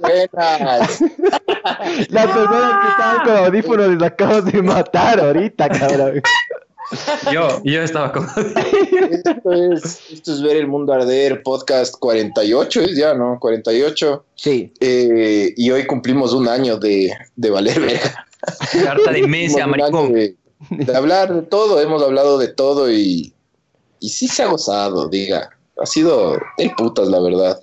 [0.00, 1.00] Buenas.
[2.08, 6.22] Las personas que estaban con audífonos les acabas de matar ahorita, cabrón.
[7.32, 8.28] yo, yo estaba como...
[8.36, 13.38] Esto es, esto es Ver el Mundo Arder, podcast 48, es ya, ¿no?
[13.40, 14.24] 48.
[14.34, 14.72] Sí.
[14.80, 18.26] Eh, y hoy cumplimos un año de, de valer verga.
[18.88, 20.12] harta de año maricón.
[20.12, 20.36] De,
[20.70, 23.34] de hablar de todo, hemos hablado de todo y,
[24.00, 25.50] y sí se ha gozado, diga.
[25.78, 27.60] Ha sido el putas, la verdad.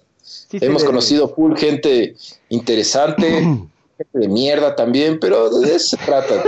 [0.51, 2.15] Sí Hemos conocido full gente
[2.49, 3.25] interesante,
[3.97, 6.43] gente de mierda también, pero de eso se trata.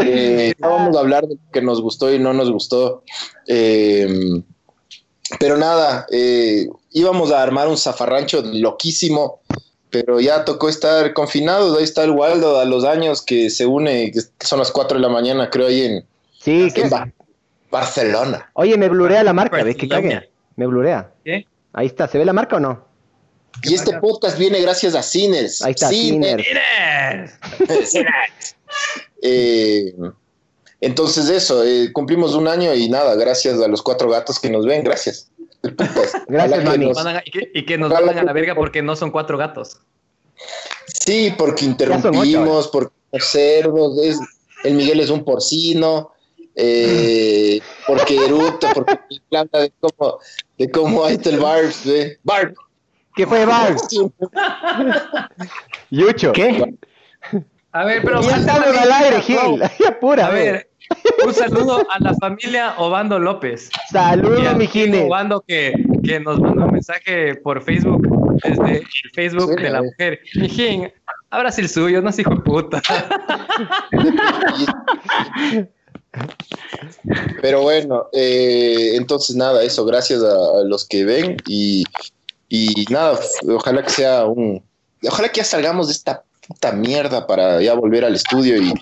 [0.00, 3.02] Eh, no vamos a hablar de lo que nos gustó y no nos gustó.
[3.46, 4.42] Eh,
[5.40, 9.40] pero nada, eh, íbamos a armar un zafarrancho loquísimo,
[9.90, 11.76] pero ya tocó estar confinados.
[11.76, 15.02] Ahí está el Waldo a los años que se une, que son las 4 de
[15.02, 16.04] la mañana, creo, ahí en,
[16.40, 17.12] Sí, en Ba-
[17.70, 18.50] Barcelona.
[18.54, 20.30] Oye, me blurea la marca, ¿ves que cague?
[20.56, 21.12] Me blurea.
[21.78, 22.84] Ahí está, ¿se ve la marca o no?
[23.62, 25.62] Y este podcast viene gracias a Cines.
[25.62, 26.44] Ahí está, Cines.
[27.84, 28.04] Cines.
[29.22, 29.94] Eh,
[30.80, 34.66] entonces eso, eh, cumplimos un año y nada, gracias a los cuatro gatos que nos
[34.66, 35.30] ven, gracias.
[36.28, 36.86] Gracias, mami.
[36.86, 39.80] nos- y, que, y que nos mandan a la verga porque no son cuatro gatos.
[40.86, 44.18] sí, porque interrumpimos, porque somos cerdos, es-
[44.64, 46.12] el Miguel es un porcino,
[46.60, 48.98] eh, porque eructa, porque
[49.32, 50.18] habla de cómo,
[50.58, 52.18] de cómo ahí está el Barb, ¿ve?
[52.24, 52.54] Barb.
[53.14, 53.74] ¿Qué fue, Bar?
[55.90, 56.32] Yucho.
[56.32, 56.74] ¿Qué?
[57.72, 58.20] A ver, pero...
[58.22, 59.62] Ya estamos al aire, Gil.
[59.88, 60.68] Apura, A ver,
[61.24, 63.70] un saludo a la familia Obando López.
[63.90, 65.06] Saludos, a mi Gil Gine.
[65.06, 65.72] Obando que,
[66.04, 68.06] que nos mandó un mensaje por Facebook
[68.44, 70.20] desde el Facebook Sí, de la mujer.
[70.36, 70.92] Mijín,
[71.30, 72.82] abra el suyo, no es hijo de puta.
[77.40, 81.84] Pero bueno, eh, entonces nada, eso, gracias a, a los que ven y,
[82.48, 83.18] y nada,
[83.48, 84.62] ojalá que sea un...
[85.06, 88.72] Ojalá que ya salgamos de esta puta mierda para ya volver al estudio y,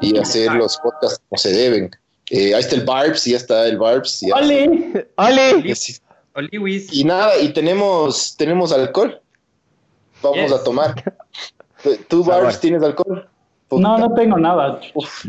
[0.00, 1.90] y hacer los podcasts como se deben.
[2.30, 4.20] Eh, ahí está el Barbs, ya está el Barbs.
[4.20, 5.06] ya- ¡Ole!
[6.34, 6.92] Oliwis.
[6.92, 9.20] Y nada, y tenemos, tenemos alcohol.
[10.22, 10.52] Vamos Yes.
[10.52, 11.14] a tomar.
[12.08, 12.22] ¿Tú.
[12.24, 13.28] Barbs, tienes alcohol?
[13.78, 14.80] No, no tengo nada.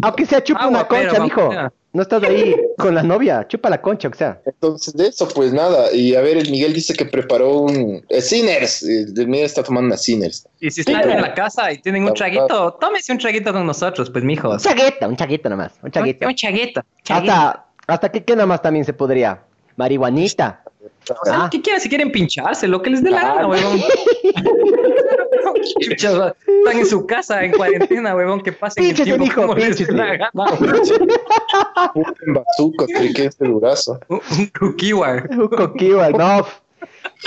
[0.02, 1.52] Aunque sea, chupa Agua, una concha, pero, mijo.
[1.94, 3.48] No estás ahí con la novia.
[3.48, 4.42] Chupa la concha, o sea.
[4.46, 5.94] Entonces, de eso, pues nada.
[5.94, 8.82] Y a ver, el Miguel dice que preparó un eh, Sinners.
[8.82, 10.48] El Miguel está tomando una Sinners.
[10.60, 14.10] Y si están en la casa y tienen un traguito, tómese un traguito con nosotros,
[14.10, 14.64] pues, Un mijos.
[14.64, 15.74] chagueta, un chagueta nomás.
[15.84, 16.28] Un chagueta.
[16.28, 16.82] Un chaguito.
[17.10, 19.44] Hasta, hasta que qué nomás también se podría.
[19.76, 20.64] Marihuanita.
[20.84, 21.50] O sea, Ah.
[21.52, 21.82] ¿Qué quieren?
[21.82, 23.82] Si quieren pincharse, lo que les dé la gana, huevón.
[25.80, 26.34] Están
[26.80, 30.16] en su casa, en cuarentena, huevón, que pasen el tiempo mijo, como les dé la
[30.18, 30.32] gana.
[32.60, 34.00] Un creí que este durazo.
[34.10, 34.22] Un,
[34.60, 35.30] cookie-war.
[35.32, 36.46] Un coquiwa, no.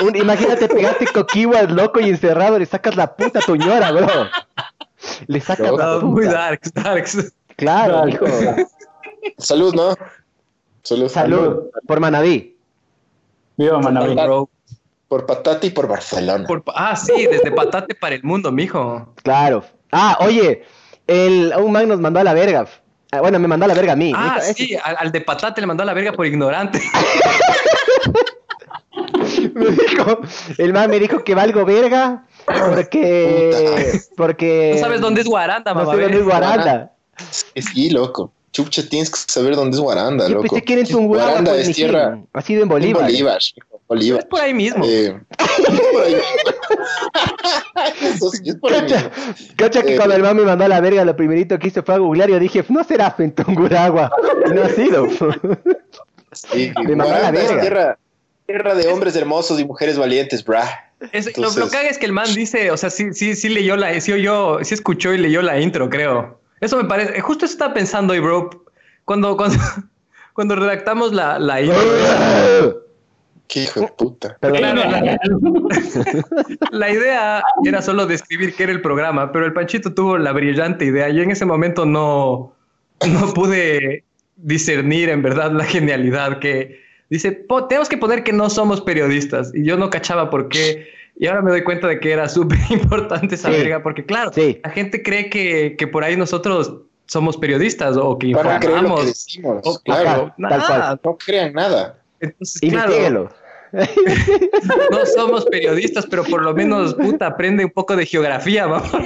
[0.03, 4.07] Un- imagínate pegarte coquiwa loco y encerrado, le sacas la puta a tu ñora, bro.
[5.27, 6.07] Le sacas No, la puta.
[6.07, 7.33] muy darks, darks.
[7.57, 8.27] Claro, hijo.
[9.39, 9.95] Salud, ¿no?
[10.83, 11.09] Salud.
[11.09, 11.71] Salud.
[11.87, 12.56] Por Manaví.
[13.57, 14.17] Viva Manaví.
[15.09, 16.47] Por Patati y por Barcelona.
[16.49, 19.15] Por- ah, sí, desde patate para el mundo, mijo.
[19.23, 19.65] Claro.
[19.93, 20.65] Ah, oye,
[21.07, 22.67] el, un man nos mandó a la verga.
[23.13, 24.13] Ah, Bueno, me mandó a la verga a mí.
[24.17, 26.83] Ah, sí, al, al de patate le mandó a la verga por ignorante.
[29.55, 30.21] me dijo,
[30.59, 35.81] el man me dijo que valgo verga porque porque No sabes dónde es Guaranda, no
[35.81, 35.95] mamá.
[35.95, 36.93] sé dónde es Guaranda.
[37.55, 38.33] Sí, loco.
[38.53, 40.43] Chucha, tienes que saber dónde es Guaranda, Yo loco.
[40.49, 41.85] pensé que en Tungurahua, Guaranda pues, es mijín.
[41.91, 42.19] tierra.
[42.33, 43.03] Ha sido en Bolívar.
[43.03, 43.39] Bolívar.
[43.89, 44.21] Bolívar.
[44.21, 44.85] Es por ahí mismo.
[44.87, 46.17] Eh, es por ahí.
[48.03, 49.47] Eso sí, es por ahí Cacha, mismo.
[49.57, 51.83] cacha que Eh, cuando el man me mandó a la verga, lo primerito que hice
[51.83, 54.11] fue a googlear y yo dije, no será en Tungurahua.
[54.47, 55.07] Y no ha sido.
[56.33, 57.61] Sí, Me mandó a la verga.
[57.63, 57.99] tierra,
[58.47, 60.69] tierra de hombres hermosos y mujeres valientes, brah.
[61.13, 63.35] Es- lo- Entonces- lo, que haga es que el man dice, o sea, sí, sí,
[63.35, 66.39] sí leyó la, sí oyó, sí escuchó y leyó la intro, creo.
[66.61, 68.51] Eso me parece, justo eso estaba pensando hoy, bro.
[69.05, 69.57] Cuando, cuando,
[70.33, 72.83] cuando redactamos la, la intro,
[73.49, 74.37] Qué hijo de puta.
[74.41, 75.19] Claro, la,
[76.73, 80.85] la idea era solo describir qué era el programa, pero el Panchito tuvo la brillante
[80.85, 81.09] idea.
[81.11, 82.53] Yo en ese momento no,
[83.07, 84.03] no pude
[84.37, 89.53] discernir en verdad la genialidad que dice, "Po- tenemos que poner que no somos periodistas.
[89.55, 92.59] Y yo no cachaba por qué Y ahora me doy cuenta de que era súper
[92.71, 93.57] importante esa Sí.
[93.57, 94.61] verga, porque claro, Sí.
[94.63, 96.75] la gente cree que, que por ahí nosotros
[97.07, 99.07] somos periodistas o que lo que informamos.
[99.07, 99.61] decimos.
[99.65, 100.35] o- claro.
[100.45, 100.49] Ajá.
[100.49, 101.01] tal nada.
[101.05, 101.99] No crean nada.
[102.21, 103.31] Entonces, claro.
[104.91, 108.91] no somos periodistas, pero por lo menos, puta, aprende un poco de geografía, vamos.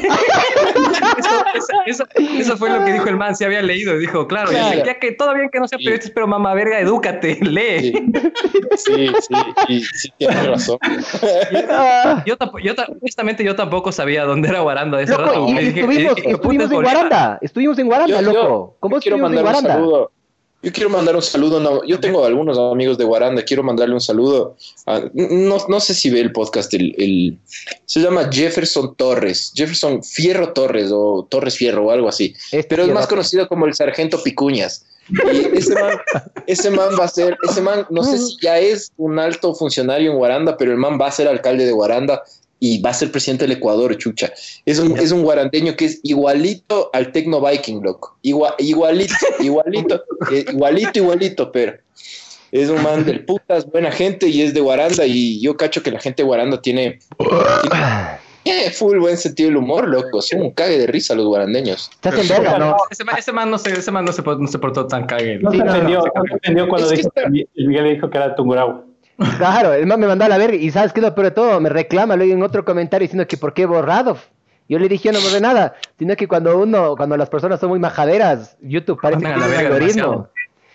[1.19, 2.05] Eso, eso- eso-
[2.39, 3.97] eso fue lo que dijo el man, se había leído.
[3.99, 4.79] Dijo, claro, Claro.
[4.79, 5.85] ya, ya que todo bien que no sea Sí.
[5.85, 7.93] periodista, pero mamá verga, edúcate, lee.
[8.77, 9.35] Sí, sí, sí,
[9.69, 10.79] y sí tienes razón.
[11.71, 12.23] Ah.
[12.27, 15.49] Yo, tampo- yo ta- honestamente, yo tampoco sabía dónde era Guaranda ese Loco, rato.
[15.49, 16.83] y Me dije- estuvimos, dije, estuvimos es en.
[16.83, 17.39] Guaranda.
[17.43, 18.77] Estuvimos en Guaranda, Yo- yo- loco.
[18.81, 19.73] ¿Cómo Yo quiero estuvimos en mandar un Guaranda?
[19.75, 20.13] saludo.
[20.63, 21.59] Yo quiero mandar un saludo.
[21.59, 23.43] No, yo tengo algunos amigos de Guaranda.
[23.43, 24.57] Quiero mandarle un saludo.
[24.87, 26.73] a- no, no sé si ve el podcast.
[26.75, 27.39] El, el-
[27.87, 29.53] se llama Jefferson Torres.
[29.55, 32.35] Jefferson Fierro Torres o Torres Fierro o algo así.
[32.53, 34.85] Este Pero es más conocido como el Sargento Picuñas.
[35.33, 35.99] Y ese man,
[36.47, 40.13] ese man va a ser, ese man, no sé si ya es un alto funcionario
[40.13, 42.23] en Guaranda, pero el man va a ser alcalde de Guaranda
[42.63, 44.31] y va a ser presidente del Ecuador, chucha.
[44.67, 48.19] Es un, es un guarandeño que es igualito al Tecno Viking, loco.
[48.23, 51.73] Igua- igualito, igualito, eh, igualito, igualito, pero
[52.53, 55.91] es un man del putas, buena gente y es de Guaranda y yo cacho que
[55.91, 56.99] la gente de Guaranda tiene,
[58.43, 60.21] tiene full buen sentido del humor, loco.
[60.21, 61.91] Son un cague de risa los guarandeños.
[62.91, 65.39] Ese man, ese man no se, ese man no se, no se portó tan cague.
[65.39, 68.35] No Sí, no, entendió, no, no se entendió cuando dijo está- Miguel dijo que era
[68.35, 68.85] Tungurahua.
[69.37, 70.57] Claro, el man me mandó a la verga.
[70.57, 71.61] Y ¿sabes qué es lo peor de todo?
[71.61, 74.17] Me reclama luego en otro comentario diciendo que por qué he borrado.
[74.69, 75.75] Yo le dije, yo no borré nada.
[75.99, 79.43] Sino que cuando uno, cuando las personas son muy majaderas, YouTube parece que la un
[79.43, 79.77] algoritmo.
[79.77, 80.31] demasiado.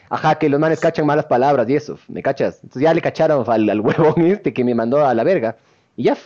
[0.10, 2.60] Ajá, que los manes cachan malas palabras y eso, ¿me cachas?
[2.62, 5.58] Entonces ya le cacharon al, al huevón este que me mandó a la verga.
[5.98, 6.18] Y ya,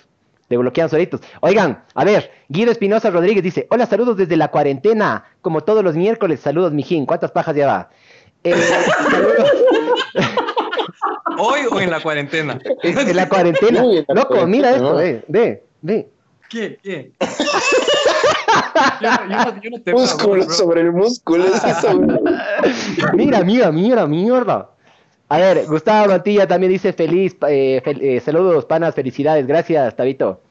[0.50, 1.22] te bloquean solitos.
[1.42, 5.26] Oigan, a ver, Guido Espinosa Rodríguez dice, hola, saludos desde la cuarentena.
[5.42, 7.06] Como todos los miércoles, saludos, mijín.
[7.06, 7.90] ¿Cuántas pajas ya va?
[8.44, 8.56] Eh,
[9.12, 9.52] saludos.
[11.40, 12.60] ¿Hoy o en la cuarentena?
[12.84, 13.84] En la cuarentena.
[13.84, 16.08] Uy, en la Loco, mira esto, ve, ve, ve.
[16.50, 16.78] ¿Qué?
[16.82, 17.12] ¿Qué?
[19.02, 20.54] yo, no- yo no- yo no te Músculo bro.
[20.54, 21.46] sobre el músculo.
[21.46, 22.20] es eso, bro.
[23.14, 24.70] Mira, mira, mira, mierda.
[25.30, 30.42] A ver, Gustavo Mantilla también dice feliz, eh, fel- eh, saludos, panas, felicidades, gracias, Tabito.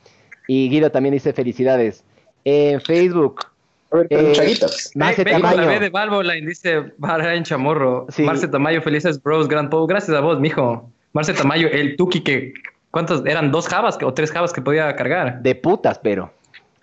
[0.47, 2.05] Y Guido también dice felicidades.
[2.45, 3.41] En Facebook,
[3.91, 4.91] A ver, pero Eh, chaguitas.
[4.95, 5.67] Marce Ve- con la.
[5.67, 8.07] B de Valvoline, dice Bahrain Chamorro.
[8.11, 8.23] Sí.
[8.23, 9.87] Marce Tamayo, felices bros, Grand Pau.
[9.87, 10.91] Gracias a vos, mijo.
[11.13, 12.53] Marce Tamayo, el Tuki que.
[12.91, 13.25] ¿Cuántos?
[13.27, 15.41] Eran dos jabas que- o tres jabas que podía cargar.
[15.43, 16.33] de putas, pero.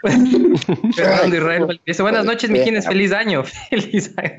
[0.96, 3.44] Fernando Israel dice: Buenas noches, mijines, feliz año.
[3.70, 4.36] Feliz año.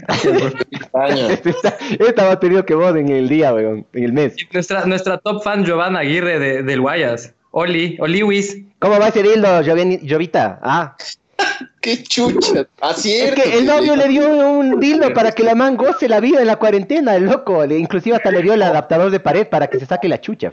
[0.93, 1.29] Año.
[1.29, 4.37] Esta, esta más tenido que vos en el día, weón, en el mes.
[4.53, 7.33] Nuestra, nuestra top fan, Giovanna Aguirre de, del Guayas.
[7.51, 8.59] Oli, Oliwis.
[8.79, 10.59] ¿Cómo va ese dildo, Joven- Jovita?
[10.63, 10.95] Ah,
[11.81, 12.67] Qué chucha.
[12.81, 16.21] Ah, es que el novio le dio un dildo para que la man goce la
[16.21, 17.65] vida en la cuarentena, el loco.
[17.67, 20.53] Le- inclusive hasta le dio el adaptador de pared para que se saque la chucha.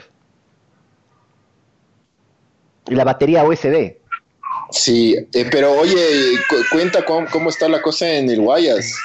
[2.87, 3.95] Y la batería USB.
[4.71, 5.95] Sí, eh, pero oye,
[6.49, 8.95] cu- cuenta cómo, cómo está la cosa en el Guayas.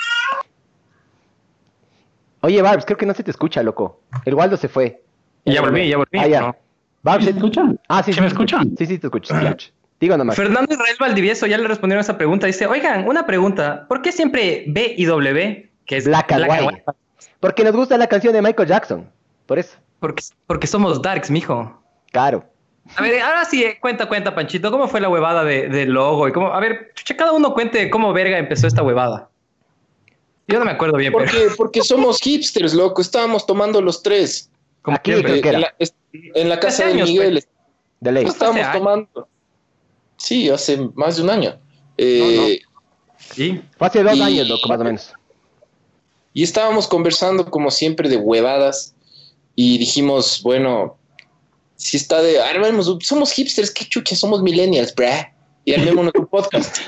[2.41, 4.01] Oye, Barbs, creo que no se te escucha, loco.
[4.25, 5.03] El Waldo se fue.
[5.45, 6.19] Ya volví, ya volví.
[6.19, 6.41] Ah, ya.
[6.41, 6.57] ¿no?
[7.03, 7.81] Barbs, ¿Me escuchan?
[7.89, 8.75] Ah, sí, ¿Sí me escuchan?
[8.77, 9.35] Sí, sí, te escucho.
[9.35, 9.69] sí, escucho.
[10.01, 10.37] Digo nomás.
[10.37, 12.47] Fernando Israel Valdivieso ya le respondieron esa pregunta.
[12.47, 13.87] Dice: Oigan, una pregunta.
[13.89, 15.71] ¿Por qué siempre B y W?
[15.87, 16.85] Que es Black and White.
[17.41, 19.11] Porque nos gusta la canción de Michael Jackson.
[19.47, 19.77] Por eso.
[20.01, 21.83] Porque, porque somos darks, mijo.
[22.13, 22.45] Claro.
[22.97, 26.27] A ver, ahora sí, eh, cuenta, cuenta, Panchito, ¿cómo fue la huevada de- del logo?
[26.29, 29.29] Y cómo, a ver, chucha, cada uno cuente cómo verga empezó esta huevada.
[30.47, 33.03] Yo no me acuerdo bien, pero Porque, porque somos hipsters, loco.
[33.03, 34.51] Estábamos tomando los tres.
[34.81, 35.59] como Aquí creo que en, era.
[35.59, 35.75] la,
[36.13, 37.45] en la casa de años, Miguel.
[38.01, 38.23] De ley.
[38.25, 38.79] Pues, Estábamos Hace años.
[38.79, 39.29] tomando.
[40.19, 41.59] Sí, hace más de un año.
[41.97, 42.61] Eh,
[43.35, 43.61] Sí.
[43.77, 45.13] Fue hace dos Y- años, loco, más o menos.
[46.33, 48.95] Y estábamos conversando como siempre de huevadas
[49.55, 50.97] y dijimos, bueno,
[51.77, 55.33] si está de, armemos, somos hipsters, qué chucha, somos millennials, brah.
[55.65, 56.79] Y armémonos un podcast.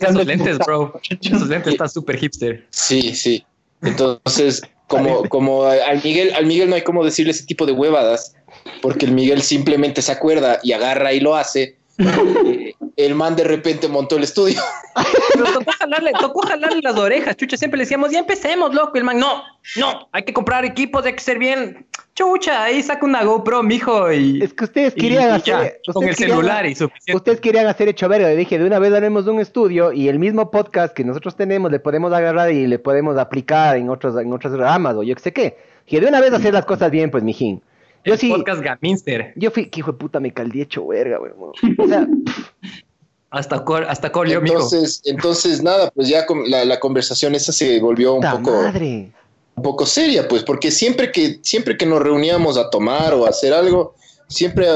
[0.00, 0.98] Esos lentes, bro.
[1.20, 2.66] Esos lentes están súper hipster.
[2.70, 3.44] Sí, sí.
[3.82, 8.34] Entonces, como, como al Miguel, al Miguel no hay como decirle ese tipo de huevadas,
[8.80, 11.76] porque el Miguel simplemente se acuerda y agarra y lo hace.
[12.00, 14.60] Eh, El man de repente montó el estudio.
[15.34, 17.56] Pero tocó jalarle, tocó jalarle las orejas, chucha.
[17.56, 18.96] Siempre le decíamos, ya empecemos, loco.
[18.98, 19.42] El man, no,
[19.76, 21.86] no, hay que comprar equipos, hay que ser bien.
[22.14, 24.42] Chucha, ahí saca una GoPro, mijo, y.
[24.42, 25.80] Es que ustedes y- querían y ya, hacer.
[25.92, 27.16] con el querían- celular y suficiente.
[27.16, 28.28] Ustedes querían hacer hecho verga.
[28.28, 31.70] Le dije, de una vez haremos un estudio y el mismo podcast que nosotros tenemos
[31.70, 35.22] le podemos agarrar y le podemos aplicar en otros, en otras ramas o yo qué
[35.22, 35.58] sé qué.
[35.86, 37.62] Dije, de una vez hacer las cosas bien, pues, mijín.
[38.04, 39.32] Yo el sí, podcast Gaminster.
[39.36, 41.52] yo fui, que hijo de puta, me caldí hecho verga, weón.
[41.78, 42.06] O sea,
[43.32, 44.10] Hasta, col, hasta.
[44.12, 49.12] Entonces, entonces nada, pues ya con la, la conversación esa se volvió un poco, madre.
[49.54, 53.28] un poco seria, pues, porque siempre que, siempre que nos reuníamos a tomar o a
[53.28, 53.94] hacer algo,
[54.26, 54.66] siempre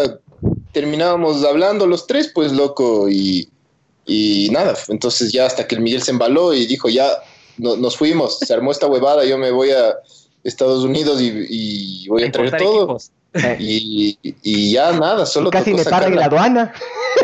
[0.71, 3.49] terminábamos hablando los tres, pues loco, y,
[4.07, 7.09] y nada, entonces ya hasta que el Miguel se embaló y dijo, ya
[7.59, 9.97] no- nos fuimos, se armó esta huevada, yo me voy a
[10.45, 12.83] Estados Unidos y, y voy a traer Importar todo.
[12.85, 13.11] equipos.
[13.33, 16.73] Eh, Y, y ya nada, solo casi tocó me paran en la aduana.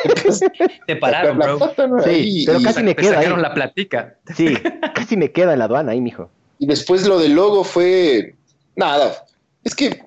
[0.87, 1.59] Te pararon, bro.
[1.59, 2.03] plata, ¿no?
[2.03, 3.17] Sí, Ahí, pero y- casi me Te queda ahí.
[3.25, 4.17] sacaron la platica.
[4.37, 4.55] Sí,
[4.95, 6.31] casi me queda en la aduana ahí, mijo.
[6.59, 8.35] Y después lo del logo fue
[8.77, 9.25] nada.
[9.65, 10.03] Es que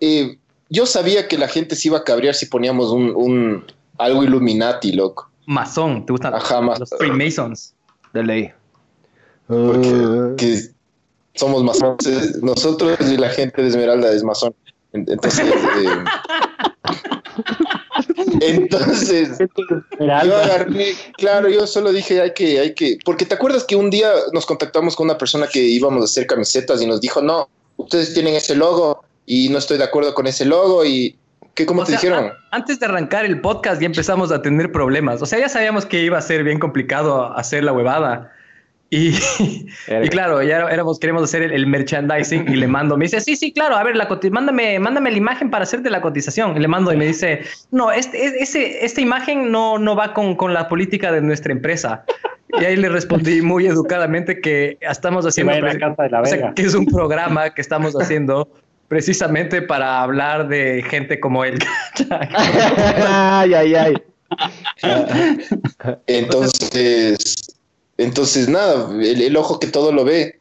[0.00, 3.64] eh, yo sabía que la gente se iba a cabrear si poníamos un, un
[3.98, 5.30] algo Illuminati, loco.
[5.46, 7.74] Masón, ¿te gustan Ajá, los Freemasons?
[8.12, 8.50] De ley.
[9.46, 10.34] Porque Ah.
[10.36, 10.58] que
[11.38, 12.42] somos masones.
[12.42, 14.54] Nosotros y la gente de Esmeralda es masón.
[14.92, 15.88] En- Entonces, eh,
[18.40, 19.38] entonces
[20.00, 23.90] yo agarré, claro, yo solo dije hay que, hay que, porque te acuerdas que un
[23.90, 27.48] día nos contactamos con una persona que íbamos a hacer camisetas y nos dijo, no,
[27.76, 31.16] ustedes tienen ese logo y no estoy de acuerdo con ese logo y
[31.54, 32.24] ¿qué cómo O te sea, dijeron?
[32.26, 35.20] an- antes de arrancar el podcast ya empezamos a tener problemas.
[35.22, 38.32] O sea, ya sabíamos que iba a ser bien complicado hacer la huevada.
[38.90, 39.14] Y,
[40.02, 43.36] y claro, ya éramos, queremos hacer el, el merchandising y le mando, me dice, sí,
[43.36, 46.56] sí, claro, a ver, la mándame, mándame la imagen para hacerte la cotización.
[46.56, 50.36] Y le mando y me dice, no, este, ese, esta imagen no, no va con,
[50.36, 52.04] con la política de nuestra empresa.
[52.58, 55.52] Y ahí le respondí muy educadamente que estamos que haciendo...
[55.78, 58.48] casa de la O sea, que es un programa que estamos haciendo
[58.88, 61.58] precisamente para hablar de gente como él.
[63.06, 63.94] ay, ay, ay.
[66.06, 67.57] Entonces,
[67.98, 70.36] entonces nada, el, el ojo que todo lo ve,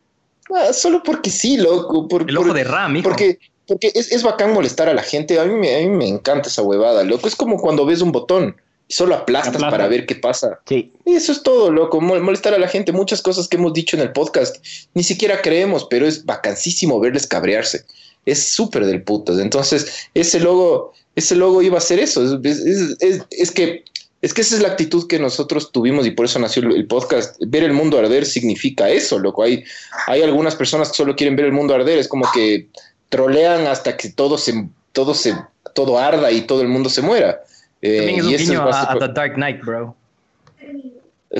[0.49, 3.09] Ah, solo porque sí, loco, por- El ojo por- de Ram, hijo.
[3.09, 3.37] Porque,
[3.67, 5.37] porque es, es bacán molestar a la gente.
[5.41, 7.27] A mí, me, a mí me encanta esa huevada, loco.
[7.27, 8.55] Es como cuando ves un botón
[8.87, 10.61] y solo aplastas para ver qué pasa.
[10.65, 10.93] Sí.
[11.03, 11.99] Y eso es todo, loco.
[11.99, 12.93] Mol- Molestar a la gente.
[12.93, 14.55] Muchas cosas que hemos dicho en el podcast
[14.93, 17.83] ni siquiera creemos, pero es vacancísimo verles cabrearse.
[18.25, 19.39] Es súper del putas.
[19.39, 22.23] Entonces, ese logo, ese logo iba a ser eso.
[22.23, 23.83] Es, es- es- es- es que.
[24.21, 27.35] Es que esa es la actitud que nosotros tuvimos y por eso nació el- podcast.
[27.45, 29.43] Ver el mundo arder significa eso, loco.
[29.43, 29.63] Hay,
[30.07, 31.99] hay algunas personas que solo quieren ver el mundo arder.
[31.99, 32.67] Es como que
[33.09, 35.35] trolean hasta que todo se, todo se,
[35.73, 37.41] todo arda y todo el mundo se muera.
[37.81, 39.95] Eh, También es un a, a The Dark Knight, bro.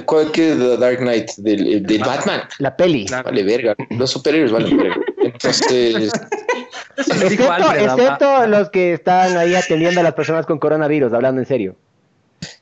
[0.05, 1.31] ¿Cuál que es The Dark Knight?
[1.37, 2.41] Del, del Batman.
[2.59, 3.07] La peli.
[3.09, 3.75] Vale, verga.
[3.89, 4.97] Los superhéroes valen verga.
[5.23, 6.11] Entonces,
[6.97, 11.75] Excepto, excepto los que están ahí atendiendo a las personas con coronavirus, hablando en serio.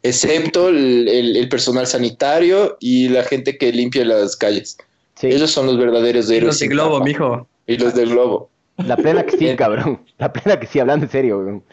[0.04, 4.78] Excepto el, el- el personal sanitario y la gente que limpia las calles.
[5.20, 6.48] Sí, Ellos son los verdaderos Y héroes.
[6.48, 7.06] los de sin Globo, capa.
[7.06, 7.48] mijo.
[7.68, 8.50] Y los del globo.
[8.78, 10.02] la plena que sí, cabrón.
[10.18, 11.64] La plena que sí, hablando en serio.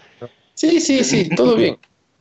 [0.54, 1.76] Sí, sí, sí, todo bien.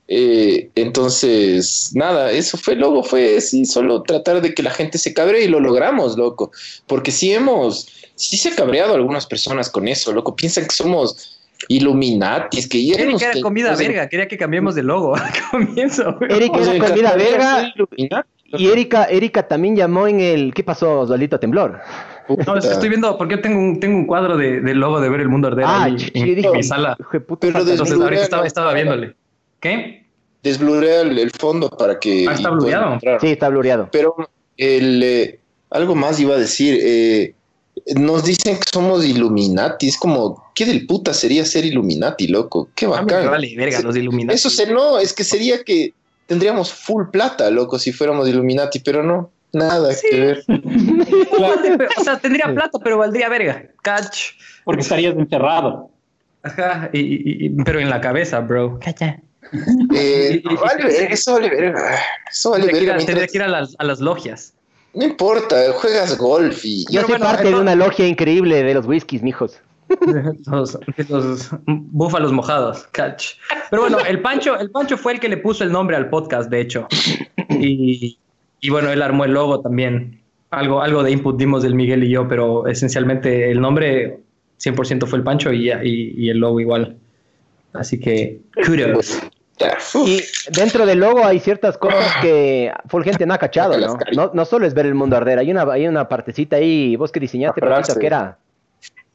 [0.07, 5.13] Eh, entonces, nada, eso fue, luego fue sí, solo tratar de que la gente se
[5.13, 6.51] cabre y lo logramos, loco.
[6.88, 10.35] Porque sí hemos, sí se ha cabreado algunas personas con eso, loco.
[10.35, 14.75] Piensan que somos Illuminatis, que ya Eric nos- era comida nos- verga, quería que cambiemos
[14.75, 16.31] de logo al comienzo, güey.
[16.31, 17.73] Eric nos era comida verga
[18.53, 20.53] y Erika, Erika también llamó en el.
[20.53, 21.79] ¿Qué pasó, Osvaldito Temblor?
[22.45, 25.09] No, es que estoy viendo, porque tengo un, tengo un cuadro de, del logo de
[25.09, 26.97] ver el mundo arder Ah, ahí en, dije, mi sala.
[27.27, 29.15] puta, Entonces ahorita estaba, viéndole.
[29.61, 30.05] ¿Qué?
[30.43, 32.25] Desblurea el, el fondo para que...
[32.27, 32.99] Ah, está blureado.
[33.21, 33.89] Sí, está blureado.
[33.91, 34.15] Pero
[34.57, 35.39] el, eh,
[35.69, 36.77] algo más iba a decir.
[36.81, 37.33] eh,
[37.95, 39.88] nos dicen que somos Illuminati.
[39.88, 42.69] Es como, ¿qué del puta sería ser Illuminati, loco?
[42.75, 43.29] Qué Ah, bacán.
[43.29, 44.35] vale, verga, los Illuminati.
[44.35, 45.93] Eso se no, es que sería que
[46.27, 50.07] tendríamos full plata, loco, si fuéramos Illuminati, pero no, nada Sí.
[50.11, 50.43] que ver.
[51.97, 53.65] O sea, tendría plata, pero valdría verga.
[53.81, 54.31] Catch.
[54.63, 55.89] Porque estarías encerrado.
[56.43, 58.79] Ajá, y, y- y- pero en la cabeza, bro.
[59.93, 62.00] Eh, vale, verga, eso vale verga.
[62.31, 63.05] Eso vale Tendría que ir, verga.
[63.05, 64.53] tendría que ir a las, a las logias.
[64.93, 66.86] No importa, juegas golf y.
[66.91, 69.60] Yo soy bueno, parte de una logia increíble de los whiskies, mijos.
[70.45, 70.79] Los,
[71.10, 73.33] los búfalos mojados, catch.
[73.69, 76.50] Pero bueno, el Pancho, el Pancho fue el que le puso el nombre al podcast,
[76.50, 76.88] de hecho.
[77.50, 78.17] Y,
[78.62, 80.21] y bueno, él armó el logo también.
[80.50, 84.19] Algo, algo de input dimos del Miguel y yo, pero esencialmente el nombre
[84.63, 86.95] 100% fue el Pancho y, y, y el logo igual.
[87.74, 89.19] Así que, kudos.
[90.05, 90.21] Y
[90.55, 93.97] dentro del logo hay ciertas cosas que full gente no ha cachado, ¿no?
[94.13, 97.11] No, no solo es ver el mundo arder, hay una, hay una partecita ahí, vos
[97.11, 98.37] que diseñaste, Paquito, que era...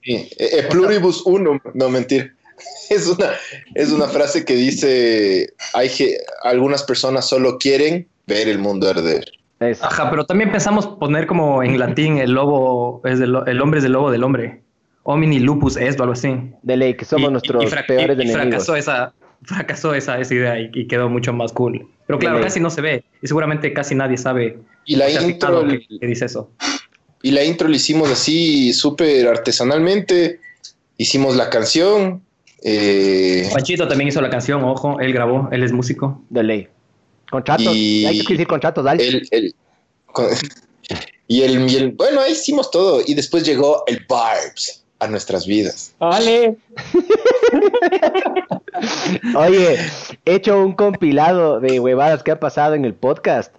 [0.03, 2.35] Sí, eh, eh, pluribus uno, no mentir.
[2.89, 3.31] Es una,
[3.75, 9.25] es una frase que dice, hay que, algunas personas solo quieren ver el mundo arder.
[9.61, 13.79] es- Ajá, pero también pensamos poner como en latín el lobo, es del, el hombre
[13.79, 14.63] es del lobo del hombre.
[15.03, 16.35] Homini lupus est o algo así.
[16.63, 18.33] de ley, que somos Y- nuestros y peores y- y enemigos.
[18.65, 19.13] fracasó esa,
[19.47, 21.89] fracasó esa, esa idea y, y quedó mucho más cool.
[22.07, 25.81] Pero claro, casi no se ve y seguramente casi nadie sabe Y la intro, que,
[26.01, 26.51] que dice eso.
[27.23, 30.41] y la intro la hicimos así súper artesanalmente.
[30.99, 32.23] Hicimos la canción
[32.63, 36.23] Eh, Panchito también hizo la canción, ojo, él grabó, él es músico.
[36.31, 36.69] De ley.
[37.31, 37.73] Contratos.
[37.75, 39.07] Y- Hay que decir contratos, dale.
[39.07, 39.55] el, el-
[40.07, 40.27] con-
[41.29, 43.03] y, el, y el- bueno, ahí hicimos todo.
[43.07, 45.95] Y después llegó el Barbs a nuestras vidas.
[45.99, 46.57] Vale.
[49.37, 49.79] Oye,
[50.25, 53.55] he hecho un compilado de huevadas que ha pasado en el podcast.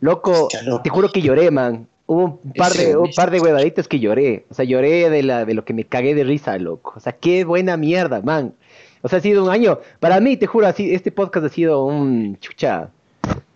[0.00, 0.48] Loco,
[0.82, 1.86] te juro que lloré, man.
[2.06, 4.44] Hubo un par de, un par de huevaditas que lloré.
[4.50, 6.92] O sea, lloré de, la, de lo que me cagué de risa, loco.
[6.96, 8.52] O sea, qué buena mierda, man.
[9.00, 9.78] O sea, ha sido un año.
[10.00, 12.90] Para mí, te juro, así, este podcast ha sido un chucha.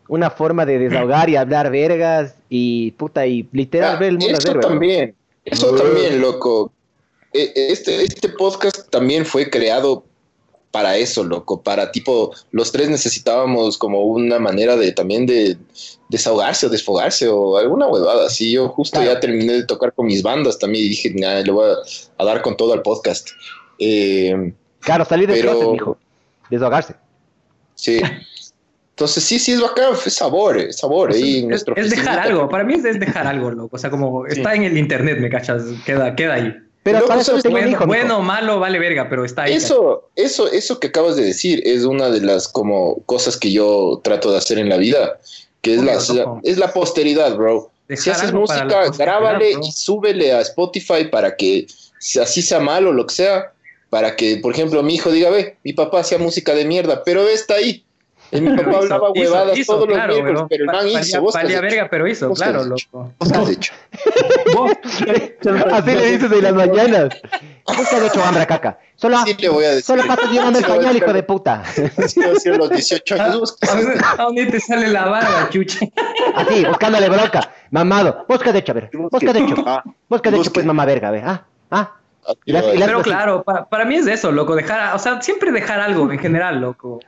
[0.08, 4.38] Una forma de desahogar y hablar vergas y puta, y literal Ah, ver el mundo
[4.38, 6.72] eso también, eso también, loco.
[7.32, 10.04] Eh, Este, este podcast también fue creado
[10.70, 15.56] para eso, loco, para tipo, los tres necesitábamos como una manera de también de
[16.11, 18.52] desahogarse o desfogarse o alguna huevada así.
[18.52, 19.14] Yo justo Claro.
[19.14, 22.25] ya terminé de tocar con mis bandas también y dije, nah, le voy a, a
[22.25, 23.30] dar con todo al podcast.
[23.78, 25.99] Eh, Claro, salir del Pero- closet, mijo.
[26.50, 26.94] Desahogarse.
[27.75, 28.00] sí.
[28.90, 31.12] Entonces sí, sí, es bacán, es sabor, es sabor.
[31.12, 33.76] ahí en es, nuestra es dejar algo, para mí es, es dejar algo, loco.
[33.76, 34.38] O sea, como Sí.
[34.38, 36.52] está en el internet, me cachas, queda, queda ahí.
[36.82, 39.54] Pero Loco, para eso ¿sabes tengo un Bueno, hijo, malo, vale verga, pero está ahí.
[39.54, 44.00] Eso, eso, eso que acabas de decir es una de las como cosas que yo
[44.02, 45.18] trato de hacer en la vida,
[45.61, 45.94] que es, la,
[46.44, 47.70] es la posteridad, bro.
[47.88, 49.64] Dejar si haces música, grábale bro.
[49.64, 51.66] y súbele a Spotify para que
[51.99, 53.52] si así sea malo o lo que sea,
[53.90, 57.28] para que, por ejemplo, mi hijo diga, ve, mi papá hacía música de mierda, pero
[57.28, 57.85] está ahí.
[58.30, 60.76] Y mi papá Hizo- hablaba hizo- huevadas hizo, todos claro, los miércoles, pero el man
[60.76, 61.62] Valía- hizo, vos has hecho?
[61.62, 63.12] verga, pero hizo, ¿Vos has claro, loco.
[63.18, 63.73] ¿Vos has hecho?
[64.54, 64.73] Vos.
[65.73, 67.08] Así le dices en las mañanas.
[67.23, 68.78] ¿Qué te ha hecho hambre, caca?
[68.97, 69.85] Solo, Sí le voy a decir.
[69.85, 71.62] solo pasas llenando el a pañal, hijo de puta.
[71.64, 73.38] Sí, sido los 18 años.
[73.40, 75.92] ¿vos qué ¿A has dónde, a dónde te sale la barba, chuche?
[76.35, 77.52] Así, buscándole bronca.
[77.70, 78.25] Mamado.
[78.28, 78.90] ¿Vos qué has hecho, a ver?
[78.92, 79.54] ¿Vos qué has hecho?
[79.66, 81.25] Ah, ¿Vos qué has hecho, pues, mamá verga, a ver?
[81.25, 81.44] ¿Ah?
[81.70, 81.92] ¿Ah?
[82.44, 82.52] es.
[82.52, 86.11] las- Pero claro, para, para mí es eso, loco, dejar, o sea, siempre dejar algo
[86.11, 87.00] en general, loco.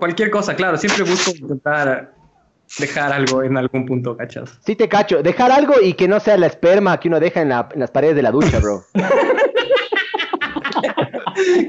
[0.00, 2.12] Cualquier cosa, claro, siempre busco intentar
[2.78, 4.58] dejar algo en algún punto, ¿cachas?
[4.64, 5.22] Sí te cacho.
[5.22, 7.90] Dejar algo y que no sea la esperma que uno deja en, la- en las
[7.92, 8.82] paredes de la ducha, bro.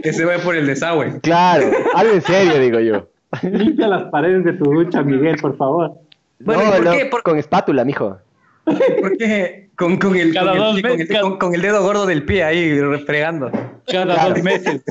[0.04, 1.20] Que se vaya por el desagüe.
[1.22, 1.66] Claro.
[1.94, 3.08] Algo en serio, digo yo.
[3.44, 5.92] Limpia las paredes de tu ducha, Miguel, por favor.
[6.40, 7.06] Bueno, no, ¿y por no, qué?
[7.06, 8.18] Por- con espátula, mijo.
[8.66, 9.70] ¿Por qué?
[9.76, 11.22] Con, con el, Cada con, el, con, el, meses.
[11.22, 13.50] con- con el dedo gordo del pie ahí refregando.
[13.88, 14.30] Cada Claro.
[14.34, 14.82] dos meses.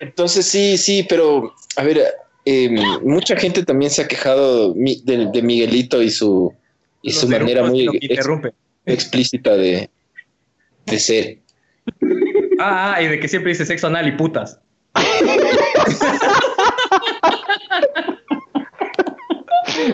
[0.00, 2.02] Entonces sí, sí, pero a ver,
[2.44, 2.68] eh,
[3.02, 6.52] mucha gente también se ha quejado de, de Miguelito y su
[7.02, 8.28] y Los su manera muy ex-
[8.86, 9.90] explícita de,
[10.86, 11.38] de ser.
[12.58, 14.58] Ah, ah, y de que siempre dice sexo anal y putas.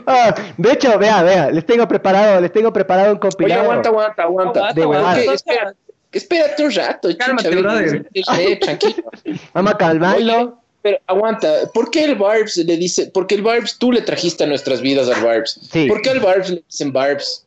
[0.07, 3.63] Ah, de hecho, vea, vea, les tengo preparado, les tengo preparado un Oye, compilado.
[3.63, 4.61] aguanta, aguanta, aguanta.
[4.69, 4.87] Aguanta, de.
[4.87, 5.33] Ok, aguanta.
[5.35, 5.75] espera,
[6.13, 8.09] espérate un rato, Cálmate, chucha, brother.
[8.15, 9.11] eh, tranquilo.
[9.55, 10.60] Vamos a calmarlo.
[10.83, 14.47] Pero aguanta, ¿por qué el Barbs le dice, porque el Barbs tú le trajiste a
[14.47, 15.61] nuestras vidas al Barbs?
[15.71, 15.87] Sí.
[15.87, 17.47] ¿Por qué al Barbs le dicen Barbs?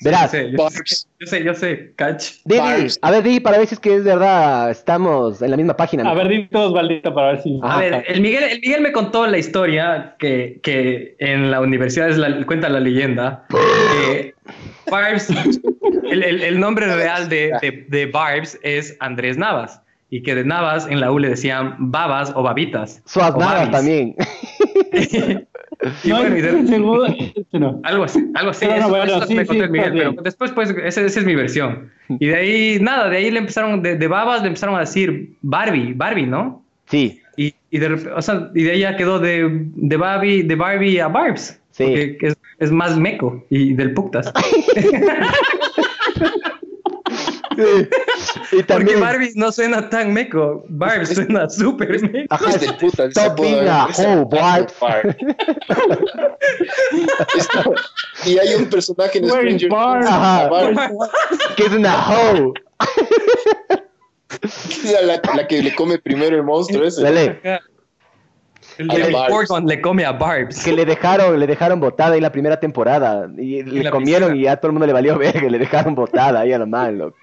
[0.00, 0.76] Verás, Yo sé, yo, Barbs.
[0.86, 2.24] sé, yo sé, yo sé, cach.
[2.44, 2.98] Di, di, Barbs.
[3.02, 6.08] a ver, di, para ver si es que es verdad, estamos en la misma página.
[6.08, 7.58] A ver, di todos, Valdito, para ver si.
[7.62, 7.76] Ajá.
[7.76, 12.08] A ver, el Miguel, el Miguel me contó la historia que, que en la universidad
[12.10, 14.34] es la, cuenta la leyenda que
[14.90, 15.30] Barbs,
[16.10, 20.44] el, el- el nombre real de, de, de Barbs es Andrés Navas y que de
[20.44, 23.02] Navas en la U le decían babas o babitas.
[23.06, 23.70] Suaz o babis.
[23.70, 24.14] también.
[26.04, 27.80] y no, bueno, y de- seguro, este no.
[27.84, 28.64] algo así, algo así.
[28.66, 31.24] Eso- bueno, eso sí, me contó sí, el Miguel, pero después, pues, esa, esa es
[31.26, 31.90] mi versión.
[32.08, 35.34] Y de ahí, nada, de ahí le empezaron, de, de babas le empezaron a decir
[35.42, 36.62] Barbie, Barbie, ¿no?
[36.86, 40.54] Sí, Y, y, de, o sea, y de ahí ya quedó de, de, Barbie, de
[40.56, 41.60] Barbie a Barbs.
[41.70, 41.84] Sí.
[41.84, 44.32] Porque es, es más meco y del puctas.
[47.64, 47.88] sí.
[48.52, 49.00] Y Porque también.
[49.00, 50.64] Barbie no suena tan meco.
[50.68, 52.26] Barbs suena súper meco.
[52.34, 53.04] Ajá, Es de puta.
[53.06, 53.68] Stop being ¿eh?
[53.68, 53.88] a.
[54.24, 54.68] Barb.
[57.36, 57.64] Está-
[58.26, 59.68] y hay un personaje en Stranger?
[59.68, 61.08] Things,
[61.56, 62.52] que es una hoe.
[65.02, 67.02] la, la que le come primero el monstruo ese.
[67.02, 67.40] Dale,
[68.78, 70.62] El A de la le come a Barbs.
[70.62, 73.28] que le dejaron, le dejaron botada ahí la primera temporada.
[73.36, 74.40] Y le la comieron piscina.
[74.40, 76.96] y ya todo el mundo le valió verga, le dejaron botada ahí a lo mal,
[76.98, 77.16] loco.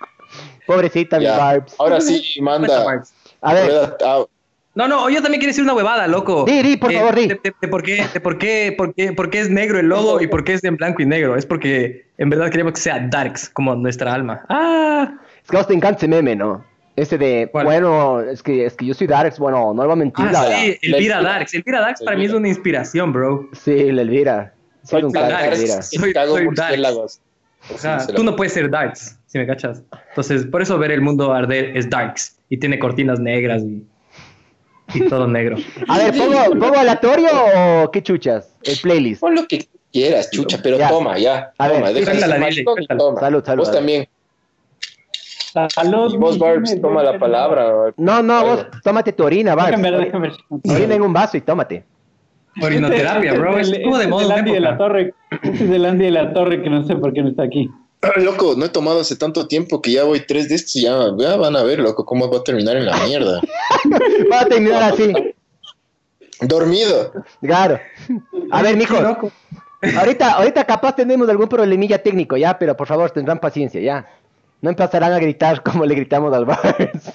[0.65, 1.37] Pobrecita mi Ya.
[1.37, 1.75] Barbs.
[1.79, 3.03] Ahora sí, manda.
[3.41, 4.25] A ver, ah,
[4.73, 6.43] No, no, yo también quiero decir una huevada, loco.
[6.45, 7.27] Di, di, por favor, di.
[7.27, 9.87] De, de- de por qué, de por qué, por qué, por qué es negro el
[9.87, 11.35] logo y por qué es en blanco y negro.
[11.37, 14.43] Es porque en verdad queremos que sea darks, como nuestra alma.
[14.49, 16.65] Ah, es que a vos te encanta ese meme, ¿no?
[16.97, 17.65] Ese de, ¿Cuál?
[17.65, 20.25] bueno, es que, es que yo soy Darks, bueno, no le voy a mentir.
[20.29, 21.53] ah, la- sí, Elvira Darks.
[21.53, 23.49] Elvira Darks para mí es una inspiración, bro.
[23.51, 24.53] Sí, la Elvira.
[24.83, 25.59] Soy es un Darks.
[25.59, 25.81] Elvira.
[25.81, 26.13] Soy- soy
[27.99, 29.83] se tú no puedes ser darks, si me cachas.
[30.09, 33.83] Entonces, por eso ver el mundo arder es darks y tiene cortinas negras y
[34.93, 35.57] y todo negro.
[35.89, 37.27] A ver, ¿pongo, ¿pongo aleatorio
[37.83, 38.55] o qué chuchas?
[38.63, 39.19] El playlist.
[39.19, 40.87] Pon lo que quieras, chucha, pero Ya.
[40.87, 41.51] toma, ya.
[41.57, 42.97] A ver, toma, deja maricón, cuéntala.
[42.97, 43.19] toma.
[43.19, 44.07] Salud, salud, Vos también.
[45.69, 46.13] Salud.
[46.13, 47.91] Y vos, Barbs, toma la palabra.
[47.97, 49.71] No, no, vos tómate tu orina, Barbs.
[49.71, 50.37] Déjame ver, déjame ver.
[50.75, 51.83] Orina en un vaso y tómate.
[52.61, 53.57] Orinoterapia, bro.
[53.57, 54.77] Este Estuvo de es moda el una Andy de la.
[54.77, 55.13] Torre.
[55.31, 57.69] Este es el Andy de la Torre que no sé por qué no está aquí.
[58.17, 61.11] Loco, no he tomado hace tanto tiempo que ya voy tres de estos y ya,
[61.17, 63.41] ya van a ver, loco, cómo va a terminar en la mierda.
[64.31, 65.13] Va a terminar así.
[66.41, 67.13] Dormido.
[67.41, 67.79] Claro.
[68.51, 69.31] A ver, loco.
[69.97, 74.07] Ahorita, ahorita capaz tenemos algún problemilla técnico, ya, pero por favor, tendrán paciencia, ya.
[74.65, 77.13] No empezarán a gritar como le gritamos al Barbs.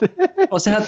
[0.50, 0.84] O sea,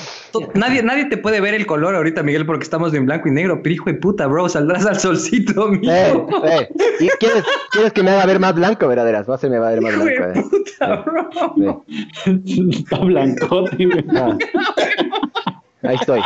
[0.55, 3.61] nadie, nadie te puede ver el color ahorita, Miguel, porque estamos en blanco y negro.
[3.65, 5.91] Pero hijo de puta, bro, saldrás al solcito, mijo.
[5.93, 6.69] Eh, eh.
[7.01, 9.27] ¿Y quieres, quieres que me haga ver más blanco, verdaderas?
[9.27, 10.23] No se me va a ver más Hijo blanco.
[10.29, 10.45] de eh.
[10.49, 11.85] puta, bro.
[12.45, 12.71] Sí.
[12.71, 14.05] Está blancote, güey.
[14.17, 14.39] Ah.
[15.83, 16.21] Ahí estoy.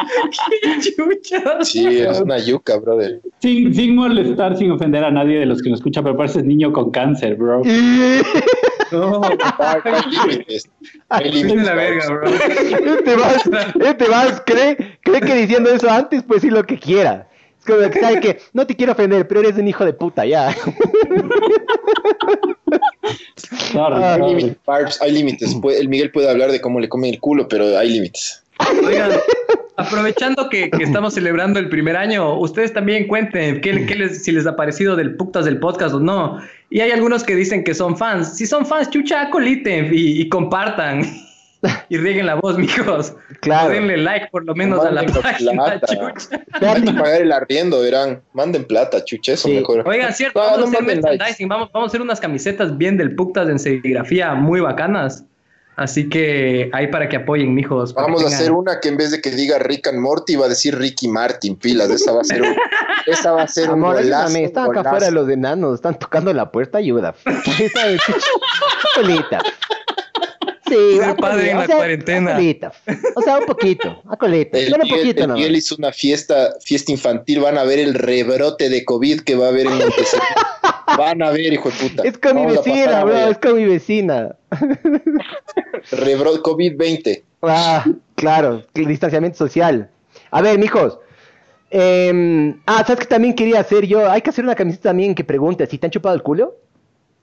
[0.63, 1.65] Qué chucha.
[1.65, 3.23] Sí, es una yuca, brother.
[3.41, 6.75] Sin, sin molestar, sin ofender a nadie de los que nos escuchan, pero pareces niño
[6.75, 7.63] con cáncer, bro.
[8.93, 10.69] No, Hay límites.
[11.09, 11.65] Hay vete límites.
[11.65, 12.29] la verga, bro.
[12.29, 13.43] Este Vals,
[13.81, 17.29] este Vals cree, cree que diciendo eso antes puede decir lo que quiera.
[17.59, 20.25] Es como que sabe que no te quiero ofender, pero eres un hijo de puta,
[20.25, 20.55] ya.
[23.73, 24.35] Sorry, Ah, Hay sorry.
[24.35, 25.57] límites, hay límites.
[25.79, 28.43] El Miguel puede hablar de cómo le comen el culo, pero hay límites.
[28.87, 29.13] Oigan,
[29.77, 34.33] aprovechando que, que estamos celebrando el primer año, ustedes también cuenten qué, qué les, si
[34.33, 36.41] les ha parecido del putas del podcast o no.
[36.71, 38.37] Y hay algunos que dicen que son fans.
[38.37, 41.03] Si son fans, chucha, coliten y, y compartan.
[41.89, 43.15] Y rieguen la voz, mijos.
[43.41, 43.71] Claro.
[43.71, 45.87] O denle like por lo menos a la Manden página, plata.
[45.87, 46.41] chucha.
[46.61, 48.21] Hay que pagar el arriendo, verán.
[48.35, 49.55] Manden plata, chuche, eso Sí.
[49.55, 49.83] mejor.
[49.89, 52.77] Oigan, cierto, No, vamos no a hacer manden merchandising, vamos, vamos a hacer unas camisetas
[52.77, 55.25] bien del putas en serigrafía muy bacanas.
[55.77, 57.93] Así que ahí para que apoyen, mijos.
[57.93, 60.49] Vamos a hacer una que en vez de que diga Rick and Morty va a
[60.49, 61.91] decir Ricky Martin, pilas.
[61.91, 62.57] Esa va a ser un,
[63.07, 66.33] esa va a ser un Amor, golazo, ayúdame, están acá afuera los enanos, están tocando
[66.33, 67.15] la puerta, ayuda.
[67.75, 68.01] ¿Sabes?
[68.95, 69.41] Colita.
[70.67, 72.35] Sí, Ser a padre en la o sea, cuarentena.
[72.35, 72.73] colita.
[73.15, 74.59] O sea, un poquito, a colita.
[74.59, 78.69] El un Miguel, poquito, el hizo una fiesta, fiesta infantil, van a ver el rebrote
[78.69, 80.23] de COVID que va a haber en Montesino.
[80.97, 82.03] Van a ver, hijo de puta.
[82.05, 84.37] Es con mi Vamos vecina, bro, es con mi vecina.
[85.91, 87.23] Rebrote COVID-20.
[87.43, 89.91] Ah, claro, el distanciamiento social.
[90.31, 90.99] A ver, mijos.
[91.71, 94.11] em, ah, ¿sabes qué también quería hacer yo?
[94.11, 96.57] Hay que hacer una camiseta también que pregunte si te han chupado el culo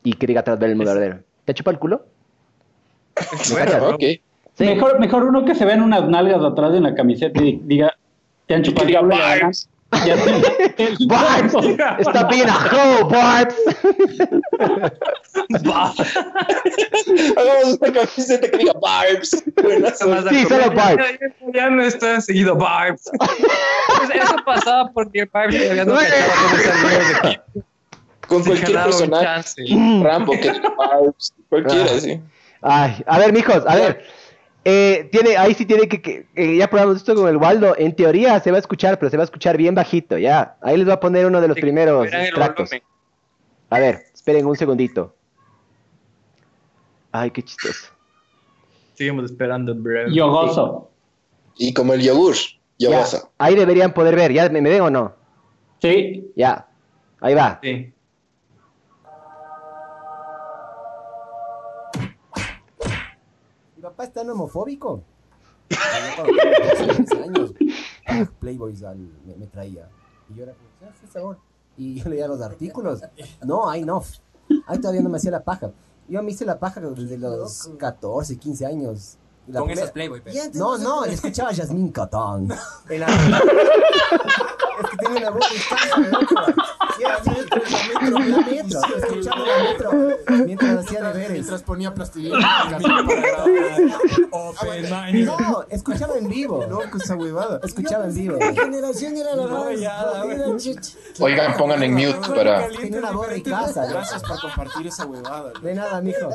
[0.04, 1.19] y que diga atrás del mudardero.
[1.45, 2.06] ¿Te han chupado el culo?
[3.52, 3.95] Bueno, bro.
[3.95, 4.04] ok.
[4.56, 4.65] Sí.
[4.65, 7.95] Mejor, mejor uno que se vean unas nalgas atrás en la camiseta y diga,
[8.45, 9.15] te han chupado el culo
[11.08, 11.53] Barbs,
[11.99, 13.56] está bien a hoe, Barbs.
[15.67, 15.93] Va.
[17.38, 19.29] Hagamos una camiseta que diga Barbs.
[20.29, 21.06] Sí, solo Barbs.
[21.53, 23.10] Ya, no está seguido Barbs.
[23.17, 27.41] Pues eso pasaba porque Barbs todavía no cachaba cómo salía de
[28.27, 29.65] Con Se cualquier personaje.
[30.01, 31.34] Rambo, que Barbs.
[31.49, 31.99] Cualquiera, Ah.
[31.99, 32.21] sí.
[32.65, 34.06] Ay, a ver, mijos, a ver.
[34.65, 36.26] Eh, tiene, ahí sí tiene que,
[36.58, 37.76] ya probamos esto con el Waldo.
[37.78, 40.56] En teoría se va a escuchar, pero se va a escuchar bien bajito, ya.
[40.62, 42.82] Ahí les voy a poner uno de los Sí, primeros volumen.
[43.69, 45.15] A ver, esperen un segundito.
[47.12, 47.91] Ay, qué chistoso.
[48.95, 50.10] Seguimos esperando, bro.
[50.10, 50.89] Yo gozo.
[51.58, 52.36] Y como el yogur,
[52.80, 53.32] yo Ya, gozo.
[53.38, 54.32] ahí deberían poder ver.
[54.32, 55.13] ¿Ya me, me ven o no?
[55.82, 56.32] Sí.
[56.36, 56.67] Ya.
[57.19, 57.60] Ahí va.
[57.62, 57.92] Sí.
[63.93, 65.03] Papá es tan homofóbico.
[65.69, 67.53] 15 años,
[68.08, 69.88] ah, Playboys al- me, me traía.
[70.29, 71.38] Y yo era como, "Ah, sí, sabor.
[71.77, 73.01] Y yo leía los artículos.
[73.43, 74.03] No, ahí no.
[74.67, 75.71] Ahí todavía no me hacía la paja.
[76.08, 79.17] Yo me hice la paja desde los 14, 15 años.
[79.47, 80.36] La Con primera- esas Playboy, pero.
[80.53, 82.49] No, no, le escuchaba a Yasmín Catán.
[84.84, 85.45] Es que tenía una voz
[86.99, 88.82] Y metro, la metro.
[89.21, 89.91] La metro
[90.45, 91.32] mientras hacía deberes.
[91.32, 92.69] Mientras ponía plastilina
[95.12, 95.25] mind.
[95.25, 96.65] No, escuchaba en vivo.
[96.67, 97.60] Loco esa huevada.
[97.63, 98.38] Escuchaba en vivo.
[98.38, 99.43] Mi generación era la.
[101.19, 102.67] Oigan, pongan en mute para.
[102.69, 103.86] Tenía una voz ricaza.
[103.86, 103.89] ¿no?
[103.93, 105.53] Gracias por compartir esa huevada.
[105.62, 106.29] De nada, mijo.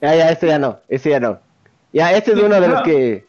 [0.00, 0.80] Ya, ya, este ya no.
[0.88, 1.40] Este ya no.
[1.92, 3.27] Ya, este es uno de los que.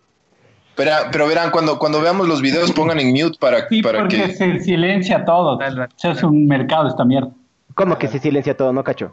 [0.80, 4.16] Pero, pero verán, cuando, cuando veamos los videos, pongan en mute para, Sí, para porque
[4.16, 4.34] que.
[4.34, 5.60] se silencia todo.
[5.62, 7.30] Hace un mercado esta mierda.
[7.76, 9.12] ¿Cómo que se silencia todo, no, cacho?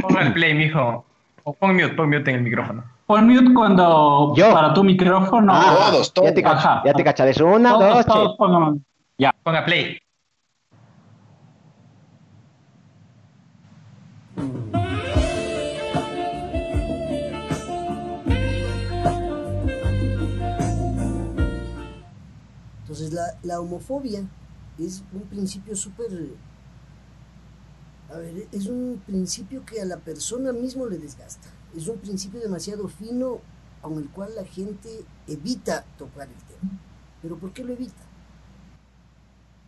[0.00, 1.04] Ponga el play, mijo.
[1.44, 2.82] O pon mute, pon mute en el micrófono.
[3.06, 4.50] Pon mute cuando Yo.
[4.54, 5.52] para tu micrófono.
[5.54, 6.54] Ah, Todos, Ya te, todos.
[6.56, 6.82] cacha, Ajá.
[6.86, 7.40] ya te cachades.
[7.42, 8.36] Una, todos, dos, todos tres.
[8.38, 8.84] pongan-
[9.18, 9.34] Ya.
[9.42, 9.98] Ponga play.
[22.96, 24.26] Entonces la, la homofobia
[24.78, 26.08] es un principio súper...
[28.10, 31.48] A ver, es un principio que a la persona mismo le desgasta.
[31.76, 33.40] Es un principio demasiado fino
[33.82, 36.78] con el cual la gente evita tocar el tema.
[37.20, 38.02] ¿Pero por qué lo evita?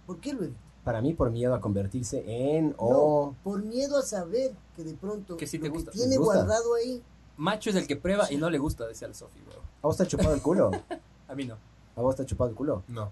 [0.07, 0.61] ¿Por qué lo evita?
[0.85, 2.91] Para mí, por miedo a convertirse en o...
[2.91, 5.91] No, por miedo a saber que de pronto Que sí te lo gusta.
[5.91, 7.03] que tiene guardado ahí
[7.37, 9.61] Macho es el que prueba y no le gusta, decía el Sofi, bro.
[9.83, 10.71] ¿A vos te ha chupado el culo?
[11.29, 11.68] A mí no.
[11.99, 12.85] ¿A vos te ha chupado el culo?
[12.87, 13.11] No.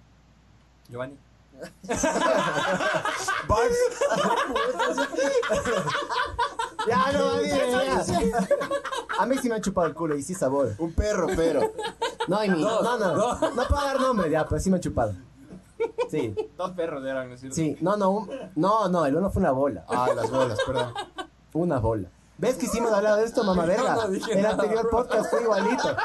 [0.89, 1.17] Giovanni.
[6.87, 8.47] Ya, no, a mí, ya.
[9.19, 10.75] A mí sí me han chupado el culo y sí sabor.
[10.79, 11.73] Un perro, pero.
[12.29, 15.15] No, y mi, no, no, no, puedo dar nombre ya, pero sí me han chupado.
[16.11, 17.57] Sí, Dos perros eran, ¿no es cierto?
[17.57, 19.85] sí, no, no, un- no, no, el uno fue una bola.
[19.89, 20.95] Ah, las bolas, perdón.
[21.55, 22.09] Una bola.
[22.39, 23.95] ¿Ves que hicimos hablar de esto, mamá verga?
[23.95, 24.91] no dije el nada, anterior bro.
[24.91, 25.97] podcast fue igualito.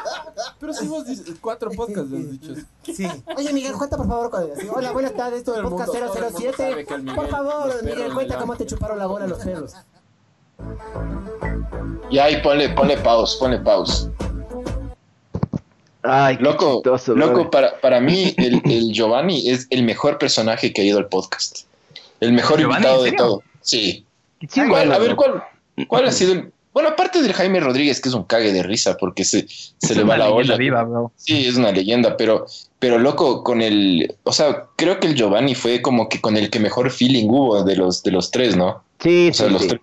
[0.58, 2.54] Pero si vos dices cuatro podcasts has dicho.
[2.84, 3.06] Sí.
[3.36, 4.30] Oye, Miguel, cuenta por favor.
[4.58, 6.56] sí, Hola, buenas tardes, esto es Todo el podcast mundo- todo el mundo 007.
[6.70, 9.38] sabe que el Miguel, Por favor, los Miguel, cuenta cómo te chuparon la bola los
[9.40, 9.74] perros.
[12.10, 14.08] Y ahí ponle, ponle pause, ponle pause.
[16.02, 20.72] Ay, qué Loco, chistoso, loco, para, para mí el, el Giovanni es el mejor personaje
[20.72, 21.60] que ha ido al podcast.
[22.20, 23.42] El mejor ¿Giovanni, invitado de todo.
[23.60, 24.04] Sí.
[24.48, 24.90] Sí, ¿Cuál?
[24.92, 25.14] a ver.
[25.14, 25.44] ¿cuál,
[25.88, 26.52] ¿cuál ha sido el...?
[26.74, 29.96] Bueno, aparte del Jaime Rodríguez, que es un cague de risa, porque se, se Es
[29.96, 30.56] le va la olla.
[30.56, 31.12] viva, bro.
[31.16, 32.46] Sí, es una leyenda, pero,
[32.78, 34.14] pero loco, con el...
[34.22, 37.62] O sea, creo que el Giovanni fue como que con el que mejor feeling hubo
[37.62, 38.82] de los, de los tres, ¿no?
[39.00, 39.68] Sí, O sea, sí, los sí.
[39.68, 39.80] tres.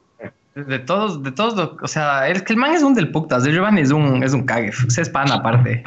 [0.67, 3.45] De todos, de todos, lo- o sea, el, que el man es un del putas,
[3.45, 5.83] el Giovanni es un, es un cague, o sea, es pan aparte.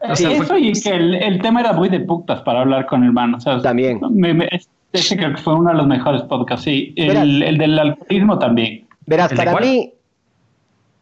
[0.00, 2.86] O sea, Eso fue- y que el, el tema era muy de putas para hablar
[2.86, 3.34] con el man.
[3.36, 4.00] O sea, También.
[4.10, 4.48] me- me-
[4.92, 6.92] ese creo que fue uno de los mejores podcasts, sí.
[6.96, 8.83] El, el del alcoholismo también.
[9.06, 9.64] Verás, ¿El de para cuál?
[9.64, 9.94] mí.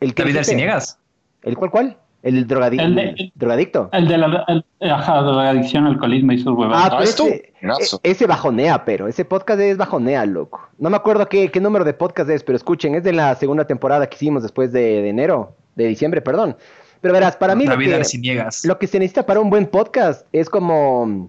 [0.01, 0.99] El que David Arciniegas.
[1.43, 1.97] ¿El cuál cuál?
[2.23, 3.89] El, drogadi- El de- drogadicto.
[3.93, 6.91] El de la el, ajá, de la adicción, alcoholismo y sus Ah, huevadas.
[6.91, 8.01] pero ese, buenazo.
[8.03, 10.61] e- ese bajonea, pero ese podcast es bajonea, loco.
[10.79, 13.65] No me acuerdo qué, qué número de podcast es, pero escuchen, es de la segunda
[13.67, 16.57] temporada que hicimos después de, de enero, de diciembre, perdón.
[17.01, 18.65] Pero verás, para mí lo David que, Arciniegas.
[18.65, 21.29] lo que se necesita para un buen podcast es como,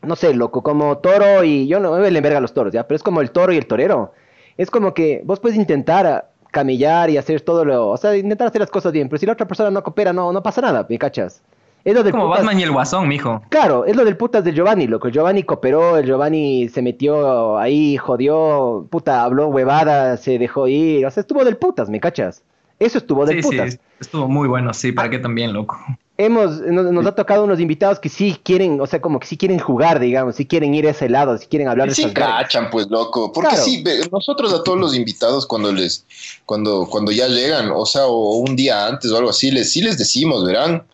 [0.00, 3.02] no sé, loco, como toro y yo no me verga los toros, ya, pero es
[3.02, 4.12] como el toro y el torero.
[4.56, 8.46] Es como que vos puedes intentar ah, camillar y hacer todo lo, o sea, intentar
[8.48, 10.86] hacer las cosas bien, pero si la otra persona no coopera, no, no pasa nada,
[10.88, 11.42] ¿me cachas?
[11.84, 13.42] Es lo del Como putas- Batman y el Guasón, mijo.
[13.50, 15.08] Claro, es lo del putas de Giovanni, loco.
[15.08, 21.04] El Giovanni cooperó, el Giovanni se metió ahí, jodió, puta, habló huevada, se dejó ir.
[21.04, 22.42] O sea, estuvo del putas, ¿me cachas?
[22.78, 23.72] Eso estuvo del Sí, putas.
[23.74, 25.76] sí, estuvo muy bueno, sí, ¿para qué también, loco?
[26.16, 29.36] Hemos, nos, nos ha tocado unos invitados que sí quieren, o sea, como que sí
[29.36, 32.70] quieren jugar, digamos, sí quieren ir a ese lado, sí quieren hablar de sí cachan,
[32.70, 33.32] pues, loco.
[33.32, 33.64] Porque Claro.
[33.64, 36.04] sí, nosotros a todos los invitados cuando les,
[36.46, 39.82] cuando, cuando ya llegan, o sea, o un día antes o algo así, les, sí
[39.82, 40.84] les decimos, verán,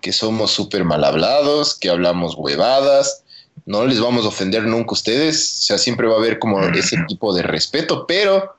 [0.00, 3.24] que somos súper mal hablados, que hablamos huevadas,
[3.66, 6.62] no les vamos a ofender nunca a ustedes, o sea, siempre va a haber como
[6.62, 8.54] ese tipo de respeto, pero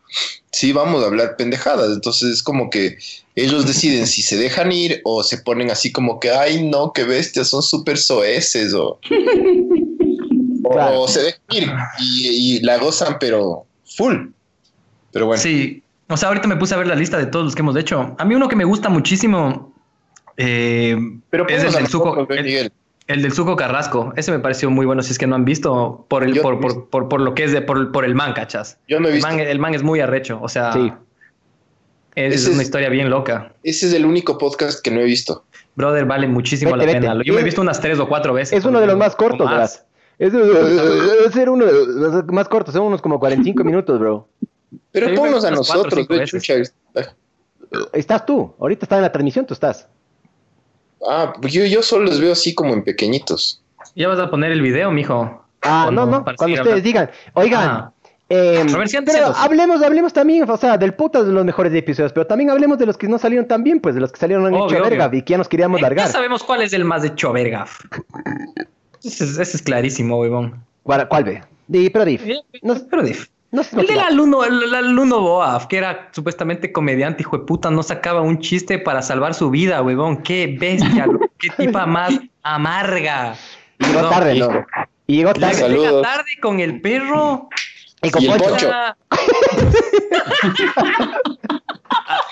[0.52, 2.98] sí vamos a hablar pendejadas, entonces es como que
[3.44, 7.04] ellos deciden si se dejan ir o se ponen así como que, ay, no, qué
[7.04, 9.00] bestias, son súper soeces o...
[10.64, 11.08] O Claro.
[11.08, 14.28] se dejan ir y, y la gozan, pero full.
[15.12, 17.56] Pero bueno, Sí, o sea, ahorita me puse a ver la lista de todos los
[17.56, 18.16] que hemos hecho.
[18.20, 19.74] A mí uno que me gusta muchísimo
[20.38, 20.96] eh,
[21.30, 22.72] pero es el del Suco, el,
[23.08, 24.14] el del Suco Carrasco.
[24.16, 26.74] Ese me pareció muy bueno, si es que no han visto, por el, por, por,
[26.74, 26.90] visto.
[26.90, 28.78] por, por lo que es de, por, por el man, cachas.
[28.88, 29.28] Yo no he El visto.
[29.30, 30.94] man, el man es muy arrecho, o sea, Sí.
[32.16, 33.54] Es, Ese una es- historia bien loca.
[33.64, 35.46] Ese es el único podcast que no he visto.
[35.76, 37.08] Brother, vale muchísimo Vete, la vete.
[37.08, 37.24] pena.
[37.24, 38.58] Yo me he visto unas tres o cuatro veces.
[38.58, 39.86] Es uno de los más cortos, más.
[40.18, 44.28] Es debe ser uno de los más cortos, son unos como 45 minutos, bro.
[44.92, 46.30] Pero Sí, ponnos a cuatro nosotros, veces.
[46.30, 46.56] chucha.
[47.94, 49.88] Estás tú, ahorita está en la transmisión, tú estás.
[51.08, 53.62] Ah, pues yo, yo solo los veo así como en pequeñitos.
[53.96, 55.46] Ya vas a poner el video, mijo.
[55.62, 56.82] Ah, ¿O no, no, cuando ustedes hablando.
[56.82, 57.10] digan.
[57.34, 57.94] Oigan, Ah.
[58.30, 58.64] Eh,
[59.06, 62.78] pero hablemos, hablemos también, o sea, del putas de los mejores episodios, pero también hablemos
[62.78, 64.90] de los que no salieron tan bien, pues, de los que salieron en Obvio, hecho
[64.90, 66.08] verga y que ya nos queríamos Eh, Ya largar.
[66.10, 67.66] sabemos cuál es el más hecho verga.
[69.04, 70.64] Ese es, ese es clarísimo, huevón.
[70.84, 71.42] ¿Cuál, cuál ve?
[71.68, 72.24] Di, pero Dif,
[72.64, 73.28] no, Pero dif.
[73.52, 77.46] no sé El del alumno, el, el alumno Boaf, que era supuestamente comediante, hijo de
[77.46, 80.18] puta, no sacaba un chiste para salvar su vida, huevón.
[80.24, 83.36] Qué bestia, qué tipa más amarga.
[83.80, 84.36] Llegó No, tarde.
[84.40, 84.66] ¿no?
[85.08, 85.70] Y llegó tarde.
[85.70, 87.50] Llega tarde con el perro.
[88.02, 88.96] Y con Y a,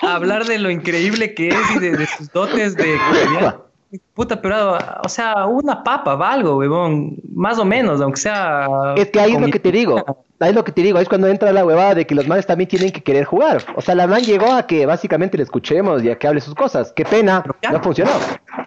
[0.02, 3.68] a hablar de lo increíble que es y de, de sus dotes de comediante.
[4.12, 7.16] Puta, pero, o sea, una papa, valgo, huevón.
[7.32, 8.66] Más o menos, aunque sea.
[8.96, 10.04] Es que ahí es lo que te digo.
[10.40, 10.98] Ahí es lo que te digo.
[10.98, 13.64] Ahí es cuando entra la huevada de que los manes también tienen que querer jugar.
[13.76, 16.54] O sea, la man llegó a que básicamente le escuchemos y a que hable sus
[16.54, 16.92] cosas.
[16.92, 18.10] Qué pena, no funcionó.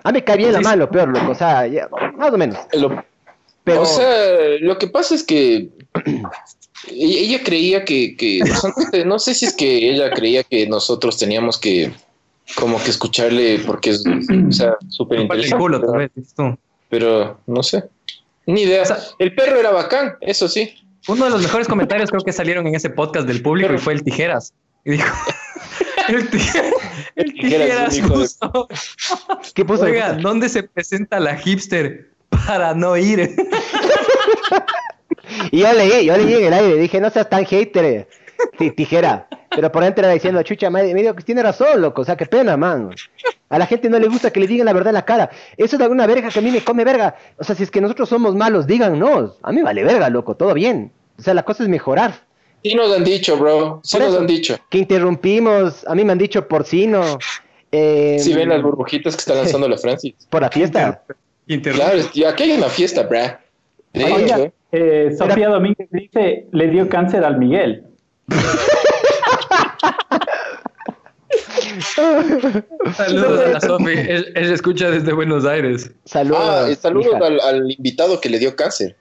[0.03, 1.31] A mí me cae bien la man, lo peor, loco.
[1.31, 1.87] O sea, ya,
[2.17, 2.57] más o menos.
[2.73, 3.03] Lo,
[3.63, 5.69] Pero, O sea, lo que pasa es que
[6.89, 8.41] ella, ella creía que, que-
[9.05, 11.93] no sé- si es que ella creía que nosotros teníamos que
[12.55, 15.57] como que escucharle porque es, o sea, súper el interesante.
[15.57, 15.81] culo,
[16.89, 17.51] pero, tú.
[17.53, 17.83] no sé.
[18.45, 18.81] Ni idea.
[18.81, 20.73] O sea- el perro era bacán, eso sí.
[21.07, 23.93] Uno de los mejores comentarios creo que salieron en ese podcast del público y fue
[23.93, 24.53] el Tijeras.
[24.85, 25.15] Y dijo,
[26.09, 26.73] el, Tije-
[27.15, 28.01] el Tijeras de-
[29.53, 29.83] ¿qué puso?
[29.83, 33.35] oiga, ¿dónde se presenta la hipster para no ir?
[35.51, 38.07] Y yo leí, yo leí en el aire, dije, no seas tan hater,
[38.57, 39.27] ti- tijera.
[39.53, 42.15] Pero por dentro era diciendo, chucha, madre, me digo que tiene razón, loco, o sea,
[42.15, 42.89] qué pena, man.
[43.49, 45.29] A la gente no le gusta que le digan la verdad en la cara.
[45.57, 47.15] Eso es alguna verga que a mí me come verga.
[47.37, 49.37] O sea, si es que nosotros somos malos, díganos.
[49.43, 50.91] A mí vale verga, loco, todo bien.
[51.19, 52.13] O sea, la cosa es mejorar.
[52.63, 53.81] Sí nos han dicho, bro.
[53.83, 54.21] Sí Por nos eso.
[54.21, 54.57] han dicho.
[54.69, 57.19] Que interrumpimos, a mí me han dicho porcino.
[57.73, 60.13] Eh, Si ven las burbujitas que está lanzando la Francis.
[60.29, 61.03] Por la fiesta.
[61.47, 63.40] Claro, es- y aquí hay una fiesta, bra.
[63.93, 67.83] Oiga, hecho, eh, Sofía Domínguez dice, le dio cáncer al Miguel.
[72.95, 75.91] Saludos a la Sofi, él, él escucha desde Buenos Aires.
[76.05, 76.39] Saludos.
[76.41, 78.95] Ah, saludos al, al invitado que le dio cáncer.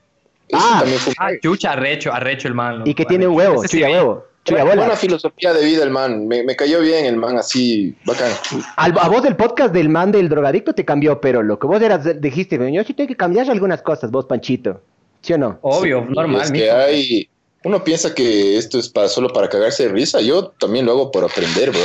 [0.48, 0.82] Eso Ah.
[0.98, 2.82] fue Ah, chucha, arrecho, arrecho el man.
[2.84, 6.26] Y que tiene un huevo, Ese sí huevo, buena, filosofía de vida el man.
[6.26, 8.30] Me, me cayó bien el man así, bacán.
[8.76, 11.80] Al- a vos del podcast del man del drogadicto te cambió, pero lo que vos
[11.80, 14.80] eras, dijiste, yo sí tengo que cambiar algunas cosas, vos, Panchito.
[15.22, 15.58] ¿Sí o no?
[15.62, 17.28] Obvio, normal, es que hay...
[17.62, 20.22] Uno piensa que esto es para, solo para cagarse de risa.
[20.22, 21.80] Yo también lo hago por aprender, bro.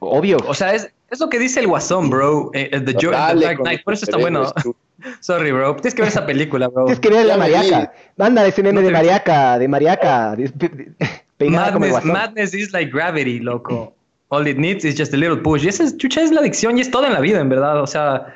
[0.00, 0.38] Obvio.
[0.48, 2.50] O sea, es, es lo que dice el Guasón, bro.
[2.52, 3.84] eh, eh, the, Dale The Dark Knight.
[3.84, 4.52] Por eso está bueno.
[4.60, 4.74] tú.
[5.20, 5.76] Sorry, bro.
[5.76, 6.86] Tienes que ver esa película, bro.
[6.86, 7.92] Tienes que ver la mariaca.
[8.16, 10.34] Manda ese meme No de te- mariaca, de mariaca.
[10.34, 10.92] de-
[11.38, 13.92] Peinada Madness, madness is like gravity, loco.
[14.28, 15.64] All it needs is just a little push.
[15.64, 17.80] Y esa es, chucha, es la adicción y es todo en la vida, en verdad.
[17.82, 18.34] O sea,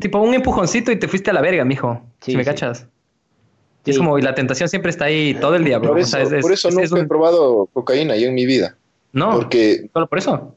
[0.00, 2.00] tipo un empujoncito y te fuiste a la verga, mijo.
[2.20, 2.50] Sí, si me sí.
[2.50, 2.86] cachas.
[3.84, 4.00] Y Es Sí.
[4.00, 5.90] como, y la tentación siempre está ahí todo el día, bro.
[5.90, 8.28] Por O eso, sea, es- por eso es- nunca es un- he probado cocaína yo
[8.28, 8.76] en mi vida.
[9.12, 10.56] No, Porque, solo por eso.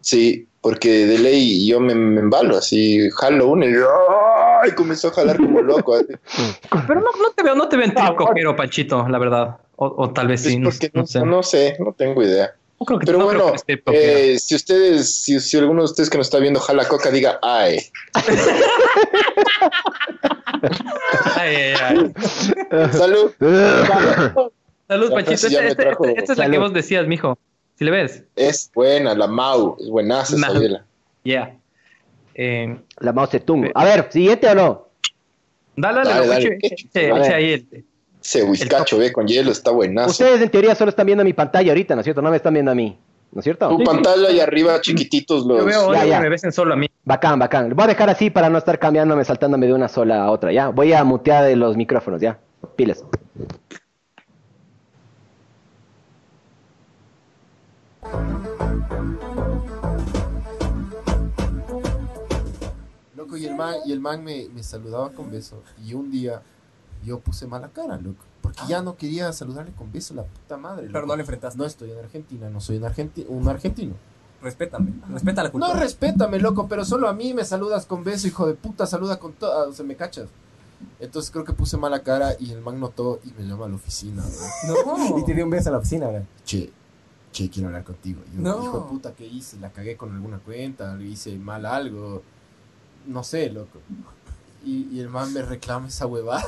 [0.00, 3.74] sí, porque de ley yo me, me embalo así, jalo uno y
[4.62, 4.70] ¡ay!
[4.72, 5.94] comenzó a jalar como loco.
[6.88, 9.56] Pero no, no te veo, no te veo en trip cojero, Panchito, la verdad.
[9.80, 11.20] O, o tal vez Es sí, no, porque no no, sé.
[11.24, 12.52] no sé, no tengo idea.
[12.80, 14.18] No creo que- Pero no creo bueno, que esté cojero.
[14.18, 17.38] eh, si ustedes, si, si alguno de ustedes que nos está viendo jala coca, diga
[17.42, 17.78] ay.
[21.36, 22.12] Ay, ay, ay.
[22.92, 23.32] Salud.
[24.88, 27.38] Salud, ya Esta, es la que vos decías, mijo.
[27.76, 28.24] Si le ves.
[28.34, 30.58] Es buena, la Mau, es buenaza esa Mau.
[30.58, 30.84] biela.
[31.22, 31.54] Yeah.
[32.34, 33.70] Eh, La Mao Zedong.
[33.74, 34.88] A ver, ¿siguiente o no?
[35.76, 36.58] dale, dale, Dale, loco, dale.
[36.58, 37.84] eche- ahí el-
[38.22, 40.10] Ese whiskacho, ve, con hielo, está buenazo.
[40.10, 42.20] Ustedes en teoría solo están viendo mi pantalla ahorita, ¿no es cierto?
[42.22, 42.98] No me están viendo a mí,
[43.32, 43.68] ¿no es cierto?
[43.68, 45.58] Tu pantalla y arriba chiquititos los...
[45.60, 46.16] Yo veo Ya, ya.
[46.16, 46.88] que me besen solo a mí.
[47.04, 47.70] Bacán, bacán.
[47.74, 50.68] Voy a dejar así para no estar cambiándome, saltándome de una sola a otra, ¿ya?
[50.68, 52.38] Voy a mutear de los micrófonos, ¿ya?
[52.76, 53.04] Piles.
[63.16, 65.62] Loco, y el man, y el man me, me saludaba con beso.
[65.84, 66.40] Y un día
[67.04, 68.24] yo puse mala cara, loco.
[68.42, 70.86] Porque ya no quería saludarle con beso, la puta madre.
[70.86, 71.06] Pero loco.
[71.08, 71.58] no le enfrentaste.
[71.58, 73.94] No estoy en Argentina, no soy un, argenti- un argentino.
[74.40, 74.92] Respétame.
[75.10, 75.74] Respeta la cultura.
[75.74, 79.18] No, respétame, loco, pero solo a mí me saludas con beso, hijo de puta, saluda
[79.18, 80.28] con todo, o sea, me cachas.
[81.00, 83.74] Entonces creo que puse mala cara y el man notó y me llama a la
[83.74, 84.22] oficina,
[84.66, 84.96] bro.
[84.96, 85.18] No.
[85.18, 86.24] Y te dio un beso en la oficina, ¿verdad?
[86.44, 86.70] Che,
[87.32, 88.20] che, quiero hablar contigo.
[88.32, 88.62] Yo, No.
[88.62, 89.58] hijo de puta, ¿qué hice?
[89.58, 92.22] La cagué con alguna cuenta, le hice mal algo,
[93.06, 93.80] no sé, loco.
[94.64, 96.44] Y, y el man me reclama esa huevada.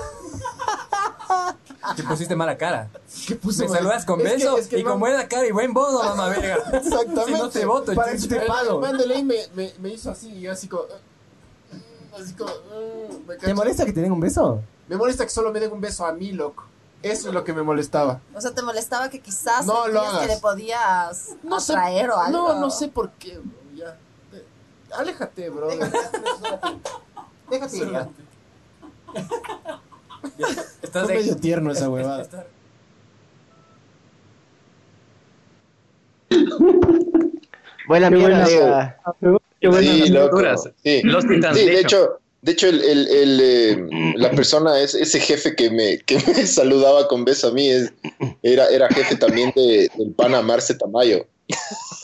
[1.96, 2.90] Te pusiste mala cara.
[3.26, 3.78] ¿Qué puse Me mal?
[3.78, 6.02] saludas con Es que- beso es que el y con buena cara y buen bono,
[6.02, 6.56] mamá verga.
[6.72, 7.24] Exactamente.
[7.26, 8.74] Si no te voto, Para eso te El, pago.
[8.74, 10.82] el man de ley me, me, me hizo así y yo así como...
[10.84, 12.50] uh, Así como...
[12.50, 14.60] uh, me ¿Te molesta que te den un beso?
[14.88, 16.64] Me molesta que solo me den un beso a mí, loco.
[17.02, 18.20] Eso es lo que me molestaba.
[18.34, 22.18] O sea, te molestaba que quizás No lo que le podías No sé- atraer o
[22.18, 22.48] algo.
[22.52, 23.58] No, no sé por qué, bro.
[23.74, 23.96] Ya.
[24.96, 25.70] Aléjate, bro.
[27.50, 28.08] Déjate ir, ya.
[30.82, 32.46] Estás Fue medio tierno esa huevada.
[37.88, 38.44] Buena Qué mierda.
[38.44, 38.96] buena.
[39.04, 39.40] amiga.
[39.60, 40.42] Qué buena Sí, loco.
[40.82, 41.02] Sí.
[41.02, 45.20] Lost in Sí, de hecho, de hecho el, el- el, eh, la persona, es, ese
[45.20, 47.92] jefe que me, que me saludaba con beso a mí, es,
[48.42, 51.26] era, era jefe también de, del pana Marce Tamayo.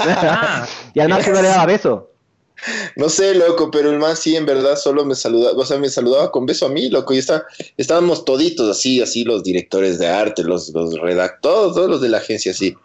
[0.00, 2.10] Ah, Y al máximo le daba beso.
[2.96, 5.88] No sé, loco, pero el man sí, en verdad, solo me saludaba, o sea, me
[5.88, 7.46] saludaba con beso a mí, loco, y está,
[7.76, 12.18] estábamos toditos así, así, los directores de arte, los, los redactores, todos los de la
[12.18, 12.76] agencia, así.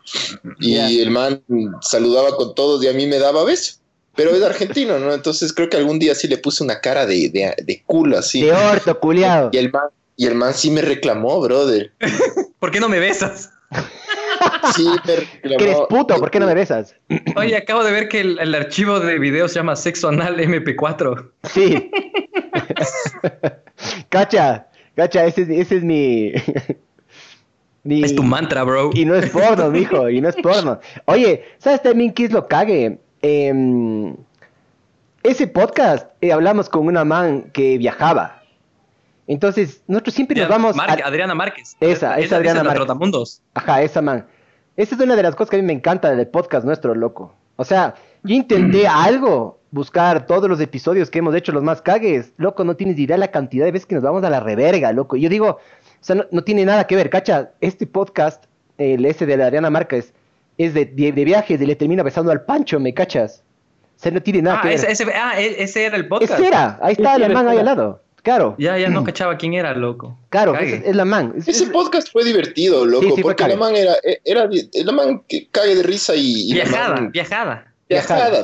[0.60, 1.44] Y el man
[1.82, 3.76] saludaba con todos y a mí me daba beso.
[4.14, 5.14] Pero es argentino, ¿no?
[5.14, 8.42] Entonces creo que algún día sí le puse una cara de, de, de culo así.
[8.42, 9.50] De orto, culiado.
[9.54, 11.94] Y el man, Y el man sí me reclamó, brother.
[12.60, 13.52] ¿Por qué no me besas?
[14.76, 14.88] Sí.
[15.44, 16.96] Que eres puto, ¿por qué no me besas?
[17.36, 21.30] Oye, acabo de ver que el, el archivo de video se llama Sexo Anal MP4.
[21.44, 21.92] Sí.
[24.10, 26.32] cacha, cacha, ese, es- ese es mi...
[27.84, 28.92] mi- Es tu mantra, bro.
[28.94, 30.80] Y no es porno, mijo, y no es porno.
[31.06, 33.00] Oye, ¿sabes también qué es lo cague?
[33.22, 34.16] Em,
[35.24, 38.41] ese podcast eh, hablamos con una man que viajaba.
[39.28, 40.78] Entonces, nosotros siempre nos vamos...
[40.78, 41.76] A- Adriana Márquez.
[41.80, 43.42] Esa, Es esa Adriana Márquez.
[43.54, 44.26] Ajá, esa man.
[44.76, 47.34] Esa es una de las cosas que a mí me encanta del podcast nuestro, loco.
[47.56, 52.34] O sea, yo intenté algo, buscar todos los episodios que hemos hecho, los más cagues.
[52.38, 55.16] Loco, no tienes idea la cantidad de veces que nos vamos a la reverga, loco.
[55.16, 55.60] Yo digo, o
[56.04, 57.52] sea, no, no tiene nada que ver, cacha.
[57.62, 58.46] Este podcast,
[58.78, 60.14] el ese de la Adriana Márquez,
[60.58, 63.44] es de, de, de viajes y le termina besando al Pancho, ¿me cachas?
[63.98, 64.86] O sea, no tiene nada Ah, que ver.
[64.90, 66.34] ese, ah, e- ese era el podcast.
[66.34, 68.02] Ese era, ahí está la man ahí al lado.
[68.24, 70.18] Claro, Ya, ya no cachaba quién era, loco.
[70.30, 71.34] claro, es, es la man.
[71.38, 75.24] Es- Ese es- podcast fue divertido, loco, Sí, porque la man era, era, la man
[75.28, 77.74] que cague de risa y, y la Viajada, man- viajada.
[77.90, 78.44] viajada,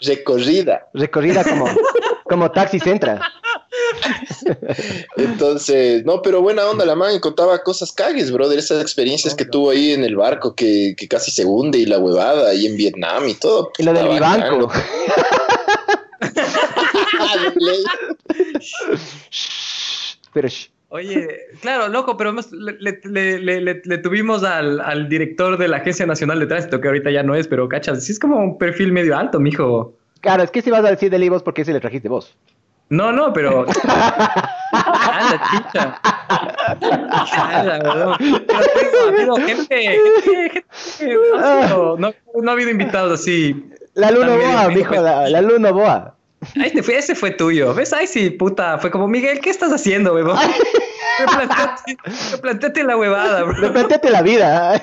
[0.00, 0.88] recorrida.
[0.92, 1.66] recorrida como,
[2.24, 3.20] como Taxi Centra.
[5.16, 9.70] Entonces, no, pero buena onda, la man contaba cosas cagues, brother, esas experiencias que tuvo
[9.70, 13.28] ahí en el barco que, que casi se hunde y la huevada, y en Vietnam
[13.28, 13.70] y todo.
[13.78, 14.58] Y lo del Está bacán, Vivanco.
[14.58, 14.74] loco.
[16.20, 17.25] De ley.
[20.32, 20.48] Pero
[20.88, 21.26] Oye,
[21.60, 26.38] claro, loco, pero le, le- le- le- tuvimos al, al director de la Agencia Nacional
[26.38, 29.16] de Tránsito, que ahorita ya no es, pero cachas, sí es como un perfil medio
[29.18, 29.94] alto, mijo.
[30.20, 32.36] claro, es que si vas a decir de ley vos porque ese le trajiste vos.
[32.88, 33.66] No, no, pero.
[34.72, 36.00] ¡Hala, chicha!
[39.08, 39.76] Habido gente.
[39.76, 40.64] gente,
[40.98, 43.70] gente no, no, no ha habido invitados así.
[43.94, 46.16] La Luna Boa, mijo, la, la Luna Boa.
[46.82, 47.74] Fue, ese fue tuyo.
[47.74, 47.92] ¿Ves?
[47.92, 48.78] Ay, sí, puta.
[48.78, 50.36] Fue como, Miguel, ¿qué estás haciendo, weón?
[52.32, 53.54] Replanteate, la huevada, bro.
[53.54, 54.82] Replanteate la vida.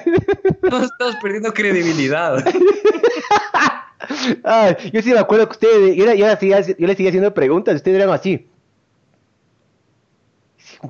[0.61, 2.43] No estamos perdiendo credibilidad.
[4.43, 7.75] Ay, yo sí me acuerdo que ustedes, yo, le- yo yo le seguía haciendo preguntas,
[7.75, 8.47] ustedes eran así.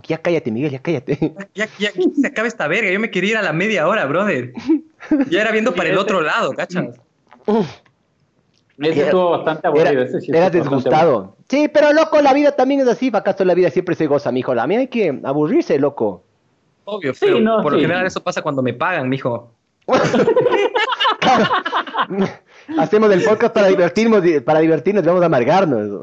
[0.08, 1.34] Ya cállate, Miguel, ya cállate.
[1.54, 2.90] Ya, ya se acaba esta verga.
[2.90, 4.54] Yo me quería ir a la media hora, brother.
[5.30, 6.86] Ya era viendo para el otro lado, ¿cachas?
[8.80, 10.04] Ese Era- estuvo bastante Era, aburrido.
[10.04, 11.36] ese sí era estuvo bastante disgustado.
[11.50, 13.12] Sí, pero loco, la vida también es así.
[13.14, 14.54] ¿Acaso la vida siempre se goza, mijo?
[14.56, 16.24] La mía hay que aburrirse, loco.
[16.86, 17.84] Obvio, Sí, pero no, por lo sí.
[17.84, 19.52] general eso pasa cuando me pagan, mijo.
[22.78, 26.02] Hacemos el podcast para divertirnos, para divertirnos, vamos a amargarnos.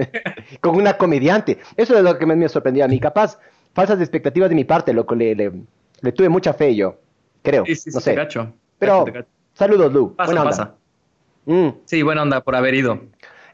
[0.60, 1.58] Con una comediante.
[1.76, 3.00] Eso es lo que más me sorprendió a mí.
[3.00, 3.38] Capaz,
[3.72, 5.14] falsas expectativas de mi parte, loco.
[5.14, 5.52] Le, le,
[6.00, 6.96] le tuve mucha fe yo.
[7.42, 7.64] Creo.
[7.66, 8.10] Sí, sí, no sí, sé.
[8.10, 8.52] te cacho.
[8.78, 9.28] Pero, Te cacho.
[9.54, 10.14] saludos, Lu.
[10.14, 10.74] Pasa, Buena onda.
[11.46, 11.68] Mm.
[11.84, 13.00] Sí, buena onda por haber ido.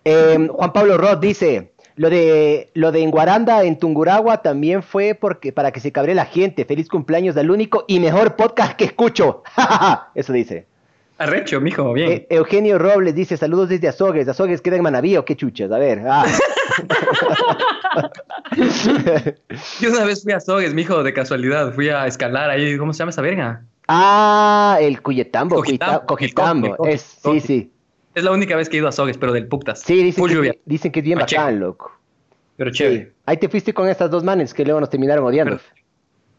[0.04, 5.14] Eh, Juan Pablo Roth dice, lo de lo de en Guaranda, en Tunguragua, también fue
[5.14, 6.64] porque para que se cabre la gente.
[6.64, 9.42] Feliz cumpleaños del único y mejor podcast que escucho.
[10.14, 10.66] Eso dice.
[11.18, 12.10] Arrecho, mijo, bien.
[12.10, 14.26] Eh, Eugenio Robles dice, saludos desde Azogues.
[14.26, 15.70] ¿Azogues queda en Manaví o qué chuchas?
[15.70, 16.02] A ver.
[16.08, 16.24] Ah.
[19.80, 21.72] Yo una vez fui a Sogues, mijo, de casualidad.
[21.74, 22.76] Fui a escalar ahí.
[22.76, 23.62] ¿Cómo se llama esa verga?
[23.86, 25.56] Ah, el Cuyetambo.
[26.06, 27.71] Cojitambo, Es, sí, sí.
[28.14, 29.80] Es la única vez que he ido a Sogues, pero del Puctas.
[29.80, 31.92] Sí, dicen Full que, dicen que es bien bacán, loco.
[32.56, 32.78] Pero Sí.
[32.78, 33.12] chévere.
[33.26, 35.58] Ahí te fuiste con estas dos manes que luego nos terminaron odiando.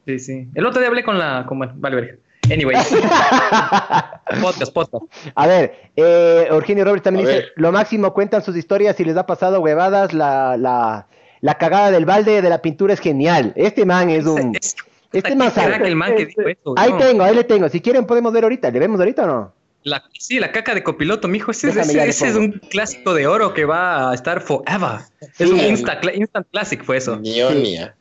[0.06, 0.48] Sí, sí.
[0.54, 1.46] El otro día hablé con la.
[1.48, 2.16] Con, vale, verga.
[2.52, 2.76] Anyway.
[4.42, 5.04] podcast, podcast.
[5.36, 7.54] A ver, eh, Eugenio Robles también A dice, ver.
[7.56, 11.08] lo máximo cuentan sus historias si les ha pasado huevadas, la, la,
[11.42, 13.54] la cagada del balde de la pintura es genial.
[13.56, 14.56] Este man es un...
[14.56, 14.76] Es-
[15.12, 15.76] Este man sabe.
[15.88, 16.74] el man que dijo eso.
[16.76, 16.98] Ahí ¿no?
[16.98, 17.70] tengo, ahí le tengo.
[17.70, 18.72] Si quieren podemos ver ahorita.
[18.72, 19.54] ¿Le vemos ahorita o no?
[19.84, 21.52] La, sí, la caca de copiloto, mijo.
[21.52, 25.02] Ese, es un clásico de oro que va a estar forever.
[25.38, 27.20] Es un insta, instant classic, fue eso.
[27.20, 27.94] Ñoña.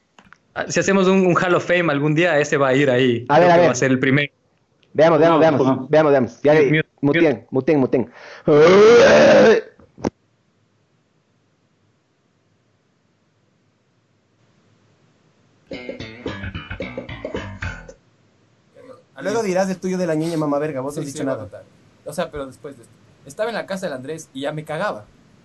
[0.55, 3.25] Ah, Si hacemos un, un Hall of Fame algún día, ese va a ir ahí.
[3.29, 3.69] A ver, a que ver.
[3.69, 4.33] Va a ser el primero.
[4.95, 5.87] Veamos, veamos, No, veamos, no.
[5.89, 6.43] veamos, veamos.
[6.43, 6.55] Ya,
[7.01, 8.11] Mute, muten, muten, muten.
[19.21, 21.27] Luego dirás el tuyo de la niña mamá verga, vos no has dicho sí, a
[21.27, 21.49] nada.
[22.05, 22.95] O sea, pero después de esto.
[23.25, 25.05] Estaba en la casa del Andrés y ya me cagaba.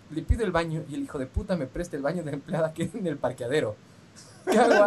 [0.09, 2.73] Le pido el baño y el hijo de puta me presta el baño de empleada
[2.73, 3.75] que en el parqueadero.
[4.45, 4.85] Cago,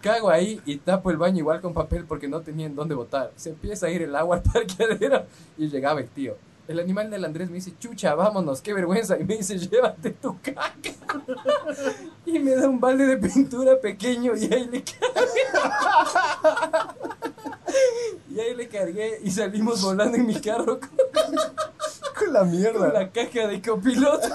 [0.00, 3.30] cago ahí y tapo el baño igual con papel porque no tenía en dónde botar.
[3.36, 5.26] Se empieza a ir el agua al parqueadero
[5.58, 6.36] y llegaba el tío.
[6.68, 9.18] El animal del Andrés me dice, chucha, vámonos, qué vergüenza.
[9.18, 10.72] Y me dice, llévate tu caca.
[12.24, 15.42] Y me da un balde de pintura pequeño y ahí le cargué.
[18.34, 20.90] Y ahí le cargué y salimos volando en mi carro con,
[22.18, 22.88] Con la con mierda.
[22.92, 24.28] la caja de copiloto.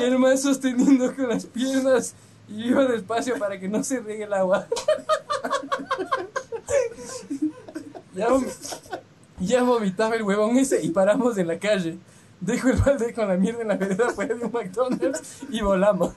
[0.00, 2.14] Y el man sosteniendo con las piernas
[2.48, 4.66] y iba despacio para que no se riegue el agua.
[8.14, 8.46] Ya, vom-
[9.40, 11.98] ya vomitaba el huevón ese y paramos en la calle.
[12.40, 16.12] Dejo el balde con la mierda en la vereda fuera de un McDonald's y volamos.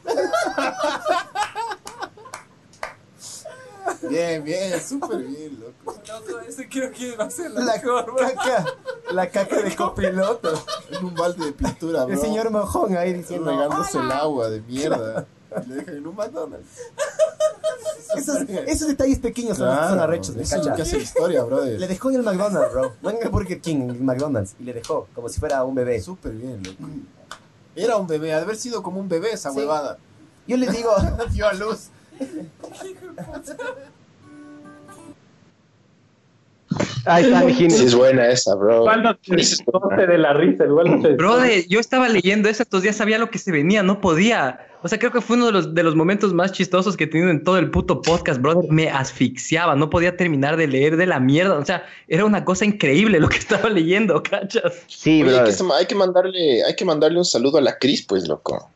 [4.10, 6.00] Bien, bien, súper bien, loco.
[6.08, 8.16] Loco, ese creo que va a ser la, La mejor, bro.
[8.16, 8.66] caca,
[9.12, 10.52] la caca de copiloto.
[10.92, 12.14] En un balde de pintura, bro.
[12.14, 13.50] El señor mojón ahí diciendo.
[13.50, 15.26] regándose el agua de mierda.
[15.66, 16.68] Y le dejan en un McDonald's.
[18.16, 18.38] Esos,
[18.68, 21.80] esos detalles pequeños son, son arrechos, me Eso que hace la historia, brother.
[21.80, 22.94] Le dejó en el McDonald's, bro.
[23.02, 24.56] No en el Burger King, en el McDonald's.
[24.60, 26.02] Y le dejó, como si fuera un bebé.
[26.02, 26.78] Súper bien, loco.
[27.76, 29.58] Era un bebé, ha de haber sido como un bebé esa Sí.
[29.58, 29.98] huevada.
[30.48, 30.92] Yo le digo,
[31.32, 31.90] Dio a luz.
[37.06, 37.42] Ahí está.
[37.50, 38.86] Sí, es buena esa, bro.
[38.86, 43.32] Toste de la risa, igual se Brother, yo estaba leyendo eso, estos días sabía lo
[43.32, 44.68] que se venía, no podía.
[44.84, 47.08] O sea, creo que fue uno de los, de los momentos más chistosos que he
[47.08, 48.70] tenido en todo el puto podcast, brother.
[48.72, 51.58] Me asfixiaba, no podía terminar de leer de la mierda.
[51.58, 54.74] O sea, era una cosa increíble lo que estaba leyendo, ¿cachas?
[54.88, 55.46] Sí, Oye, bro.
[55.46, 58.70] que se- hay que mandarle, hay que mandarle un saludo a la Cris, pues, loco.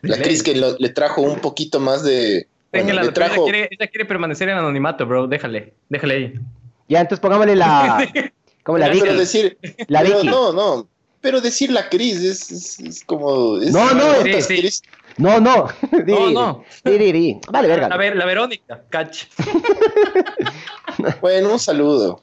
[0.00, 0.16] La.
[0.22, 2.48] Cris que lo- le trajo un poquito más de.
[2.82, 3.44] Bueno, Déjala, pero ella, trajo.
[3.44, 5.26] quiere, ella quiere permanecer en anonimato, bro.
[5.26, 6.34] Déjale, déjale ahí.
[6.88, 8.08] Ya, entonces pongámosle la.
[8.62, 9.16] Como la pero Vicky.
[9.16, 9.58] decir,
[9.88, 10.26] La pero Vicky.
[10.28, 10.88] no, no.
[11.20, 13.58] Pero decir la Cris es, es- es como.
[13.58, 14.60] es- No, no, ¿cuántas sí, sí.
[14.60, 14.82] Cris?
[15.16, 15.68] No, no.
[16.06, 16.64] No, no.
[16.84, 17.40] Di, di, di.
[17.50, 17.86] Vale, verga.
[17.86, 19.24] A ver, la Verónica, cach.
[21.20, 22.22] Bueno, un saludo.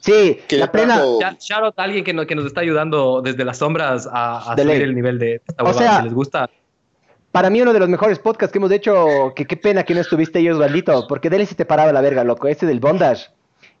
[0.00, 0.94] Sí, Que la le plena.
[0.96, 4.06] trajo- Ya, shout out a alguien que, no- que nos está ayudando desde las sombras
[4.12, 4.82] a, a subir ley.
[4.82, 6.50] el nivel de esta O sea, si les gusta.
[7.34, 10.00] Para mí uno de los mejores podcasts que hemos hecho, que qué pena que no
[10.00, 13.26] estuviste ahí, Osvaldito, porque de él sí te paraba la verga, loco, ese del bondage.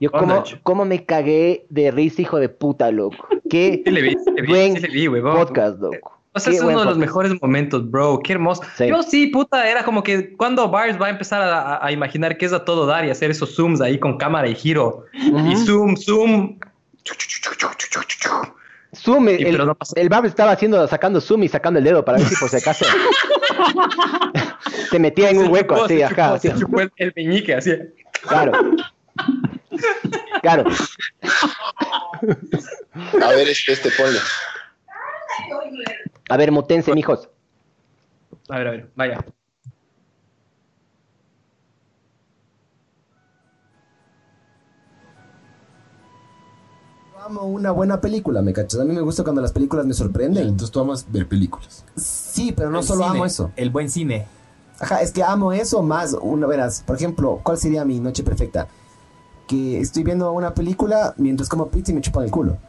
[0.00, 0.58] Yo Bondage.
[0.64, 3.28] como me cagué de risa, hijo de puta, loco.
[3.48, 5.36] Qué Sí le vi, sí le vi, buen sí le vi, huevón.
[5.36, 6.18] podcast, loco.
[6.32, 7.00] O sea, Qué es uno de los podcast.
[7.00, 8.18] mejores momentos, bro.
[8.24, 8.62] Qué hermoso.
[8.76, 8.88] Sí.
[8.88, 12.36] Yo sí, puta, era como que cuando Bars va a empezar a, a- a imaginar
[12.36, 15.04] que es a todo dar y hacer esos zooms ahí con cámara y giro.
[15.12, 15.56] Y Ujú.
[15.64, 16.58] zoom, zoom.
[18.96, 22.04] Zoom, el, Y pero no el Bab estaba haciendo, sacando zoom y sacando el dedo
[22.04, 22.84] para ver si por si acaso
[24.90, 26.38] te metía en un hueco chupó, así, se ajá.
[26.38, 27.72] se chupó el, el meñique, así.
[28.22, 28.52] Claro.
[30.42, 30.64] Claro.
[33.22, 34.18] A ver, este, este ponle.
[36.28, 37.28] A ver, mutense, mijos.
[38.48, 39.24] A ver, a ver, vaya.
[47.24, 48.80] Amo una buena película, ¿me cachas?
[48.80, 50.48] A mí me gusta cuando las películas me sorprenden.
[50.48, 51.84] Entonces tú amas ver películas.
[51.96, 53.50] Sí, pero no El solo cine, amo eso.
[53.56, 54.26] El buen cine.
[54.78, 56.14] Ajá, es que amo eso más.
[56.20, 58.68] Una verás, por ejemplo, ¿cuál sería mi noche perfecta?
[59.46, 62.58] Que estoy viendo una película mientras como pizza y me chupan el culo.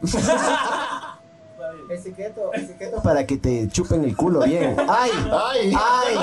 [1.88, 4.76] El secreto, el secreto para que te chupen el culo bien.
[4.88, 5.10] ¡Ay!
[5.30, 5.72] ¡Ay!
[5.72, 6.16] ¡Ay!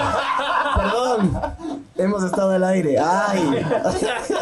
[0.75, 1.82] Perdón.
[1.95, 2.97] Hemos estado al aire.
[2.99, 3.63] ¡Ay!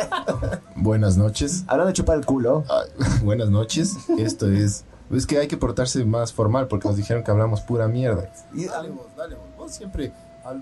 [0.76, 1.64] Buenas noches.
[1.68, 2.64] Hablando de chupar el culo.
[2.70, 3.96] Ay, buenas noches.
[4.18, 4.86] Esto es.
[5.12, 8.32] Es que hay que portarse más formal porque nos dijeron que hablamos pura mierda.
[8.54, 9.46] Y dale vos, dale vos.
[9.58, 10.14] Vos siempre.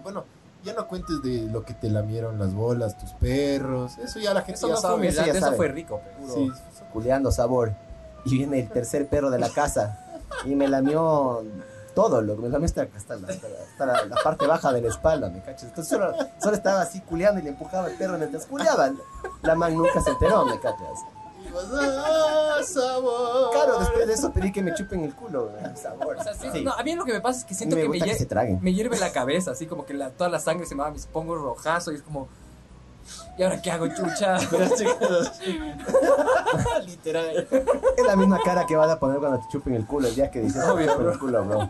[0.04, 0.26] Bueno,
[0.64, 3.98] ya no cuentes de lo que te lamieron las bolas, tus perros.
[4.00, 5.08] Eso ya la gente Eso ya no fue sabe.
[5.08, 5.58] eso ya humillante, eso sabe.
[5.58, 6.02] fue rico.
[6.34, 6.52] Sí,
[6.92, 7.74] Culeando sabor.
[8.26, 10.00] Y viene el tercer perro de la casa.
[10.46, 11.44] Y me lamió
[12.02, 15.42] todo, lo me hasta, hasta, la, hasta la- la- parte baja de la espalda, ¿me
[15.42, 15.64] cachas?
[15.64, 18.92] Entonces solo, solo estaba así culeando y le empujaba el perro mientras culeaba.
[19.42, 21.00] La man nunca se enteró, ¿me cachas?
[23.52, 26.18] Claro, después de eso pedí que me chupen el culo, sabor.
[26.18, 26.64] O sea, sí, Sí.
[26.64, 28.26] no, a mí lo que me pasa es que siento me que se
[28.62, 31.00] me hierve la cabeza, así como que la- toda la sangre se me va, me
[31.12, 32.28] pongo rojazo y es como.
[33.38, 34.38] ¿Y ahora qué hago, chucha?
[36.86, 37.48] Literal.
[37.98, 40.30] Es la misma cara que vas a poner cuando te chupen el culo el día
[40.30, 41.14] que dices Obvio, "Te chupen bro.
[41.14, 41.70] el culo, bro.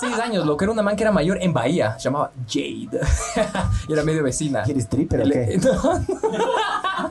[0.00, 2.88] Seis años, lo que era una man que era mayor en Bahía, se llamaba Jade.
[3.88, 4.62] y era medio vecina.
[4.64, 5.58] ¿Quieres stripper o qué?
[5.62, 6.04] no,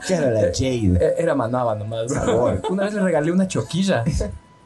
[0.06, 0.98] ¿Qué era la Jade?
[1.00, 2.20] e- era manaba nomás, bro.
[2.24, 2.62] Sabor.
[2.68, 4.04] Una vez le regalé una choquilla.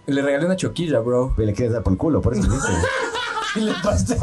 [0.07, 1.33] Le regalé una choquilla, bro.
[1.37, 2.73] Le quieres dar por el culo, por eso dice.
[3.55, 4.17] ¿Qué le pasa?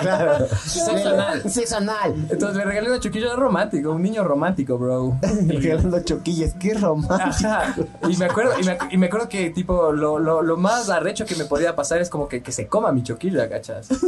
[0.00, 0.46] claro.
[0.64, 1.50] Sexo anal.
[1.50, 2.14] Sexo anal.
[2.30, 5.18] Entonces le regalé una choquilla romántico, un niño romántico, bro.
[5.46, 7.48] Regalando choquillas, qué romántico.
[7.48, 7.74] Ajá.
[8.08, 11.24] Y me acuerdo, y me, y me acuerdo que tipo lo, lo, lo más arrecho
[11.26, 13.88] que me podía pasar es como que, que se coma mi choquilla, ¿cachas?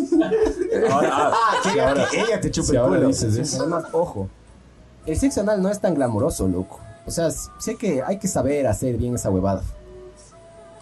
[0.90, 3.08] Ah, quería que ella te chupe si el ahora culo.
[3.08, 3.60] dices eso.
[3.60, 4.28] Además, ojo.
[5.06, 6.80] El sexo anal no es tan glamoroso, loco.
[7.06, 9.62] O sea, sé que hay que saber hacer bien esa huevada.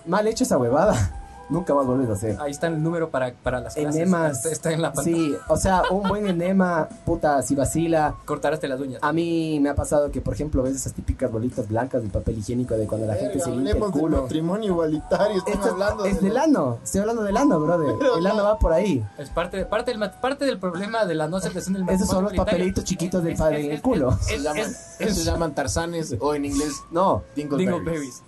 [0.07, 1.22] Mal hecha esa huevada.
[1.53, 2.37] Nunca más vuelves a hacer.
[2.41, 3.95] Ahí está el número para, para las clases.
[4.01, 4.37] Enemas.
[4.39, 5.17] Está, está en la pantalla.
[5.17, 8.15] Sí, o sea, un buen enema, puta, si vacila.
[8.25, 9.01] Cortaraste las uñas.
[9.03, 12.39] A mí me ha pasado que, por ejemplo, ves esas típicas bolitas blancas de papel
[12.39, 14.23] higiénico de cuando la gente se limpia el culo.
[14.23, 15.37] matrimonio igualitario.
[15.39, 17.95] Estamos Esto hablando es de del ano, estoy hablando del ano, brother.
[17.99, 18.31] Pero el no.
[18.31, 19.05] ano va por ahí.
[19.19, 22.37] Es parte, parte, del, parte del problema de la no aceptación del Esos son matrimonio
[22.37, 24.17] los papelitos chiquitos del padre en el culo.
[24.21, 27.75] Se llaman, es- esos se llaman tarzanes o en inglés No, dingleberries.
[27.85, 28.23] Dingleberries.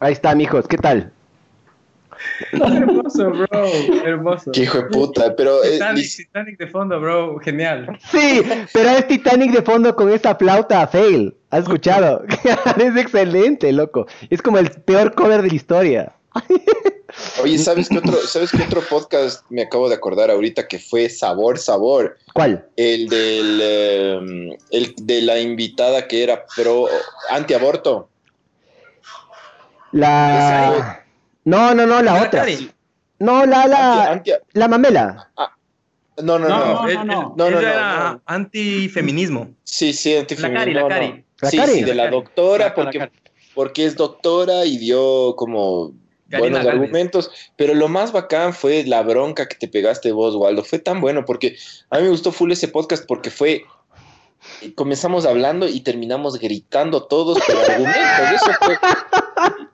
[0.00, 1.12] Ahí está, mijos, ¿qué tal?
[2.52, 3.66] Hermoso, bro.
[4.04, 4.50] Hermoso.
[4.52, 5.78] Qué hijo de puta, pero eh,
[6.16, 7.38] Titanic, de fondo, bro.
[7.38, 7.98] Genial.
[8.10, 8.42] Sí,
[8.72, 11.34] pero es Titanic de fondo con esa flauta fail.
[11.50, 12.24] ¿Has escuchado?
[12.78, 14.06] es excelente, loco.
[14.30, 16.12] Es como el peor cover de la historia.
[17.42, 21.08] oye, ¿sabes qué otro, ¿sabes qué otro podcast me acabo de acordar ahorita que fue
[21.08, 22.16] Sabor, Sabor?
[22.34, 22.66] ¿Cuál?
[22.76, 26.86] El del eh, el de la invitada que era pro
[27.30, 28.08] antiaborto.
[29.92, 31.04] La.
[31.44, 32.46] No, no, no, la La otra.
[33.20, 34.22] No, la, la,
[34.52, 35.30] la mamela.
[36.22, 37.34] no, no, no, No, no, no.
[37.36, 39.48] No, no, ella no, antifeminismo.
[39.64, 40.58] Sí, sí, La antifeminismo.
[40.60, 41.08] Cari, la no, Cari.
[41.08, 41.24] no.
[41.40, 41.72] La Sí, Cari.
[41.72, 43.10] sí, de la doctora, porque,
[43.54, 45.92] porque es doctora y dio como
[46.28, 46.74] Karina buenos Galvez.
[46.82, 50.62] argumentos, pero lo más bacán fue la bronca que te pegaste vos, Waldo.
[50.64, 51.56] Fue tan bueno porque
[51.90, 53.64] a mí me gustó full ese podcast porque fue
[54.76, 58.32] comenzamos hablando y terminamos gritando todos por argumentos.
[58.34, 58.78] Eso fue,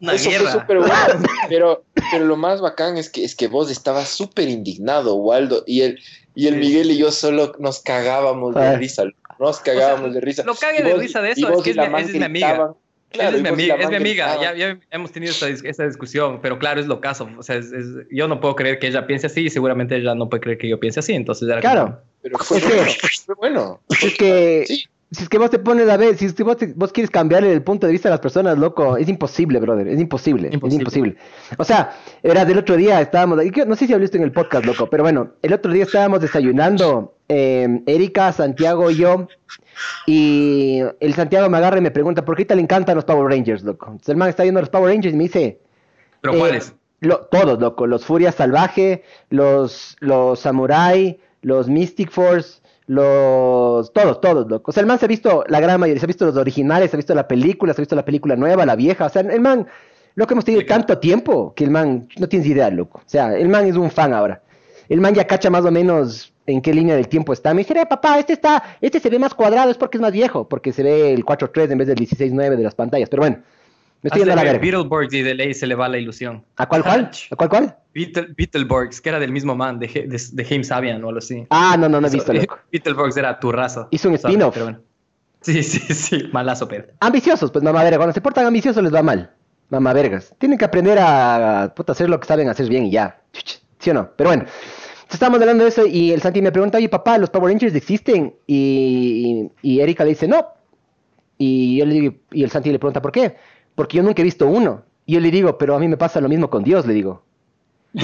[0.00, 0.52] Una eso fue guerra.
[0.52, 0.94] súper bueno.
[1.48, 5.82] Pero, pero lo más bacán es que, es que vos estabas súper indignado, Waldo, y
[5.82, 6.00] el,
[6.34, 6.60] y el Sí.
[6.60, 9.04] Miguel y yo solo nos cagábamos de risa.
[9.38, 10.42] Nos cagábamos de risa.
[10.44, 12.24] lo cague de risa de eso vos es que es la mi- esa es mi
[12.24, 12.74] amiga.
[13.10, 14.40] Claro, Esa es mi amiga, es mi amiga.
[14.42, 17.28] Ya, ya hemos tenido esta, dis- esta discusión, pero claro, es lo caso.
[17.38, 20.14] O sea, es- es- yo no puedo creer que ella piense así y seguramente ella
[20.16, 21.12] no puede creer que yo piense así.
[21.14, 21.84] Entonces, era Claro.
[21.84, 22.92] como- Pero fue Es que- bueno,
[23.26, 23.80] fue bueno.
[24.02, 24.64] Es que.
[24.66, 24.84] Sí.
[25.14, 27.10] Si es que vos te pones a ver, si es que vos, te- vos quieres
[27.10, 30.68] cambiarle el punto de vista a las personas, loco, es imposible, brother, es imposible, Imposible.
[30.68, 31.16] es imposible.
[31.58, 34.88] O sea, era del otro día estábamos, no sé si hablaste en el podcast, loco,
[34.90, 39.28] pero bueno, el otro día estábamos desayunando, eh, Erika, Santiago y yo,
[40.06, 43.30] y el Santiago me agarra y me pregunta, ¿por qué te le encantan los Power
[43.30, 43.86] Rangers, loco?
[43.86, 45.60] Entonces el man está viendo los Power Rangers y me dice,
[46.20, 46.74] ¿Pero eh, cuáles?
[47.00, 47.86] lo- todos, loco.
[47.86, 53.92] Los Furia Salvaje, los, los Samurai, los Mystic Force, los.
[53.92, 54.70] Todos, todos, loco.
[54.70, 56.90] O sea, el man se ha visto la gran mayoría, se ha visto los originales,
[56.90, 59.06] se ha visto la película, se ha visto la película nueva, la vieja.
[59.06, 59.66] O sea, el man.
[60.16, 62.98] Lo que hemos tenido tanto tiempo que el man no tienes idea, loco.
[63.04, 64.42] O sea, el man es un fan ahora.
[64.88, 67.52] El man ya cacha más o menos en qué línea del tiempo está.
[67.52, 70.12] Me dice, "Eh, papá, este está, este se ve más cuadrado, es porque es más
[70.12, 73.08] viejo, porque se ve el 4.3 en vez del 16.9 de las pantallas.
[73.08, 73.38] Pero bueno,
[74.04, 74.60] me estoy yendo a la verga.
[74.60, 76.44] Beetleborgs y de ley se le va la ilusión.
[76.56, 77.10] ¿A cuál cuál?
[77.30, 77.76] ¿A cuál cuál?
[77.94, 81.46] Beetle, Beetleborgs, que era del mismo man, de, de, de James Sabian o algo así.
[81.48, 82.58] Ah, no, no, no he visto, Eso, loco.
[82.72, 83.88] Beetleborgs era tu raza.
[83.90, 84.58] Hizo un spin-off.
[84.62, 84.78] bueno.
[85.40, 86.84] Sí, sí, sí, malazo, pero.
[87.00, 87.96] Ambiciosos, pues mamá verga.
[87.96, 89.30] Cuando se portan ambiciosos les va mal.
[89.70, 90.34] Mamá vergas.
[90.36, 93.22] Tienen que aprender a, puta, hacer lo que saben hacer bien y ya.
[93.78, 94.10] ¿Sí o no?
[94.16, 94.44] Pero bueno.
[95.10, 98.34] Estábamos hablando de eso y el Santi me pregunta, oye papá, ¿los Power Rangers existen?
[98.46, 100.44] Y, y Erika le dice, no.
[101.38, 103.36] Y yo le digo, y el Santi le pregunta, ¿por qué?
[103.74, 104.82] Porque yo nunca he visto uno.
[105.06, 107.22] Y yo le digo, pero a mí me pasa lo mismo con Dios, le digo.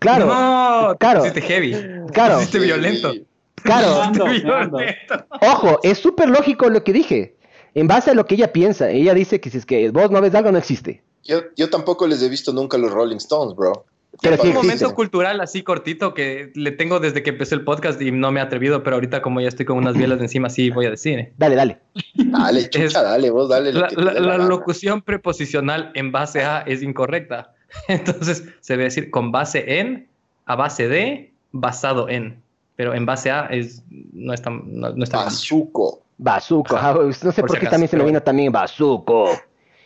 [0.00, 1.20] Claro, No, claro.
[1.20, 1.72] Hiciste heavy.
[2.12, 2.38] Claro.
[2.38, 3.12] Hiciste violento.
[3.54, 4.02] claro.
[4.02, 4.24] Ando.
[4.26, 5.24] violento.
[5.40, 7.36] Ojo, es súper lógico lo que dije.
[7.74, 10.20] En base a lo que ella piensa, ella dice que si es que vos no
[10.20, 11.02] ves algo, no existe.
[11.22, 13.86] Yo, yo tampoco les he visto nunca los Rolling Stones, bro.
[14.30, 14.94] Pero sí un momento existe.
[14.94, 18.42] cultural así cortito que le tengo desde que empecé el podcast y no me he
[18.42, 21.18] atrevido, pero ahorita como ya estoy con unas bielas de encima, sí voy a decir.
[21.18, 21.32] ¿eh?
[21.38, 21.78] Dale, dale.
[22.14, 23.72] Dale, chucha, Es- dale, vos dale.
[23.72, 27.52] La, la- la la locución preposicional en base a es incorrecta.
[27.88, 30.08] Entonces se debe decir con base en,
[30.46, 32.42] a base de, basado en.
[32.76, 35.18] Pero en base a es, no está, no, no está.
[35.24, 36.02] Bazuco.
[36.18, 36.76] Bazuco.
[36.76, 36.90] Ajá.
[36.90, 39.30] ajá, No sé Por por, si qué acaso, también se me vino también Bazuco.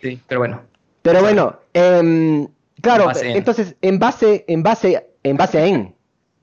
[0.03, 0.63] Sí, pero bueno.
[1.03, 2.47] Pero bueno, em,
[2.83, 3.37] claro, En base en.
[3.37, 5.95] entonces, en base, en base, en base a en.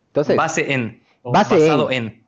[0.07, 1.01] Entonces, Base en.
[1.23, 2.03] Base basado en.
[2.05, 2.23] en.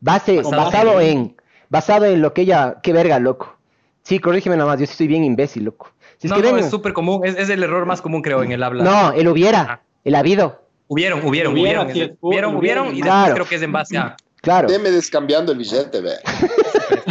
[0.00, 1.08] base, basado basado en.
[1.18, 1.36] en,
[1.68, 3.56] basado en lo que ella, qué verga, loco.
[4.02, 5.90] Sí, corrígeme nada más, yo sí soy bien imbécil, loco.
[6.18, 7.22] Si es no, que no, ven- es súper común.
[7.24, 8.84] Es, es el error más común, creo, en el habla.
[8.84, 9.80] no, el hubiera, Ah.
[10.04, 11.88] el habido, Hubieron, hubieron, hubieron.
[12.20, 13.16] hubieron, hubieron, y claro.
[13.16, 14.16] después creo que es en base a.
[14.40, 14.68] claro.
[14.68, 16.12] Deme descambiando el billete, ve.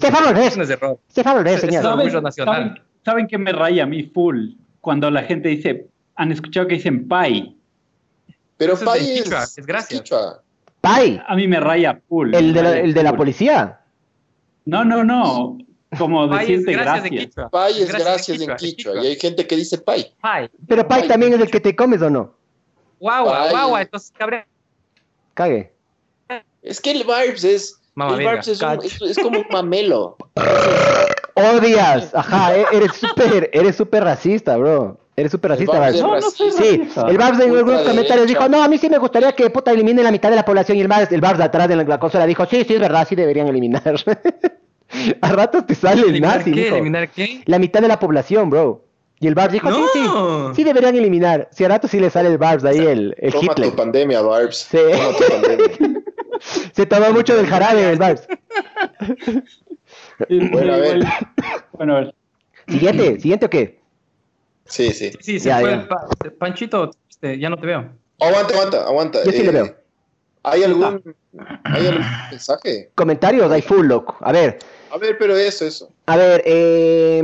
[0.00, 0.56] Se va a volver.
[0.56, 0.98] No es error.
[1.08, 1.82] Se va a volver, Es- es señor.
[1.84, 2.54] lo- ¿Saben, orgullo nacional.
[2.54, 4.50] saben- saben que me raya a mí full?
[4.86, 7.56] Cuando la gente dice, han escuchado que dicen pay.
[8.56, 10.08] Pero Eso es Quichua, es gracias.
[10.80, 12.32] Pai, A mí me raya full.
[12.32, 13.18] el de la, raya el de la full.
[13.18, 13.80] policía.
[14.64, 15.58] No, no, no.
[15.98, 17.34] Como Pay es decirte gracias.
[17.50, 19.02] Pay es gracias en Quichua.
[19.02, 20.06] Y hay gente que dice pay.
[20.20, 20.50] Pay.
[20.68, 21.08] Pero Pai.
[21.08, 22.36] también es el que te comes o no.
[23.00, 23.50] Guagua, Pay.
[23.50, 23.82] guagua.
[23.82, 24.42] Entonces, cabrón.
[25.34, 25.72] Cague.
[26.62, 27.80] Es que el Vibes es.
[27.96, 30.16] Verga, Vibes es, un- es- es como un mamelo.
[31.34, 32.14] odias.
[32.14, 34.98] Ajá, e- eres súper, eres súper racista, bro.
[35.16, 36.02] Eres súper racista, Barbs Barbs.
[36.02, 38.98] No, no soy Sí, el Barbs en algunos comentarios dijo, no, a mí sí me
[38.98, 40.76] gustaría que puta eliminen la mitad de la población.
[40.76, 43.06] Y el Barbs, el Barbs atrás de la, la consola dijo, sí, sí, es verdad,
[43.08, 43.82] sí deberían eliminar.
[45.22, 46.60] a ratos te sale el ¿Eliminar nazi, qué?
[46.64, 46.74] dijo.
[46.76, 47.40] ¿Eliminar qué?
[47.46, 48.82] La mitad de la población, bro.
[49.18, 50.00] Y el Barbs dijo, sí, sí,
[50.56, 51.48] sí deberían eliminar.
[51.50, 53.70] Si a ratos sí le sale el Barbs ahí, el, el Toma Hitler.
[53.70, 54.68] tu pandemia, Barbs.
[54.70, 54.76] Sí.
[54.92, 55.95] Toma tu pandemia.
[56.72, 58.26] Se tomó mucho del jarabe el Barbs.
[60.28, 61.00] Sí, Bueno, a ver.
[61.72, 62.14] Bueno, a ver.
[62.68, 63.78] Siguiente, siguiente o qué?
[64.64, 65.12] Sí, sí.
[65.20, 65.76] Sí, se Ya, fue ya.
[65.76, 67.88] el pa- Panchito, este, ya no te veo.
[68.20, 69.24] Aguanta, aguanta, aguanta.
[69.24, 69.76] Yo sí le Eh, veo.
[70.42, 71.02] ¿Hay algún,
[71.64, 72.90] ¿Hay algún mensaje?
[72.94, 74.16] Comentarios, hay full, loco.
[74.20, 74.58] A ver,
[74.90, 75.90] A ver, pero eso, eso.
[76.06, 77.20] a ver, eh,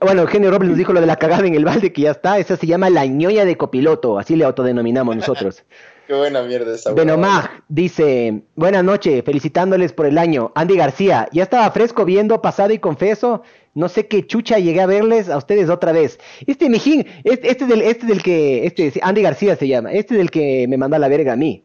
[0.00, 2.38] bueno, Eugenio Robles nos dijo lo de la cagada en el balde que ya está.
[2.38, 5.62] Esa se llama la ñoña de copiloto, así le autodenominamos nosotros.
[6.12, 6.92] Qué buena mierda esa.
[6.92, 10.52] Benomag dice, buenas noches, felicitándoles por el año.
[10.54, 13.42] Andy García, ya estaba fresco viendo pasado y confeso,
[13.74, 16.18] no sé qué chucha llegué a verles a ustedes otra vez.
[16.46, 19.90] Este mijín, este, este es del, este es del que, este, Andy García se llama,
[19.92, 21.64] este es el que me mandó a la verga a mí.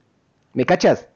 [0.53, 1.09] ¿Me cachas?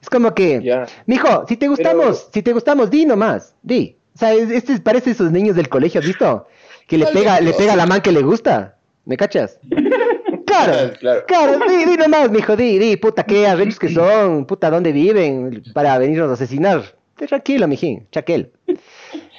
[0.00, 0.86] Es como que, Ya.
[1.04, 3.98] mijo, si te gustamos, Pero- si te gustamos, di nomás, di.
[4.14, 6.46] O sea, es- este parece esos niños del colegio, ¿has visto?
[6.86, 8.78] Que le pega, le pega a la man que le gusta.
[9.04, 9.58] ¿Me cachas?
[10.64, 11.24] Claro, Claro.
[11.26, 15.62] claro, di, di nomás, mijo, di, di, puta, qué arrechos que son, puta, dónde viven,
[15.72, 16.94] para venirnos a asesinar.
[17.16, 18.52] Tranquilo, mijín, chaquel.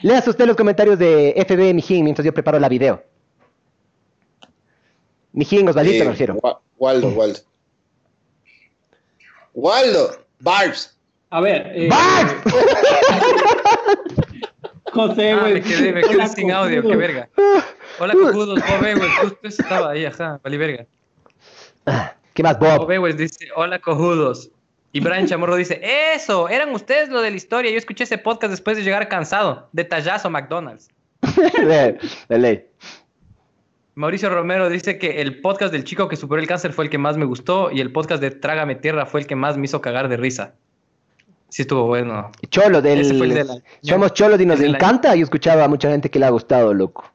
[0.02, 3.04] Leas usted los comentarios de FB, mijín, mientras yo preparo la video.
[5.34, 6.34] Mijín, Osvaldito, Eh, me refiero.
[6.36, 7.40] Wa- Waldo, Waldo.
[9.54, 10.98] Waldo, Barbs.
[11.30, 11.72] A ver.
[11.76, 12.34] eh, ¡Barbs!
[14.92, 15.54] José, Ah, güey.
[15.56, 17.30] me quedé, me quedé sin audio, qué verga.
[18.00, 20.86] Hola, cojudos, Bob Ewell, justo eso estaba ahí, ajá, vale verga.
[22.34, 22.92] ¿Qué más, Bob Bob?
[22.92, 24.50] Ewell dice, hola, cojudos.
[24.92, 25.82] Y Brian Chamorro dice,
[26.14, 29.70] eso, eran ustedes lo de la historia, yo escuché ese podcast después de llegar cansado,
[29.72, 30.90] detallazo McDonald's.
[31.22, 31.98] de,
[32.30, 32.66] de ley.
[33.96, 36.98] Mauricio Romero dice que el podcast del chico que superó el cáncer fue el que
[36.98, 39.80] más me gustó y el podcast de Trágame Tierra fue el que más me hizo
[39.80, 40.54] cagar de risa.
[41.48, 42.32] Sí estuvo bueno.
[42.50, 43.00] Cholo, del...
[43.00, 45.16] El de la- Somos cholos y nos encanta.
[45.16, 47.10] Yo escuchaba a mucha gente que le ha gustado, loco.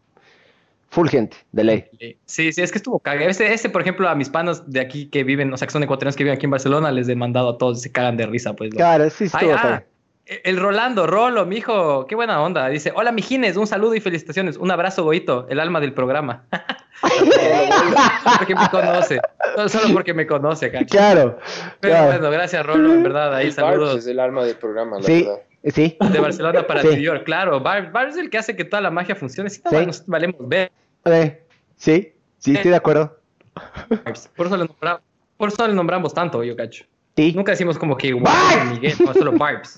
[0.91, 1.85] Full gente, de ley.
[2.27, 3.31] Sí, sí, es que estuvo cagado.
[3.31, 5.83] Este, este, por ejemplo, a mis panos de aquí que viven, o sea, que son
[5.85, 8.55] ecuatorianos que viven aquí en Barcelona, les he mandado a todos, se cagan de risa,
[8.55, 8.75] pues.
[8.75, 9.53] Claro, sí Ay, estuvo.
[9.55, 9.85] ah, cabrón.
[10.27, 12.69] el Rolando, Rolo, mijo, qué buena onda.
[12.69, 14.57] Dice, hola, mijines, un saludo y felicitaciones.
[14.57, 16.45] Un abrazo, Goito, el alma del programa.
[18.39, 19.21] porque me conoce.
[19.57, 20.87] No, Solo porque me conoce, cacho.
[20.91, 21.39] Claro.
[21.81, 22.07] Pero claro.
[22.13, 23.35] bueno, gracias, Rolo, en verdad.
[23.35, 25.41] Ahí Barbs saludos es el alma del programa, la Sí, verdad.
[25.75, 25.97] sí.
[26.13, 26.89] de Barcelona para Sí.
[26.89, 27.25] New York.
[27.25, 29.51] Claro, Barb, Barb es el que hace que toda la magia funcione.
[29.51, 29.87] Si no, Sí.
[29.87, 30.71] nos valemos ver.
[31.05, 31.43] Eh,
[31.77, 33.19] sí, sí, estoy de acuerdo.
[34.37, 35.01] Por eso le nombramos,
[35.37, 36.85] por eso le nombramos tanto, yo cacho.
[37.17, 37.33] Sí.
[37.35, 38.23] Nunca decimos como que wow,
[38.71, 39.77] Miguel, no, solo Barbs.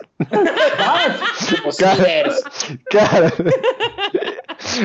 [2.88, 3.28] Claro.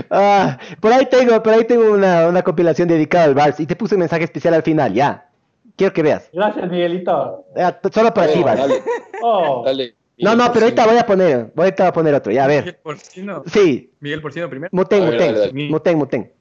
[0.10, 3.76] Ah, por ahí tengo, por ahí tengo una, una compilación dedicada al Bars y te
[3.76, 5.30] puse un mensaje especial al final, ya.
[5.78, 6.30] Quiero que veas.
[6.34, 7.46] Gracias, Miguelito.
[7.56, 8.60] T- solo para ti, Dale, Bars.
[8.60, 8.84] dale,
[9.22, 9.96] Oh, dale.
[10.20, 12.64] No, no, pero ahorita voy a poner, ahorita voy a poner otro, ya, a ver.
[12.66, 13.44] Miguel Porcino.
[13.54, 14.70] Sí, Miguel Porcino primero.
[14.74, 15.70] muten, A ver, muten, dale, dale.
[15.70, 16.34] muten, muten.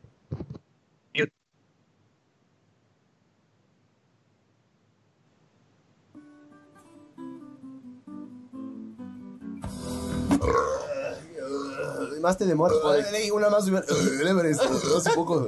[12.20, 12.74] Más te demora.
[13.12, 13.68] Leí una más.
[13.68, 15.46] Everest, hace poco.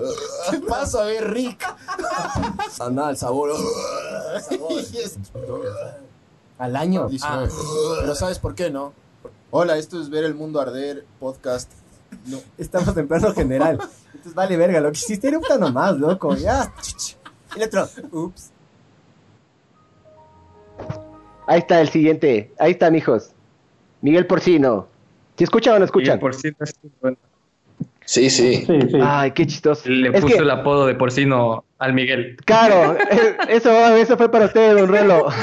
[0.51, 1.64] ¿Qué pasa, eh, Rick?
[2.79, 3.51] Anda, el sabor.
[6.59, 7.09] Al año.
[7.22, 7.46] Ah,
[8.00, 8.92] pero ¿sabes por qué no?
[9.50, 11.70] Hola, esto es Ver el Mundo Arder, podcast.
[12.26, 12.38] No.
[12.59, 13.78] Estamos en plano general.
[14.06, 16.34] Entonces vale verga, lo que hiciste era un plano más, loco.
[16.34, 16.72] Ya.
[17.56, 17.88] El otro.
[18.11, 18.50] Ups.
[21.46, 23.30] Ahí está el siguiente, ahí está, mijos.
[24.02, 24.86] Miguel Porcino.
[25.36, 26.20] ¿Si escuchan o no Miguel escuchan?
[26.20, 27.16] Porcino es bueno.
[28.04, 28.64] Sí, sí.
[28.66, 28.98] sí, sí.
[29.00, 29.88] Ay, qué chistoso.
[29.88, 32.37] Le Es puso que, el apodo de Porcino al Miguel.
[32.45, 35.29] claro, eh, eso, eso fue para usted, don Rolo.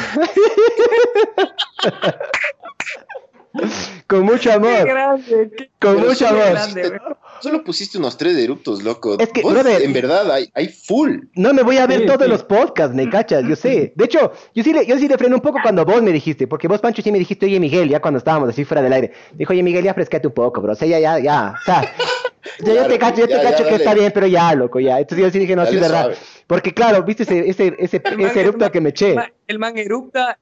[4.07, 4.85] Con mucho amor.
[4.85, 7.17] grande, qué Con Pero mucho amor.
[7.41, 9.17] Solo pusiste unos tres eruptos, loco.
[9.19, 11.19] Es que, Vos, brother, en verdad, hay, hay full.
[11.35, 12.29] No me voy a ver Sí, todos sí.
[12.29, 13.93] los podcasts, me cachas, yo sé.
[13.95, 16.47] De hecho, yo sí, le, yo sí le frené un poco cuando vos me dijiste,
[16.47, 19.11] porque vos, Pancho, sí me dijiste, oye, Miguel, ya cuando estábamos así fuera del aire.
[19.33, 20.71] Dijo, oye, Miguel, ya frescate un poco, bro.
[20.73, 21.55] O sea, ya, ya, ya.
[21.59, 21.93] O sea,
[22.65, 24.79] yo, yo te cacho, yo te ya, ya, cacho que está bien, pero ya, loco,
[24.79, 24.99] ya.
[24.99, 26.01] Entonces yo sí dije, no, sí, verdad.
[26.03, 26.15] suave.
[26.47, 29.15] Porque, claro, viste ese, ese, ese, man- que me eché.
[29.47, 30.37] el man- erupta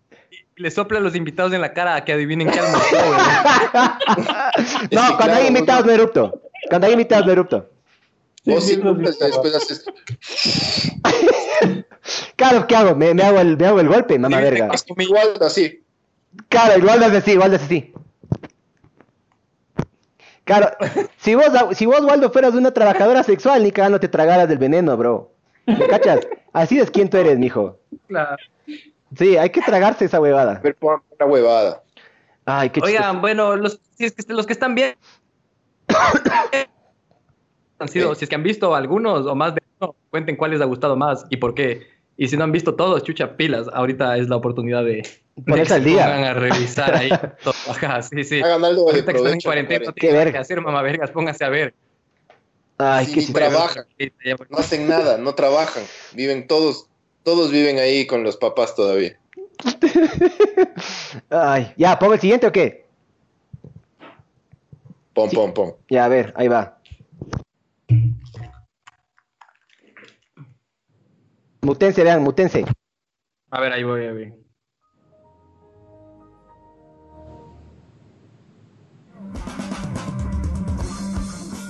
[0.56, 2.96] le sopla a los invitados en la cara a que adivinen qué almorzó.
[4.92, 6.42] No, cuando claro, hay invitados no- erupto.
[6.70, 7.70] Cuando hay invitados no erupto.
[8.46, 9.86] Vos sí, sí, después haces.
[12.36, 12.94] Claro, ¿qué hago?
[12.96, 14.70] Me, me hago, el, me hago el golpe, mamá verga.
[14.98, 15.82] Igual así.
[16.50, 17.94] Claro, igual das así, igual das así.
[20.44, 20.72] Claro,
[21.18, 21.46] si vos,
[21.78, 25.32] si vos, Waldo, fueras una trabajadora sexual, ni cagando te tragaras del veneno, bro.
[25.66, 26.28] ¿Me cachas?
[26.52, 27.80] Así es quien tú eres, mijo.
[28.08, 28.36] Claro.
[29.18, 30.60] Sí, hay que tragarse esa huevada.
[30.62, 31.84] Pero pon una huevada.
[32.46, 34.96] Ay, qué Oigan, bueno, los, si es que, los que están bien.
[37.80, 40.62] han sido, si es que han visto algunos o más de uno, cuenten cuál les
[40.62, 41.88] ha gustado más y por qué.
[42.16, 43.68] Y si no han visto todos, chucha, pilas.
[43.74, 45.02] Ahorita es la oportunidad de,
[45.46, 46.06] Ponerse que al día.
[46.06, 47.10] pongan a revisar ahí.
[47.44, 47.54] todo.
[47.70, 48.42] Ajá, sí, sí.
[48.42, 51.12] Hagan algo de Ahorita que están en provecho, cuarentena, no tienen que hacer, mamá vergas,
[51.12, 51.74] pónganse a ver.
[52.78, 53.86] Ay, Sí, qué trabajan,
[54.50, 55.84] no hacen nada, no trabajan.
[56.14, 56.88] Viven todos,
[57.24, 59.18] todos viven ahí con los papás todavía.
[61.30, 62.86] Ay, ya, ¿pongo el siguiente o qué?
[65.14, 65.74] Pom, pom, pom.
[65.90, 66.80] Ya, a ver, ahí va.
[71.62, 72.66] Mutense, vean, mutense.
[73.52, 74.34] A ver, ahí voy, ahí voy.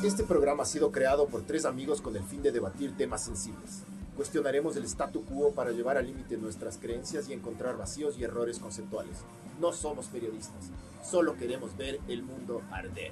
[0.03, 3.83] Este programa ha sido creado por tres amigos con el fin de debatir temas sensibles.
[4.15, 8.59] Cuestionaremos el statu quo para llevar al límite nuestras creencias y encontrar vacíos y errores
[8.59, 9.17] conceptuales.
[9.59, 10.69] No somos periodistas,
[11.03, 13.11] solo queremos ver el mundo arder.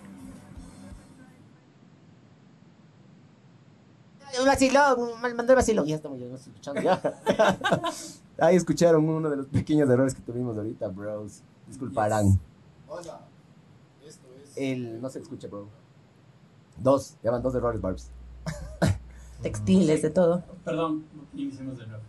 [4.39, 5.85] Un vacilón, mal mandó el vacilón.
[5.85, 7.01] Ya estamos, escuchando ya.
[8.37, 11.41] Ahí escucharon uno de los pequeños errores que tuvimos ahorita, bros.
[11.67, 12.39] Disculparán.
[12.87, 13.21] Hola,
[14.05, 14.57] esto es...
[14.57, 15.67] El no se escucha, bro.
[16.77, 18.09] Dos, ya van dos errores, Barbs.
[19.41, 20.43] Textiles, de todo.
[20.63, 22.03] Perdón, iniciemos de nuevo.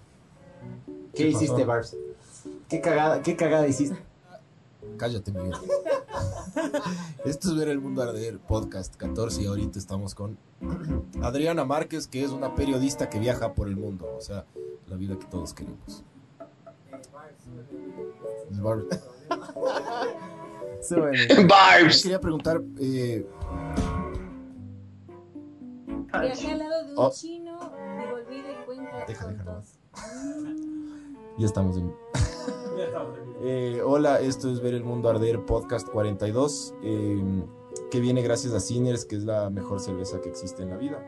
[1.14, 1.96] ¿Qué, hiciste, Barbs?
[2.68, 3.96] ¿Qué cagada, qué cagada hiciste?
[4.96, 5.52] Cállate, Miguel.
[7.24, 10.36] Esto es Ver el Mundo Arder, podcast 14 y ahorita estamos con
[11.22, 14.44] Adriana Márquez, que es una periodista que viaja por el mundo, o sea,
[14.88, 16.04] la vida que todos queremos.
[18.50, 18.84] El bar-
[21.48, 22.02] Barbs.
[22.02, 23.26] Quería preguntar, eh,
[26.20, 27.10] Viajé al lado de un Oh.
[27.10, 27.58] chino
[28.02, 29.62] y volví de cuenta Deja, con deja,
[31.38, 31.94] ya estamos en...
[33.44, 37.44] Eh, hola, esto es Ver el Mundo Arder, podcast 42, eh,
[37.90, 40.98] que viene gracias a Sinners, que es la mejor cerveza que existe en la vida.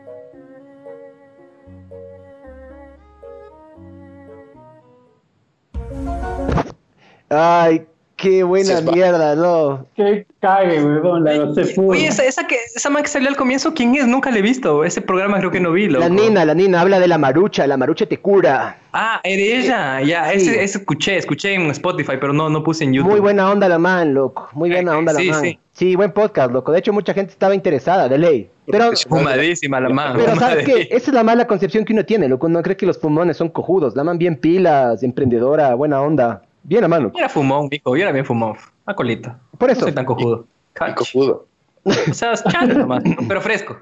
[7.29, 9.85] Ay, qué buena mierda, no.
[9.95, 11.95] Que cague, huevón, la gocé full.
[11.95, 14.07] Oye, esa, esa, que, esa man que salió al comienzo, ¿quién es?
[14.07, 14.83] Nunca la he visto.
[14.83, 16.03] Ese programa creo que no vi, loco.
[16.03, 18.77] La nina, la nina, habla de la marucha, la marucha te cura.
[18.93, 20.01] Ah, era ella.
[20.01, 20.37] Ya, Sí.
[20.37, 23.11] ese, ese escuché, escuché en Spotify, pero no, no puse en YouTube.
[23.11, 24.49] Muy buena onda la man, loco.
[24.53, 25.41] Muy buena onda la Sí, man.
[25.41, 25.59] sí.
[25.73, 25.95] Sí.
[25.97, 26.71] buen podcast, loco.
[26.71, 28.49] De hecho, mucha gente estaba interesada, de ley.
[28.67, 30.13] Pero, Fumadísima la man.
[30.15, 30.87] pero ¿sabes qué?
[30.89, 32.47] Esa es la mala concepción que uno tiene, loco.
[32.47, 33.95] Uno cree que los fumones son cojudos.
[33.95, 36.41] La man bien pilas, emprendedora, buena onda.
[36.67, 37.11] Bien a mano.
[37.13, 37.95] Yo era fumón, mijo.
[37.95, 38.57] Yo era bien fumón.
[38.85, 39.39] A colita.
[39.57, 39.81] Por No eso.
[39.81, 40.45] soy tan cojudo.
[40.89, 41.47] Y cojudo.
[41.83, 43.77] O sea, es chante nomás, pero fresco.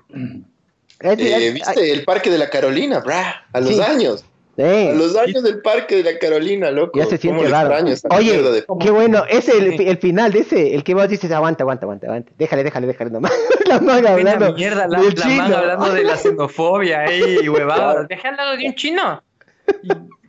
[1.00, 3.46] Es- Eh, es- ¿Viste el Parque de la Carolina, bra?
[3.54, 3.82] A los Sí.
[3.82, 4.26] años.
[4.56, 7.00] eh, A los años del Parque de la Carolina, loco.
[7.00, 7.74] ya se ¿Cómo siente raro.
[8.12, 9.24] Oye, mierda de- qué bueno.
[9.28, 12.32] Ese, el, el final de ese, el que vos dices, aguanta, aguanta, aguanta, aguanta.
[12.38, 13.32] Déjale, déjale, déjale nomás.
[13.66, 14.54] la man Buena hablando.
[14.54, 15.58] mierda, la, del la man chino.
[15.58, 18.08] hablando de la xenofobia ahí y huevadas.
[18.10, 19.24] Dejé al lado de un chino.
[19.82, 19.88] Y-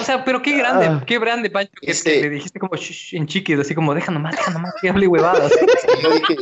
[0.00, 1.02] o sea, pero qué grande, Ah.
[1.06, 4.10] qué grande, Pancho, que, Este- que le dijiste como shh, en chiquis, así como, deja
[4.12, 5.52] nomás, deja nomás, que hable huevadas.
[6.02, 6.36] yo dije,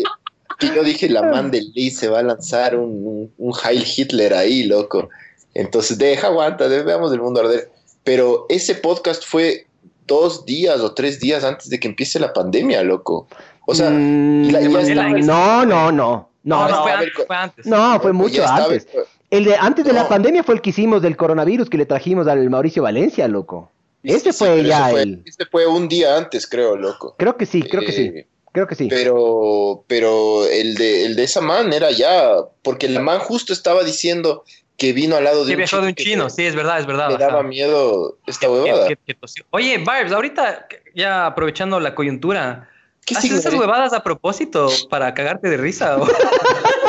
[0.74, 4.34] yo dije, la man de Lee se va a lanzar un, un, un Heil Hitler
[4.34, 5.08] ahí, loco.
[5.54, 7.70] Entonces, deja, aguanta, veamos el mundo arder.
[8.04, 9.66] Pero ese podcast fue
[10.06, 13.26] dos días o tres días antes de que empiece la pandemia, loco.
[13.66, 16.28] O sea, Mm, la- ya no, estaba- no, no, no.
[16.44, 17.66] No, No, no, no, fue, antes, fue antes.
[17.66, 18.86] no, fue mucho antes.
[19.32, 20.08] El de antes de la No.
[20.10, 23.70] pandemia fue el que hicimos del coronavirus que le trajimos al Mauricio Valencia, loco.
[24.02, 25.22] Ese Sí, fue ya fue, el.
[25.24, 27.14] ese fue un día antes, creo, loco.
[27.18, 28.88] Creo que sí, creo que sí, Eh, creo que sí.
[28.90, 33.82] Pero, pero el de, el de esa man era ya, porque la man justo estaba
[33.84, 34.44] diciendo
[34.76, 36.80] que vino al lado de Que un viajó de un que chino, sí, es verdad,
[36.80, 37.08] es verdad.
[37.10, 38.88] Le daba miedo esta Que- huevada.
[38.88, 39.44] que- que tosió.
[39.50, 42.68] Oye, Barbs, ahorita ya aprovechando la coyuntura,
[43.06, 45.96] ¿Qué ¿haces esas huevadas a propósito para cagarte de risa?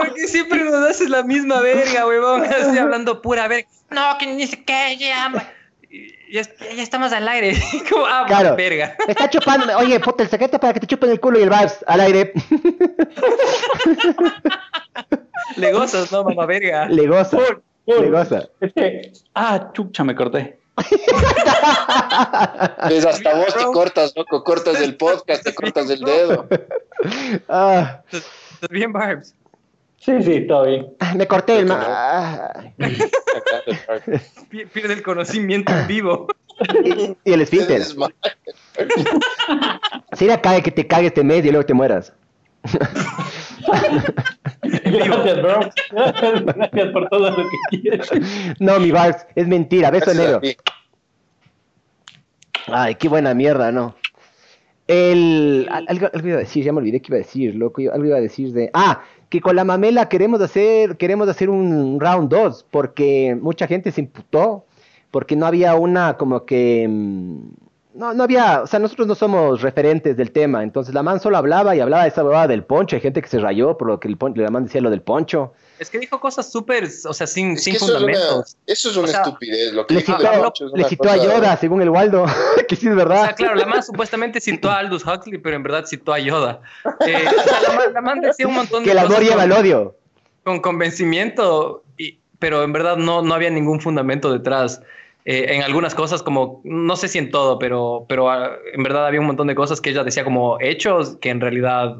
[0.00, 0.04] o?
[0.06, 3.68] Porque siempre nos haces la misma verga, huevón, así hablando pura verga.
[3.90, 5.32] No, que ni sé qué, ya,
[6.30, 6.42] ya,
[6.76, 7.56] ya estamos al aire.
[7.90, 8.54] Como, ah, Claro.
[8.56, 8.96] verga.
[9.08, 9.76] Está chupando.
[9.78, 12.32] Oye, puta, el secreto para que te chupen el culo y el vibes al aire.
[15.56, 16.86] Le gozas, no, mamá verga.
[16.86, 18.00] Le goza, Full, full.
[18.04, 18.48] le goza.
[18.60, 20.58] Es que, ah, chucha, me corté.
[22.88, 26.48] Pues hasta vos te cortas, loco, cortas el podcast, te cortas el dedo.
[27.48, 29.34] Ah, ¿Estás bien, Barbs?
[30.00, 30.86] Sí, sí, todo bien.
[31.14, 32.64] me corté el ma- ah,
[34.48, 36.26] Pi- Pierde el conocimiento en vivo.
[36.84, 37.82] y, y el esfínter.
[40.12, 42.12] Si la cague que te cague este mes y luego te mueras.
[44.62, 45.60] Gracias, bro.
[45.90, 48.10] Gracias, por todo lo que quieres.
[48.58, 50.40] No, mi Vals, es mentira, beso negro.
[52.68, 53.96] Ay, qué buena mierda, ¿no?
[54.86, 55.68] El...
[55.70, 57.82] al- Algo, algo iba a decir, ya me olvidé qué iba a decir, loco.
[57.92, 58.70] Algo iba a decir de...
[58.72, 63.92] Ah, que con la mamela queremos hacer, queremos hacer un round 2, porque mucha gente
[63.92, 64.66] se imputó,
[65.10, 66.86] porque no había una como que...
[66.88, 67.40] mm,
[67.94, 71.36] No, no había, o sea, nosotros no somos referentes del tema, entonces la man solo
[71.38, 73.98] hablaba y hablaba de esa huevada del poncho, hay gente que se rayó por lo
[74.00, 75.52] que el la man decía lo del poncho.
[75.80, 78.56] Es que dijo cosas súper, o sea, sin, Es sin eso es una, fundamentos.
[78.66, 79.72] eso es una O sea, estupidez.
[79.72, 80.12] Lo que Le dijo
[80.74, 82.26] le citó a Yoda, según el Waldo,
[82.68, 83.24] que sí es O verdad.
[83.24, 86.60] sea, claro, la man supuestamente citó a Aldous Huxley, pero en verdad citó a Yoda.
[87.06, 89.24] Eh, o sea, la, man, la man decía un montón de que el amor cosas
[89.24, 89.96] lleva con- al odio.
[90.44, 94.82] con convencimiento, y, pero en verdad no, no había ningún fundamento detrás.
[95.24, 99.06] Eh, en algunas cosas, como, no sé si en todo, pero, pero ah, en verdad
[99.06, 101.96] había un montón de cosas que ella decía como hechos, que en realidad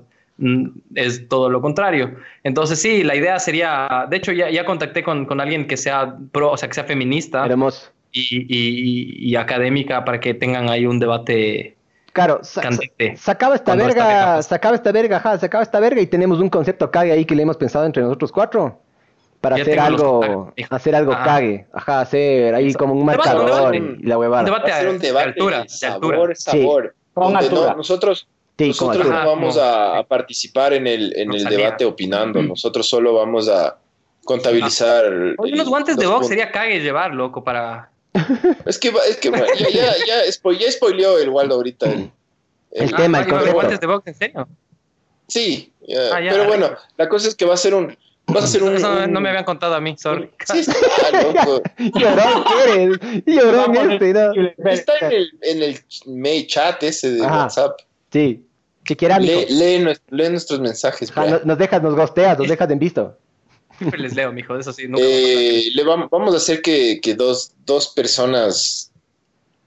[0.94, 2.16] es todo lo contrario.
[2.44, 6.16] Entonces sí, la idea sería, de hecho ya, ya contacté con, con alguien que sea
[6.32, 7.90] pro, o sea, que sea feminista Hermoso.
[8.12, 11.76] y, y- y académica para que tengan ahí un debate
[12.12, 13.16] Claro, sa- candente.
[13.16, 16.90] sa- sacaba esta verga, sacaba esta verga, ajá, sacaba esta verga y tenemos un concepto
[16.90, 18.80] cague ahí que le hemos pensado entre nosotros cuatro.
[19.40, 21.24] Para hacer los algo, hacer algo Ajá.
[21.24, 23.96] cague, ajá, hacer ahí como un Debate, un marcador debate.
[24.00, 24.42] y la huevada.
[24.42, 26.34] Un debate a un de debate altura, de de sabor, altura.
[26.34, 26.94] sabor.
[27.14, 27.74] Con donde no- altura.
[27.74, 28.28] nosotros
[28.60, 32.42] Sí, nosotros no vamos a, a participar en el, en el debate opinando.
[32.42, 33.78] Nosotros solo vamos a
[34.24, 35.04] contabilizar.
[35.38, 37.90] Oye, unos guantes de box sería cague llevar, loco, para...
[38.66, 41.86] Es que, va- es que ya, ya, ya, spo- ya spoileó el Waldo ahorita.
[41.86, 42.10] El,
[42.72, 43.54] El Ah, tema, el iba a haber concepto.
[43.54, 44.48] guantes de box, ¿en serio?
[45.28, 47.96] Sí, ya, Ah, ya, pero bueno, la cosa es que va a ser un.
[48.34, 48.74] Va a ser un.
[48.76, 50.28] Eso un- no me habían contado a mí, sorry.
[50.44, 51.62] Sí, está loco.
[51.78, 52.98] Llorón, ¿qué eres?
[53.26, 54.70] Llorón este, ¿no?
[54.70, 57.42] Está en el, en el mail chat ese de Ajá.
[57.44, 57.80] WhatsApp.
[58.12, 58.44] Sí,
[58.90, 59.40] si quiera, mijo.
[59.40, 59.46] Lee,
[59.78, 61.14] lee, nues- lee nuestros mensajes.
[61.14, 63.16] No- nos dejas, nos gosteas, nos dejas en visto.
[63.78, 64.88] Siempre les leo, mijo, eso sí.
[64.88, 68.90] Nunca Eh, le vam- vamos a hacer que, que dos, dos personas,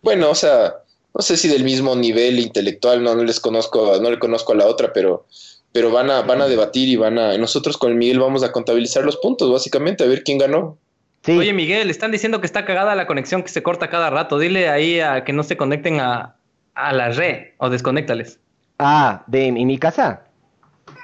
[0.02, 0.76] bueno, o sea,
[1.16, 4.56] no sé si del mismo nivel intelectual, no, no les conozco, no le conozco a
[4.56, 5.26] la otra, pero,
[5.72, 8.52] pero van a, van a debatir y van a, nosotros con el Miguel vamos a
[8.52, 10.78] contabilizar los puntos, básicamente, a ver quién ganó.
[11.26, 14.38] Sí, Oye, Miguel, están diciendo que está cagada la conexión, que se corta cada rato.
[14.38, 16.36] Dile ahí a que no se conecten a,
[16.76, 18.40] a la red o desconéctales.
[18.84, 20.26] Ah, de en mi casa.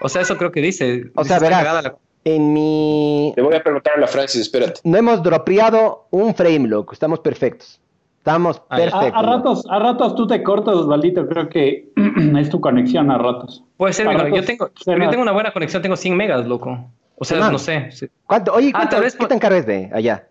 [0.01, 1.05] O sea, eso creo que dice.
[1.15, 1.83] O sea, verás.
[1.83, 3.33] la- En mi...
[3.35, 4.81] Le voy a preguntar a la Francis, espérate.
[4.83, 6.93] No hemos dropeado un frame, loco.
[6.93, 7.79] Estamos perfectos.
[8.17, 8.75] Estamos Ah.
[8.75, 9.11] A, perfectos.
[9.13, 11.25] a ratos, a ratos tú te cortas, Osvaldito.
[11.27, 11.89] Creo que
[12.39, 13.63] es tu conexión a ratos.
[13.77, 16.77] Puede ser, ratos yo tengo, yo tengo una buena conexión, tengo 100 megas, loco.
[17.15, 17.53] O sea, Man.
[17.53, 17.89] no sé.
[17.91, 18.07] sí.
[18.25, 18.53] ¿Cuánto?
[18.53, 20.27] Oye, Ah, ¿cuánto, tal vez ¿qué caro es de allá?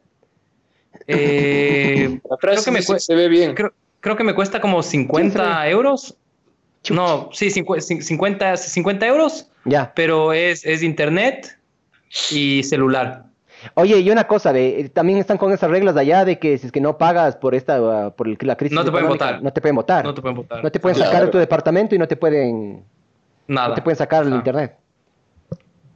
[1.06, 3.54] Eh, La creo Francis que me se ve bien.
[3.54, 6.16] Creo, creo que me cuesta como 50 euros.
[6.90, 9.92] No, sí, cincu- cin- 50, 50 euros, Ya.
[9.94, 11.58] pero es, es internet
[12.30, 13.24] y celular.
[13.74, 16.56] Oye, y una cosa, ve, eh, también están con esas reglas de allá de que
[16.58, 17.76] si es que no pagas por esta,
[18.06, 19.42] ah, por el- la crisis No te pueden votar.
[19.42, 20.04] no te pueden votar.
[20.04, 20.62] No te pueden votar.
[20.62, 21.10] No te pueden Claro.
[21.10, 22.84] sacar de tu departamento y no te pueden,
[23.48, 23.68] Nada.
[23.68, 24.36] no te pueden sacar el Ajá.
[24.36, 24.76] internet.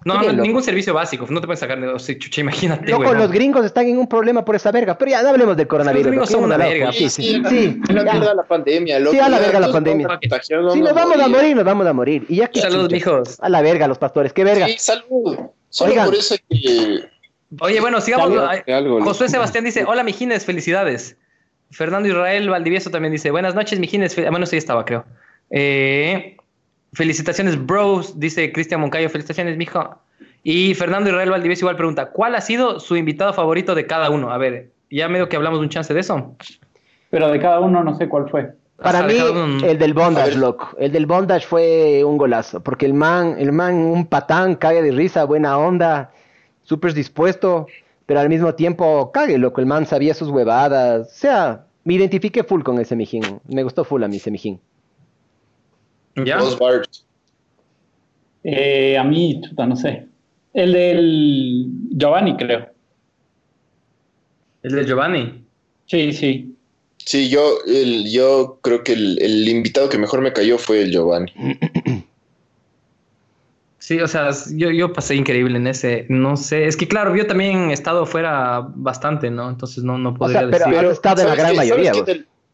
[0.05, 1.26] No, no, ningún servicio básico.
[1.30, 1.98] No te pueden sacar de.
[1.98, 3.16] Sea, chucha, imagínate, Loco, güey.
[3.16, 6.07] los gringos están en un problema por esa verga, pero ya no hablemos del coronavirus.
[6.09, 7.12] gringos loco, son una verga, Sí, pues.
[7.12, 7.80] sí, Sí, sí.
[7.88, 9.12] A la mierda la pandemia, loco.
[9.12, 10.09] Sí, a la verga la pandemia.
[10.09, 12.24] vamos nos vamos a morir, nos vamos a morir.
[12.28, 12.94] Y ya que Saludos, chucha.
[12.96, 13.38] mijos.
[13.40, 14.66] A la verga, los pastores, qué verga.
[14.66, 15.38] Sí, salud.
[15.68, 16.07] Solo Oigan.
[16.07, 17.05] por eso que...
[17.61, 18.28] Oye, bueno, sigamos.
[18.34, 19.28] Salud, algo, Josué.
[19.28, 21.16] Sebastián dice: Hola, mijines, felicidades.
[21.70, 24.16] Fernando Israel Valdivieso también dice: Buenas noches, mijines.
[24.16, 25.05] Fel- Bueno, sí estaba, creo.
[25.50, 26.36] Eh,
[26.93, 29.09] felicitaciones, bros, dice Cristian Moncayo.
[29.09, 29.99] Felicitaciones, mijo.
[30.43, 34.30] Y Fernando Israel Valdivieso igual pregunta: ¿Cuál ha sido su invitado favorito de cada uno?
[34.30, 36.34] A ver, ya medio que hablamos un chance de eso.
[37.11, 38.55] Pero de cada uno no sé cuál fue.
[38.76, 39.14] Para mí,
[39.64, 40.70] el del bondage, loco.
[40.78, 42.61] El del bondage fue un golazo.
[42.61, 46.11] Porque el man, el man, un patán, cague de risa, buena onda,
[46.64, 47.68] súper dispuesto,
[48.07, 49.61] pero al mismo tiempo cague, loco.
[49.61, 51.07] El man sabía sus huevadas.
[51.07, 53.22] O sea, me identifiqué full con ese mijín.
[53.47, 54.61] Me gustó full a mí ese mijín.
[56.16, 56.38] ¿Ya?
[56.38, 57.06] Dos barbs.
[58.44, 60.06] Eh, a mí, chuta, no sé.
[60.52, 62.68] El del Giovanni, creo.
[64.62, 65.44] El de Giovanni.
[65.86, 66.54] Sí, sí.
[66.98, 70.92] Sí, yo, el, yo creo que el, el invitado que mejor me cayó fue el
[70.92, 71.32] Giovanni.
[73.78, 77.26] Sí, o sea, yo, yo pasé increíble en ese, no sé, es que claro, yo
[77.26, 79.50] también he estado fuera bastante, ¿no?
[79.50, 80.86] Entonces no, no podría sea, pero- decir.
[80.86, 81.92] Has estado en la ¿sabes gran mayoría,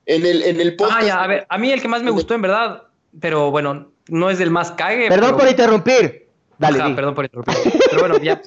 [0.06, 1.02] En el, en el podcast...
[1.02, 2.84] Ah, ya, a ver, a mí el que más me gustó en verdad,
[3.20, 5.08] pero bueno, no es del más cague.
[5.08, 6.28] Perdón pero- por interrumpir.
[6.58, 7.54] Dale, Ajá, perdón por interrumpir.
[7.90, 8.40] Pero bueno, ya,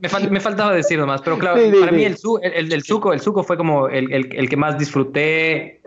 [0.00, 1.96] me, fal- me faltaba decir nomás, pero claro, Sí, para sí.
[1.96, 4.56] mí el, su, el, el del suco, el suco fue como el, el, el que
[4.56, 5.80] más disfruté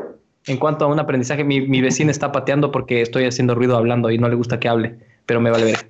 [0.48, 1.44] en cuanto a un aprendizaje.
[1.46, 4.68] Mi, mi vecina está pateando porque estoy haciendo ruido hablando y no le gusta que
[4.68, 5.88] hable, pero me vale ver.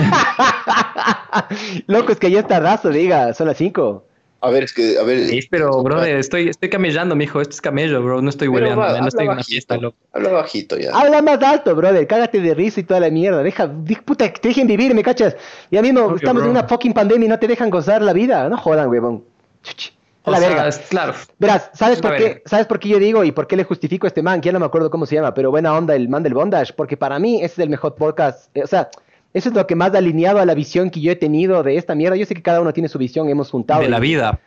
[1.86, 4.06] Loco, es que ya está raso, diga, son las 5.
[4.42, 5.26] A ver, es que, a ver.
[5.28, 7.40] Sí, pero, brother, estoy, estoy camellando, mijo.
[7.42, 8.22] Esto es camello, bro.
[8.22, 8.80] No estoy hueleando.
[9.00, 9.96] no estoy en habla una fiesta, bajito, loco.
[10.12, 10.90] Habla bajito ya.
[10.98, 12.06] Habla más alto, brother.
[12.06, 13.42] Cágate de risa y toda la mierda.
[13.42, 13.70] Deja,
[14.04, 15.36] puta, que te dejen vivir, ¿me cachas?
[15.70, 18.48] Ya mismo Obvio, estamos en una fucking pandemia y no te dejan gozar la vida.
[18.48, 19.24] No jodan, huevón.
[19.62, 19.92] Chuch,
[20.24, 20.68] a O la sea, verga.
[20.68, 21.12] es- claro.
[21.38, 22.42] Verás, ¿sabes Es por qué?
[22.46, 24.40] ¿Sabes por qué yo digo y por qué le justifico a este man?
[24.40, 26.72] Que ya no me acuerdo cómo se llama, pero buena onda el man del bondage,
[26.74, 28.54] porque para mí ese es el mejor podcast.
[28.56, 28.88] eh, o sea,
[29.34, 31.94] eso es lo que más alineado a la visión que yo he tenido de esta
[31.94, 32.16] mierda.
[32.16, 33.80] Yo sé que cada uno tiene su visión, hemos juntado.
[33.82, 34.40] De la vida.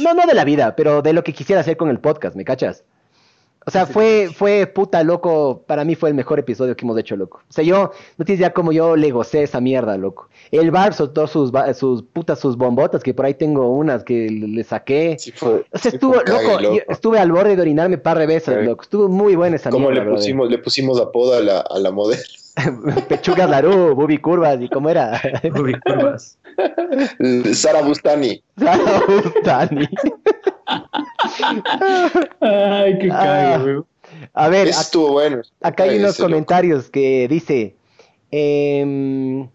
[0.00, 2.44] No, no de la vida, pero de lo que quisiera hacer con el podcast, ¿me
[2.44, 2.84] cachas?
[3.66, 5.62] O sea, fue, fue puta loco.
[5.66, 7.40] Para mí fue el mejor episodio que hemos hecho, loco.
[7.48, 10.28] O sea, yo, no tienes ya como yo le gocé esa mierda, loco.
[10.50, 14.28] El bar soltó sus, ba- sus putas, sus bombotas, que por ahí tengo unas que
[14.28, 15.16] le le saqué.
[15.18, 16.74] Sí fue, O sea, sí estuvo, loco, loco.
[16.76, 18.66] yo estuve al borde de orinarme par de veces, Sí.
[18.66, 18.82] loco.
[18.82, 20.18] Estuvo muy buena esa ¿Cómo mierda, le brother.
[20.22, 22.22] pusimos, le pusimos apodo a la, a la modelo?
[23.08, 25.20] Pechugas Larú, Bubi Curvas, ¿y cómo era?
[25.42, 26.38] Ruby Curvas.
[27.54, 28.42] Sara Bustani.
[29.44, 29.88] Dani.
[32.40, 33.82] Ay, qué Ah.
[34.34, 35.42] A ver, estuvo bueno.
[35.62, 36.30] acá hay unos loco.
[36.30, 37.74] comentarios que dice...
[38.30, 39.48] em,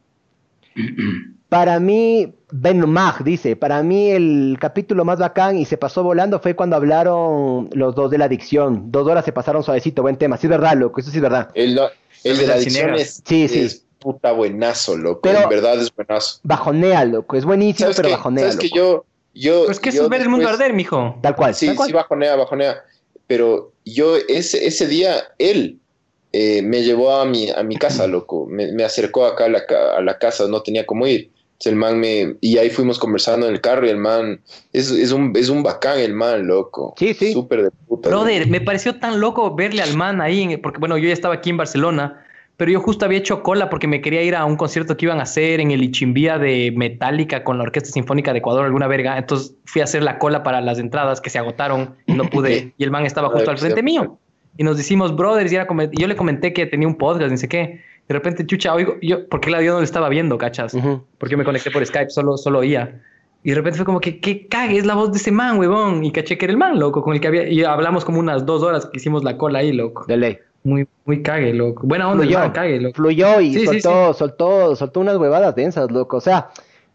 [1.49, 6.39] para mí, Ben Mag dice, para mí el capítulo más bacán y se pasó volando
[6.39, 8.91] fue cuando hablaron los dos de la adicción.
[8.91, 10.37] Dos horas se pasaron suavecito, buen tema.
[10.37, 11.49] Sí es verdad, loco, eso sí es verdad.
[11.55, 11.79] El,
[12.23, 13.59] el de la Las adicción es, Sí, sí.
[13.59, 15.21] es puta buenazo, loco.
[15.21, 16.39] Pero- en verdad es buenazo.
[16.43, 18.15] Bajonea, loco, es buenísimo, ¿Sabes pero qué?
[18.15, 21.17] bajonea, ¿Sabes que yo, yo, Pues que es ver el mundo arder, mijo.
[21.21, 21.87] Tal cual, Sí, tal cual.
[21.87, 22.83] sí, bajonea, bajonea.
[23.27, 25.79] Pero yo ese, ese día, él
[26.31, 28.45] eh, me llevó a mi, a mi casa, loco.
[28.47, 31.31] Me, me acercó acá a la, ca- a la casa, no tenía cómo ir.
[31.65, 32.35] El man me...
[32.41, 34.39] Y ahí fuimos conversando en el carro y el man...
[34.73, 36.93] Es, es, un, es un bacán el man, loco.
[36.97, 37.33] Sí, sí.
[37.33, 38.09] Súper de puta.
[38.09, 41.35] Brother, me pareció tan loco verle al man ahí, en- porque bueno, yo ya estaba
[41.35, 42.23] aquí en Barcelona,
[42.55, 45.19] pero yo justo había hecho cola porque me quería ir a un concierto que iban
[45.19, 49.17] a hacer en el Ichimbía de Metallica con la Orquesta Sinfónica de Ecuador, alguna verga.
[49.17, 52.73] Entonces fui a hacer la cola para las entradas que se agotaron y no pude.
[52.77, 54.17] Y el man estaba justo al frente mío.
[54.57, 57.47] Y nos decimos brothers y, era yo le comenté que tenía un podcast, ni sé
[57.47, 57.81] qué.
[58.09, 60.73] De repente, chucha, oigo, yo, porque la yo no le estaba viendo, cachas.
[60.73, 61.03] Ujú.
[61.19, 63.01] Porque yo me conecté por Skype, solo, solo oía.
[63.43, 64.79] Y de repente fue como que, ¿qué cague?
[64.79, 66.03] Es la voz de ese man, huevón.
[66.03, 67.47] Y caché que era el man, loco, con el que había.
[67.47, 70.05] Y hablamos como unas dos horas que hicimos la cola ahí, loco.
[70.07, 70.39] De ley.
[70.63, 71.83] Muy, muy cague, loco.
[71.85, 72.95] Buena onda, el Fluyó, man, cague, loco.
[72.95, 76.17] fluyó y Sí, sí, soltó, soltó, soltó unas huevadas densas, loco.
[76.17, 76.49] O sea,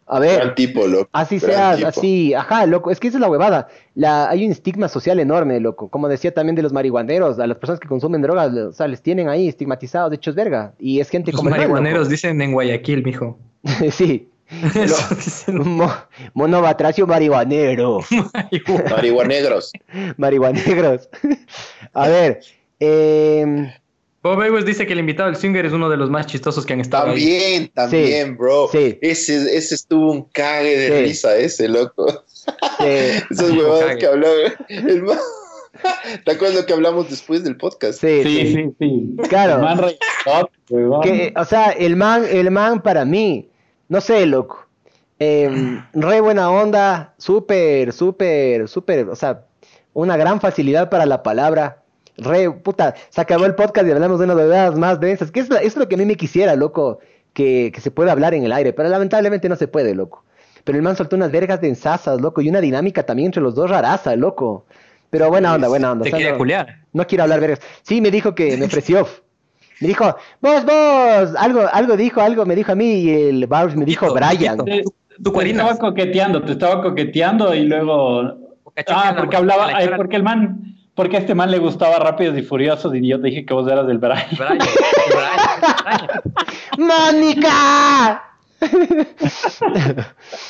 [0.07, 0.37] a ver.
[0.37, 1.09] Gran tipo, loco.
[1.13, 1.89] Así Gran seas, tipo.
[1.89, 3.69] así, ajá, loco, es que esa es la huevada.
[3.95, 5.89] La, hay un estigma social enorme, loco.
[5.89, 9.03] Como decía también de los marihuaneros, a las personas que consumen drogas, o sea, les
[9.03, 10.75] tienen ahí estigmatizados, de hechos verga.
[10.79, 13.39] Y es gente Los como el man, marihuaneros dicen en Guayaquil, mijo.
[13.91, 14.29] sí.
[14.75, 15.69] Eso dicen.
[15.69, 15.91] Mo,
[16.35, 18.01] mono batracio marihuanero.
[18.91, 19.73] Marihuanegros.
[20.19, 21.09] Marihuanegros.
[21.95, 22.41] a ver,
[22.79, 23.73] eh,
[24.25, 26.73] Bob Ewes dice que el invitado del Swinger es uno de los más chistosos que
[26.73, 27.21] han estado ahí.
[27.21, 28.69] También, también, bro.
[28.73, 28.99] sí.
[29.03, 31.05] Ese, ese estuvo un cague de Sí.
[31.05, 32.07] risa, ese, loco.
[32.81, 34.35] Esas huevadas que hablaba.
[34.69, 35.19] El man-
[36.25, 38.01] ¿Te acuerdas lo que hablamos después del podcast?
[38.01, 38.55] sí, Sí, sí.
[38.55, 39.29] sí, sí.
[39.29, 39.57] Claro.
[39.57, 41.01] El man.
[41.03, 43.51] Que, o sea, el man, el man para mí,
[43.89, 44.67] no sé, loco.
[45.19, 45.51] eh,
[45.93, 49.45] re buena onda, súper, súper, súper, o sea,
[49.93, 51.83] una gran facilidad para la palabra.
[52.17, 55.31] Re, puta, se acabó el podcast y hablamos de unas verdades más densas.
[55.31, 57.01] Que es, la- es lo que a mí me quisiera, loco,
[57.33, 60.25] que, que se pueda hablar en el aire, pero lamentablemente no se puede, loco.
[60.63, 63.69] Pero el man soltó unas vergas densasas, loco, y una dinámica también entre los dos
[63.69, 64.65] raraza, loco.
[65.11, 66.05] Pero buena onda, buena onda.
[66.05, 66.79] Te o sea, quería no- culiar.
[66.93, 67.61] no quiero hablar vergas.
[67.83, 69.07] Sí, me dijo que me ofreció.
[69.81, 73.75] Me dijo, vos, vos, algo, algo dijo, algo me dijo a mí y el Barbs
[73.77, 74.65] me dijo Brian.
[74.65, 74.83] Te,
[75.23, 78.23] te estaba coqueteando, te estaba coqueteando y luego.
[78.89, 82.95] Ah, porque hablaba, porque el man, porque a este man le gustaba Rápidos y Furiosos
[82.95, 84.27] y yo te dije que vos eras del Brian.
[84.33, 86.23] Brian, Brian,
[86.77, 86.89] Brian.
[86.89, 88.23] ¡Mónica!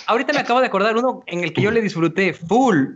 [0.07, 2.87] Ahorita me acabo de acordar uno en el que yo le disfruté full.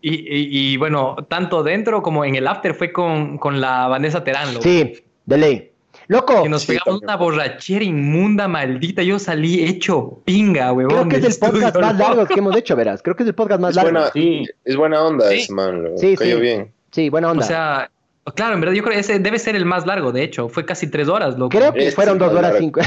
[0.00, 4.22] Y, y- y, bueno, tanto dentro como en el after fue con, con la Vanessa
[4.22, 4.48] Terán.
[4.54, 4.62] loco.
[4.62, 4.94] Sí,
[5.26, 5.72] de ley.
[6.06, 7.04] Loco, Que nos Sí, pegamos también.
[7.04, 9.02] una borrachera inmunda, maldita.
[9.02, 11.08] Yo salí hecho pinga, huevón.
[11.08, 12.08] creo que es el podcast más loco.
[12.14, 13.02] largo que hemos hecho, verás.
[13.02, 13.90] Creo que es el podcast más Es largo.
[13.92, 14.46] buena, Sí.
[14.64, 15.34] es buena onda Sí.
[15.40, 15.98] ese man, loco.
[15.98, 16.40] Sí, Cayó sí.
[16.42, 16.72] bien.
[16.90, 17.44] Sí, buena O onda.
[17.44, 17.90] sea,
[18.34, 20.48] claro, en verdad yo creo que ese debe ser el más largo, de hecho.
[20.48, 21.50] Fue casi tres horas, loco.
[21.56, 22.58] creo que Este fueron dos horas largo.
[22.58, 22.80] cinco.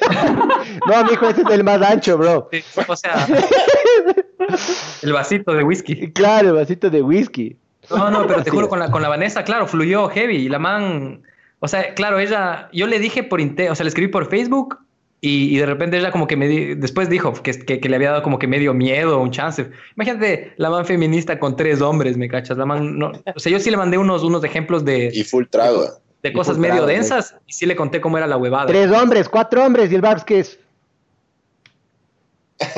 [0.86, 2.48] no, mijo, ese es el más ancho, bro.
[2.52, 3.26] Sí, O sea,
[5.02, 6.12] el vasito de whisky.
[6.12, 7.56] Claro, vasito de whisky.
[7.90, 10.36] No, no, pero te juro, con la, con la Vanessa, claro, fluyó heavy.
[10.36, 11.22] Y la man,
[11.60, 14.78] o sea, claro, ella, yo le dije por o sea, le escribí por Facebook
[15.20, 17.96] y, y de repente ella como que me, di- después dijo que, que, que le
[17.96, 19.68] había dado como que medio miedo, un chance.
[19.96, 22.56] Imagínate la man feminista con tres hombres, ¿me cachas?
[22.56, 25.44] La man, no, o sea, yo sí le mandé unos, unos ejemplos de, Y full
[25.50, 25.84] trago.
[26.22, 28.66] de cosas full medio trago, densas y sí le conté cómo era la huevada.
[28.66, 30.58] Tres hombres, cuatro hombres y el Barbs, ¿qué es?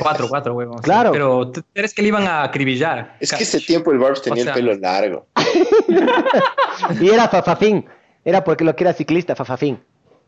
[0.02, 0.76] Cuatro, cuatro, huevón.
[0.78, 0.84] sí.
[0.84, 1.10] Claro.
[1.12, 3.16] Pero tú crees que le iban a acribillar.
[3.18, 5.26] Es que ese tiempo el Barbs tenía O sea- el pelo largo.
[7.00, 7.84] Y era Fafafín.
[8.24, 9.80] Era porque lo que era ciclista, Fafafín.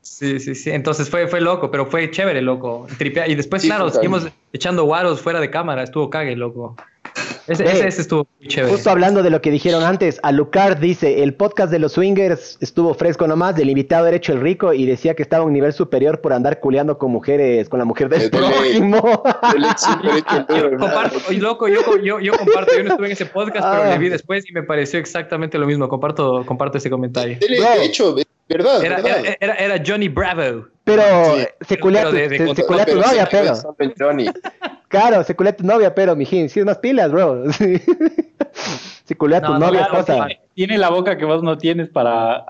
[0.02, 0.70] Sí, sí, sí.
[0.70, 2.86] Entonces fue, fue loco, pero fue chévere, loco.
[2.98, 5.82] Tripea- Y después, Sí, claro, seguimos echando guaros fuera de cámara.
[5.84, 6.76] Estuvo cague, loco.
[7.46, 8.72] Ese, ese, ese estuvo muy chévere.
[8.72, 12.94] Justo hablando de lo que dijeron antes, Alucard dice, el podcast de los swingers estuvo
[12.94, 15.72] fresco nomás, del invitado era hecho el rico y decía que estaba a un nivel
[15.72, 19.02] superior por andar culeando con mujeres, con la mujer del Eh, prójimo.
[20.78, 23.90] Comparto, loco, yo, yo, yo comparto, yo no estuve en ese podcast, pero Ah.
[23.90, 25.88] le vi después y me pareció exactamente lo mismo.
[25.88, 27.38] Comparto, comparto ese comentario.
[27.40, 28.14] De hecho,
[28.52, 29.18] verdad, Era, verdad.
[29.24, 30.66] era, era, era Johnny Bravo.
[30.84, 31.02] Pero
[31.36, 31.46] Sí.
[31.68, 33.54] se culea tu, tu novia, pero.
[33.98, 34.26] Johnny.
[34.88, 37.44] Claro, se culea tu novia, pero, mijín, si es más pilas, bro.
[39.04, 40.26] se culea tu No, no, novia, claro, cosa.
[40.28, 40.36] sí.
[40.54, 42.44] Tiene la boca que vos no tienes para,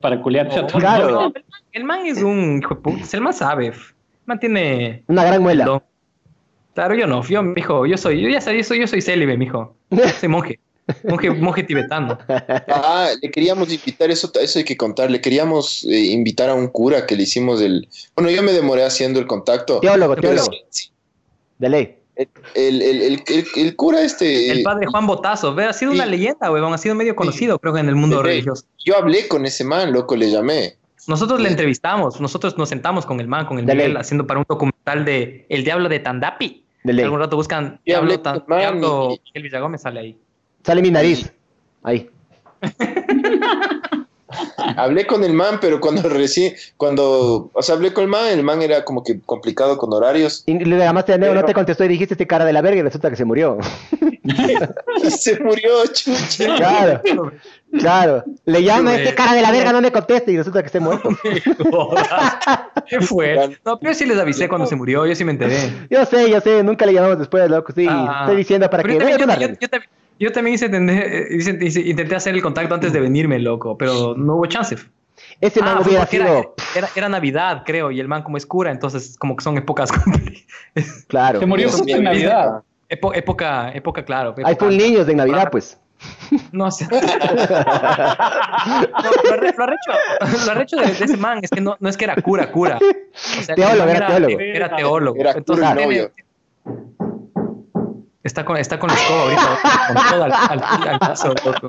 [0.00, 1.10] para culiarte a tu Claro.
[1.12, 1.42] No, el, man,
[1.72, 3.68] el man es un hijo de puta, el man sabe.
[3.68, 3.74] El
[4.24, 5.04] man tiene.
[5.06, 5.80] Una gran muela.
[6.74, 9.36] Claro, yo no, yo, mijo, yo soy, yo ya sabía, yo soy, yo soy célibe,
[9.36, 9.76] mijo.
[10.20, 10.58] Soy monje.
[11.04, 12.16] Monje, monje tibetano.
[12.68, 16.68] Ah, le queríamos invitar, eso, eso hay que contar, le queríamos eh, invitar a un
[16.68, 17.88] cura que le hicimos el...
[18.14, 19.80] Bueno, yo me demoré haciendo el contacto.
[19.80, 20.46] Teólogo, teólogo.
[20.52, 20.90] sí, sí,
[21.58, 21.96] De ley.
[22.14, 24.50] el, el, el, el, el- el cura este...
[24.52, 25.96] El padre Juan Botazo, ve, ha sido Sí.
[25.98, 28.64] una leyenda, huevón, ha sido medio conocido, creo que en el mundo de religioso.
[28.84, 30.76] Yo hablé con ese man, loco, le llamé.
[31.08, 34.00] Nosotros le entrevistamos, nosotros nos sentamos con el man, con el De Miguel, ley.
[34.00, 36.64] haciendo para un documental de El Diablo de Tandapi.
[36.84, 37.04] De ley.
[37.04, 40.16] Algún rato buscan Diablo, Tan- con el man Diablo y- Miguel Villagómez sale ahí.
[40.66, 41.30] Sale mi nariz.
[41.84, 42.10] Ahí.
[44.76, 48.42] Hablé con el man, pero cuando recién, cuando, o sea, hablé con el man, el
[48.42, 50.42] man era como que complicado con horarios.
[50.46, 52.80] Y le llamaste a Neo, no te contestó y dijiste este cara de la verga
[52.80, 53.56] y resulta que se murió.
[54.24, 56.56] Y se murió, chucha.
[56.56, 57.02] Claro,
[57.78, 58.24] claro.
[58.44, 61.08] Le llama este cara de la verga, no me contesta y resulta que se muerto.
[62.88, 63.56] ¿Qué fue?
[63.64, 65.86] No, pero yo sí les avisé cuando se murió, yo sí me enteré.
[65.88, 67.72] Yo sé, yo sé, nunca le llamamos después, loco.
[67.72, 68.22] Sí, Ah.
[68.22, 69.78] estoy diciendo para Pero que yo, yo, yo-
[70.18, 73.76] yo también, hice entender- eh, hice- hice- intenté hacer el contacto antes de venirme, loco,
[73.78, 74.76] pero no hubo chance.
[75.40, 76.54] Ese man Ah, fue hubiera era, sido.
[76.74, 79.90] era, era Navidad, creo, y el man como es cura, entonces como que son épocas.
[81.08, 81.40] Claro.
[81.40, 82.04] Se murió justo en.
[82.04, 82.60] Navidad.
[82.90, 84.34] Épo- época, época, claro.
[84.44, 85.78] Hay época- full niños de Navidad, pues.
[86.52, 86.86] No sé.
[86.90, 87.00] No,
[89.24, 89.92] lo, arre- lo arrecho,
[90.44, 92.78] lo arrecho de, de ese man es que no, no es que era cura, cura.
[92.78, 94.40] O sea, Teólogo, era teólogo.
[94.40, 95.20] Era teólogo.
[95.20, 96.10] Era Entonces, cura.
[98.26, 100.62] Está, con, está con la escoba ahorita, con todo al, al,
[101.00, 101.68] al piso, loco.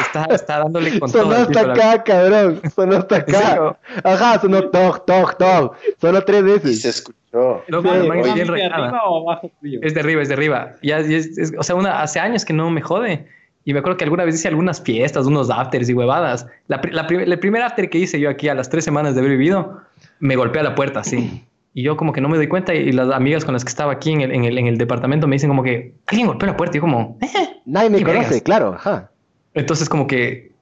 [0.00, 1.60] Está, está dándole con todo Sonó al piso.
[1.60, 2.60] hasta la- acá, cabrón.
[2.74, 3.76] Sonó hasta acá.
[4.04, 5.76] Ajá, sonó toc, toc, toc.
[6.00, 6.82] Sonó tres Y veces.
[6.82, 7.62] se escuchó.
[7.68, 7.96] Loco, Sí.
[7.96, 9.78] es bien ¿De arriba o abajo tuyo?
[9.82, 10.72] Es de arriba, es de arriba.
[10.82, 13.26] Ya, es- es- o sea, una, hace años que no me jode.
[13.64, 16.46] Y me acuerdo que alguna vez hice algunas fiestas, unos afters y huevadas.
[16.66, 19.20] La, la prim- el primer after que hice yo aquí a las tres semanas de
[19.20, 19.82] haber vivido,
[20.18, 21.44] me golpea la puerta, así.
[21.72, 23.92] Y yo como que no me doy cuenta y las amigas con las que estaba
[23.92, 26.56] aquí en el, en el, en el departamento me dicen como que alguien golpeó la
[26.56, 26.76] puerta.
[26.76, 27.28] Y yo como, "Eh".
[27.64, 28.42] Nadie me conoce, vergas.
[28.42, 29.10] claro, ajá.
[29.54, 30.52] Entonces como que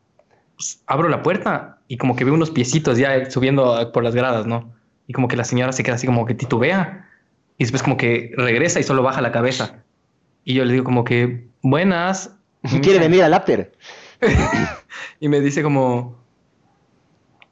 [0.57, 4.47] pues, abro la puerta y como que veo unos piecitos ya subiendo por las gradas,
[4.47, 4.73] ¿no?
[5.07, 7.09] Y como que la señora se queda así como que titubea
[7.57, 9.83] y después como que regresa y solo baja la cabeza.
[10.45, 12.37] Y yo le digo como que, buenas.
[12.83, 13.73] Quiere venir al after.
[15.21, 16.17] Y me dice como,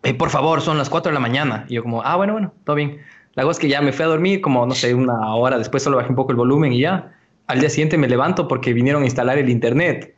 [0.03, 1.65] "Eh, por favor, son las 4 de la mañana.
[1.69, 3.01] Y yo como, ah, bueno, bueno, todo bien.
[3.37, 5.83] La cosa es que ya me fui a dormir como, no sé, una hora después
[5.83, 7.13] solo bajé un poco el volumen y ya.
[7.47, 10.17] Al día siguiente me levanto porque vinieron a instalar el internet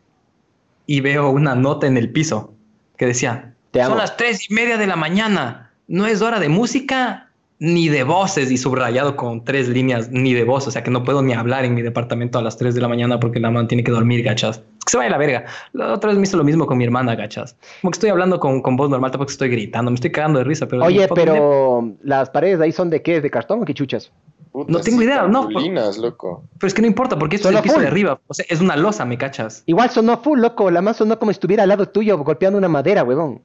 [0.86, 2.54] y veo una nota en el piso
[2.96, 6.48] que decía, Te son las tres y media de la mañana, no es hora de
[6.48, 7.28] música
[7.58, 11.02] ni de voces y subrayado con tres líneas ni de voz, o sea que no
[11.02, 13.66] puedo ni hablar en mi departamento a las 3 de la mañana porque la mamá
[13.66, 14.62] tiene que dormir, gachas.
[14.88, 15.44] Que se vaya a la verga.
[15.74, 17.56] La otra vez me hizo lo mismo con mi hermana, gachas.
[17.82, 20.44] Como que estoy hablando con, con voz normal, tampoco estoy gritando, me estoy cagando de
[20.46, 20.84] risa, pero...
[20.84, 23.20] Oye, pero las paredes ahí son de qué?
[23.20, 24.10] ¿De cartón o qué chuchas?
[24.50, 26.42] Puta, No tengo idea, no, loco.
[26.58, 27.82] Pero es que no importa porque esto es el piso full.
[27.82, 29.62] de arriba, o sea, es una losa, ¿me cachas?
[29.66, 30.70] Igual sonó full, loco.
[30.70, 33.42] La más sonó como si estuviera al lado tuyo golpeando una madera, huevón.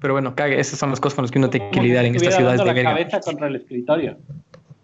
[0.00, 2.16] Pero bueno, cague, esas son las cosas con las que uno tiene que lidiar en
[2.16, 2.90] estas ciudades de la verga.
[2.90, 4.16] cabeza contra el escritorio.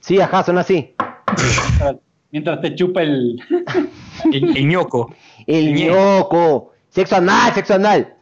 [0.00, 0.94] Sí, ajá, son así.
[1.36, 1.96] Mientras-
[2.32, 3.38] Mientras te chupa el...
[4.32, 5.12] El, el ñoco.
[5.47, 6.73] El ñoco.
[6.90, 8.14] Sexo anal, sexo anal.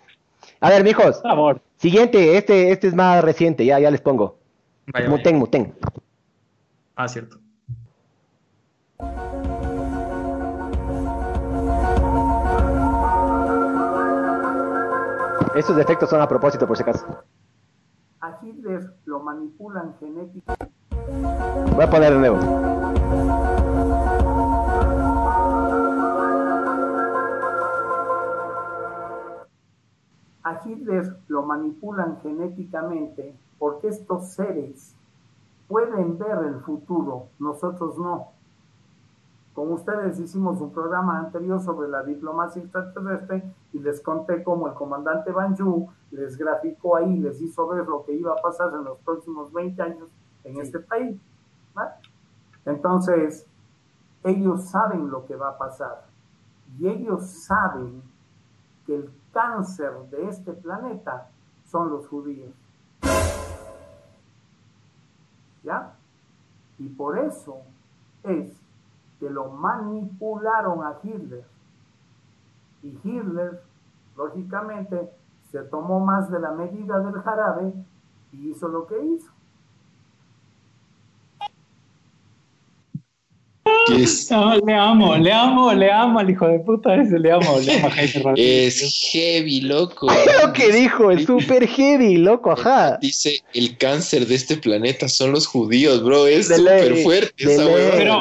[0.61, 1.19] A ver, mijos.
[1.19, 1.63] Por favor.
[1.77, 4.39] Siguiente, este, este es más reciente, ya, ya les pongo.
[4.93, 5.17] Vaya, vaya.
[5.17, 5.75] Muten, muten.
[6.95, 7.39] Ah, cierto.
[15.57, 17.07] Estos defectos son a propósito, por si acaso.
[18.21, 20.75] A Hitler lo manipulan genéticamente.
[21.75, 23.50] Voy a poner de nuevo.
[30.51, 34.97] A Hitler lo manipulan genéticamente porque estos seres
[35.69, 38.33] pueden ver el futuro, nosotros no.
[39.55, 44.75] Con ustedes hicimos un programa anterior sobre la diplomacia extraterrestre y les conté cómo el
[44.75, 48.99] comandante Banju les graficó ahí, les hizo ver lo que iba a pasar en los
[48.99, 50.09] próximos 20 años
[50.43, 51.17] en este país.
[52.65, 53.47] Entonces,
[54.25, 56.07] ellos saben lo que va a pasar
[56.77, 58.03] y ellos saben
[58.85, 61.29] que el cáncer de este planeta
[61.65, 62.51] son los judíos.
[65.63, 65.95] ¿Ya?
[66.79, 67.59] Y por eso
[68.23, 68.61] es
[69.19, 71.45] que lo manipularon a Hitler.
[72.83, 73.63] Y Hitler,
[74.17, 75.13] lógicamente,
[75.51, 77.75] se tomó más de la medida del jarabe
[78.33, 79.30] y hizo lo que hizo.
[84.31, 87.77] No, le amo, le amo, le amo al hijo de puta ese, le amo, le
[87.77, 88.83] amo a Jaime Rodríguez.
[88.83, 90.07] Es heavy, loco.
[90.47, 92.99] lo que dijo, es súper heavy, loco, ajá.
[93.01, 96.27] Dice, el cáncer de este planeta son los judíos, bro.
[96.27, 98.21] Es súper fuerte de esa ley, huevada.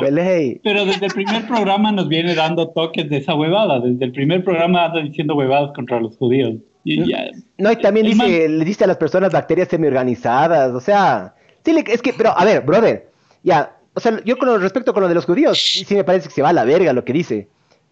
[0.63, 3.79] Pero- desde el primer programa nos viene dando toques de esa huevada.
[3.79, 6.55] Desde el primer programa anda diciendo huevadas contra los judíos.
[6.83, 7.27] Y ya,
[7.57, 11.35] No, y también dice, le dice a las personas bacterias semi-organizadas, o sea,
[11.65, 13.09] sí, es que, pero, a ver, brother,
[13.43, 16.27] ya, o sea, yo con lo respecto con lo de los judíos, sí, me parece
[16.29, 17.47] que se va a la verga lo que dice,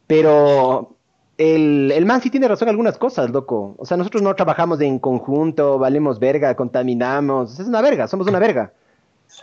[0.05, 0.95] pero
[1.37, 4.81] el, el man sí tiene razón en algunas cosas, loco, o sea, nosotros no trabajamos
[4.81, 8.71] en conjunto, valemos verga, contaminamos, es una verga, somos una verga.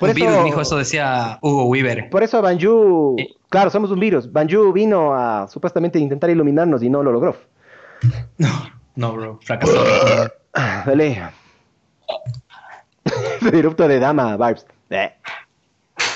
[0.00, 2.08] Por un virus, mijo, eso decía Hugo Weaver.
[2.08, 3.16] Por eso Banju,
[3.50, 7.36] claro, somos un virus, Banju vino a supuestamente intentar iluminarnos y no lo logró.
[8.96, 9.84] No, bro, fracasó.
[10.54, 11.20] Dale.
[13.52, 14.64] Erupto de dama, Barbs.
[14.90, 15.12] Eh.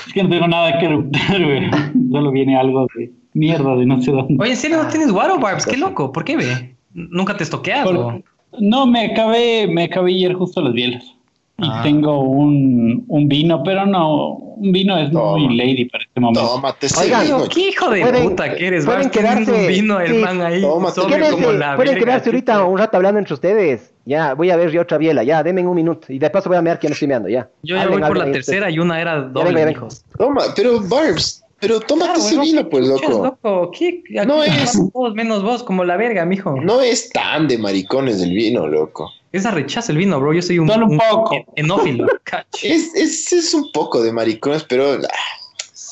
[0.09, 1.69] Es que no tengo nada que eruptar, güey.
[2.11, 4.35] Solo viene algo de mierda de no sé dónde.
[4.39, 5.65] Oye, ¿en serio no tienes guaro, Barbs?
[5.65, 6.75] Qué loco, ¿por qué, ve?
[6.93, 7.85] ¿Nunca te estoqueas?
[7.85, 8.21] Por- o?
[8.59, 11.15] No, me acabé, me acabé ayer justo las bielas.
[11.61, 11.81] Y Ah.
[11.83, 16.47] tengo un, un vino, pero no, un vino es muy lady para este momento.
[16.47, 17.47] Tómate ese Oigan, vino.
[17.49, 18.85] ¿Qué hijo de Pueden- puta que eres?
[18.85, 20.95] pueden Vas quedarse- un vino, el sí, man ahí, tómate.
[20.95, 23.93] sobre Quédense, como la pueden verga, quedarse ahorita un rato hablando entre ustedes.
[24.05, 25.23] Ya, voy a ver yo otra biela.
[25.23, 26.11] Ya, denme un minuto.
[26.11, 27.29] Y de paso voy a mirar quién estoy meando.
[27.29, 27.47] Ya.
[27.61, 30.03] Yo ya Hablen, voy por la tercera y una era doble, ya hijos.
[30.17, 33.09] Toma, pero Barbs, pero tómate Claro, ese vino, ¿qué pues, loco.
[33.23, 33.71] loco?
[33.71, 34.03] ¿Qué?
[34.17, 36.55] Aquí No es- Todos menos vos, como la verga, mijo.
[36.61, 39.11] No es tan de maricones el vino, loco.
[39.31, 40.33] Esa rechaza el vino, bro.
[40.33, 41.35] Yo soy un, Solo un poco.
[41.35, 42.07] en- enófilo.
[42.63, 44.97] Es, es, es un poco de maricones, pero ah,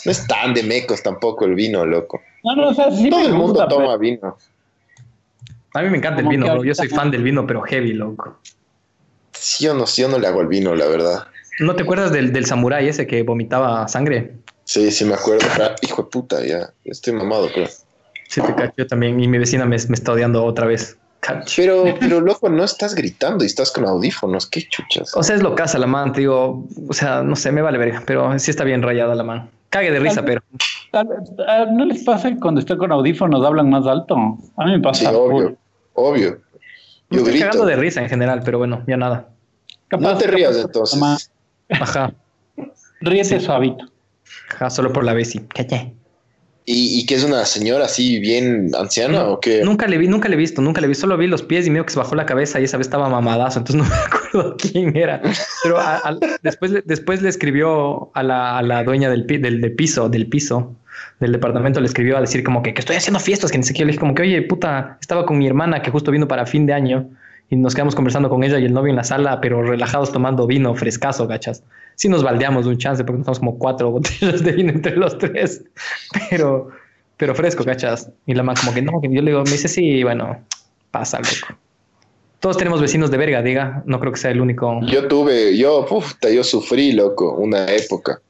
[0.05, 2.21] no es tan de mecos tampoco el vino, loco.
[2.43, 4.37] No, no, o sea, sí Todo el mundo gusta, toma pero- vino.
[5.73, 6.63] A mí me encanta el vino, bro.
[6.63, 8.39] Yo soy fan del vino, pero heavy, loco.
[9.33, 11.27] Sí, yo no, sí, yo no le hago el vino, la verdad.
[11.59, 14.33] ¿No te acuerdas del, del samurái ese que vomitaba sangre?
[14.67, 15.45] Sí, sí me acuerdo.
[15.81, 16.69] Hijo de puta, ya.
[16.83, 17.67] Estoy mamado, pero.
[18.27, 19.17] Sí, te cacho yo también.
[19.19, 20.97] Y mi vecina me, me está odiando otra vez.
[21.21, 21.53] Cach.
[21.55, 25.15] Pero, pero loco, no estás gritando y estás con audífonos, qué chuchas.
[25.15, 26.65] O sea, es lo casa la man, te digo.
[26.89, 29.49] O sea, no sé, me vale verga, pero sí está bien rayada la man.
[29.69, 30.41] Cague de risa, pero.
[30.91, 34.15] Ah, ¿No les pasa que cuando estoy con audífonos hablan más alto?
[34.57, 35.09] A mí me pasa.
[35.09, 35.57] Sí, obvio,
[35.93, 36.41] obvio.
[37.09, 37.65] Me Yo estoy cagando grito.
[37.67, 39.29] de risa en general, pero bueno, ya nada.
[39.97, 41.31] No te rías entonces.
[41.69, 42.13] Ajá.
[42.99, 43.85] Ríete suavito.
[44.49, 45.41] Ajá, solo por la Bessie.
[45.53, 45.93] Caché.
[46.69, 49.61] ¿Y, y que es una señora así bien anciana o qué?
[49.63, 51.69] Nunca le vi, nunca le he visto, nunca le vi, solo vi los pies y
[51.69, 54.57] medio que se bajó la cabeza y esa vez estaba mamadazo, entonces no me acuerdo
[54.57, 55.21] quién era.
[55.63, 59.71] Pero a- a- después, después le escribió a la, a la dueña del, del, del
[59.75, 60.75] piso, del piso,
[61.21, 63.85] del departamento, le escribió a decir como que, que estoy haciendo fiestas, que ni siquiera
[63.85, 66.65] le dije como que, oye, puta, estaba con mi hermana que justo vino para fin
[66.65, 67.09] de año
[67.49, 70.45] y nos quedamos conversando con ella y el novio en la sala, pero relajados tomando
[70.47, 71.63] vino frescazo, gachas.
[71.95, 75.17] Sí nos baldeamos de un chance porque nos como cuatro botellas de vino entre los
[75.17, 75.63] tres,
[76.29, 76.69] pero,
[77.15, 78.09] pero fresco, gachas.
[78.25, 80.43] Y la man como que no, que yo le digo, me dice, sí, bueno,
[80.91, 81.57] pasa, loco.
[82.39, 84.79] Todos tenemos vecinos de verga, diga, no creo que sea el único.
[84.85, 88.21] Yo tuve, yo, puta, yo sufrí, loco, una época.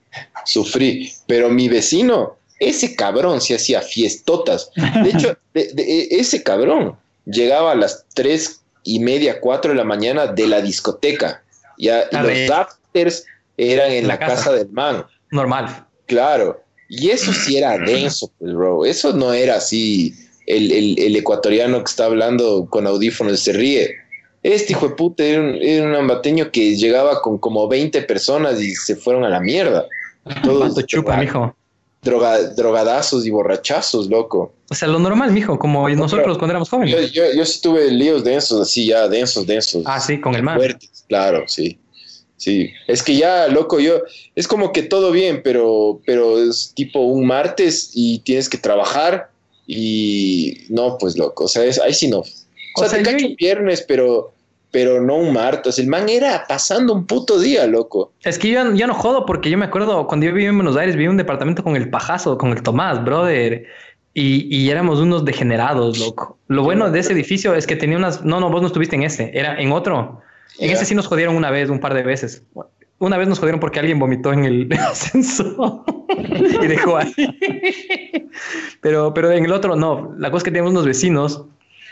[0.45, 1.11] Sufrí.
[1.27, 4.71] Pero mi vecino, ese cabrón se hacía fiestotas.
[4.75, 6.95] De hecho, de- ese cabrón
[7.25, 8.61] llegaba a las tres
[8.95, 11.43] y media, cuatro de la mañana de la discoteca.
[11.77, 13.25] Ya, y los afters
[13.57, 14.35] eran en La la, casa.
[14.35, 14.53] casa.
[14.53, 15.05] del man.
[15.31, 15.85] Normal.
[16.05, 16.61] Claro.
[16.89, 18.85] Y eso sí era denso, pues, bro.
[18.85, 20.13] Eso no era así
[20.47, 23.93] el, el- el ecuatoriano que está hablando con audífonos se ríe.
[24.43, 28.61] Este hijo de puta era un, era un ambateño que llegaba con como 20 personas
[28.61, 29.85] y se fueron a la mierda.
[30.43, 31.55] Todos ¿Cuánto chupa, droga- mijo?
[32.09, 34.53] Droga- drogadazos y borrachazos, loco.
[34.69, 37.11] O sea, lo normal, mijo, como nosotros cuando éramos Yo, jóvenes.
[37.11, 39.83] yo, yo sí tuve líos densos, así ya, densos, densos.
[39.85, 40.43] Ah, sí, con el.
[40.43, 41.77] Fuertes, claro, sí.
[42.39, 44.01] Sí, es que ya, loco, yo,
[44.35, 49.31] es como que todo bien, pero, pero es tipo un martes y tienes que trabajar
[49.65, 52.19] y no, pues loco, o sea, es, ahí sí no.
[52.19, 52.25] O
[52.79, 54.33] sea, sea, te yo- cacho viernes, pero,
[54.71, 55.79] pero no un martes.
[55.79, 58.11] El man era pasando un puto día, loco.
[58.23, 60.75] Es que yo, yo no jodo porque yo me acuerdo cuando yo vivía en Buenos
[60.77, 63.65] Aires, vivía en un departamento con el pajazo, con el Tomás, brother.
[64.13, 66.37] Y, y éramos unos degenerados, loco.
[66.47, 68.25] Lo bueno de ese edificio es que tenía unas...
[68.25, 70.21] No, no, vos no estuviste en ese, era en otro.
[70.57, 70.73] En Ya.
[70.73, 72.43] ese sí nos jodieron una vez, un par de veces.
[72.97, 77.13] Una vez nos jodieron porque alguien vomitó en el ascensor y dejó ahí.
[78.81, 80.15] Pero, pero en el otro no.
[80.17, 81.45] La cosa es que teníamos unos vecinos,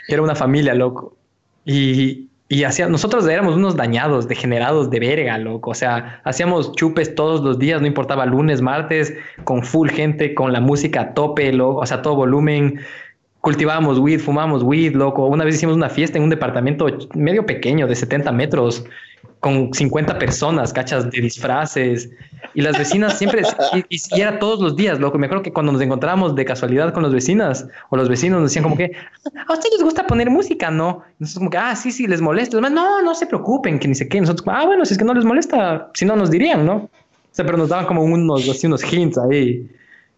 [0.08, 1.16] que era una familia, loco.
[1.64, 5.70] Y, y hacía, nosotros éramos unos dañados, degenerados de verga, loco.
[5.70, 10.52] O sea, hacíamos chupes todos los días, no importaba lunes, martes, con full gente, con
[10.52, 12.80] la música a tope, loco, o sea, todo volumen.
[13.40, 15.26] Cultivábamos weed, fumábamos weed, loco.
[15.26, 18.84] Una vez hicimos una fiesta en un departamento medio pequeño, de 70 metros,
[19.46, 22.10] con 50 personas, cachas, de disfraces.
[22.54, 23.42] Y las vecinas siempre,
[23.74, 25.18] y, y- era todos los días, loco.
[25.18, 28.50] Me acuerdo que cuando nos encontrábamos de casualidad con las vecinas, o los vecinos nos
[28.50, 28.90] decían como que,
[29.46, 30.70] ¿a ustedes les gusta poner música?
[30.70, 31.02] No.
[31.18, 32.56] Y nosotros como que, ah, sí, sí, les molesta.
[32.56, 34.20] Los demás, no, no se preocupen, que ni sé qué.
[34.20, 36.74] Nosotros, ah, bueno, si es que no les molesta, si no nos dirían, ¿no?
[36.76, 36.90] O
[37.30, 39.70] sea, pero nos daban como unos, así, unos hints ahí.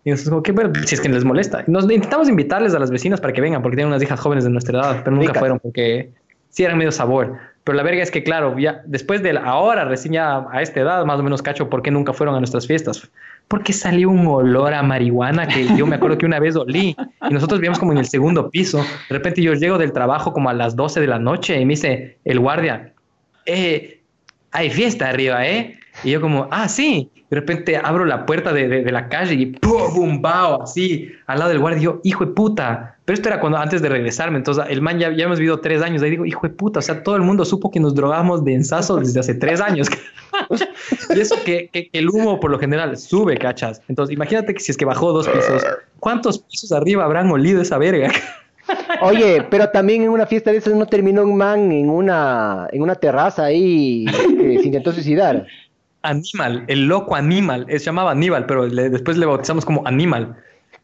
[0.05, 1.64] Y nosotros como que, bueno, si es que les molesta.
[1.66, 4.50] Nos intentamos invitarles a las vecinas para que vengan, porque tienen unas hijas jóvenes de
[4.50, 5.38] nuestra edad, pero nunca Ricas.
[5.40, 6.10] fueron porque
[6.50, 7.36] sí eran medio sabor.
[7.69, 10.81] Pero la verga es que, claro, ya después de la, ahora, recién ya a esta
[10.81, 13.11] edad, más o menos cacho, ¿por qué nunca fueron a nuestras fiestas?
[13.47, 16.97] Porque salió un olor a marihuana que yo me acuerdo que una vez olí
[17.28, 18.78] y nosotros vivíamos como en el segundo piso.
[18.78, 21.73] De repente yo llego del trabajo como a las 12 de la noche y me
[21.74, 22.95] dice el guardia,
[23.45, 24.01] eh,
[24.53, 25.78] hay fiesta arriba, ¿eh?
[26.05, 27.11] Y yo como, ah, sí.
[27.28, 30.23] De repente abro la puerta de, de- la calle y ¡pum!
[30.23, 30.62] ¡Bao!
[30.62, 31.82] Así, al lado del guardia.
[31.82, 32.97] Yo, hijo de puta.
[33.09, 34.36] Pero esto era cuando antes de regresarme.
[34.36, 36.02] Entonces, el man ya, ya hemos vivido tres años.
[36.02, 36.80] Ahí digo, hijo de puta.
[36.80, 39.89] O sea, todo el mundo supo que nos drogamos de ensazo desde hace tres años.
[41.16, 43.80] y eso que, el humo por lo general sube, cachas.
[43.89, 45.64] Entonces, imagínate que si es que bajó dos pisos,
[46.01, 48.12] ¿cuántos pisos arriba habrán olido esa verga?
[49.01, 52.82] Oye, pero también en una fiesta de esas no terminó un man en una, en
[52.82, 55.47] una terraza ahí que se intentó suicidar.
[56.02, 60.36] Animal, el loco Animal, se llamaba Aníbal, pero le- después le bautizamos como Animal.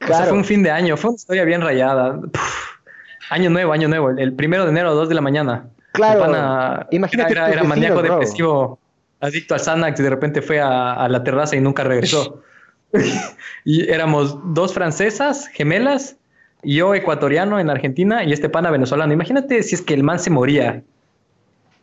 [0.03, 0.25] O sea, Claro.
[0.31, 2.21] fue un fin de año, fue una historia bien rayada.
[2.21, 2.67] Puf,
[3.31, 5.67] año nuevo, año nuevo, el, el primero de enero a 2 de la mañana.
[5.93, 8.13] Claro, pana imagínate era, maníaco bro.
[8.15, 8.79] depresivo,
[9.21, 12.43] adicto al Xanax y de repente fue a, a la terraza y nunca regresó.
[13.65, 16.17] y éramos dos francesas, gemelas,
[16.63, 19.13] yo ecuatoriano en Argentina y este pana venezolano.
[19.13, 20.83] Imagínate si es que el man se moría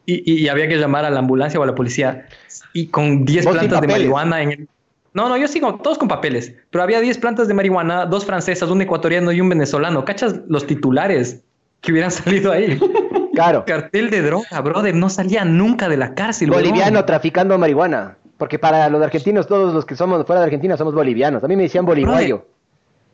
[0.06, 2.28] y, y- y había que llamar a la ambulancia o a la policía
[2.74, 4.68] y con 10 Vos sin plantas de marihuana en el...
[5.14, 8.70] No, no, yo sigo todos con papeles, pero había 10 plantas de marihuana, dos francesas,
[8.70, 10.06] un ecuatoriano y un venezolano.
[10.06, 11.44] ¿Cachas los titulares
[11.82, 12.80] que hubieran salido ahí?
[13.34, 13.66] Claro.
[13.66, 16.50] Cartel de droga, brother, no salía nunca de la cárcel.
[16.50, 18.18] Boliviano traficando marihuana.
[18.38, 21.44] Porque para los argentinos, todos los que somos fuera de Argentina somos bolivianos.
[21.44, 22.44] A mí me decían boliviano.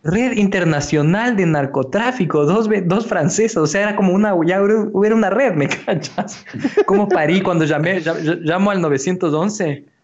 [0.04, 5.30] Red internacional de narcotráfico, dos, dos francesas, o sea, era como una, ya hubiera una
[5.30, 6.46] red, ¿me cachas?
[6.86, 8.02] Como parí cuando llamé,
[8.42, 9.97] llamo al 911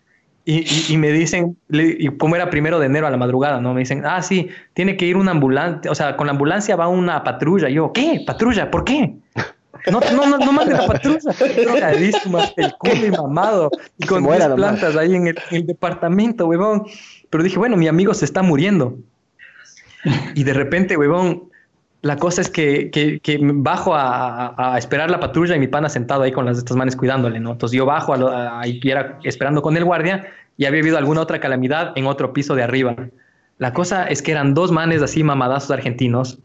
[0.45, 3.73] y, y- y me dicen, y como era primero de enero a la madrugada, ¿no?
[3.73, 6.87] Me dicen, ah, sí, tiene que ir una ambulancia, o sea, con la ambulancia va
[6.87, 7.69] una patrulla.
[7.69, 8.23] Y yo, ¿qué?
[8.27, 8.69] ¿Patrulla?
[8.69, 9.15] ¿Por qué?
[9.91, 11.19] No, no, no, no mande la patrulla.
[11.61, 13.69] Drogadísimo, hasta el culo y mamado.
[13.97, 14.79] Y con muera 10 nomás.
[14.79, 16.83] plantas ahí en el, en el departamento, huevón.
[17.29, 18.97] Pero dije, bueno, mi amigo se está muriendo.
[20.35, 21.49] Y de repente, huevón,
[22.03, 26.31] la cosa es que, que, bajo a, esperar la patrulla y mi pana sentado ahí
[26.31, 27.53] con las estas manes cuidándole, ¿no?
[27.53, 30.27] Entonces yo bajo a lo- a- y era esperando con el guardia
[30.57, 32.95] y había habido alguna otra calamidad en otro piso de arriba.
[33.57, 36.39] La cosa es que eran dos manes así mamadazos argentinos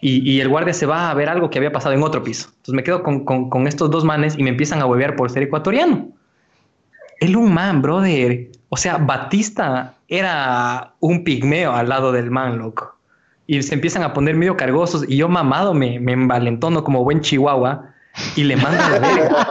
[0.00, 2.48] y, y el guardia se va a ver algo que había pasado en otro piso.
[2.48, 5.30] Entonces me quedo con, con- con estos dos manes y me empiezan a huevear por
[5.30, 6.08] ser ecuatoriano.
[7.20, 8.48] El un man, brother.
[8.70, 12.96] O sea, Batista era un pigmeo al lado del man, loco.
[13.46, 17.20] Y se empiezan a poner medio cargosos y yo mamado me, me envalentono como buen
[17.20, 17.94] chihuahua
[18.36, 19.46] y le mando a la verga.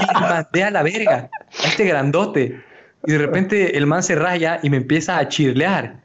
[0.00, 1.30] Y le mandé a la verga
[1.64, 2.60] a este grandote.
[3.06, 5.96] Y de repente el man se raya y me empieza a chirlear.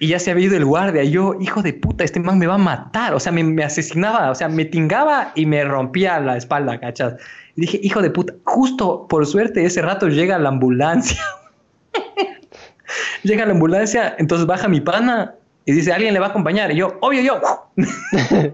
[0.00, 1.02] Y ya se había ido el guardia.
[1.02, 3.14] Y yo, hijo de puta, este man me va a matar.
[3.14, 4.30] O sea, me, me asesinaba.
[4.30, 7.14] O sea, me tingaba y me rompía la espalda, ¿cachas?
[7.56, 11.22] Y dije, hijo de puta, justo por suerte ese rato llega la ambulancia.
[13.22, 15.34] llega la ambulancia, entonces baja mi pana
[15.70, 16.72] y dice, ¿alguien le va a acompañar?
[16.72, 17.40] Y yo, obvio yo.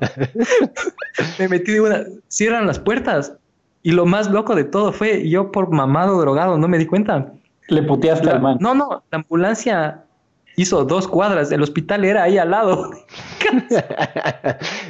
[1.38, 3.32] me metí de una, cierran las puertas.
[3.82, 7.32] Y lo más loco de todo fue, yo por mamado drogado, no me di cuenta.
[7.68, 8.58] Le puteaste La- al man.
[8.60, 10.02] No, no, la ambulancia
[10.56, 12.90] hizo dos cuadras, el hospital era ahí al lado.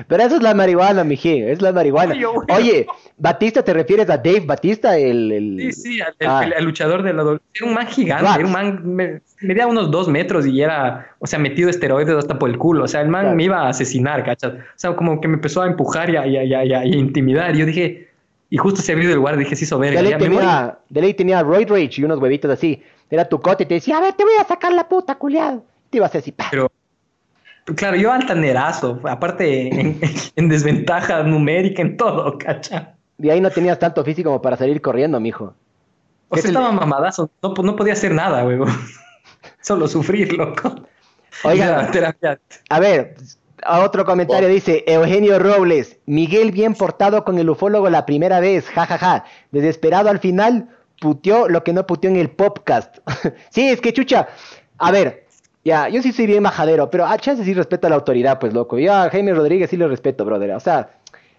[0.09, 2.15] Pero eso es la marihuana, miji, es la marihuana.
[2.55, 2.87] Oye,
[3.19, 4.97] Batista, ¿te refieres a Dave Batista?
[4.99, 6.43] El, el- Sí, sí, el, Ah.
[6.45, 9.91] el- el luchador de la Era un man gigante, era un man, me- medía unos
[9.91, 12.85] dos metros y era, o sea, metido esteroides hasta por el culo.
[12.85, 13.37] O sea, el man Claro.
[13.37, 14.53] me iba a asesinar, ¿cachas?
[14.53, 16.73] O sea, como que me empezó a empujar y a, y a- y a- y
[16.75, 17.55] a- y a intimidar.
[17.55, 18.03] Y yo dije,
[18.49, 20.01] Y justo se abrió el guardia, dije, se hizo verga.
[20.01, 22.81] De ley, tenía, de ley tenía Roid Rage y unos huevitos así.
[23.11, 25.65] Era tu cote y te decía, a ver, te voy a sacar la puta, culiado.
[25.91, 26.35] Te ibas a decir.
[26.51, 26.71] Pero,
[27.77, 30.01] claro, yo altanerazo, aparte en,
[30.37, 32.95] en desventaja numérica en todo, cacha.
[33.19, 35.55] De ahí no tenías tanto físico como para salir corriendo, mijo.
[36.29, 38.67] O ¿Qué sea, estaba mamadazo, no, no podía hacer nada, huevo.
[39.61, 40.75] Solo sufrir, loco.
[41.45, 41.91] Oiga.
[41.91, 42.41] Terapia.
[42.69, 43.17] A ver,
[43.63, 48.67] a otro comentario dice Eugenio Robles, Miguel bien portado con el ufólogo la primera vez,
[48.69, 50.69] jajaja, desesperado al final,
[51.01, 52.99] puteó lo que no puteó en el podcast.
[53.51, 54.29] sí, es que chucha,
[54.79, 55.27] a ver,
[55.65, 58.53] ya, yo sí soy bien majadero, pero a chance sí respeto a la autoridad, pues
[58.53, 60.91] loco, yo a Jaime Rodríguez sí lo respeto, brother, o sea,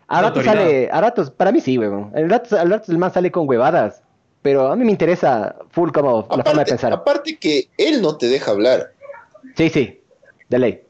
[0.07, 3.13] a ratos sale, a ratos, para mí sí, weón, a ratos, a ratos el man
[3.13, 4.01] sale con huevadas,
[4.41, 6.93] pero a mí me interesa full como la forma de pensar.
[6.93, 8.93] aparte que él no te deja hablar.
[9.55, 10.01] Sí, sí,
[10.49, 10.81] de ley.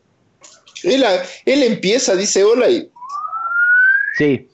[0.84, 1.03] Él,
[1.45, 2.91] él empieza, dice hola y,
[4.18, 4.49] Sí.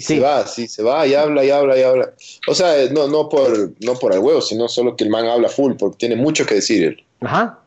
[0.00, 2.10] Y se va, sí, se va y habla y habla y habla.
[2.48, 5.48] O sea, no, no por no por el huevo, sino solo que el man habla
[5.48, 7.04] full, porque tiene mucho que decir él.
[7.20, 7.58] Ajá.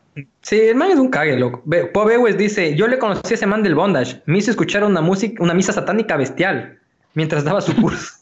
[0.42, 1.60] Sí, el man es un cague, loco.
[1.64, 4.22] Bob Ewes dice, yo le conocí a ese man del bondage.
[4.26, 6.78] Me hizo escuchar una música, una misa satánica bestial
[7.14, 8.12] mientras daba su curso.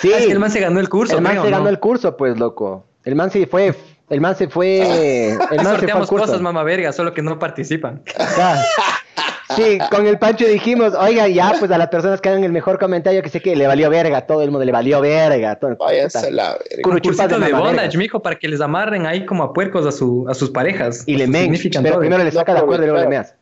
[0.00, 0.10] Sí.
[0.12, 1.56] Ah, es que el man se ganó el curso, El man creo, se ¿no?
[1.58, 2.86] ganó el curso, pues, loco.
[3.04, 3.74] El man se fue,
[4.10, 4.80] el man se fue,
[5.32, 6.24] el man se fue al Sorteamos curso.
[6.26, 8.02] cosas, mamá verga, solo que no participan.
[9.56, 12.78] Sí, con el Pancho dijimos, oiga, ya, pues a las personas que hagan el mejor
[12.78, 15.56] comentario, que sé que le valió verga, todo el mundo le valió verga.
[15.56, 16.82] Todo, Váyanse la verga.
[16.82, 17.98] Curuchupas Cursito de bondage, verga.
[17.98, 21.04] mijo, para que les amarren ahí como a puercos a, su, a sus parejas.
[21.06, 22.00] Y le men, pero todo.
[22.00, 23.34] primero le saca la cuerda y luego le meas.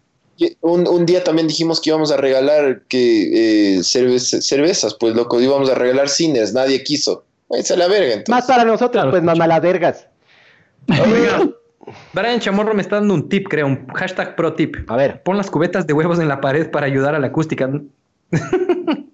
[0.60, 5.40] Un, un día también dijimos que íbamos a regalar que eh, cerveza- cervezas, pues loco,
[5.40, 7.24] íbamos a regalar cines, nadie quiso.
[7.48, 8.28] Váyanse a la verga, entonces.
[8.28, 10.06] Más para nosotros, pues, mamá las vergas.
[10.88, 11.48] Oiga,
[12.12, 14.76] Brian Chamorro me está dando un tip, creo, un hashtag pro tip.
[14.90, 15.22] A ver.
[15.22, 17.68] Pon las cubetas de huevos en la pared para ayudar a la acústica.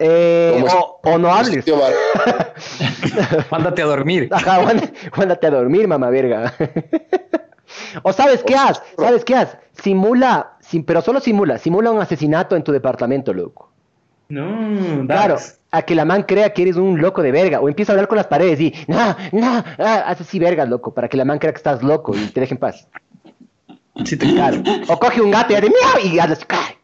[0.00, 1.64] Eh, o, o no hables.
[3.50, 4.28] Mándate a dormir.
[4.32, 4.60] Ajá,
[5.14, 6.54] guárdate a dormir, mamá verga.
[8.02, 12.54] o sabes qué haz, sabes qué haz, simula, sim- pero solo simula, simula un asesinato
[12.54, 13.72] en tu departamento, loco.
[14.28, 15.57] No, Claro, das.
[15.70, 18.08] A que la man crea que eres un loco de verga, o empieza a hablar
[18.08, 21.38] con las paredes y, no, no, ah, haz así vergas, loco, para que la man
[21.38, 22.88] crea que estás loco y te deje en paz.
[24.04, 24.62] Sí, te- Claro.
[24.88, 26.74] O coge un gato y hace miau y hazle, ¡ay!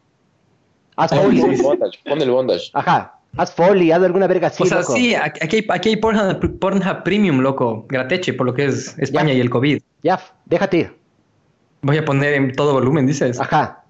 [0.97, 1.41] Haz foley.
[1.41, 2.69] Pon el bondage, pon el bondage.
[2.73, 4.93] Ajá, haz foley, haz alguna verga así, o sea, loco.
[4.93, 7.85] sí, aquí aquí hay, aquí hay Pornhub, Pornhub Premium, loco.
[7.89, 9.33] Grateche, por lo que es España Ya.
[9.33, 9.81] y el COVID.
[10.03, 10.95] Ya, déjate ir.
[11.81, 13.39] Voy a poner en todo volumen, dices.
[13.39, 13.83] Ajá.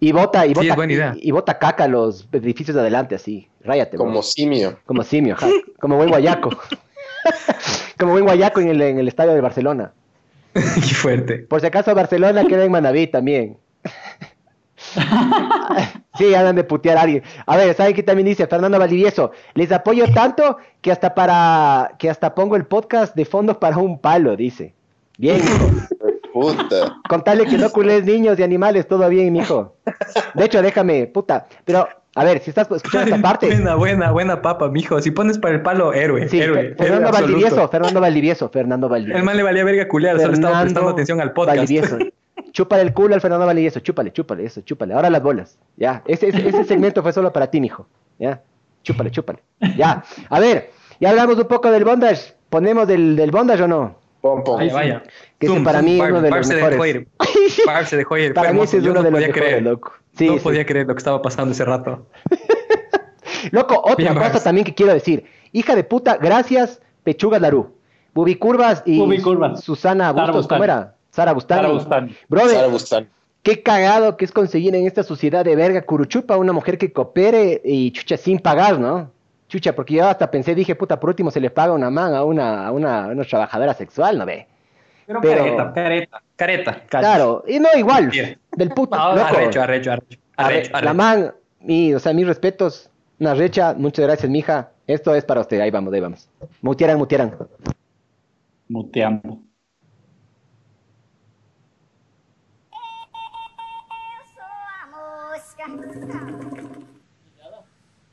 [0.00, 1.14] Y bota, y Sí, bota, es buena idea.
[1.16, 3.48] y, y bota caca los edificios de adelante, así.
[3.64, 4.06] Ráyate, bro.
[4.06, 4.78] Como simio.
[4.86, 5.36] Como simio.
[5.80, 6.50] Como buen guayaco.
[7.98, 9.92] Como buen guayaco en el, en el estadio de Barcelona.
[10.52, 11.38] Qué fuerte.
[11.38, 13.56] Por si acaso Barcelona queda en Manaví también.
[16.18, 17.22] sí, andan de putear a alguien.
[17.46, 19.32] A ver, ¿saben qué también dice Fernando Valdivieso?
[19.54, 23.98] Les apoyo tanto que hasta para que hasta pongo el podcast de fondo para un
[23.98, 24.74] palo, dice.
[25.18, 25.70] Bien, hijo.
[26.32, 26.96] Puta.
[27.08, 29.76] Contale que no culés niños y animales, todo bien, mijo.
[30.34, 31.46] De hecho, déjame, puta.
[31.64, 33.46] Pero, a ver, si estás escuchando esta parte.
[33.46, 35.00] Buena, buena, buena papa, mijo.
[35.00, 36.28] Si pones para el palo, héroe.
[36.28, 36.74] Sí, héroe.
[36.74, 37.20] Fer- Fernando héroe.
[37.22, 39.18] Valdivieso, Fernando Valdivieso, Fernando Valdivieso.
[39.18, 41.56] El man le valía verga culiar, solo estaba prestando atención al podcast.
[41.58, 41.98] Valdivieso.
[42.52, 44.92] Chúpale el culo al Fernando Valdivieso, chúpale, chúpale, eso, chúpale.
[44.92, 45.58] Ahora las bolas.
[45.78, 47.86] Ya, ese, ese, ese segmento fue solo para ti, mijo.
[48.18, 48.42] Ya,
[48.82, 49.38] chúpale, chúpale.
[49.78, 50.70] Ya, a ver,
[51.00, 52.34] ya hablamos un poco del bondage.
[52.50, 53.96] ¿Ponemos del, del bondage o no?
[54.22, 54.56] Pon, pon.
[54.56, 55.02] Vaya, vaya.
[55.38, 56.94] Que ese para zoom, mí es uno de los mejores.
[56.94, 57.08] ir.
[58.08, 59.62] Fue Para mí ese es uno no de los podía mejores, creer.
[59.62, 59.92] loco.
[60.16, 60.40] Sí, no sí.
[60.40, 62.06] podía creer lo que estaba pasando ese rato.
[63.50, 65.24] Loco, otra Bien, cosa también que quiero decir.
[65.50, 67.74] Hija de puta, gracias, Pechugas Larú.
[68.14, 69.64] Bubicurvas y Bubicurvas.
[69.64, 70.94] Susana Bustos, ¿cómo era?
[71.10, 71.62] Sara Bustani.
[71.62, 72.16] Sara Bustani.
[72.28, 73.06] Brother, Sara Bustani.
[73.42, 77.60] Qué cagado que es conseguir en esta sociedad de verga curuchupa una mujer que coopere
[77.64, 79.10] y chucha sin pagar, ¿no?
[79.52, 82.24] Chucha, porque yo hasta pensé, dije, puta, por último se le paga una man a
[82.24, 84.46] una, a una, a una trabajadora sexual, ¿no ve?
[85.06, 86.86] Pero, Pero- careta, careta, careta.
[86.88, 88.38] Claro, y no igual, Bien.
[88.56, 89.26] del puto, No, loco.
[89.26, 90.18] arrecho, arrecho, arrecho.
[90.36, 92.88] Arrecho, La man, mi, o sea, mis respetos,
[93.20, 94.70] una recha, muchas gracias, mija.
[94.86, 96.30] Esto es para usted, ahí vamos, ahí vamos.
[96.62, 97.36] Mutieran, mutieran.
[98.68, 99.38] Muteando.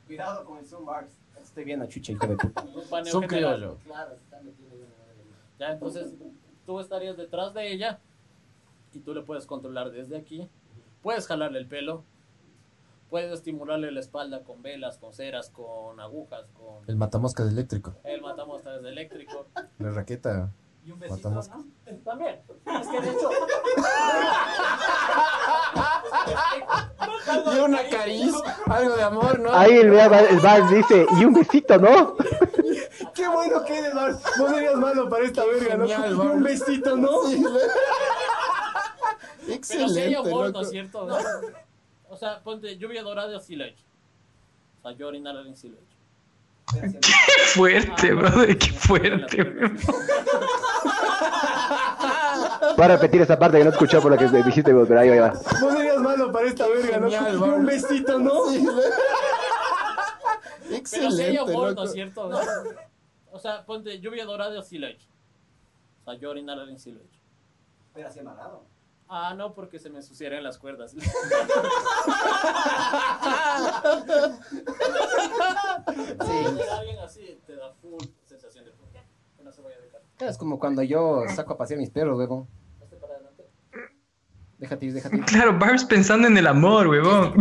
[0.06, 1.19] Cuidado con el Zoom Bars.
[1.60, 2.64] Estoy viendo a Chucha, hijo de puta.
[2.90, 3.76] paneo Son criollo.
[3.84, 4.76] Claro, está metiendo.
[5.58, 6.14] Ya, entonces
[6.64, 8.00] tú estarías detrás de ella
[8.94, 10.48] y tú le puedes controlar desde aquí.
[11.02, 12.02] Puedes jalarle el pelo.
[13.10, 17.94] Puedes estimularle la espalda con velas, con ceras, con agujas, con El matamoscas eléctrico.
[18.04, 19.46] el matamostas eléctrico.
[19.78, 20.50] La raqueta.
[20.90, 21.56] Y un besito, Matamoscas.
[21.56, 21.98] ¿no?
[22.04, 22.40] También.
[22.80, 23.30] Es que de hecho.
[27.54, 29.52] Y una caricia, algo de amor, ¿no?
[29.54, 32.16] Ahí el, el Barbs dice, y un besito, ¿no?
[33.14, 34.20] Qué bueno que eres, Barbs.
[34.36, 35.86] No serías malo para esta verga, ¿no?
[35.86, 37.20] Genial, Y un besito, ¿no?
[37.22, 37.38] Pero
[39.38, 40.60] si hay Excelente, ¿no loco.
[40.62, 41.08] es cierto?
[42.08, 43.84] O sea, ponte lluvia dorada sí he hecho.
[44.80, 45.96] O sea, yo orinar a alguien sí lo he hecho.
[46.72, 47.12] Qué
[47.46, 49.44] fuerte, brother, qué fuerte.
[52.76, 55.18] Voy a repetir esa parte que no escuchó por lo que dijiste vos, pero ahí
[55.18, 55.32] va.
[55.60, 57.44] No serías malo para esta verga, ¿no?
[57.56, 58.32] Un besito, ¿no?
[60.70, 61.82] Pero Excelente, amor, ¿no loco.
[61.84, 62.30] es cierto?
[63.32, 65.08] O sea, ponte lluvia dorada sí lo he hecho.
[66.02, 67.20] O sea, yo orinar he hecho.
[67.92, 68.64] Pero así amarrado.
[69.12, 70.94] Ah, no, porque se me ensuciarían las cuerdas.
[70.94, 71.00] Sí.
[76.78, 78.70] alguien así te da full sensación de
[79.36, 80.00] que no se vaya a dejar.
[80.20, 82.46] Es como cuando yo saco a pasear mis perros, huevón.
[82.82, 83.44] Hazte para adelante.
[84.58, 85.24] Déjate ir, déjate ir.
[85.24, 87.34] Claro, Barbs pensando en el amor, huevón.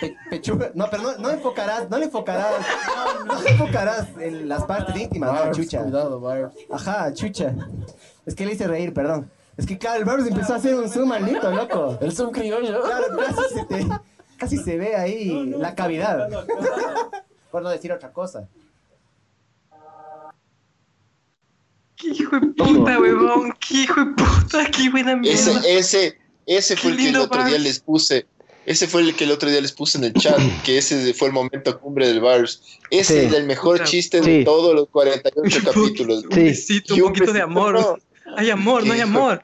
[0.00, 0.70] Pe- pechuga.
[0.74, 2.54] No, pero no, no enfocarás, no le enfocarás,
[3.26, 5.82] no le enfocarás en las partes íntimas, no, chucha.
[5.82, 6.54] Cuidado, Barbs.
[6.70, 7.54] Ajá, chucha.
[8.26, 9.30] Es que le hice reír, perdón.
[9.56, 11.98] Es que claro, el Barbs empezó a hacer un zoom maldito, loco.
[12.00, 12.82] El zoom criollo.
[12.82, 13.88] Claro, casi se, te-
[14.36, 16.28] casi se ve ahí la cavidad.
[17.50, 18.48] Por no decir otra cosa.
[21.96, 23.54] Qué hijo de puta, huevón.
[23.66, 25.38] Qué hijo de puta, qué buena mierda.
[25.60, 28.26] Ese, ese, ese fue Qué el que el otro día les puse.
[28.66, 31.28] Ese fue el que el otro día les puse en el chat, que ese fue
[31.28, 32.62] el momento cumbre del Barbs.
[32.90, 33.26] Ese Sí.
[33.26, 33.90] es el mejor Puta.
[33.90, 34.38] chiste Sí.
[34.38, 36.24] de todos los 48 capítulos.
[36.24, 36.40] Un Sí.
[36.42, 37.74] besito, Y un un poquito de besito, amor.
[37.74, 37.96] no.
[38.36, 39.42] Hay amor, no hay amor.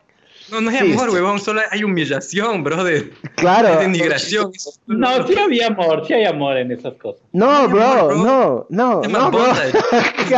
[0.51, 0.93] No, no hay Sí.
[0.93, 1.39] amor, huevón.
[1.39, 3.13] Solo hay humillación, brother.
[3.37, 3.69] Claro.
[3.69, 4.51] Hay denigración.
[4.87, 7.23] No, sí había amor, sí hay amor en esas cosas.
[7.33, 8.25] No, bro, amor, bro.
[8.25, 9.47] no, no, llama no, bro.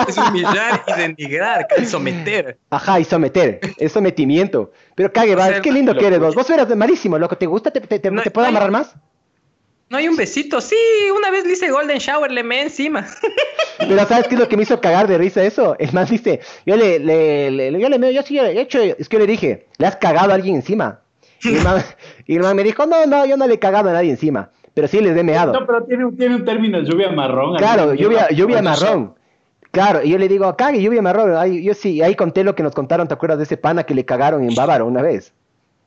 [0.07, 2.59] Es humillar y denigrar, y someter.
[2.69, 4.71] Ajá, y someter, es sometimiento.
[4.95, 6.35] Pero cague, O sea, qué lindo que eres vos.
[6.35, 7.39] Vos eras malísimo, loco.
[7.39, 7.71] ¿Te gusta?
[7.71, 8.95] ¿Te, te, te- No, te puedo hay- amarrar más?
[9.93, 10.61] No hay un besito.
[10.63, 10.75] Sí,
[11.15, 13.07] una vez le hice Golden Shower, le me encima.
[13.79, 15.77] Pero ¿sabes qué es lo que me hizo cagar de risa eso?
[15.79, 19.09] El man dice, yo le, le, le- yo le meo, yo sí he hecho, es
[19.09, 21.01] que yo le dije, le has cagado a alguien encima.
[21.43, 21.83] Y el man,
[22.27, 24.51] y el man me dijo, no, no, yo no le he cagado a nadie encima.
[24.73, 25.53] Pero sí les he meado.
[25.53, 27.57] No, pero tiene, un- tiene un término lluvia marrón.
[27.59, 29.15] Claro, lluvia, lluvia marrón.
[29.73, 31.37] Claro, y yo le digo, cague, lluvia marrón.
[31.37, 33.95] Ahí, yo sí, ahí conté lo que nos contaron, ¿te acuerdas de ese pana que
[33.95, 35.35] le cagaron en Bávaro una vez?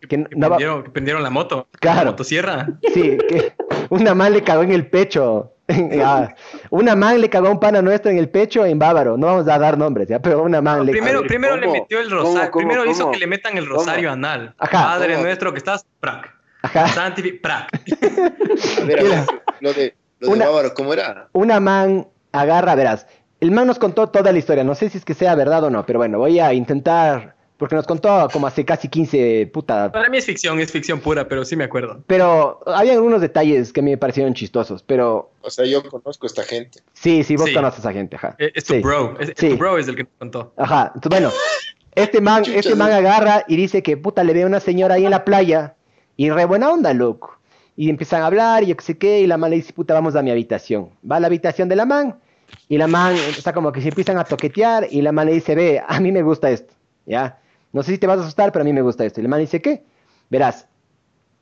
[0.07, 1.68] Que no- Que no va- prendieron, que prendieron la moto.
[1.80, 1.99] Claro.
[2.06, 2.68] La motosierra.
[2.94, 3.53] Sí, que
[3.90, 5.52] una man le cagó en el pecho.
[6.03, 6.30] Ah,
[6.69, 9.18] una man le cagó a un pana nuestro en el pecho en Bávaro.
[9.18, 10.19] No vamos a dar nombres, ¿ya?
[10.22, 12.52] Pero una man le Primero, primero le metió el ¿Cómo, rosario.
[12.52, 13.11] cómo, primero hizo cómo?
[13.14, 14.53] que le metan el rosario anal.
[14.60, 14.84] Ajá.
[14.84, 15.26] Padre ¿Cómo?
[15.26, 16.32] nuestro que estás, prac.
[16.61, 16.88] Ajá.
[16.90, 17.68] Santifi, prac.
[18.82, 19.26] A ver, a ver,
[19.60, 21.30] lo de, lo de Una- Bávaro, ¿cómo era?
[21.34, 23.07] Una man agarra, verás.
[23.40, 24.64] El man nos contó toda la historia.
[24.64, 27.35] No sé si es que sea verdad o no, pero bueno, voy a intentar.
[27.57, 29.90] Porque nos contó como hace casi 15 puta.
[29.91, 32.03] Para mí es ficción, es ficción pura, pero sí me acuerdo.
[32.06, 34.84] Pero había algunos detalles que me parecieron chistosos.
[34.84, 36.80] Pero O sea, yo conozco a esta gente.
[36.94, 37.53] sí, sí, vos Sí.
[37.53, 38.36] conoces a esa gente, ajá.
[38.40, 38.80] Es, es tu Sí.
[38.82, 39.15] bro.
[39.19, 39.49] Es, es Sí.
[39.52, 40.52] tu bro es el que te contó.
[40.57, 41.34] Ajá, entonces bueno,
[41.95, 44.95] este man, Chucha, este man agarra y dice que puta le ve a una señora
[44.95, 45.76] ahí en la playa
[46.18, 47.38] y re buena onda, loco.
[47.77, 49.94] Y empiezan a hablar y yo qué sé qué, y la man le dice, puta,
[49.94, 50.90] vamos a mi habitación.
[51.10, 52.19] Va a la habitación de la man
[52.68, 55.56] y la man está como que se empiezan a toquetear y la man le dice,
[55.56, 56.73] ve, a mí me gusta esto,
[57.06, 57.40] ¿ya?
[57.76, 59.20] No sé si te vas a asustar, pero a mí me gusta esto.
[59.20, 59.84] Y la man dice, ¿qué?
[60.30, 60.66] Verás,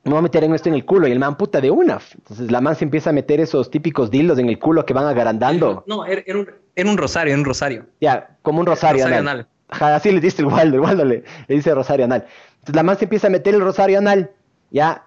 [0.03, 1.07] me voy a meter en esto en el culo.
[1.07, 1.99] Y el man, puta, de una.
[2.15, 5.05] Entonces la man se empieza a meter esos típicos dildos en el culo que van
[5.05, 5.83] agrandando.
[5.85, 7.85] No, era, era un, era un rosario, era un rosario.
[8.01, 9.35] Ya, como un rosario, Rosario anal.
[9.41, 9.47] anal.
[9.69, 12.25] Ajá, así le dice el Waldo, el Waldo le, le dice rosario anal.
[12.53, 14.31] Entonces la man se empieza a meter el rosario anal,
[14.71, 15.05] ya,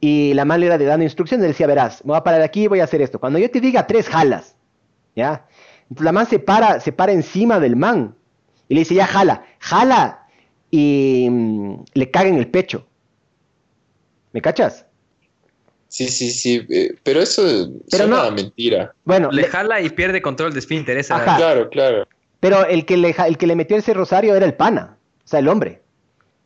[0.00, 2.40] y la man le era de dando instrucciones, le decía, verás, me voy a parar
[2.40, 3.20] aquí y voy a hacer esto.
[3.20, 4.56] Cuando yo te diga tres jalas,
[5.14, 5.46] ya,
[5.82, 8.14] entonces la man se para, se para encima del man,
[8.68, 10.21] y le dice, ya, jala, jala,
[10.72, 12.84] y mm, le caga en el pecho.
[14.32, 14.86] ¿Me cachas?
[15.88, 16.66] Sí, sí, sí.
[16.70, 18.16] eh, pero eso Pero no.
[18.16, 18.94] a mentira.
[19.04, 20.96] Bueno, Le le- jala y pierde control de esfínter.
[20.96, 21.36] Esa Ajá.
[21.36, 22.08] Claro, claro.
[22.40, 25.38] Pero el que, le, el que le metió ese rosario era el pana, o sea,
[25.40, 25.82] el hombre.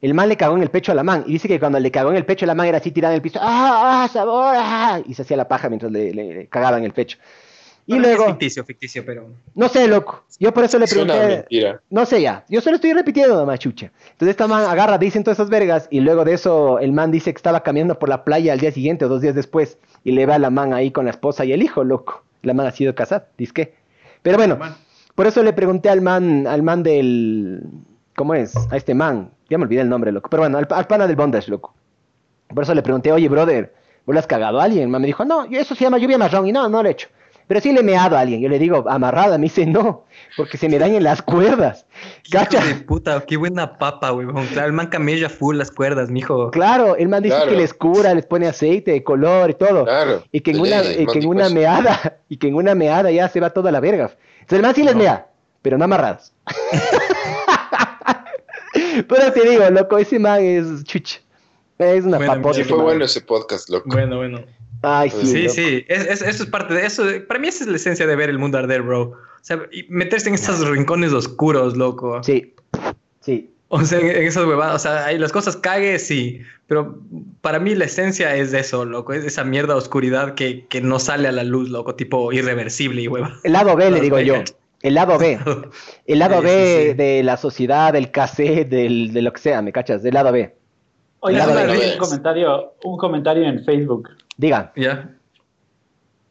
[0.03, 1.25] El man le cagó en el pecho a la man.
[1.27, 3.15] Y dice que cuando le cagó en el pecho a la man era así tirada
[3.15, 3.39] en el piso.
[3.41, 4.55] ¡Ah, ah, sabor!
[4.59, 7.17] ah", Y se hacía la paja mientras le, le- le cagaba en el pecho.
[7.89, 9.29] Y es luego, ficticio, ficticio, pero.
[9.55, 10.25] no sé, loco.
[10.41, 11.13] Yo por eso le pregunté.
[11.29, 11.81] mentira.
[11.91, 12.45] No sé ya.
[12.49, 13.93] Yo solo estoy repitiendo nomás, chucha.
[14.11, 15.87] Entonces esta man agarra, dicen todas esas vergas.
[15.91, 18.73] Y luego de eso, el man dice que estaba caminando por la playa al día
[18.73, 19.79] siguiente o dos días después.
[20.03, 22.25] Y le ve a la man ahí con la esposa y el hijo, loco.
[22.43, 23.75] La man ha sido casada, disque.
[24.23, 24.57] Pero bueno,
[25.15, 27.63] por eso le pregunté al man, al man del.
[28.17, 28.55] ¿Cómo es?
[28.71, 29.31] A este man.
[29.49, 30.29] Ya me olvidé el nombre, loco.
[30.29, 31.73] Pero bueno, al, al pana del bondage, loco.
[32.49, 33.73] Por eso le pregunté, oye, brother,
[34.05, 34.83] ¿vos le has cagado a alguien?
[34.85, 36.47] El man me dijo, no, yo- eso se llama lluvia marrón.
[36.49, 37.09] Y no, no lo he hecho.
[37.49, 38.41] Pero sí le he meado a alguien.
[38.41, 39.39] Yo le digo, amarrada.
[39.39, 40.05] Me dice, no,
[40.37, 41.87] porque se me dañan las cuerdas.
[42.31, 42.59] ¿Cacha?
[42.59, 44.47] Hijo de puta, qué buena papa, huevón.
[44.49, 46.51] Claro, el man camella full las cuerdas, mijo.
[46.51, 47.51] Claro, el man dice Claro.
[47.53, 49.85] que les cura, les pone aceite de color y todo.
[49.85, 50.25] Claro.
[50.33, 53.39] Y que en una, que en una meada, y que en una meada ya se
[53.41, 54.11] va toda la verga.
[54.41, 55.29] Entonces el man sí les mea,
[55.63, 56.33] pero no amarrados.
[59.09, 61.19] pero te digo, loco, ese man es chuch.
[61.79, 62.55] Es una Bueno, papota.
[62.55, 62.87] Sí, fue man.
[62.87, 63.89] bueno ese podcast, loco.
[63.91, 64.41] Bueno, bueno.
[64.83, 65.27] Ay, sí.
[65.27, 67.05] Sí, sí, es- es- eso es parte de eso.
[67.29, 69.03] Para mí esa es la esencia de ver el mundo arder, bro.
[69.03, 72.23] O sea, y meterse en estos rincones oscuros, loco.
[72.23, 72.55] Sí,
[73.21, 73.51] sí.
[73.69, 76.99] O sea, en, en esas huevadas, o sea, hay las cosas cague, sí, pero
[77.41, 80.81] para mí la esencia es de eso, loco, es esa mierda de oscuridad que, que
[80.81, 83.35] no sale a la luz, loco, tipo irreversible y hueva.
[83.43, 84.37] El lado B, le digo yo.
[84.83, 85.37] El lado B.
[86.07, 86.51] El lado Sí, B
[86.85, 86.95] sí, sí.
[86.97, 90.01] de la sociedad, del cassette, del, de lo que sea, ¿me cachas?
[90.03, 90.55] Del lado B.
[91.21, 91.93] Oye, Lado B.
[91.95, 94.11] un comentario, un comentario en Facebook.
[94.37, 94.73] Diga.
[94.77, 95.11] Ya.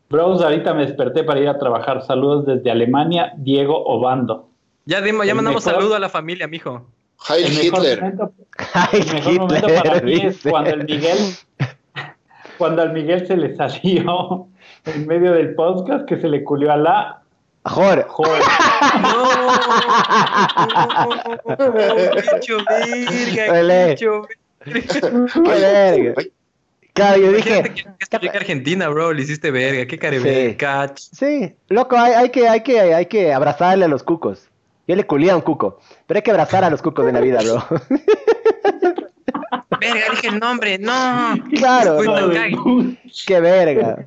[0.10, 2.04] Bros, ahorita me desperté para ir a trabajar.
[2.04, 4.50] Saludos desde Alemania, Diego Obando.
[4.86, 6.86] Ya, dimo- ya El mandamos mejor- saludo a la familia, mijo.
[7.28, 8.02] Heil El mejor Hitler.
[8.02, 8.34] momento,
[8.94, 11.18] el mejor momento para mí es cuando el Miguel,
[12.58, 14.48] cuando al Miguel se le salió
[14.86, 17.22] en medio del podcast que se le culió a la
[23.34, 24.22] qué hecho
[24.64, 26.24] Qué verga.
[26.96, 27.74] Claro, yo dije, que,
[28.10, 31.10] que, que Argentina, bro, le hiciste verga, qué careverga, Sí.
[31.14, 34.48] sí, loco, hay, hay que, hay, que, hay que abrazarle a los cucos.
[34.88, 37.20] Yo le culía a un cuco, pero hay que abrazar a los cucos de la
[37.20, 37.64] vida, bro.
[39.80, 41.36] Verga, dije el nombre, no.
[41.58, 41.98] Claro.
[42.34, 42.98] Cague.
[43.28, 44.04] Qué verga.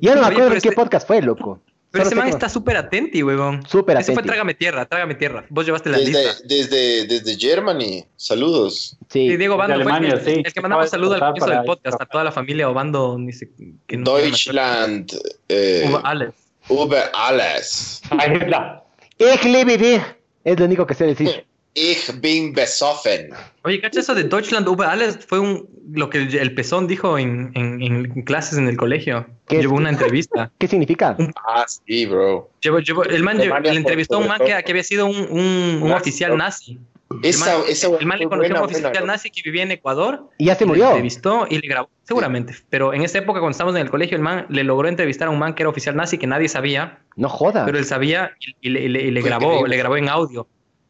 [0.00, 1.60] Yo no me acuerdo en qué este- podcast fue, loco.
[1.94, 3.62] Pero ese man está súper atenti, huevón.
[3.68, 4.28] Súper Ese fue atenti.
[4.28, 5.44] Trágame Tierra, Trágame Tierra.
[5.48, 6.42] Vos llevaste la Desde, lista.
[6.44, 8.04] desde, desde Germany.
[8.16, 8.96] Saludos.
[9.08, 9.30] Sí.
[9.30, 10.42] Sí, Diego Bando fue el, Alemania, el- sí.
[10.44, 12.68] el que mandamos Acaba de saludo al comienzo del para- podcast, a toda la familia
[12.68, 13.48] Obando, ni sé,
[13.86, 15.12] que no Deutschland.
[15.48, 16.34] Eh, Uber Alles.
[16.68, 18.02] Uber alles.
[18.18, 18.82] Ahí está.
[19.18, 20.00] Ich liebe dich.
[20.44, 21.46] Es lo único que sé decir.
[21.76, 23.30] Ich bin besoffen.
[23.64, 25.18] Oye, ¿cacha eso de Deutschland Uber Alles?
[25.26, 29.26] Fue un, lo que el, el pezón dijo en, en- en clases en el colegio.
[29.48, 29.62] ¿Qué es?
[29.62, 30.52] Llevó una entrevista.
[30.58, 31.16] ¿Qué significa?
[31.44, 32.48] Ah, sí, bro.
[32.60, 35.16] Llevó- llevó- el man Alemania le entrevistó a un man que, que había sido un,
[35.16, 36.78] un- un Nazi, oficial nazi.
[37.22, 39.62] Esa, el man, esa el man le conoció a un oficial buena, nazi que vivía
[39.64, 40.30] en Ecuador.
[40.38, 40.86] Y ya se Le murió.
[40.90, 42.54] entrevistó y le grabó, seguramente.
[42.70, 45.30] Pero en esa época, cuando estábamos en el colegio, el man le logró entrevistar a
[45.32, 47.64] un man que era oficial nazi que nadie sabía, No jodas.
[47.66, 49.68] pero él sabía y, y le, y le- y le Fue grabó, increíble.
[49.70, 50.46] le grabó en audio.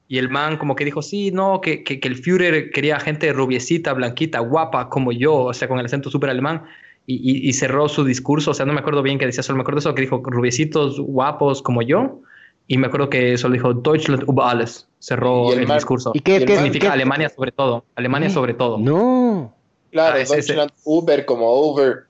[0.06, 3.32] Y el man como que dijo, sí, no, que, que, que el Führer quería gente
[3.32, 6.62] rubiecita, blanquita, guapa, como yo, o sea, con el acento súper alemán.
[7.06, 9.56] Y, y- y cerró su discurso, o sea, no me acuerdo bien qué decía, solo
[9.56, 12.20] me acuerdo eso que dijo, rubiecitos, guapos, como yo.
[12.66, 14.88] Y me acuerdo que solo dijo, Deutschland über alles.
[14.98, 16.12] Cerró Y el el, man- discurso.
[16.14, 17.84] ¿Y qué- ¿Qué qué- significa qué- Alemania sobre todo?
[17.94, 18.78] Alemania sobre todo.
[18.78, 19.54] No.
[19.90, 22.04] Claro, Ah, ese- Deutschland, Uber como Uber.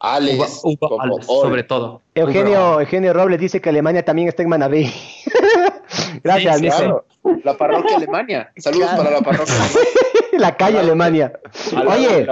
[0.00, 1.22] Alles Uber- Uber como all.
[1.22, 2.00] sobre todo.
[2.14, 4.84] Eugenio, Eugenio Robles dice que Alemania también está en Manabí.
[6.22, 6.66] Gracias, Sí.
[6.68, 7.04] Claro,
[7.44, 8.52] la parroquia Alemania.
[8.56, 9.02] Saludos Claro.
[9.04, 9.54] para la parroquia.
[10.32, 11.32] La calle Alemania.
[11.88, 12.28] Oye.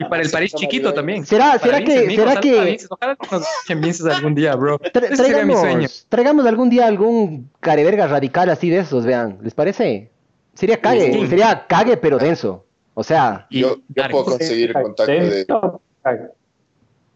[0.00, 1.24] Y para el París chiquito también.
[1.24, 2.78] ¿será, será que, mijo, será que.
[2.88, 4.80] Ojalá nos algún día, bro.
[4.80, 5.62] tra- Ese sería mi sueño.
[5.86, 9.38] traigamos, traigamos algún día algún careverga radical así de esos, vean?
[9.42, 10.10] ¿Les parece?
[10.54, 11.26] Sería cague, Sí.
[11.28, 12.64] sería cague pero denso.
[12.94, 15.46] O sea, Yo, yo puedo conseguir contacto de...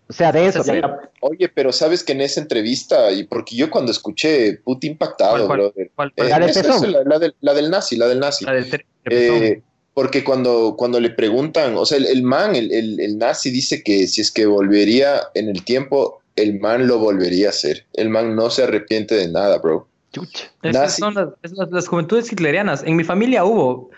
[0.09, 0.62] o sea, denso.
[0.62, 0.70] Sí.
[0.72, 5.32] pero- Oye, pero sabes que en esa entrevista, y porque yo cuando escuché, puta impactado,
[5.32, 5.59] ¿Cuál, cuál?
[5.60, 5.90] brother.
[5.94, 6.24] ¿Cuál- Eh?
[6.28, 6.76] La del esa- pezón.
[6.76, 8.44] esa, la, la del, la del nazi, la del nazi.
[8.44, 9.62] La del Eh,
[9.94, 13.82] porque cuando, cuando le preguntan, o sea, el, el man, el, el, el nazi dice
[13.82, 17.86] que si es que volvería en el tiempo, el man lo volvería a hacer.
[17.94, 19.86] El man no se arrepiente de nada, bro.
[20.12, 20.51] Chucha.
[20.62, 22.82] Esas son las, las- las juventudes hitlerianas.
[22.85, 23.90] En mi familia hubo.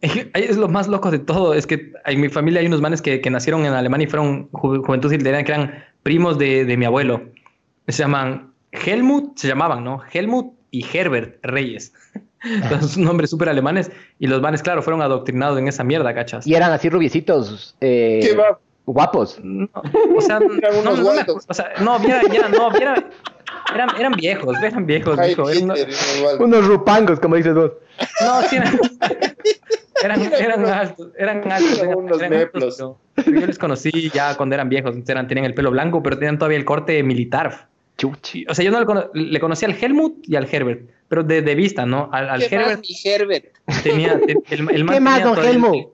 [0.00, 1.54] Es lo más loco de todo.
[1.54, 4.50] Es que en mi familia hay unos manes que, que nacieron en Alemania y fueron
[4.50, 7.22] ju- juventudes hitlerianas que eran primos de, de mi abuelo.
[7.88, 10.00] Se llaman Helmut, se llamaban, ¿no?
[10.12, 11.92] Helmut y Herbert Reyes.
[12.44, 13.90] Entonces, nombres súper alemanes.
[14.18, 16.46] Y los manes, claro, fueron adoctrinados en esa mierda, ¿cachas?
[16.46, 18.58] Y eran así rubiecitos, eh, ¿Qué va?
[18.86, 19.40] guapos.
[19.42, 19.66] No,
[20.14, 20.46] o sea, no,
[20.80, 23.08] unos no o sea, no, viera, viera, no, viera,
[23.72, 25.36] eran, eran viejos, eran viejos, eran-
[26.18, 26.36] igual.
[26.40, 27.72] Unos rupangos, como dices vos.
[28.20, 28.78] No, sí eran,
[30.02, 32.98] eran, eran altos, eran altos, Eran unos eran altos, meplos.
[33.14, 36.38] pero- yo les conocí ya cuando eran viejos, eran, tenían el pelo blanco, pero tenían
[36.38, 37.68] todavía el corte militar.
[37.96, 38.44] Chuchi.
[38.48, 41.42] O sea, yo no le, cono- le conocí al Helmut y al Herbert, pero de,
[41.42, 42.08] de vista, ¿no?
[42.12, 43.44] Al, al Herbert Herbert?
[43.84, 45.86] tenía, te- el, el man ¿Qué más, don el- Helmut?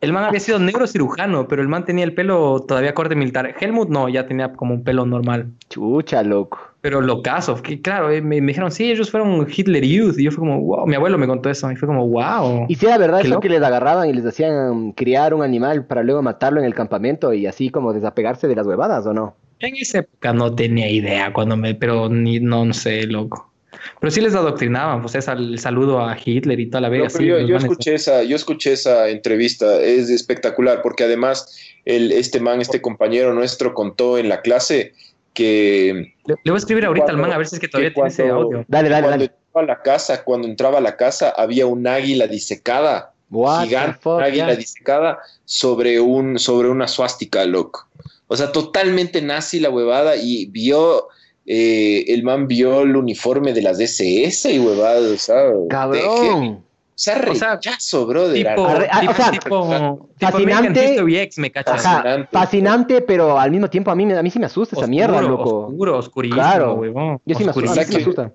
[0.00, 3.54] El man había sido neurocirujano, pero el man tenía el pelo todavía corte militar.
[3.60, 5.50] Helmut no, ya tenía como un pelo normal.
[5.68, 6.58] Chucha, loco.
[6.88, 10.18] Pero lo caso, que claro, eh, me, me dijeron, sí, ellos fueron Hitler Youth.
[10.18, 11.70] Y yo fue como, wow, mi abuelo me contó eso.
[11.70, 12.64] Y fue como, wow.
[12.66, 13.42] Y si era verdad eso loco.
[13.42, 17.34] que les agarraban y les hacían criar un animal para luego matarlo en el campamento
[17.34, 19.36] y así como desapegarse de las huevadas, ¿o no?
[19.58, 23.52] En esa época no tenía idea cuando me, pero ni no, no sé, loco.
[24.00, 27.10] Pero sí les adoctrinaban, pues es el saludo a Hitler y toda la No, verga.
[27.10, 31.54] sí, yo, yo escuché esa, yo escuché esa entrevista, es espectacular, porque además
[31.84, 34.94] el, este man, este compañero nuestro contó en la clase
[35.38, 37.68] que Le, le voy a escribir ahorita al cuando- man a ver si es que
[37.68, 38.64] todavía que tiene ese cuando- audio.
[38.66, 39.24] Dale, dale, cuando dale.
[39.24, 43.98] entraba a la casa, cuando entraba a la casa, había un águila disecada, What gigante,
[44.00, 44.56] fuck, águila yeah.
[44.56, 47.86] disecada sobre un, sobre una suástica, loco.
[48.26, 51.08] O sea, totalmente nazi la huevada y vio,
[51.46, 55.68] eh, el man vio el uniforme de las SS y huevada, o sea, de heavy.
[55.68, 56.64] Cabrón.
[56.98, 58.34] O sea, rechazo, brother.
[58.34, 61.30] Tipo, Arre- tipo, o sea, tipo, tipo fascinante.
[61.36, 61.86] Me cachas.
[61.86, 64.88] Ajá, fascinante, pero al mismo tiempo a mí, me- a mí sí me asusta esa
[64.88, 65.66] mierda, loco.
[65.68, 66.74] Oscuro, oscurísimo, Claro.
[66.74, 67.20] huevón.
[67.24, 68.32] Yo sí me asusta, sí me asusta.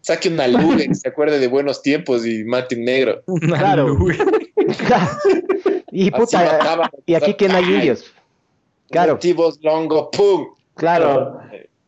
[0.00, 3.22] Saque una luga y se acuerde de buenos tiempos y mate un negro.
[3.40, 3.96] Claro.
[5.92, 8.12] y puta, y aquí que no hay indios.
[8.90, 9.12] Claro.
[9.12, 10.46] Motivos longo, pum.
[10.74, 11.38] Claro.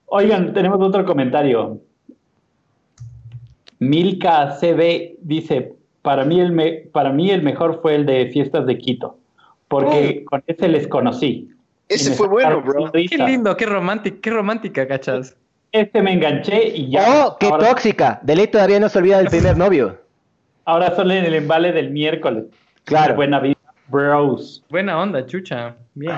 [0.06, 1.80] Oigan, tenemos otro comentario.
[3.80, 5.74] Milka CB dice,
[6.04, 9.16] para mí, el me- para mí el mejor fue el de Fiestas de Quito,
[9.68, 11.50] porque con ese les conocí.
[11.88, 12.92] Ese fue bueno, bro.
[12.92, 15.34] Qué lindo, qué romántica, qué romántica, cachas.
[15.72, 17.26] Este me enganché y ya.
[17.26, 18.20] Oh, qué ahora, tóxica.
[18.22, 19.98] De ley todavía no se olvida del primer novio.
[20.66, 22.44] ahora solo en el embale del miércoles.
[22.84, 23.14] Claro.
[23.16, 23.56] Buena vida,
[23.88, 24.62] bros.
[24.68, 25.74] Buena onda, chucha.
[25.94, 26.16] Bien.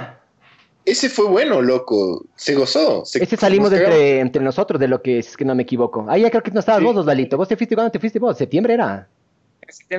[0.84, 2.24] Ese fue bueno, loco.
[2.36, 3.04] Se gozó.
[3.04, 6.06] Se, Ese salimos entre, entre nosotros de lo que es que no me equivoco.
[6.08, 6.84] Ahí ya creo que no estabas Sí.
[6.86, 7.36] vos, Osvalito.
[7.36, 8.36] ¿Vos te fuiste cuándo te fuiste vos?
[8.36, 9.08] ¿Septiembre era?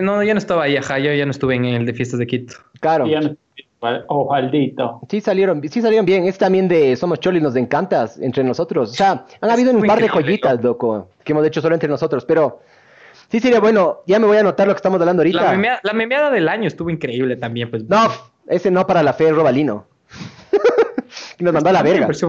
[0.01, 2.27] No, ya no estaba ahí, ajá, yo ya no estuve en el de fiestas de
[2.27, 2.55] Quito.
[2.79, 3.05] Claro.
[3.07, 3.35] Y ya no-
[4.07, 5.01] Ojaldito.
[5.09, 6.25] Sí salieron, sí salieron bien.
[6.25, 8.89] Es también de Somos Cholis, nos encantas entre nosotros.
[8.91, 12.25] O sea, han habido un par de joyitas, loco, que hemos hecho solo entre nosotros.
[12.25, 12.61] Pero
[13.29, 13.99] sí sería bueno.
[14.07, 15.41] Ya me voy a anotar lo que estamos hablando ahorita.
[15.43, 17.83] La, memea- la memeada del año estuvo increíble también, pues.
[17.87, 18.07] No,
[18.47, 19.85] ese no para la fe, Robalino.
[21.37, 22.11] y nos mandó a la Me verga.
[22.13, 22.25] Se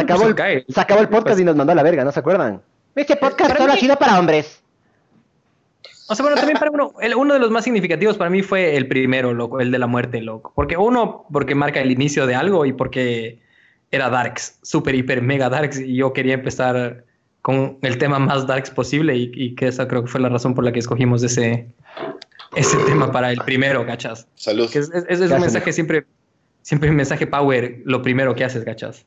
[0.00, 0.64] acabó, el, se cae.
[0.68, 2.60] se acabó el podcast y nos mandó a la verga, ¿no se acuerdan?
[2.94, 4.61] Este podcast para solo mí- ha sido para hombres.
[6.12, 8.76] O sea, bueno, también para uno, el- uno de los más significativos para mí fue
[8.76, 10.52] el primero, loco, el de la muerte, loco.
[10.54, 13.40] Porque uno, porque marca el inicio de algo y porque
[13.90, 15.80] era Darks, super, hiper, mega Darks.
[15.80, 17.04] Y yo quería empezar
[17.40, 20.54] con el tema más Darks posible y, y que esa creo que fue la razón
[20.54, 21.66] por la que escogimos ese,
[22.54, 24.28] ese tema para el primero, ¿cachas?
[24.34, 24.70] Salud.
[24.70, 26.04] Que es, es- es un mensaje siempre,
[26.60, 29.06] siempre un mensaje power, lo primero que haces, ¿cachas?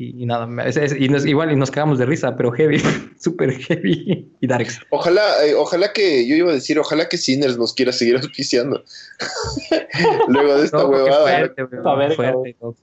[0.00, 2.80] Y, y nada, es- es- y nos- igual y nos cagamos de risa, pero heavy,
[3.20, 4.78] super heavy y Darks.
[4.90, 8.84] Ojalá, eh, ojalá que, yo iba a decir, ojalá que Sinners nos quiera seguir auspiciando.
[10.28, 11.22] Luego de esta qué huevada.
[11.22, 12.76] fuerte, weón, A ver, fuerte, loco.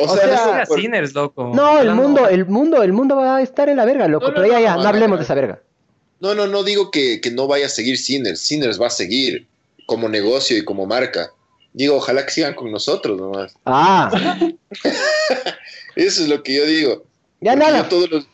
[0.00, 1.52] O O sea, sea, eso- Siga Sinners, loco.
[1.54, 4.26] No, el Hablando- mundo, el mundo, el mundo va a estar en la verga, loco.
[4.26, 5.16] No, no, pero ya, no, ya, no, no, no, hablemos no.
[5.18, 5.60] de esa verga.
[6.20, 8.40] no, no, no digo que, que no vaya a seguir Sinners.
[8.40, 9.46] Sinners va a seguir
[9.86, 11.30] como negocio y como marca.
[11.72, 13.54] Digo, ojalá que sigan con nosotros nomás.
[13.64, 14.10] Ah,
[15.96, 17.04] Eso es lo que yo digo.
[17.40, 17.88] ya Porque nada.
[17.88, 18.28] todos los...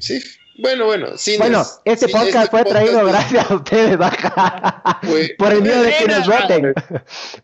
[0.00, 0.20] Sí,
[0.58, 1.16] bueno, bueno.
[1.16, 1.38] Sinners.
[1.50, 5.00] Bueno, este podcast fue traído podcast gracias a ustedes, baja.
[5.38, 6.74] Por el miedo de que nos voten.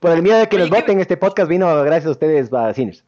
[0.01, 2.49] Por el miedo de que Oye, nos ¿qué- voten, este podcast vino gracias a ustedes,
[2.49, 3.05] para Cines.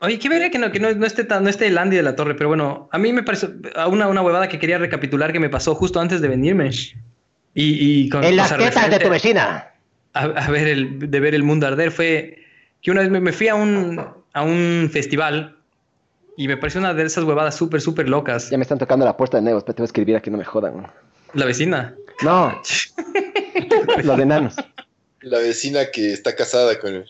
[0.00, 2.02] Oye, qué verga que no, que no, no esté tan, no esté el Andy de
[2.02, 3.50] la Torre, pero bueno, a mí me pareció
[3.88, 6.70] una, una huevada que quería recapitular que me pasó justo antes de venirme.
[7.54, 9.70] Y, y con, En las tetas de tu vecina.
[10.16, 12.38] A, a ver el, de ver el mundo arder fue
[12.82, 14.00] que una vez me, me fui a un,
[14.32, 15.56] a un festival
[16.36, 18.50] y me pareció una de esas huevadas súper, súper locas.
[18.50, 19.58] Ya me están tocando la puerta de nuevo.
[19.58, 20.86] Espérate, voy a escribir aquí, no me jodan.
[21.34, 21.94] La vecina.
[22.22, 22.60] No,
[24.04, 24.54] los enanos.
[25.20, 27.06] La vecina que está casada con él.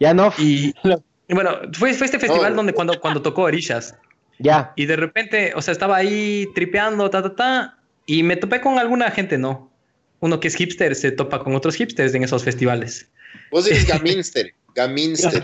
[0.00, 0.72] Ya no, Y
[1.30, 2.56] bueno, fue, fue este festival No.
[2.58, 3.96] donde cuando, cuando tocó Orishas.
[4.38, 4.72] ya.
[4.76, 8.78] Y de repente, o sea, estaba ahí tripeando, ta, ta, ta, y me topé con
[8.78, 9.70] alguna gente, ¿no?
[10.20, 13.10] Uno que es hipster se topa con otros hipsters en esos festivales.
[13.50, 14.54] Vos eres Gaminster.
[14.74, 15.42] Gaminster.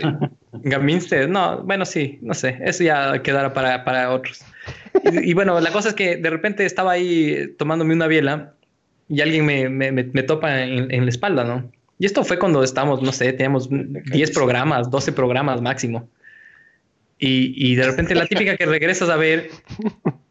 [0.63, 4.41] Gaminster, no, bueno, sí, no sé, eso ya quedará para, para otros.
[5.03, 8.53] Y, y bueno, la cosa es que de repente estaba ahí tomándome una biela
[9.09, 11.69] y alguien me, me, me- me topa en, en la espalda, ¿no?
[11.99, 16.09] Y esto fue cuando estábamos, no sé, teníamos 10 programas, 12 programas máximo.
[17.19, 19.49] Y, y de repente la típica que regresas a ver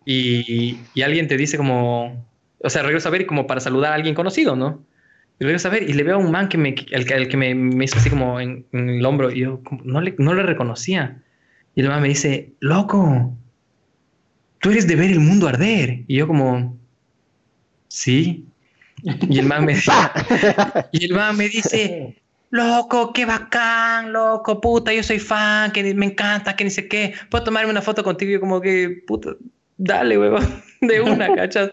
[0.05, 2.27] y, y alguien te dice como,
[2.65, 4.83] o sea, regreso a ver como para saludar a alguien conocido, ¿no?
[5.39, 7.37] Y regreso a ver y le veo a un man que me, el, el que
[7.37, 10.43] me, me hizo así como en, en el hombro y yo no, le, no le
[10.43, 11.23] reconocía.
[11.75, 13.37] Y el man me dice, loco,
[14.61, 16.05] tú eres de ver el mundo arder.
[16.07, 16.79] Y yo como,
[17.89, 18.47] sí.
[19.03, 19.75] Y el man me,
[20.93, 22.17] y el man me dice,
[22.51, 27.13] loco, qué bacán, loco, puta, yo soy fan, que me encanta, que ni sé qué.
[27.29, 28.31] ¿Puedo tomarme una foto contigo?
[28.31, 29.33] Y yo como que, puta,
[29.77, 31.73] dale, huevón, de una, ¿cachas?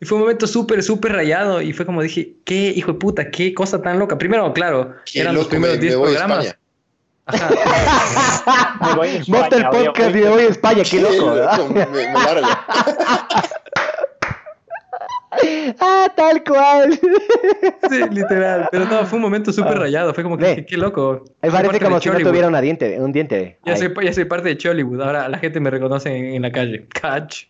[0.00, 1.60] Y fue un momento súper, súper rayado.
[1.60, 4.16] Y fue como dije, qué hijo de puta, qué cosa tan loca.
[4.16, 6.46] Primero, claro, Qué eran los primeros me 10 voy a programas.
[6.46, 6.58] España.
[8.80, 11.34] Me voy a España, Monta el podcast y me voy a España, qué loco.
[11.74, 12.46] Me, me largo.
[15.80, 16.98] ah, tal cual.
[17.90, 18.68] Sí, literal.
[18.70, 20.14] Pero no, fue un momento súper rayado.
[20.14, 21.24] Fue como que, qué, qué loco.
[21.42, 23.58] Me parece parte como si no tuviera una diente, un diente.
[23.66, 25.02] Ya soy, ya soy parte de Chollywood.
[25.02, 26.86] Ahora la gente me reconoce en, en la calle.
[26.88, 27.44] Catch.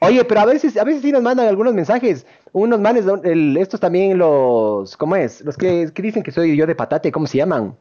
[0.00, 2.26] Oye, pero a veces, a veces sí nos mandan algunos mensajes.
[2.52, 5.40] Unos manes, el- estos también los, ¿cómo es?
[5.42, 7.74] Los que, que dicen que soy yo de patate, ¿cómo se llaman?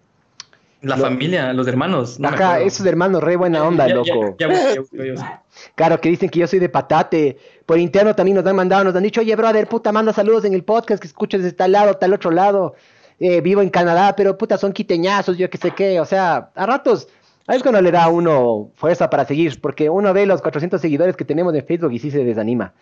[0.81, 2.19] La familia, los hermanos.
[2.19, 2.55] no acuerdo.
[2.55, 4.35] esos hermanos, re buena onda, Ya- loco.
[4.39, 5.43] ya ya.
[5.75, 7.37] Claro, que dicen que yo soy de patate.
[7.67, 10.53] Por interno también nos han mandado, nos han dicho, oye, brother, puta, manda saludos en
[10.53, 12.73] el podcast que escuchas desde tal lado, tal otro lado.
[13.19, 15.99] Eh, vivo en Canadá, pero puta, son quiteñazos, yo qué sé qué.
[15.99, 17.07] O sea, a ratos,
[17.47, 20.79] ahí es cuando le da a uno fuerza para seguir, porque uno ve los 400
[20.81, 22.73] seguidores que tenemos en Facebook y sí se desanima.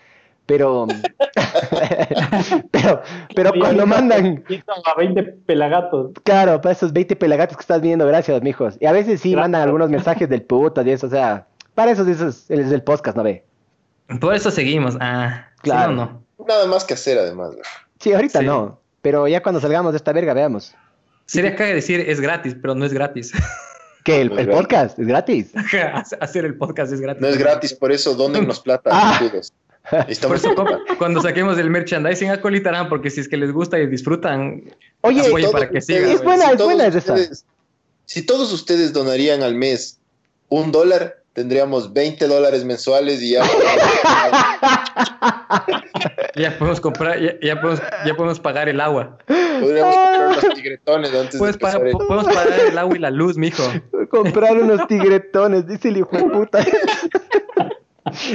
[0.45, 0.88] Pero,
[2.72, 3.02] pero,
[3.36, 4.44] pero cuando mandan,
[4.86, 6.11] A 20 pelagatos.
[6.23, 8.76] claro, para esos 20 pelagatos que estás viendo, gracias, mijos.
[8.80, 11.45] Y a veces sí mandan algunos mensajes del puta y eso, o sea,
[11.76, 13.44] para eso es, es el podcast, ¿no ve?
[14.19, 14.98] Por eso seguimos.
[14.99, 15.91] Ah, Claro.
[15.91, 16.23] no.
[16.48, 17.52] Nada más que hacer, además.
[17.99, 18.45] Sí, ahorita Sí.
[18.45, 18.80] no.
[19.02, 20.73] Pero ya cuando salgamos de esta verga, veamos.
[21.26, 23.31] Sería caga decir es gratis, pero no es gratis.
[24.03, 24.21] ¿Qué?
[24.21, 24.97] ¿El, No podcast?
[24.99, 25.51] ¿Es gratis?
[26.21, 27.21] Hacer el podcast es gratis.
[27.21, 29.19] No es gratis, por eso donennos plata, Ah.
[30.21, 30.65] Por eso, cu-
[30.99, 34.63] cuando saquemos el merchandising, acolitarán, porque si es que les gusta y disfrutan,
[35.01, 35.21] Oye,
[35.51, 36.15] para que ustedes- sigan.
[36.15, 37.13] Es buena, si es buena es esa.
[37.13, 37.45] ustedes-
[38.05, 39.99] Si todos ustedes donarían al mes
[40.49, 43.44] un dólar, tendríamos 20 dólares mensuales y ya.
[46.36, 49.18] Ya podemos comprar, ya, ya podemos, ya podemos pagar el agua.
[49.26, 53.38] Podríamos comprar unos tigretones antes de pa- el- podemos pagar el agua y la luz,
[53.38, 53.64] mijo.
[54.10, 56.60] Comprar unos tigretones, dice el hijo de puta.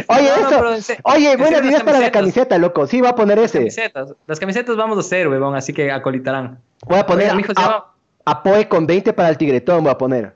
[0.08, 0.82] Oye, No, eso.
[0.82, 2.86] se- Oye, ideas las para la camiseta, loco.
[2.86, 3.58] Sí, voy a poner ese.
[3.58, 4.14] Camisetas.
[4.26, 6.58] Las camisetas vamos a hacer, huevón, así que acolitarán.
[6.86, 7.84] Voy a poner Oiga, mijo, se a, llama-
[8.24, 10.34] a Poe con 20 para el tigretón, voy a poner.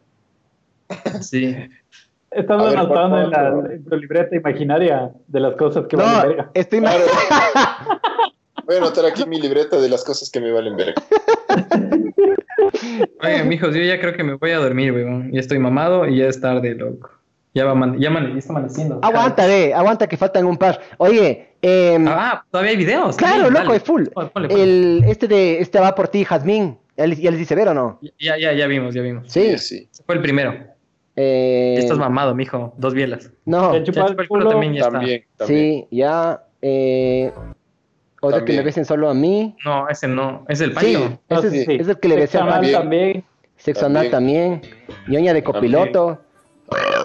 [1.21, 1.55] Sí.
[2.41, 3.73] Estás ver, anotando en, la, favor.
[3.73, 6.51] en tu libreta imaginaria de las cosas que No, verga.
[6.55, 6.81] estoy.
[6.81, 7.05] Claro.
[8.67, 10.95] Voy a anotar aquí mi libreta de las cosas que me valen ver.
[13.23, 15.31] Oigan, mijos, yo ya creo que me voy a dormir, huevón.
[15.33, 17.11] Ya estoy mamado y ya es tarde, loco.
[17.55, 19.01] Ya va ya, está amaneciendo.
[19.03, 20.81] Aguanta, ve, aguanta que faltan un par.
[20.99, 23.17] Oye, eh, Ah, todavía hay videos.
[23.17, 24.05] claro, Sí, loco, es full.
[24.13, 24.63] Ponle, ponle, ponle.
[24.63, 26.79] El, este de este va por ti, Jazmín.
[26.97, 27.99] ¿Ya les, ya les dice ver o no?
[28.21, 29.33] Ya, ya, ya vimos, ya vimos.
[29.33, 29.57] Sí.
[29.59, 29.89] sí.
[30.05, 30.55] Fue el primero.
[31.21, 32.75] Eh, estás mamado, mijo.
[32.77, 33.33] Dos bielas.
[33.45, 34.93] no, El chupar Ya, el chupa el culo también ya está.
[34.93, 35.61] También, también.
[35.61, 36.45] sí, ya.
[36.63, 37.33] Eh,
[38.21, 38.59] otra que También.
[38.59, 39.57] me besen solo a mí.
[39.65, 40.45] No, ese no.
[40.49, 41.21] Es el Sí, Pancho.
[41.29, 41.73] Ah, ese, sí, es, sí.
[41.75, 42.73] ese es el que le besé a Sexo anal Fabi.
[42.73, 43.25] también.
[43.57, 44.63] Sexo anal también.
[45.09, 46.21] Ñoña de copiloto.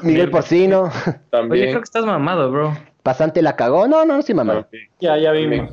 [0.04, 0.84] Miguel Porcino.
[0.84, 0.92] Oye,
[1.30, 1.70] También.
[1.70, 2.78] creo que estás mamado, bro.
[3.02, 3.88] Pasante la cagó.
[3.88, 4.36] No, no, no soy.
[4.36, 4.66] También.
[5.00, 5.72] Ya, ya vimos.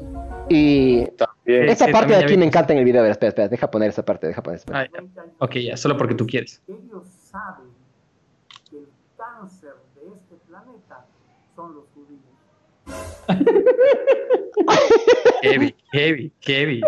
[0.49, 1.69] Y También.
[1.69, 3.01] esa sí, parte de también aquí me encanta en el video.
[3.01, 3.49] A ver, espera, espera.
[3.49, 4.27] Deja poner esa parte.
[4.29, 4.91] Deja poner esa parte.
[4.97, 5.25] Ah, ya.
[5.39, 5.77] Ok, ya.
[5.77, 6.62] Solo porque tú quieres.
[6.69, 7.67] Ellos saben
[8.71, 11.07] que el cáncer de este planeta
[11.57, 11.85] son los
[15.43, 16.81] Heavy, heavy, heavy.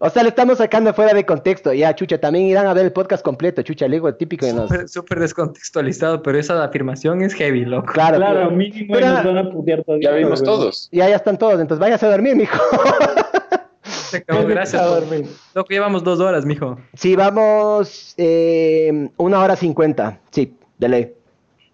[0.00, 1.72] O sea, le estamos sacando fuera de contexto.
[1.72, 3.62] Ya, chucha, también irán a ver el podcast completo.
[3.62, 4.68] Chucha, le digo, el típico de los.
[4.90, 7.92] Súper, descontextualizado, pero esa afirmación es heavy, loco.
[7.92, 10.10] Claro, Claro, pero- mínimo y pero- nos van a putear todavía.
[10.10, 10.88] Ya vimos todos.
[10.90, 11.60] Ya, ya están todos.
[11.60, 12.58] Entonces váyase a dormir, mijo.
[13.84, 14.82] Se acabó, gracias.
[14.82, 15.26] A por- dormir.
[15.54, 16.78] Loco, llevamos dos horas, mijo.
[16.94, 18.14] Sí, vamos.
[18.16, 20.18] Eh, una hora cincuenta.
[20.30, 21.12] Sí, de ley.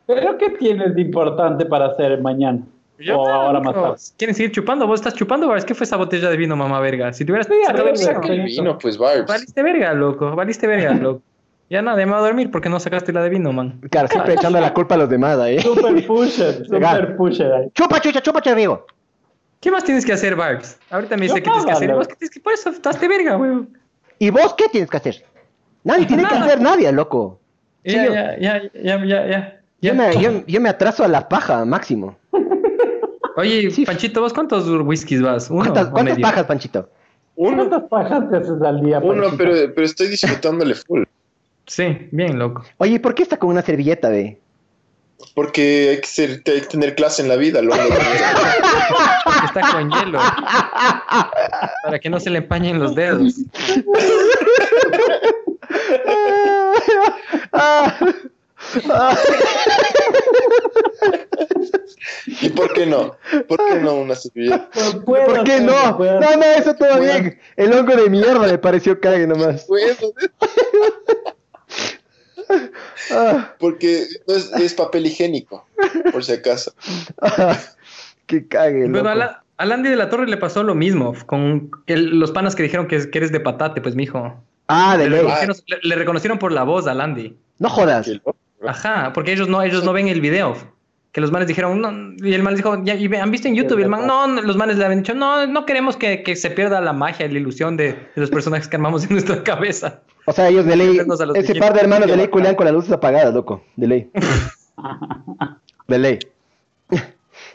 [0.06, 2.60] ¿Pero qué tienes de importante para hacer mañana?
[3.02, 3.96] Yo o nada, ahora más tarde.
[4.16, 4.86] ¿Quieren seguir chupando?
[4.86, 5.64] ¿Vos estás chupando, Barbs?
[5.64, 7.12] ¿Qué fue esa botella de vino, mamá verga?
[7.12, 8.28] Si te hubieras sacado verga, saca-.
[8.28, 9.26] El vino, pues, Barbs.
[9.26, 10.34] Valiste verga, loco.
[10.34, 11.22] Valiste verga, loco.
[11.70, 13.80] Ya nada, me voy a dormir porque no sacaste la de vino, man.
[13.90, 15.58] Claro, siempre echando la culpa a los demás ahí.
[15.60, 17.70] Super pusher, super pusher ahí.
[17.74, 18.86] Chupa, chucha, chupa, chucha, amigo.
[19.58, 20.78] ¿Qué más tienes que hacer, Barbs?
[20.90, 21.84] Ahorita me dice Yo que tienes que hacer.
[21.84, 21.98] ¿Y loco.
[22.00, 23.66] vos qué tienes que Por eso estás verga, güey.
[24.18, 25.24] ¿Y vos qué tienes que hacer?
[25.84, 27.40] Nadie tiene que hacer nadie, loco.
[27.84, 29.60] Ya, yo- ya, ya, ya, ya, ya.
[29.80, 32.16] Yo me, yo, yo me atraso a la paja, máximo.
[33.36, 35.50] Oye, Panchito, ¿vos cuántos whiskies vas?
[35.50, 36.28] ¿Uno ¿Cuántas, o cuántas medio?
[36.28, 36.88] pajas, Panchito?
[37.36, 39.00] Uno, ¿Cuántas pajas te haces al día?
[39.00, 41.04] uno, pero, pero estoy disfrutándole full.
[41.66, 42.64] Sí, bien, loco.
[42.78, 44.38] Oye, ¿y por qué está con una servilleta, ve?
[45.34, 47.78] Porque hay que, ser, hay que tener clase en la vida, loco.
[49.44, 50.18] Está con hielo.
[51.84, 53.32] Para que no se le empañen los dedos.
[62.26, 63.16] ¿Y por qué no?
[63.48, 64.68] ¿Por qué no una servilleta?
[64.92, 65.96] No puedo, ¿Por qué puedo, no?
[65.96, 66.20] puedo.
[66.20, 67.38] No, no, eso todo bien.
[67.56, 69.66] El hongo de mierda me pareció cague nomás.
[73.10, 75.66] Ah, porque es, es papel higiénico,
[76.12, 76.72] por si acaso.
[77.20, 77.58] ah,
[78.26, 79.08] que cague, Bueno, loco.
[79.10, 82.54] a, la- a Landy de la Torre le pasó lo mismo con el- los panas
[82.56, 84.42] que dijeron que, que eres de patate, pues, mijo.
[84.68, 87.36] Ah, de Le le- le reconocieron por la voz a Landy.
[87.58, 88.08] No jodas.
[88.66, 90.56] Ajá, porque ellos no, ellos no ven el video.
[91.12, 91.92] Que los manes dijeron, no,
[92.26, 93.80] y el man dijo, ya, y ¿han visto en YouTube?
[93.80, 96.36] Y el man, no, no, los manes le habían dicho, no, no queremos que, que
[96.36, 100.00] se pierda la magia, la ilusión de, de los personajes que armamos en nuestra cabeza.
[100.24, 101.00] O sea, ellos de ley,
[101.34, 103.62] ese par de hermanos de ley culean con las luces apagadas, loco.
[103.76, 104.10] De ley.
[105.88, 106.18] De ley.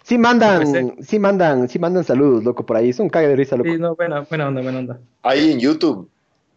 [0.04, 2.90] Sí mandan, sí mandan, sí mandan saludos, loco, por ahí.
[2.90, 3.70] Es un cague de risa, loco.
[3.70, 5.00] Sí, no, buena, buena onda, buena onda.
[5.24, 6.10] Ahí en YouTube.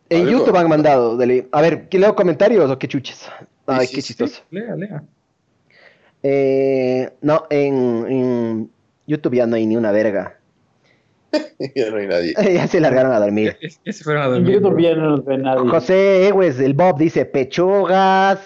[0.08, 0.28] En.
[0.28, 1.48] YouTube han mandado, de ley.
[1.52, 3.28] A ver, ¿qué leo comentarios o qué chuches?
[3.72, 4.42] Ay, Sí, qué sí, chistoso.
[4.50, 5.02] Lea, lea.
[6.22, 8.70] Eh, no, en, en
[9.06, 10.36] YouTube ya no hay ni una verga.
[11.76, 12.34] Ya no hay nadie.
[12.54, 13.56] ya se largaron a dormir.
[13.84, 14.54] Ya se fueron a En dormir.
[14.54, 15.68] YouTube ya no nos ve nadie.
[15.68, 18.40] José Egues, el Bob dice pechugas.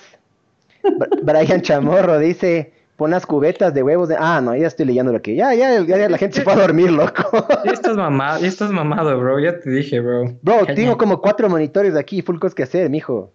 [0.82, 4.16] Br- Brian Chamorro dice pon las cubetas de huevos de...
[4.18, 5.34] Ah, no, ya estoy leyendo lo que...
[5.34, 7.44] Ya, ya, ya, ya la gente se fue a dormir, loco.
[7.64, 9.40] Ya estás mamado, ya estás mamado, bro.
[9.40, 10.32] Ya te dije, bro.
[10.42, 13.32] Bro, tengo como cuatro monitores aquí, full cosas que hacer, mijo.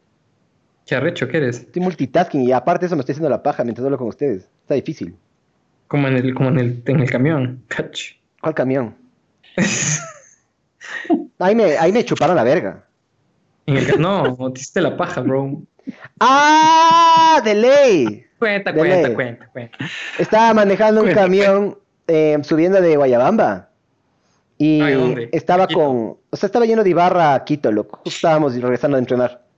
[0.90, 1.60] Qué arrecho que eres.
[1.60, 4.49] Estoy multitasking y aparte eso me estoy haciendo la paja mientras hablo con ustedes.
[4.61, 5.16] Está difícil.
[5.88, 7.64] Como en el, como en el, en el camión.
[8.41, 8.95] ¿Cuál camión?
[11.38, 12.86] Ahí me, ahí me chuparon la verga.
[13.68, 15.61] En el, no, te hiciste la paja, bro.
[16.20, 17.40] ¡Ah!
[17.45, 18.26] ¡De ley!
[18.40, 19.16] Cuenta, De cuenta, ley.
[19.16, 19.78] cuenta, cuenta.
[20.18, 23.70] Estaba manejando un camión eh, subiendo de Guayabamba.
[24.57, 26.18] Y Ay, estaba con.
[26.30, 28.02] O sea, estaba lleno de Ibarra a Quito, loco.
[28.06, 29.49] Estábamos regresando a entrenar.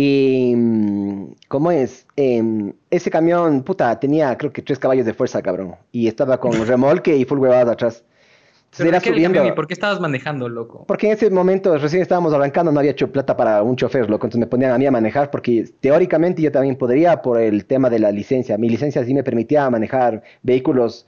[0.00, 0.54] Y.
[0.54, 2.06] mm, ¿Cómo es?
[2.14, 5.74] Em, ese camión, puta, tenía creo que tres caballos de fuerza, cabrón.
[5.90, 8.04] Y estaba con remolque y full huevadas atrás.
[8.70, 9.38] Entonces Pero era ¿de qué era el subiendo.
[9.38, 10.84] camión y por qué estabas manejando, loco?
[10.86, 14.26] Porque en ese momento recién estábamos arrancando, no había hecho plata para un chofer, loco.
[14.26, 17.90] Entonces me ponían a mí a manejar porque teóricamente yo también podría por el tema
[17.90, 18.56] de la licencia.
[18.58, 21.06] Mi licencia sí me permitía manejar vehículos,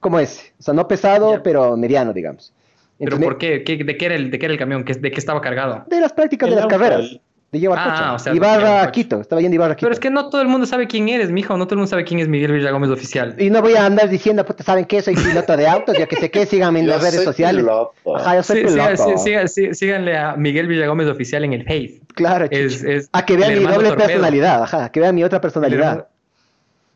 [0.00, 0.52] ¿cómo es?
[0.58, 2.54] O sea, no pesado, pero mediano, digamos.
[2.98, 3.64] ¿Pero por qué?
[3.64, 4.84] ¿Qué- ¿De qué era el, de qué era el camión?
[4.84, 5.84] ¿Qué- ¿De qué estaba cargado?
[5.88, 7.20] de las prácticas de las auto, carreras, el-
[7.52, 8.14] de llevar Ah, coche.
[8.14, 8.90] o sea, Ibarra.
[8.92, 9.86] Quito, estaba yendo Ibarra a Quito.
[9.86, 11.54] Pero es que no todo el mundo sabe quién eres, mijo.
[11.58, 13.34] No todo el mundo sabe quién es Miguel Villagómez oficial.
[13.38, 15.02] Y no voy a andar diciendo, puta, ¿saben qué?
[15.02, 17.62] Soy piloto de autos, yo que sé qué, síganme en Yo las redes soy sociales.
[17.62, 18.16] piloto.
[18.16, 19.18] Ajá, yo soy Sí, piloto.
[19.18, 22.00] sí, sí, síganle a Miguel Villagómez oficial en el Face.
[22.14, 24.06] Claro, Es, A que vean mi doble torpedo.
[24.06, 26.08] personalidad, ajá, que vean mi otra personalidad.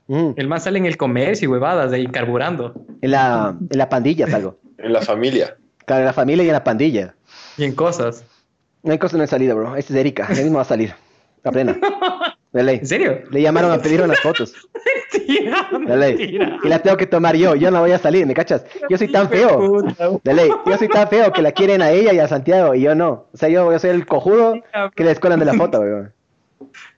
[0.08, 2.72] Mm, el man sale en el comercio y huevadas de ahí carburando.
[3.02, 4.56] En la, en la pandilla salgo.
[4.78, 5.56] En la familia.
[5.84, 7.14] Claro, en la familia y en la pandilla.
[7.58, 8.24] Y en cosas.
[8.86, 9.76] No hay cosa no he salido, bro.
[9.76, 10.28] Este es Erika.
[10.32, 10.94] Ya mismo va a salir.
[11.42, 11.76] La plena.
[12.52, 12.78] De ley.
[12.78, 13.18] ¿En serio?
[13.30, 14.54] Le llamaron a pedir unas fotos.
[15.12, 16.16] Mentira, De ley.
[16.16, 16.56] mentira.
[16.62, 17.54] Y la tengo que tomar yo.
[17.54, 18.64] Yo no voy a salir, ¿me cachas?
[18.88, 19.82] Yo soy tan feo.
[20.22, 20.50] De ley.
[20.64, 23.26] Yo soy tan feo que la quieren a ella y a Santiago y yo no.
[23.32, 24.62] O sea, yo, yo soy el cojudo
[24.94, 26.12] que le escuelan de la foto, weón.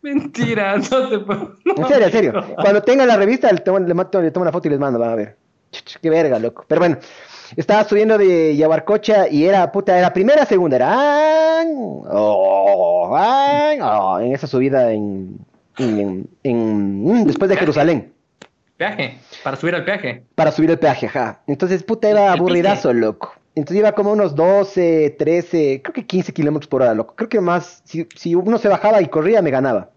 [0.02, 1.56] Mentira, no te puedo.
[1.64, 2.32] En serio, en serio.
[2.56, 5.14] Cuando tenga la revista, le tomo, le tomo la foto y les mando, van a
[5.16, 5.36] ver.
[6.00, 6.64] Qué verga, loco.
[6.68, 6.98] Pero bueno,
[7.56, 11.64] estaba subiendo de Yaguarcocha y era, puta, era primera, segunda, era...
[12.10, 15.38] oh, oh, en esa subida en,
[15.78, 18.12] en, en- mm, después de Jerusalén,
[18.76, 20.22] Peaje, para subir al peaje.
[20.36, 21.40] para subir el peaje, ajá.
[21.48, 23.32] Entonces, puta, era aburridazo, loco.
[23.56, 27.14] Entonces iba como unos 12, 13, creo que 15 kilómetros por hora, loco.
[27.16, 29.90] Creo que más, si, si uno se bajaba y corría, me ganaba.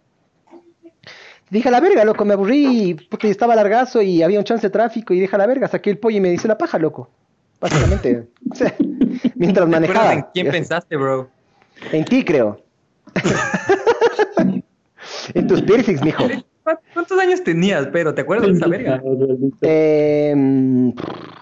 [1.51, 4.71] Dije a la verga, loco, me aburrí porque estaba largazo y había un chance de
[4.71, 7.09] tráfico y dije a la verga, saqué el pollo y me dice la paja, loco.
[7.61, 8.27] Básicamente.
[8.51, 8.75] O sea,
[9.35, 10.13] mientras ¿Te acuerdas manejaba.
[10.13, 11.29] en quién pensaste, bro?
[11.93, 12.61] En ti, creo.
[15.33, 16.27] en tus piercings, mijo.
[16.63, 19.01] ¿Cu- ¿Cuántos años tenías, pero ¿Te acuerdas de esa verga?
[19.61, 20.91] Eh, mm,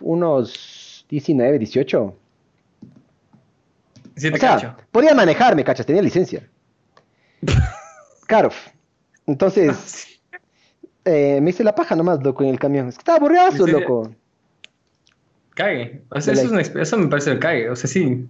[0.01, 2.15] unos 19, 18.
[4.15, 4.75] Sí, O te sea, cacho.
[4.91, 6.47] podía manejar, me cachas, tenía licencia.
[8.27, 8.49] Claro.
[9.25, 10.19] Entonces,
[11.05, 12.89] eh, me hice la paja nomás, loco, en el camión.
[12.89, 13.79] Es que estaba aburridazo, ¿En serio?
[13.79, 14.11] loco.
[15.60, 16.02] Cague.
[16.10, 17.69] O sea, eso, es una eso me parece el cague.
[17.69, 18.26] O sea, sí.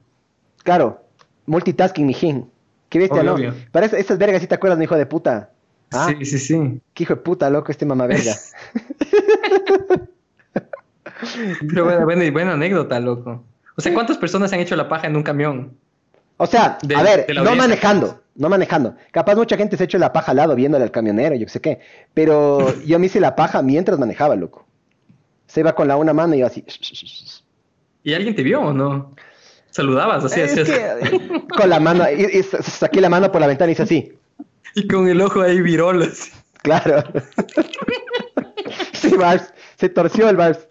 [0.64, 1.04] Claro.
[1.46, 2.50] Multitasking, mijín.
[2.90, 3.36] Qué bestia, Obvio, ¿no?
[3.36, 3.54] obvio.
[3.72, 5.52] Para esas, esas vergas, ¿sí te acuerdas, mi hijo de puta?
[5.92, 6.82] Ah, Sí, sí, sí.
[6.96, 8.34] qué hijo de puta, loco, este mamá verga.
[11.70, 13.44] Pero buena, buena, buena anécdota, loco.
[13.78, 15.78] O sea, ¿cuántas personas han hecho la paja en un camión?
[16.38, 18.96] O sea, De- a ver, no manejando, no manejando.
[19.12, 21.52] Capaz mucha gente se ha hecho la paja al lado viéndole al camionero, yo qué
[21.52, 21.80] sé qué.
[22.14, 24.66] Pero yo me hice la paja mientras manejaba, loco.
[25.50, 26.64] Se iba con la una mano y yo así.
[28.04, 29.16] ¿Y alguien te vio o no?
[29.72, 30.62] Saludabas, así, así,
[31.58, 34.14] con la mano, y, y sa- saqué la mano por la ventana y hice así.
[34.76, 36.04] Y con el ojo ahí virol.
[36.04, 36.32] así.
[36.62, 37.04] Claro.
[38.94, 39.54] Sí, Bars.
[39.78, 40.68] Se torció el Bars.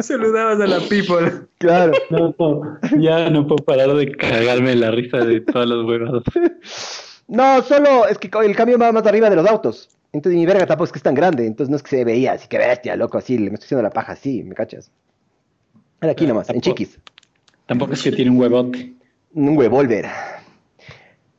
[0.00, 1.32] Saludabas a la people.
[1.58, 1.92] Claro.
[2.10, 6.22] No, no, ya no puedo parar de cagarme la risa de todas las huevas.
[7.26, 9.88] No, solo es que el camión va más arriba de los autos.
[10.12, 11.46] Entonces mi verga tampoco es que es tan grande.
[11.46, 13.38] Entonces no es que se veía así que bestia, loco, así.
[13.38, 14.90] Le me estoy haciendo la paja así, ¿me cachas?
[16.00, 16.98] Era aquí nomás, en chiquis.
[17.66, 18.94] Tampoco es que tiene un huevote.
[19.34, 20.06] Un huevolver.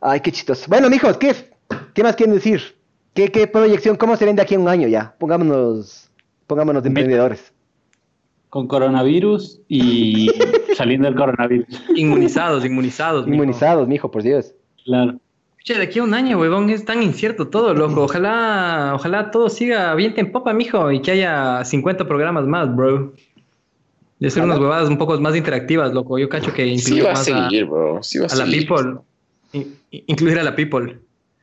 [0.01, 0.65] Ay, qué chistoso.
[0.69, 1.33] Bueno, mijos, ¿qué,
[1.93, 2.61] qué más quieren decir?
[3.13, 3.95] ¿Qué, ¿Qué proyección?
[3.97, 5.15] ¿Cómo se ven de aquí a un año ya?
[5.17, 6.11] Pongámonos,
[6.45, 7.51] pongámonos de emprendedores.
[8.49, 10.29] Con coronavirus y
[10.77, 11.83] saliendo del coronavirus.
[11.95, 13.25] Inmunizados, inmunizados.
[13.25, 13.35] mijo.
[13.35, 14.53] Inmunizados, mijo, por Dios.
[14.83, 15.19] Claro.
[15.63, 18.03] Che, de aquí a un año, huevón, es tan incierto todo, loco.
[18.03, 23.13] Ojalá, ojalá todo siga bien en popa, mijo, y que haya 50 programas más, bro.
[24.19, 26.17] De ser unas huevadas un poco más interactivas, loco.
[26.17, 28.01] Yo cacho que Sí incluir va a más seguir, bro.
[28.03, 28.67] Sí va a a la seguir.
[28.67, 28.97] people.
[29.53, 30.99] In- in- incluir a la people.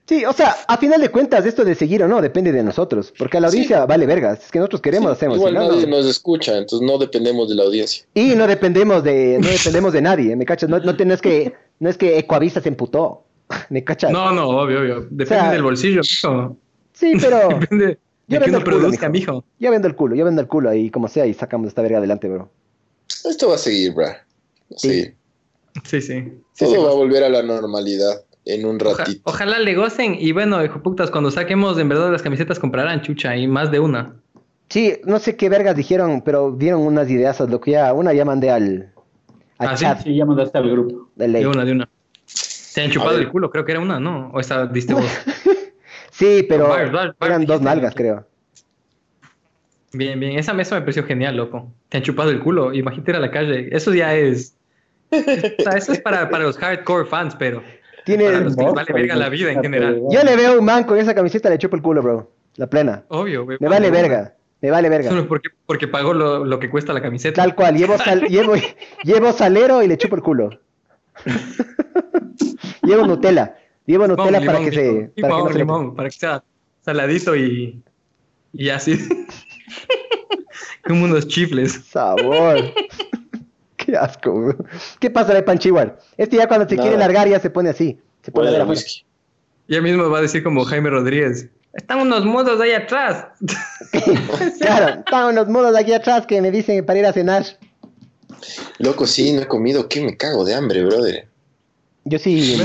[0.09, 3.13] Sí, o sea, a final de cuentas, esto de seguir o no depende de nosotros.
[3.19, 4.45] Porque a la audiencia vale vergas.
[4.45, 5.37] Es que nosotros queremos, hacemos.
[5.39, 5.97] Igual si no, nadie no.
[5.97, 8.05] nos escucha, entonces no dependemos de la audiencia.
[8.15, 10.69] Y no dependemos de, no dependemos de nadie, ¿me cachas?
[10.71, 13.25] No, no tenés que, no es que Ecoavisa se emputó,
[13.71, 14.11] ¿me cachas?
[14.11, 15.01] No, no, obvio, obvio.
[15.11, 16.57] Depende O sea, del bolsillo, mijo.
[16.93, 17.99] Sí, pero Depende de
[18.29, 19.33] yo que vendo uno el culo, produzca, mijo.
[19.33, 19.45] mijo.
[19.59, 21.99] Yo vendo el culo, yo vendo el culo ahí como sea y sacamos esta verga
[21.99, 22.51] adelante, bro.
[23.25, 24.07] Esto va a seguir, bro.
[24.77, 25.13] Sí.
[25.85, 26.33] Sí, sí.
[26.59, 29.21] Todo va a volver a la normalidad en un Oja- ratito.
[29.25, 33.37] ojalá le gocen y bueno, hijo putas, cuando saquemos en verdad las camisetas comprarán chucha
[33.37, 34.17] y más de una.
[34.71, 38.25] Sí, no sé qué vergas dijeron, pero dieron unas ideas, lo que ya, una ya
[38.25, 38.93] mandé al,
[39.59, 41.11] al Ah, sí, chat Sí, ya mandaste al grupo.
[41.15, 41.29] de.
[41.29, 41.89] De una, de una.
[42.77, 44.29] Se han chupado el culo, creo que era una, ¿no?
[44.35, 45.05] O esta diste vos.
[46.11, 46.75] Sí, pero
[47.21, 48.27] eran dos nalgas, creo.
[49.93, 50.39] Bien, bien.
[50.39, 51.73] Esa mesa me pareció genial, loco.
[51.89, 52.73] Te han chupado el culo.
[52.75, 53.69] Imagínate ir a la calle.
[53.71, 54.57] Eso ya es.
[55.11, 55.17] o
[55.63, 57.63] sea, eso es para, para los hardcore fans, pero.
[58.05, 60.01] Tiene, Para los que les vale verga la vida en general.
[60.11, 62.31] yo le veo a un man con esa camiseta, le chupo el culo, bro.
[62.57, 63.05] La plena.
[63.09, 63.59] Obvio, güey.
[63.61, 65.11] Me vale verga, me vale verga.
[65.11, 67.43] Solo porque, porque pagó lo, lo que cuesta la camiseta.
[67.43, 68.55] Tal cual, llevo, sal- llevo,
[69.03, 70.61] llevo salero y le chupo el culo.
[72.83, 73.57] llevo Nutella.
[73.87, 74.83] Llevo Limón, Nutella para limón, que se.
[74.83, 76.45] limón, Para que no se le- limón, para que sea
[76.85, 77.83] saladito y.
[78.53, 78.99] Y así.
[80.87, 81.73] Como unos chifles.
[81.91, 82.59] Sabor.
[83.77, 84.57] Qué asco, bro.
[84.99, 85.99] ¿Qué pasa de Panchiwar?
[86.17, 86.89] Este ya cuando se Nada.
[86.89, 87.99] quiere largar ya se pone así.
[88.23, 88.81] Se pone a ver Bueno, afuera.
[88.87, 89.05] whisky.
[89.69, 91.49] Ya mismo va a decir como Jaime Rodríguez.
[91.73, 93.27] Están unos mudos ahí atrás.
[94.61, 97.45] Claro, están unos modos aquí atrás que me dicen para ir a cenar.
[98.79, 99.89] Loco, sí, no he comido.
[99.89, 101.27] ¿Qué me cago de hambre, brother?
[102.05, 102.57] Yo sí.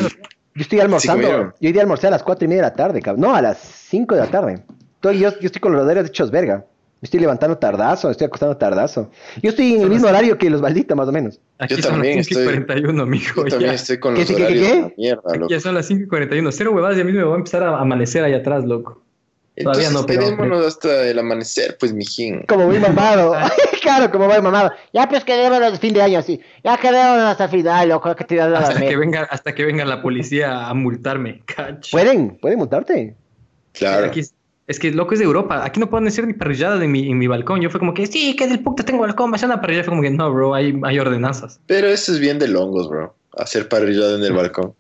[0.54, 1.28] Yo estoy almorzando.
[1.28, 3.22] yo hoy día almorcé a las cuatro y media de la tarde, cabrón.
[3.22, 4.64] No, a las cinco de la tarde.
[4.96, 6.66] Estoy- yo, yo estoy con los roderos hechos verga.
[7.00, 9.10] Me estoy levantando tardazo, me estoy acostando tardazo.
[9.42, 11.40] Yo estoy en el mismo horario que los balditas, más o menos.
[11.58, 13.44] Aquí Yo son también las 5 y estoy- 41, mijo.
[13.44, 13.76] Yo también ya.
[13.76, 14.76] estoy con ¿Qué, los qué, qué, horarios qué?
[14.76, 15.48] de la mierda, loco.
[15.50, 16.52] Ya son las 5 y 41.
[16.52, 19.02] Cero huevadas y a mí me va a empezar a amanecer ahí atrás, loco.
[19.56, 22.44] Todavía Entonces no, pero- quedémonos hasta el amanecer, pues, mijín.
[22.48, 23.34] Como muy mamado.
[23.82, 24.72] claro, como muy mamado.
[24.94, 26.40] Ya pues quedémonos fin de año, sí.
[26.64, 30.68] Ya quedémonos hasta final, loco, que a Hasta que, venga, hasta que venga la policía
[30.68, 31.42] a multarme.
[31.46, 31.92] Cacho.
[31.92, 32.38] ¿Pueden?
[32.38, 33.16] ¿Pueden montarte?
[33.74, 34.06] Claro.
[34.06, 34.34] Aquí es,
[34.68, 35.66] es que loco es de Europa.
[35.66, 37.60] Aquí no pueden hacer ni parrilladas en mi, en mi balcón.
[37.60, 39.84] Yo fue como que, sí, que del puta tengo balcón, vaya a una parrilla.
[39.84, 41.60] Fue como que, no, bro, hay, hay ordenanzas.
[41.68, 43.16] Pero eso es bien de longos, bro.
[43.38, 44.74] Hacer parrillada en el balcón.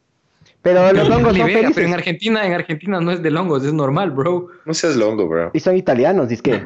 [0.62, 1.94] Pero los hongos son verga, pero en.
[1.94, 4.48] Argentina, en Argentina no es de longos, es normal, bro.
[4.66, 5.50] No seas longo, bro.
[5.54, 6.64] Y son italianos, que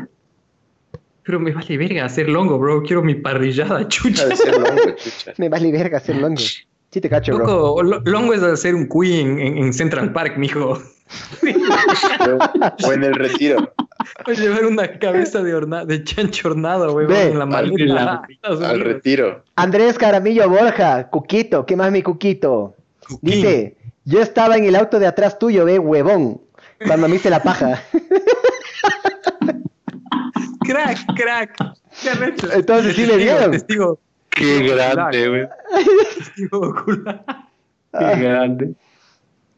[1.23, 2.83] Pero me vale verga hacer longo, bro.
[2.83, 4.25] Quiero mi parrillada, chucha.
[4.25, 5.33] Deja de ser longo, chucha.
[5.37, 6.41] Me vale verga hacer longo.
[6.91, 7.81] Sí te cacho, bro.
[7.81, 10.79] Loco, longo es hacer un cuy en, en- en Central Park, mijo.
[12.87, 13.73] O en el retiro.
[14.23, 18.21] Puedes llevar una cabeza de, horna de chancho hornado, güey, Ve, en la maleta.
[18.43, 19.43] al- Al retiro.
[19.55, 22.75] Andrés Caramillo Borja, Cuquito, ¿qué más mi Cuquito?
[23.21, 26.41] Dice, yo estaba en el auto de atrás tuyo, ve, huevón,
[26.85, 27.83] cuando me hice la paja.
[30.65, 31.57] Crack, crack.
[32.01, 32.09] Qué.
[32.53, 33.51] Entonces, ¿sí le dieron?
[33.51, 33.99] Testigo.
[34.29, 35.47] Qué grande, güey.
[36.17, 37.23] Testigo ocular.
[37.93, 38.11] Ah.
[38.13, 38.73] Qué grande.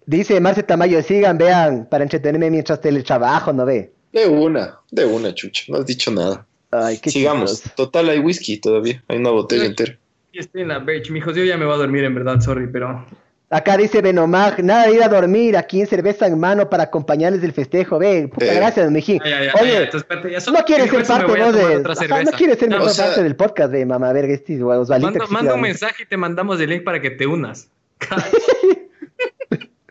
[0.06, 3.92] Dice Marce Tamayo, sigan, vean, para entretenerme mientras teletrabajo, ¿no ve?
[4.14, 5.66] De una, de una, chucha.
[5.68, 6.46] No has dicho nada.
[6.72, 7.64] Ay, qué Sigamos.
[7.76, 9.04] Total, hay whisky todavía.
[9.08, 9.98] Hay una botella entera.
[10.32, 11.36] Y estoy en la beach, mijos.
[11.36, 13.06] Yo ya me voy a dormir, en verdad, sorry, pero.
[13.50, 17.42] Acá dice Benomag, nada de ir a dormir, aquí en cerveza en mano para acompañarles
[17.42, 18.56] del festejo, ve, puta Eh.
[18.56, 21.84] gracias, ay, Oye, entonces, no quieres ser parte vos de...
[22.14, 24.62] Ajá, no quieres ser No, mejor o sea- parte del podcast, ve, mamá, verga, este
[24.62, 27.70] Osvaldito Manda, sí manda un mensaje y te mandamos el link para que te unas.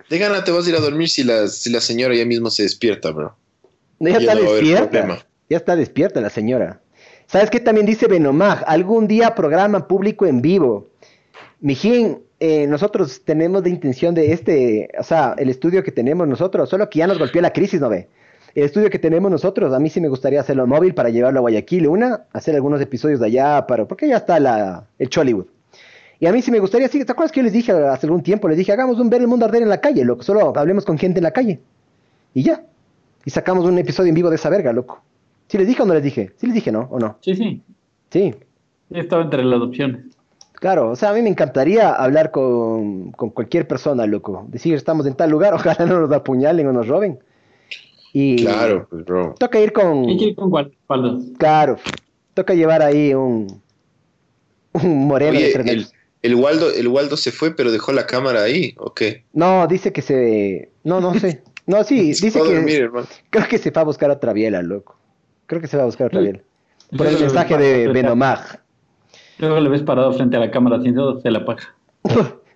[0.08, 2.48] De gana te vas a ir a dormir si la, si la señora ya mismo
[2.50, 3.34] se despierta, bro.
[3.98, 5.26] No, ya Ya está no despierta.
[5.48, 6.80] Ya está despierta la señora.
[7.26, 8.62] ¿Sabes qué también dice Benomag?
[8.68, 10.88] Algún día programa público en vivo.
[11.60, 16.68] Mijín, eh, nosotros tenemos de intención de este, o sea, el estudio que tenemos nosotros,
[16.68, 18.08] solo que ya nos golpeó la crisis, ¿no ve?
[18.54, 21.42] El estudio que tenemos nosotros, a mí sí me gustaría hacerlo móvil para llevarlo a
[21.42, 25.46] Guayaquil, una, hacer algunos episodios de allá, para, porque ya está la, el Chollywood.
[26.18, 28.22] Y a mí sí me gustaría, sí, ¿te acuerdas que yo les dije hace algún
[28.22, 28.48] tiempo?
[28.48, 30.98] Les dije, hagamos un ver el mundo arder en la calle, loco, solo hablemos con
[30.98, 31.60] gente en la calle.
[32.32, 32.64] Y ya.
[33.24, 35.02] Y sacamos un episodio en vivo de esa verga, loco.
[35.48, 36.32] ¿Sí les dije o no les dije?
[36.36, 36.88] Sí les dije, ¿no?
[36.90, 37.18] ¿O no?
[37.20, 37.62] Sí, sí.
[38.10, 38.34] Sí.
[38.90, 40.15] Estaba entre las opciones.
[40.56, 44.46] Claro, o sea, a mí me encantaría hablar con, con cualquier persona, loco.
[44.48, 47.18] Decir, estamos en tal lugar, ojalá no nos apuñalen o nos roben.
[48.12, 49.34] Y Claro, pues, bro.
[49.38, 50.08] toca ir con...
[50.08, 51.22] Hay que ir con guardaespaldas.
[51.38, 51.76] Claro,
[52.34, 53.60] toca llevar ahí un,
[54.72, 55.86] un moreno de Oye, el,
[56.22, 59.24] el Waldo, el Waldo se fue, pero dejó la cámara ahí, ¿o qué?
[59.34, 60.70] No, dice que se...
[60.82, 61.42] No, no sé.
[61.66, 62.54] No, sí, Se dice que...
[62.54, 63.06] dormir, hermano.
[63.28, 64.96] Creo que se fue a buscar otra biela, loco.
[65.46, 66.40] Creo que se va a buscar otra biela.
[66.96, 68.60] Por el mensaje de Benomag.
[69.38, 71.74] Luego le ves parado frente a la cámara haciéndose la paja.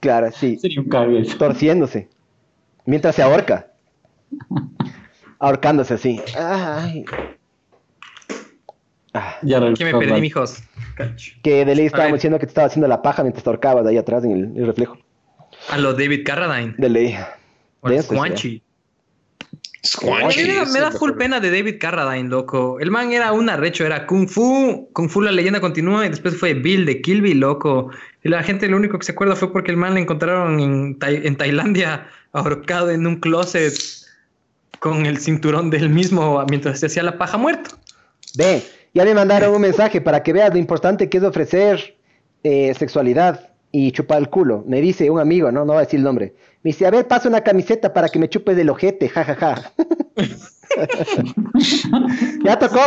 [0.00, 0.56] Claro, sí.
[0.58, 1.36] Sería un cague eso.
[1.38, 2.08] Torciéndose.
[2.86, 3.72] Mientras se ahorca.
[5.40, 6.20] Ahorcándose así.
[6.36, 7.04] Ay.
[9.42, 10.62] Ya ¿Qué me perdí, mijos?
[11.42, 13.96] Que de ley estábamos diciendo que te estaba haciendo la paja mientras te ahorcabas ahí
[13.96, 14.98] atrás en el, el reflejo.
[15.68, 16.74] A lo David Carradine.
[16.78, 17.16] De ley.
[17.80, 18.62] O el Squanchy.
[19.84, 22.80] Squanchy, me da, me full pena de David Carradine, loco.
[22.80, 26.36] El man era un arrecho, era Kung Fu, Kung Fu la leyenda continúa y después
[26.36, 27.90] fue Bill de Kill Bill, loco.
[28.24, 30.98] Y la gente lo único que se acuerda fue porque el man le encontraron en,
[31.00, 33.74] en Tailandia ahorcado en un closet
[34.80, 37.76] con el cinturón del mismo mientras se hacía la paja muerto.
[38.36, 38.62] Ve,
[38.94, 41.96] ya me mandaron un mensaje para que veas lo importante que es ofrecer
[42.42, 44.64] eh, sexualidad y chupar el culo.
[44.66, 46.34] Me dice un amigo, no, no voy a decir el nombre.
[46.62, 49.72] Me dice, a ver, pasa una camiseta para que me chupes del ojete, jajaja.
[52.44, 52.80] ya tocó.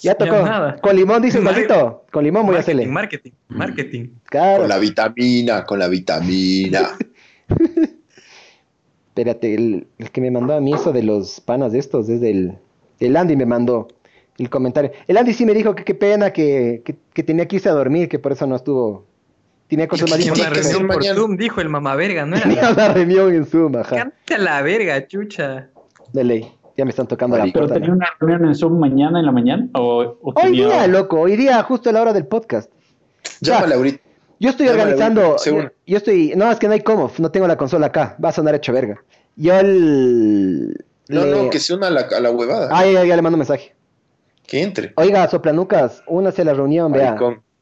[0.00, 0.32] Ya tocó.
[0.32, 0.76] Ya nada.
[0.80, 2.04] Con limón, dice Mar- Maldito.
[2.12, 2.86] Con limón voy a hacerle.
[2.86, 4.08] Marketing, marketing.
[4.24, 4.60] Claro.
[4.60, 6.90] Con la vitamina, con la vitamina.
[9.08, 12.20] Espérate, el, el que me mandó a mí eso de los panas de estos es
[12.20, 12.58] del...
[13.00, 13.88] El Andy me mandó
[14.38, 14.92] el comentario.
[15.06, 17.72] El Andy sí me dijo que qué pena que, que, que tenía que irse a
[17.72, 19.06] dormir, que por eso no estuvo...
[19.68, 20.72] Tenía cosas más Tenía una importantes.
[20.72, 21.04] reunión por.
[21.04, 22.44] Zoom, dijo el mamá verga, ¿no era?
[22.44, 23.96] Tenía una reunión en Zoom, ajá.
[23.96, 25.68] Cante a la verga, chucha.
[26.12, 26.52] De ley.
[26.76, 27.58] Ya me están tocando la Marico.
[27.60, 27.80] ¿Pero puerta.
[27.80, 29.68] tenía una reunión en Zoom mañana en la mañana?
[29.74, 32.70] ¿O, o Hoy tenía- día, loco, hoy día, justo a la hora del podcast.
[33.40, 34.00] Llámale ahorita.
[34.38, 35.36] Yo estoy organizando.
[35.44, 36.34] Yo, yo estoy.
[36.36, 37.10] No, es que no hay cómo.
[37.18, 38.16] No tengo la consola acá.
[38.22, 39.02] Va a sonar hecho verga.
[39.36, 40.84] Yo el.
[41.08, 42.68] No, le- no, que se una a la, a la huevada.
[42.70, 43.74] Ah, ya, ya, ya le mando un mensaje.
[44.46, 44.92] Que entre.
[44.96, 47.16] Oiga, soplanucas, únase a la reunión, vea.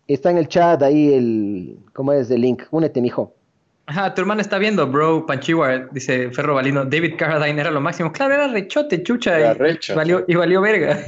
[0.07, 1.79] Está en el chat ahí el.
[1.93, 2.63] ¿Cómo es el link?
[2.71, 3.35] Únete, mijo.
[3.87, 8.11] Ajá, tu hermana está viendo, bro, Panchiwa, dice Ferro Valino, David Carradine era lo máximo.
[8.13, 9.39] Claro, era rechote, chucha.
[9.39, 9.95] Era y, recho.
[9.95, 10.99] Valió, y valió verga.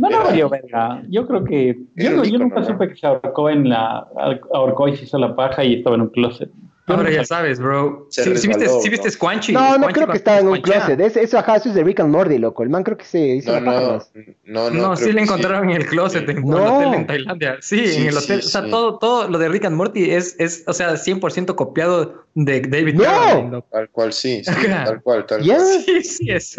[0.00, 1.00] No, no valió verga.
[1.08, 1.78] Yo creo que.
[1.94, 2.66] Yo, yo nunca ¿no?
[2.66, 4.04] supe que se ahorcó en la.
[4.52, 6.50] ahorcó y se hizo la paja y estaba en un closet.
[6.90, 7.24] Ahora no ya sabía.
[7.26, 8.06] sabes, bro.
[8.10, 9.12] ¿Sí, sí viste, resbaló, sí viste ¿no?
[9.12, 9.52] Squanchy?
[9.52, 11.00] No, no Squanchy creo que estaba en un closet.
[11.00, 12.62] Es- eso, ajá, eso es de Rick and Morty, loco.
[12.62, 14.02] El man creo que se hizo No, no,
[14.46, 14.70] no, no.
[14.70, 16.56] No, sí le encontraron en el closet en No.
[16.56, 17.56] un hotel en Tailandia.
[17.60, 18.38] Sí, Sí, en el sí, hotel.
[18.40, 18.70] o sea, sí.
[18.70, 22.94] todo, todo lo de Rick and Morty es, es o sea, 100% copiado de David
[22.94, 23.64] ¡No!
[23.70, 25.56] Tal cual, sí, sí, tal cual, tal ¿Ya?
[25.56, 25.82] cual.
[25.84, 26.56] Sí, sí es.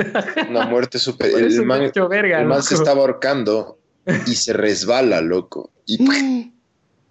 [0.49, 1.31] Una muerte súper.
[1.31, 3.79] El, man, verga, el man se estaba ahorcando
[4.27, 5.71] y se resbala, loco.
[5.85, 5.97] Y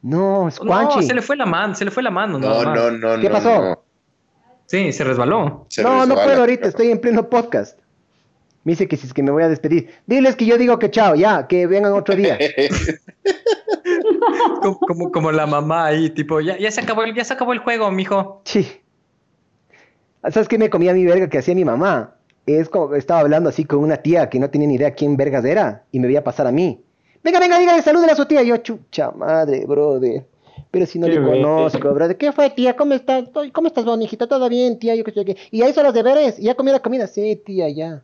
[0.03, 1.03] No, No, Squanchy.
[1.03, 2.39] se le fue la mano, se le fue la mano.
[2.39, 2.65] no, más.
[2.65, 3.61] no, no, ¿Qué no, pasó?
[3.63, 3.83] no.
[4.67, 5.67] Sí, se resbaló.
[5.69, 6.69] Se no, no puedo ahorita, claro.
[6.71, 7.79] estoy en pleno podcast.
[8.63, 9.91] Me dice que si es que me voy a despedir.
[10.07, 12.39] Diles que yo digo que chao, ya, que vengan otro día.
[14.63, 17.53] Como, como, como la mamá ahí, tipo, ya, ya se acabó el, ya se acabó
[17.53, 18.43] el juego, mijo.
[18.45, 18.81] Sí.
[20.31, 22.15] ¿Sabes qué me comía mi verga que hacía mi mamá?
[22.47, 25.45] Es como estaba hablando así con una tía que no tenía ni idea quién vergas
[25.45, 26.85] era y me veía pasar a mí.
[27.23, 28.43] Venga, venga, dígale, salúdele a su tía.
[28.43, 30.25] Y yo, chucha madre, brother.
[30.71, 32.17] Pero si no Qué le conozco, brother.
[32.17, 32.77] ¿Qué fue, tía?
[32.77, 33.25] ¿Cómo estás?
[33.25, 34.27] Estoy- ¿Cómo estás, bonijita?
[34.27, 34.95] ¿Todo bien, tía?
[34.95, 35.37] Yo que sé qué.
[35.51, 36.39] ¿Y ya hizo los deberes?
[36.39, 37.07] ¿Y ya comió la comida?
[37.07, 38.03] Sí, tía, ya.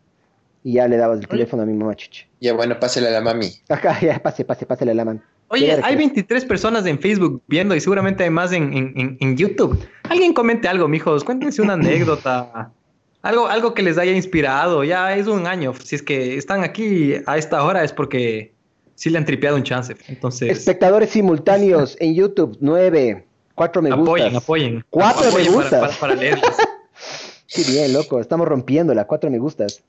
[0.64, 2.24] Y ya le dabas el teléfono a mi mamá, chucha.
[2.40, 3.46] Ya, bueno, pásale a la mami.
[3.68, 5.20] Ajá, ya, pase, pase, pásale la mano.
[5.48, 9.36] Oye, hay 23 personas en Facebook viendo y seguramente hay más en, en, en- en
[9.36, 9.78] YouTube.
[10.08, 11.22] Alguien comente algo, mijos.
[11.22, 12.72] Cuéntense una anécdota.
[13.22, 14.82] Algo, algo que les haya inspirado.
[14.82, 15.72] Ya es un año.
[15.80, 18.52] Si es que están aquí a esta hora es porque
[18.96, 19.96] sí le han tripeado un chance.
[20.08, 23.24] Entonces, Espectadores simultáneos en YouTube, nueve.
[23.54, 24.02] Cuatro me gustas.
[24.04, 24.84] apoyen, apoyen.
[24.90, 25.80] Cuatro me Apoyen gustas.
[25.80, 26.56] Para, para leerlas.
[27.46, 28.20] Sí, bien, loco.
[28.20, 29.06] Estamos rompiéndola.
[29.06, 29.82] Cuatro me gustas.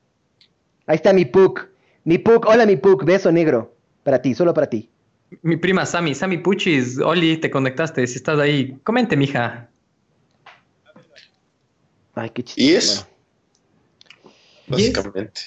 [0.86, 1.68] Ahí está mi Puk.
[2.04, 2.46] Mi Puk.
[2.46, 3.04] Hola, mi Puk.
[3.04, 3.74] Beso negro.
[4.04, 4.90] Para ti, solo para ti.
[5.42, 8.08] Mi prima Sami, Sami Puchis, Oli, te conectaste.
[8.08, 9.70] Si estás ahí, comente, mija.
[12.16, 12.66] Ay, qué chistoso.
[12.66, 13.08] Y eso,
[14.68, 15.42] básicamente.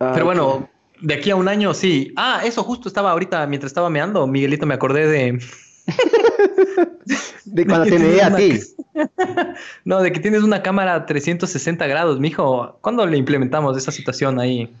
[0.00, 0.68] Ay, Pero bueno,
[1.00, 2.12] de aquí a un año sí.
[2.16, 5.38] Ah, eso justo estaba ahorita, mientras estaba meando, Miguelito, me acordé de.
[7.44, 8.58] De cuando te veía a ti.
[9.84, 12.78] No, de que tienes una cámara 360 grados, mijo.
[12.80, 14.72] ¿Cuándo le implementamos esa situación ahí?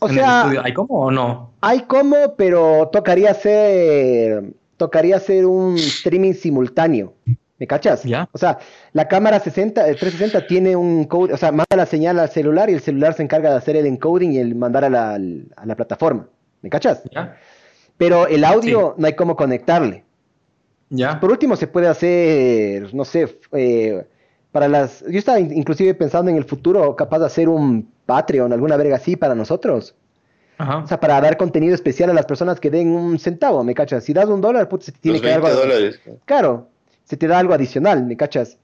[0.00, 0.62] O en sea- el estudio?
[0.64, 1.50] ¿Hay cómo o no?
[1.62, 4.52] Hay como, pero tocaría hacer.
[4.76, 7.14] Tocaría hacer un streaming simultáneo.
[7.58, 8.02] ¿Me cachas?
[8.02, 8.28] Ya.
[8.32, 8.58] O sea,
[8.92, 12.68] la cámara 60, eh, 360 tiene un code, o sea, manda la señal al celular
[12.68, 15.46] y el celular se encarga de hacer el encoding y el mandar a la, al-
[15.56, 16.26] a la plataforma.
[16.62, 17.02] ¿Me cachas?
[17.12, 17.36] ¿Ya?
[17.96, 20.02] Pero el audio no hay cómo conectarle.
[20.90, 21.20] Ya.
[21.20, 24.04] Por último, se puede hacer, no sé, eh,
[24.50, 25.04] para las...
[25.08, 28.96] Yo estaba in- inclusive pensando en el futuro, capaz de hacer un Patreon, alguna verga
[28.96, 29.94] así para nosotros.
[30.58, 30.78] Ajá.
[30.78, 34.04] O sea, para dar contenido especial a las personas que den un centavo, ¿me cachas?
[34.04, 35.68] Si das un dólar, puta, se tiene Los que dar 20 algo...
[35.72, 36.00] dólares.
[36.24, 36.68] Claro,
[37.04, 38.58] se te da algo adicional, ¿me cachas?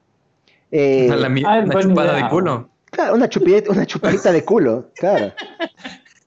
[0.71, 2.25] Eh, la Ah, una buena chupada idea.
[2.25, 2.69] de culo.
[2.87, 5.33] claro, una chupadita, una chupadita de culo, claro.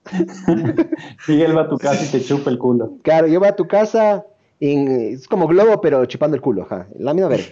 [1.28, 2.98] Miguel va a tu casa y te chupa el culo.
[3.04, 4.24] Claro, yo voy a tu casa,
[4.60, 6.88] en, es como globo, pero chupando el culo, ajá.
[7.00, 7.46] La misma verga.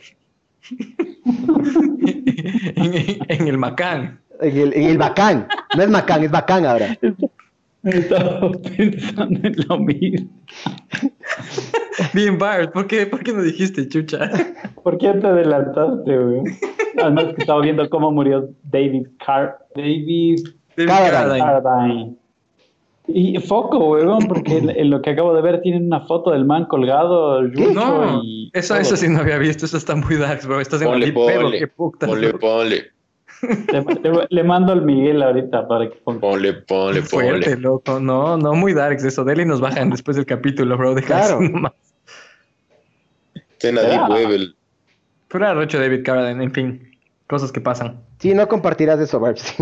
[2.76, 4.20] en, en el Macán.
[4.40, 5.48] En el, en el bacán.
[5.78, 6.98] No es macán, es bacán ahora.
[7.84, 10.30] Estaba pensando en lo mismo.
[12.14, 14.30] Bien, Bart, ¿por qué, ¿por qué no dijiste chucha?
[14.84, 16.42] ¿Por qué te adelantaste, güey?
[17.02, 20.40] Además que estaba viendo cómo murió David Car David
[20.76, 20.90] David
[21.40, 22.16] Carradine.
[23.08, 26.46] Y foco, weón, porque en, en lo que acabo de ver tienen una foto del
[26.46, 28.82] man colgado, No, y eso, todo.
[28.82, 30.62] eso sí no había visto, eso está muy dark, bro.
[30.62, 32.08] Estás en Ponle, el pedo, ponle, qué puta.
[32.08, 32.84] ponle, ponle,
[33.42, 33.82] Le,
[34.12, 36.20] le- le mando al Miguel ahorita para que ponga.
[36.22, 37.56] ponle, ponle, Fuerte, ponle.
[37.62, 38.00] loco.
[38.00, 39.24] No, no muy darks eso.
[39.24, 40.94] Dele y nos bajan después del capítulo, bro.
[40.96, 41.42] Deja Claro.
[41.42, 41.74] eso nomás.
[43.60, 44.54] Ten a Deep Web,
[45.34, 46.98] era Rocho David Carradine, en fin.
[47.28, 48.00] Cosas que pasan.
[48.20, 49.56] Sí, no compartirás eso, Barbs.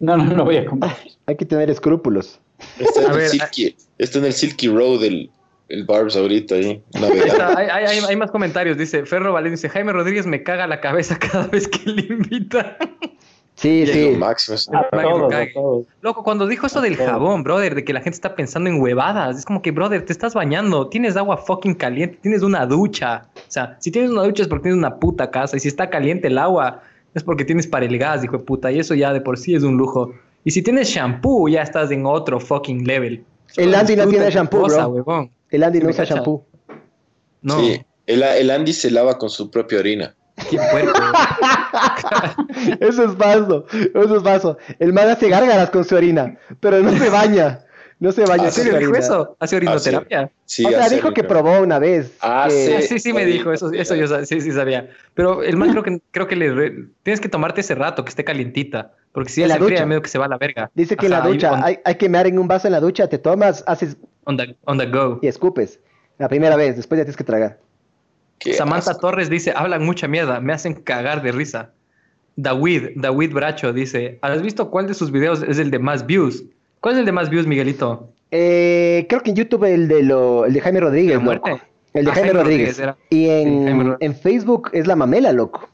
[0.00, 1.12] No, no, no voy a compartir.
[1.26, 2.40] Hay que tener escrúpulos.
[2.78, 5.30] Está en A el ver, Silky, está en el Silky Road el,
[5.72, 8.76] el Barbs ahorita ahí, hay, hay- hay- hay más comentarios.
[8.76, 12.76] Dice Ferro Valencia, dice Jaime Rodríguez me caga la cabeza cada vez que le invita.
[13.54, 14.12] Sí, sí.
[14.12, 14.54] lo máximo.
[14.56, 15.50] es- A Para que se todos, a cague.
[15.54, 15.86] todos.
[16.00, 19.38] Loco, cuando dijo eso del jabón, brother, de que la gente está pensando en huevadas,
[19.38, 23.26] es como que, brother, te estás bañando, tienes agua fucking caliente, tienes una ducha.
[23.36, 25.90] O sea, si tienes una ducha es porque tienes una puta casa, y si está
[25.90, 26.82] caliente el agua
[27.14, 29.54] es porque tienes para el gas, hijo de puta, y eso ya de por sí
[29.54, 30.12] es un lujo.
[30.44, 33.22] Y si tienes shampoo, ya estás en otro fucking level.
[33.56, 34.88] El Andy no tiene shampoo, cosa, bro.
[35.04, 35.30] huevón.
[35.52, 36.14] El Andy Sí, no usa cacha.
[36.16, 36.44] shampoo.
[37.42, 40.14] No, Sí, el, el Andy se lava con su propia orina.
[40.50, 41.00] qué puerco.
[42.80, 43.66] Eso es falso.
[43.94, 44.58] Eso es falso.
[44.78, 47.60] El man hace gárgaras con su orina, pero no se baña.
[48.00, 49.36] No se baña ¿En serio dijo eso?
[49.38, 50.28] ¿Hace orinoterapia?
[50.44, 52.16] Sí, o sea, dijo que probó una vez.
[52.20, 54.90] Ah, que- Ah, sí, sí me dijo, eso, eso yo sí, sí sabía.
[55.14, 56.74] Pero el man creo que, creo que le re-
[57.04, 58.94] tienes que tomarte ese rato, que esté calientita.
[59.12, 59.86] Porque si En ya la se enfría, ducha.
[59.86, 60.70] medio que se va a la verga.
[60.74, 62.80] Dice que en la ducha on, hay, hay que mear en un vaso en la
[62.80, 65.18] ducha, te tomas, haces on the, on the go.
[65.22, 65.78] y escupes.
[66.18, 67.58] La primera vez, después ya tienes que tragar.
[68.38, 69.00] Qué Samantha asco.
[69.08, 71.70] Torres dice, hablan mucha mierda, me hacen cagar de risa.
[72.36, 76.44] David, David Bracho dice, ¿has visto cuál de sus videos es el de más views?
[76.80, 78.08] ¿Cuál es el de más views, Miguelito?
[78.30, 81.50] Eh, creo que en YouTube el de, lo, el de Jaime Rodríguez, ¿De muerte?
[81.50, 81.62] loco.
[81.92, 82.78] El de Ah, Jaime, Jaime Rodríguez.
[82.78, 82.96] Rodríguez era.
[83.10, 85.68] Y Sí, en, Jaime en Facebook es la mamela, loco.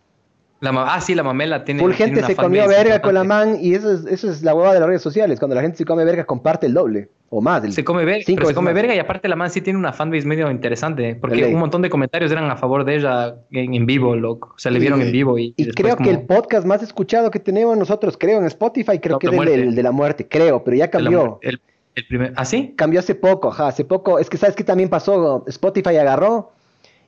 [0.60, 1.80] La ah, sí, la mamela tiene...
[1.80, 4.74] Full gente se comió verga con la man y eso es, eso es la hueva
[4.74, 5.38] de las redes sociales.
[5.38, 7.62] Cuando la gente se come verga, comparte el doble o más.
[7.62, 8.74] el- Se come verga, cinco pero se come más.
[8.74, 11.54] verga y aparte la man sí tiene una fanbase medio interesante, porque De ley.
[11.54, 14.52] un montón de comentarios eran a favor de ella en, en vivo, loco.
[14.56, 17.30] O sea, le vieron Y- en vivo y, Y creo que el podcast más escuchado
[17.30, 20.64] que tenemos nosotros, creo, en Spotify, creo No, que es el de la muerte, creo,
[20.64, 21.38] pero ya cambió.
[21.42, 21.60] el,
[21.94, 22.74] el primer, ¿ah, sí?
[22.76, 24.18] Cambió hace poco, ajá, hace poco.
[24.18, 26.50] Es que sabes que también pasó, Spotify agarró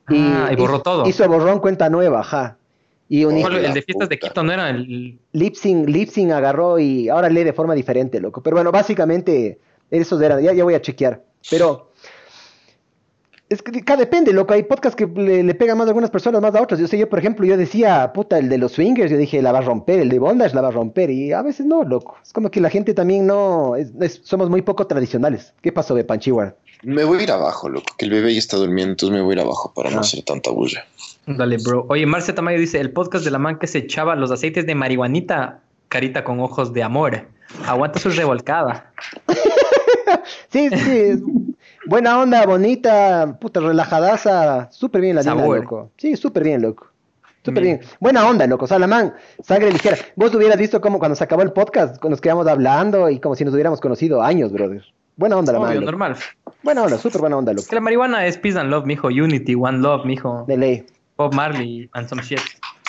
[0.07, 1.05] y, Ah, y borró hizo- todo.
[1.07, 2.55] Hizo borrón cuenta nueva, ajá.
[3.13, 4.17] Y un ¿Cuál- la el de fiestas de.
[4.17, 5.19] Quito no era el...
[5.33, 8.41] Lipsing, Lipsing agarró y ahora lee de forma diferente, loco.
[8.41, 9.59] Pero bueno, básicamente,
[9.89, 11.21] esos eran, ya, ya voy a chequear.
[11.49, 11.91] Pero
[13.49, 14.53] es que ca- depende, loco.
[14.53, 16.79] Hay podcasts que le, le pegan más a algunas personas, más a otras.
[16.79, 19.51] Yo sé, yo, por ejemplo, yo decía, puta, el de los swingers, yo dije, la
[19.51, 21.09] va a romper, el de bondage la va a romper.
[21.09, 22.15] Y a veces no, loco.
[22.23, 25.53] Es como que la gente también no, es- es- somos muy poco tradicionales.
[25.61, 26.55] ¿Qué pasó de Panchiwar?
[26.83, 29.33] Me voy a ir abajo, loco, que el bebé ya está durmiendo, entonces me voy
[29.33, 29.95] a ir abajo para Ah.
[29.95, 30.85] no hacer tanta bulla.
[31.27, 31.85] Dale, bro.
[31.89, 34.75] Oye, Marcia Tamayo dice, el podcast de la man que se echaba los aceites de
[34.75, 37.27] marihuanita, carita con ojos de amor.
[37.67, 38.91] Aguanta su revolcada.
[40.49, 41.23] Sí, sí,
[41.85, 44.69] Buena onda, bonita, puta, relajadaza.
[44.71, 45.61] Súper bien la Sabor.
[45.61, 45.91] loco.
[45.97, 46.87] Sí, súper bien, loco.
[47.43, 47.77] Súper Bien.
[47.79, 47.89] bien.
[47.99, 48.65] Buena onda, loco.
[48.65, 49.97] O sea, la man, sangre ligera.
[50.15, 53.35] Vos hubieras visto como cuando se acabó el podcast, cuando nos quedamos hablando y como
[53.35, 54.83] si nos hubiéramos conocido años, brother.
[55.15, 55.69] Buena onda, la man.
[55.69, 55.91] Obvio, loco.
[55.91, 56.15] normal.
[56.61, 57.69] Buena onda, súper buena onda, Es loco.
[57.69, 59.07] que la marihuana es peace and love, mijo.
[59.07, 60.43] Unity, one love, mijo.
[60.47, 60.85] De ley.
[61.21, 62.41] Bob Marley and some shit.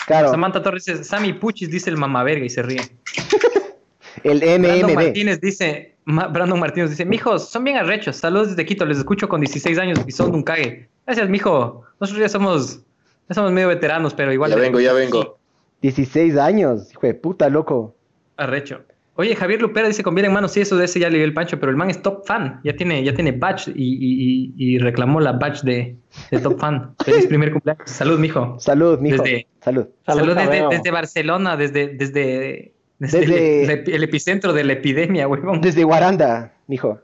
[0.06, 2.80] Claro, Samantha Torres dice, Sammy Puchis dice el mamaverga y se ríe.
[4.24, 4.94] el Brandon MMB.
[4.94, 9.28] Martínez dice, Ma- Brandon Martínez dice, mijos, son bien arrechos, saludos desde Quito, les escucho
[9.28, 10.88] con 16 años y son un cague.
[11.06, 11.82] Gracias, mijo.
[12.00, 12.80] Nosotros ya somos,
[13.28, 14.50] ya somos medio veteranos, pero igual.
[14.50, 15.38] Ya vengo, ya vengo.
[15.82, 17.94] 16 años, hijo de puta, loco.
[18.36, 18.82] Arrecho.
[19.14, 21.60] Oye, Javier Lupera dice, conviene hermano, sí, eso de ese ya le dio el pancho,
[21.60, 25.20] pero el man es top fan, ya tiene, ya tiene badge y, y- y- reclamó
[25.20, 25.97] la badge de,
[26.30, 26.94] de top fan.
[27.05, 27.90] Feliz primer cumpleaños.
[27.90, 28.59] Salud, mijo.
[28.59, 29.22] Salud, mijo.
[29.22, 29.86] Desde- Salud.
[30.06, 35.60] Salud, Salud desde, desde Barcelona, desde, desde, desde, Desde- El, epicentro de la epidemia, huevón.
[35.60, 36.98] Desde Guaranda, mijo.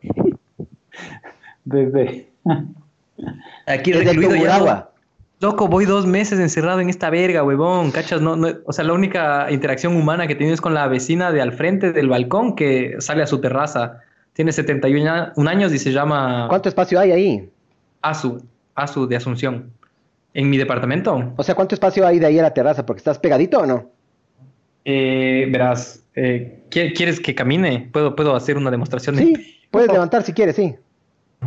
[1.65, 2.29] Desde.
[3.67, 4.89] Aquí Desde el recluido ya.
[5.41, 7.93] Loco, voy dos meses encerrado en esta verga, huevón.
[7.93, 8.21] ¿Cachas?
[8.21, 11.41] No, no, o sea, la única interacción humana que tienes es con la vecina de
[11.41, 14.01] al frente del balcón que sale a su terraza.
[14.33, 17.51] Tiene 71 a- un años y se llama ¿Cuánto espacio hay ahí?
[18.03, 18.43] Asu,
[18.75, 19.71] Asu de Asunción.
[20.35, 21.33] En mi departamento.
[21.37, 22.85] O sea, ¿cuánto espacio hay de ahí a la terraza?
[22.85, 23.91] Porque estás pegadito o no?
[24.85, 27.89] Eh, verás, eh, ¿qui- ¿quieres que camine?
[27.93, 29.17] Puedo, puedo hacer una demostración.
[29.17, 29.35] de- Sí,
[29.71, 30.75] puedes levantar si quieres, sí.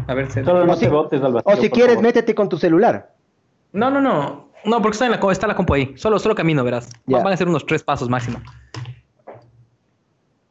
[0.07, 2.03] A ver, se- Solo no O si- te botes al vacío, O si quieres, favor.
[2.07, 3.11] métete con tu celular.
[3.73, 4.49] No, no, no.
[4.63, 5.93] No, porque está, en la, está la compu ahí.
[5.97, 6.89] Solo, solo camino, verás.
[7.07, 8.39] Van a ser unos tres pasos máximo.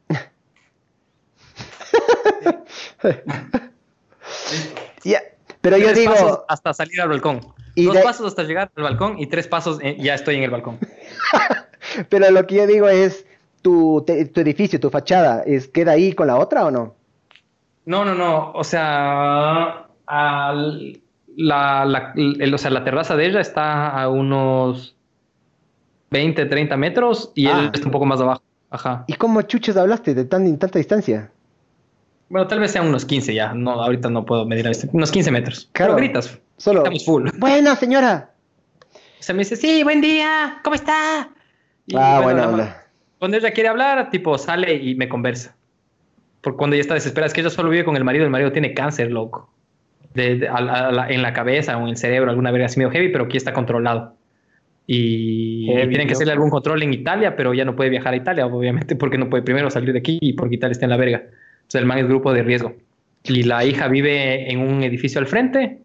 [5.03, 5.21] Ya,
[5.61, 7.41] Pero yo Tres digo, pasos hasta salir al balcón.
[7.75, 10.43] Y Dos de- pasos hasta llegar al balcón y tres pasos eh, ya estoy en
[10.43, 10.77] el balcón.
[12.09, 13.25] pero lo que yo digo es,
[13.61, 16.95] tu, te- tu edificio, tu fachada, es, ¿queda ahí con la otra o no?
[17.85, 18.51] No, no, no.
[18.51, 21.00] O sea, al-
[21.37, 24.95] la, la- el- o sea, la terraza de ella está a unos
[26.11, 27.59] 20, 30 metros y Ah.
[27.59, 28.41] él está un poco más abajo.
[28.69, 29.03] Ajá.
[29.07, 31.31] ¿Y cómo chuches hablaste de tan, tanta distancia?
[32.29, 33.53] Bueno, tal vez sean unos 15 ya.
[33.53, 34.95] No, ahorita no puedo medir la distancia.
[34.95, 35.69] Unos 15 metros.
[35.73, 35.95] Claro.
[35.95, 36.39] Pero gritas.
[36.57, 37.29] Solo, Estamos full.
[37.37, 38.31] buena señora.
[39.19, 41.29] O sea, me dice, sí, buen día, ¿cómo está?
[41.85, 42.87] Y, Ah, bueno, buena onda.
[43.19, 45.55] Cuando ella quiere hablar, tipo, sale y me conversa.
[46.41, 48.51] Porque cuando ella está desesperada, es que ella solo vive con el marido, el marido
[48.51, 49.50] tiene cáncer, loco.
[50.13, 52.79] De- de- a- a la- en la cabeza o en el cerebro, alguna verga así
[52.79, 54.15] medio heavy, pero aquí está controlado.
[54.87, 58.17] Y, Heavy, tienen que hacerle algún control en Italia, pero ya no puede viajar a
[58.17, 60.97] Italia, obviamente, porque no puede primero salir de aquí y porque Italia está en la
[60.97, 61.17] verga.
[61.19, 62.73] Entonces el man es grupo de riesgo.
[63.23, 65.79] Y la hija vive en un edificio al frente,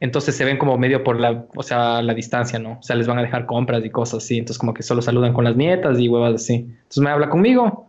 [0.00, 2.78] entonces se ven como medio por la, o sea, la distancia, ¿no?
[2.80, 5.32] O sea, les van a dejar compras y cosas así, entonces como que solo saludan
[5.32, 6.54] con las nietas y huevas así.
[6.54, 7.86] Entonces me habla conmigo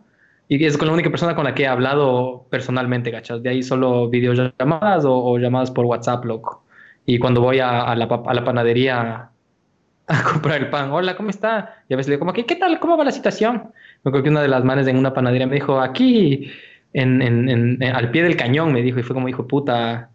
[0.48, 3.42] y es con la única persona con la que he hablado personalmente, ¿cachas?
[3.42, 6.64] De ahí solo videollamadas o, o llamadas por WhatsApp, loco.
[7.04, 9.30] Y cuando voy a, la, panadería
[10.06, 11.82] a comprar el pan, hola, ¿cómo está?
[11.88, 12.78] Y a veces le digo como, ¿qué, qué tal?
[12.80, 13.72] ¿Cómo va la situación?
[14.02, 16.50] Me acuerdo que una de las manes en una panadería me dijo, aquí,
[16.92, 20.10] en, al pie del cañón, me dijo, y fue como, hijo puta,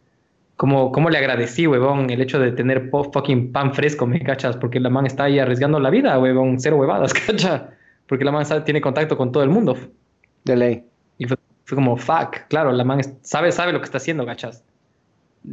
[0.55, 4.57] ¿cómo, cómo le agradecí, huevón, el hecho de tener fucking pan fresco, me cachas?
[4.57, 7.69] Porque la man está ahí arriesgando la vida, huevón, cero huevadas, cacha.
[8.07, 9.77] Porque la man tiene contacto con todo el mundo.
[10.45, 10.83] De ley.
[11.17, 14.63] Y fue, fue como, fuck, claro, la man sabe, sabe lo que está haciendo, cachas.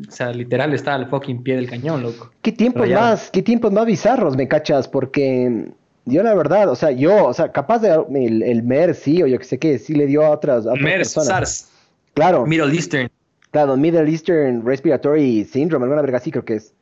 [0.07, 2.31] O sea, literal está al fucking pie del cañón, loco.
[2.43, 3.11] ¿Qué tiempos Rayado.
[3.11, 4.87] más, qué tiempos más bizarros, me cachas?
[4.87, 5.71] Porque
[6.05, 9.27] yo la verdad, o sea, yo, o sea, capaz de el, el MERS, sí, o
[9.27, 11.29] yo que sé qué, sí le dio a otras, a otras MERS, personas.
[11.29, 11.73] SARS,
[12.15, 13.09] Claro, Middle Eastern.
[13.51, 16.75] claro, Middle Eastern Respiratory Syndrome, alguna verga así creo que es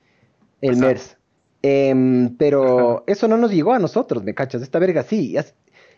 [0.61, 0.77] el.
[0.77, 1.17] MERS.
[1.63, 5.37] Em, pero eso no nos llegó a nosotros, me cachas, esta verga sí.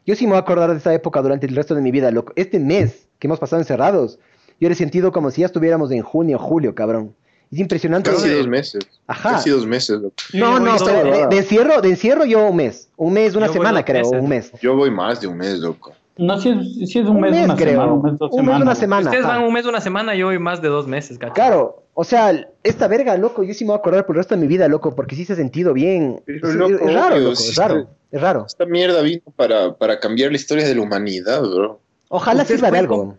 [0.07, 2.11] Yo sí me voy a acordar de esa época durante el resto de mi vida,
[2.11, 2.33] loco.
[2.37, 4.19] Este mes que hemos pasado encerrados,
[4.61, 7.15] yo lo he sentido como si ya estuviéramos en junio, julio, cabrón.
[7.51, 8.11] Es impresionante.
[8.11, 8.87] Casi dos meses.
[9.07, 9.33] Ajá.
[9.33, 9.99] Casi dos meses.
[10.01, 10.15] loco.
[10.35, 12.91] No, no, pero de, de encierro, de encierro yo un mes.
[12.97, 14.21] Un mes, una Yo semana creo, meses.
[14.23, 14.53] un mes.
[14.61, 15.95] Yo voy más de un mes, loco.
[16.19, 17.71] No, si es, si es un, Un mes, mes, una creo.
[17.73, 18.63] semana, un mes, dos Un mes, semanas.
[18.63, 19.05] una semana.
[19.11, 21.35] Ustedes van un mes, una semana, yo voy más de dos meses, cachas.
[21.35, 24.35] Claro, o sea, esta verga, loco, yo sí me voy a acordar por el resto
[24.35, 26.21] de mi vida, loco, porque sí se ha sentido bien.
[26.27, 28.45] Pero, Es, loco, es raro, loco, es raro, está- es raro.
[28.47, 31.81] Esta mierda vino para, para cambiar la historia de la humanidad, bro.
[32.09, 33.19] Ojalá sirva de pueden algo.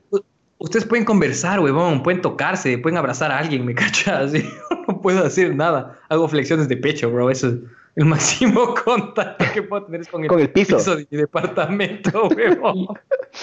[0.58, 4.34] Ustedes pueden conversar, huevón, pueden tocarse, pueden abrazar a alguien, me cachas.
[4.34, 4.42] Yo
[4.90, 5.98] no puedo hacer nada.
[6.10, 7.30] Hago flexiones de pecho, bro.
[7.30, 7.54] Eso es
[8.00, 10.78] el máximo contacto que puedo tener es con el, Con el piso.
[10.96, 12.88] de mi departamento, huevón.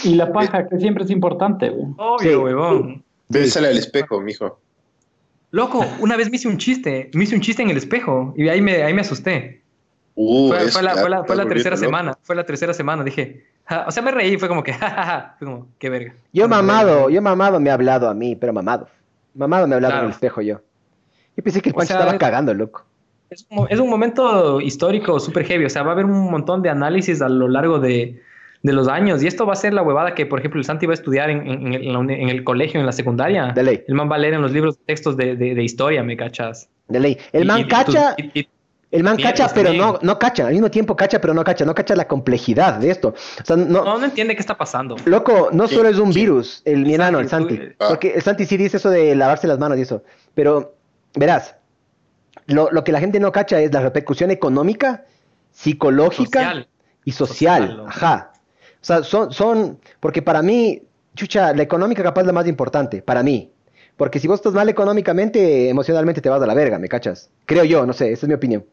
[0.04, 1.86] Y la paja, que siempre es importante, güey.
[1.98, 2.34] Obvio, Sí.
[2.36, 3.04] huevón.
[3.28, 4.58] Bésale al espejo, mijo.
[5.50, 8.48] Loco, una vez me hice un chiste, me hice un chiste en el espejo y
[8.48, 9.62] ahí me, ahí me asusté.
[10.14, 12.72] Uh, Fue, la, que fue la- ya fue la estás tercera semana, fue la tercera
[12.72, 16.14] semana, dije, ja, o sea, me reí, fue como que, jajaja, fue como, qué verga.
[16.32, 18.88] Yo mamado, yo mamado me ha hablado a mí, pero mamado.
[19.34, 20.04] Mamado me ha hablado Claro.
[20.06, 20.60] en el espejo yo.
[21.36, 22.84] Yo pensé que el O Pancho sea, estaba es- cagando, loco.
[23.30, 26.62] Es un, es un momento histórico súper heavy, o sea, va a haber un montón
[26.62, 28.22] de análisis a lo largo de,
[28.62, 30.86] de los años y esto va a ser la huevada que, por ejemplo, el Santi
[30.86, 33.52] va a estudiar en, en- en el, en el colegio, en la secundaria.
[33.52, 33.84] De ley.
[33.88, 36.68] El man va a leer en los libros textos de, de- de historia, ¿me cachas?
[36.88, 37.18] De ley.
[37.32, 38.48] El Y- man y cacha, y-
[38.92, 39.84] el man cacha, pero también.
[39.84, 40.46] no, no cacha.
[40.46, 41.64] Al mismo tiempo cacha, pero no cacha.
[41.64, 43.08] No cacha la complejidad de esto.
[43.08, 44.94] O sea, no, no, no entiende qué está pasando.
[45.04, 47.70] Loco, no solo es un virus, el mi enano, el Santi, Santi.
[47.70, 47.86] tú- Ah.
[47.88, 50.04] Porque el Santi sí dice eso de lavarse las manos y eso.
[50.34, 50.76] Pero,
[51.16, 51.56] verás,
[52.46, 55.04] lo, lo que la gente no cacha es la repercusión económica,
[55.50, 56.68] psicológica Social.
[57.04, 57.84] y social.
[57.86, 58.32] Ajá.
[58.80, 60.82] O sea, son, son, porque para mí,
[61.14, 63.50] chucha, la económica capaz es la más importante, para mí.
[63.96, 67.30] Porque si vos estás mal económicamente, emocionalmente te vas a la verga, ¿me cachas?
[67.46, 68.64] Creo yo, no sé, esa es mi opinión.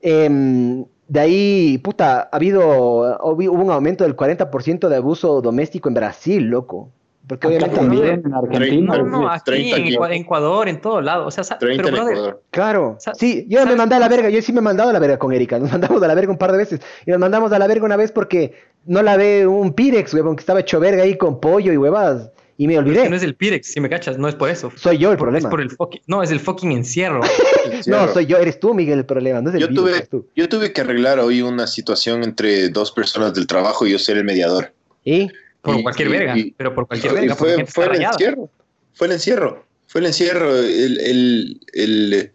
[0.00, 5.94] Em, de ahí, puta, ha habido, hubo un aumento del 40% de abuso doméstico en
[5.94, 6.90] Brasil, loco.
[7.26, 7.76] Porque Acá obviamente...
[7.76, 8.96] también, en Argentina.
[8.98, 9.94] No, no, aquí 30 en, aquí.
[9.96, 11.26] Ecua- en Ecuador, en todo lado.
[11.26, 12.42] O sea, sa- 30 pero en brother, Ecuador.
[12.50, 14.92] Claro, Sa- sí, yo me mandé a la verga, yo sí me he mandado a
[14.92, 17.20] la verga con Erika, nos mandamos a la verga un par de veces, y nos
[17.20, 18.54] mandamos a la verga una vez porque
[18.86, 22.30] no la ve un Pirex, huevón, que estaba hecho verga ahí con pollo y huevadas,
[22.58, 23.08] y me es que olvidé.
[23.08, 24.72] no es el Pirex, si me cachas, no es por eso.
[24.74, 25.48] Soy yo el Por- problema.
[25.48, 27.20] Es por el fucking, no, es el fucking encierro.
[27.86, 30.08] No, soy yo, eres tú, Miguel, el problema, no es el Yo virus, tuve, eres
[30.08, 30.26] tú.
[30.34, 34.16] yo tuve que arreglar hoy una situación entre dos personas del trabajo y yo ser
[34.18, 34.72] el mediador.
[35.04, 35.28] ¿Y?
[35.62, 37.34] Por Y- cualquier y- verga, y- pero por cualquier verga.
[37.36, 37.60] fue, el
[38.02, 38.50] encierro.
[38.94, 39.64] Fue el encierro.
[39.86, 40.56] Fue el encierro.
[40.56, 42.32] El, el, el,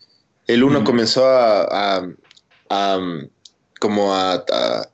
[0.47, 1.61] el uno comenzó a,
[1.97, 2.09] a-
[2.69, 2.99] a,
[3.79, 4.89] como a, a-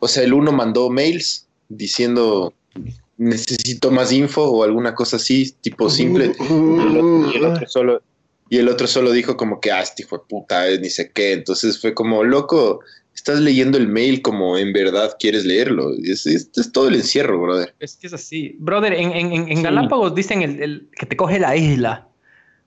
[0.00, 2.54] O sea, el uno mandó mails diciendo
[3.18, 6.32] necesito más info o alguna cosa así, tipo simple.
[6.38, 8.02] Y el otro, y el otro solo.
[8.48, 11.10] Y el otro solo dijo como que, ah, este hijo de puta, eh, ni sé
[11.10, 11.32] qué.
[11.32, 12.80] Entonces fue como, loco,
[13.14, 15.90] estás leyendo el mail como en verdad quieres leerlo.
[16.02, 17.74] Es, es, es todo el encierro, brother.
[17.78, 18.56] Es que es así.
[18.58, 22.08] Brother, en, en, en- en Galápagos dicen el, el- que te coge la isla.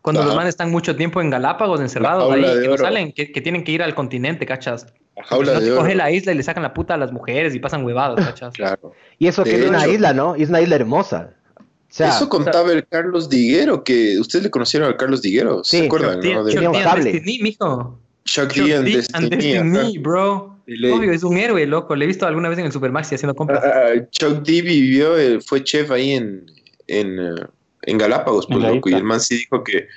[0.01, 0.27] Cuando Ajá.
[0.27, 3.63] los manes están mucho tiempo en Galápagos, encerrados ahí, que no salen, que, que tienen
[3.63, 4.85] que ir al continente, ¿cachas?
[5.17, 5.81] La jaula no de te oro.
[5.81, 8.53] coge la isla y le sacan la puta a las mujeres y pasan huevadas, ¿cachas?
[8.55, 8.91] Claro.
[9.17, 10.35] Y eso que es una isla, ¿no?
[10.37, 11.31] Y es una isla hermosa.
[11.59, 11.63] O
[11.97, 15.85] sea, Eso contaba el Carlos Diguero, que ustedes le conocieron al Carlos Diguero, Sí, ¿se
[15.85, 16.21] acuerdan?
[16.21, 16.71] Chuck no?
[16.73, 17.11] Cable.
[17.13, 17.99] Destiny, mijo.
[18.25, 19.29] Chuck D and Destiny.
[19.29, 20.55] Destiny, bro.
[20.67, 21.95] Obvio, es un héroe, loco.
[21.95, 23.63] Le he visto alguna vez en el Supermaxi haciendo compras.
[23.63, 26.45] Ah, ah, Chuck D vivió, eh, fue chef ahí en,
[26.87, 27.45] en, eh,
[27.83, 28.89] en Galápagos, pues En loco.
[28.89, 29.87] Y el man sí dijo que,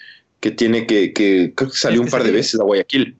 [0.41, 3.17] que tiene que, que, creo que salió Es un que par de veces a Guayaquil.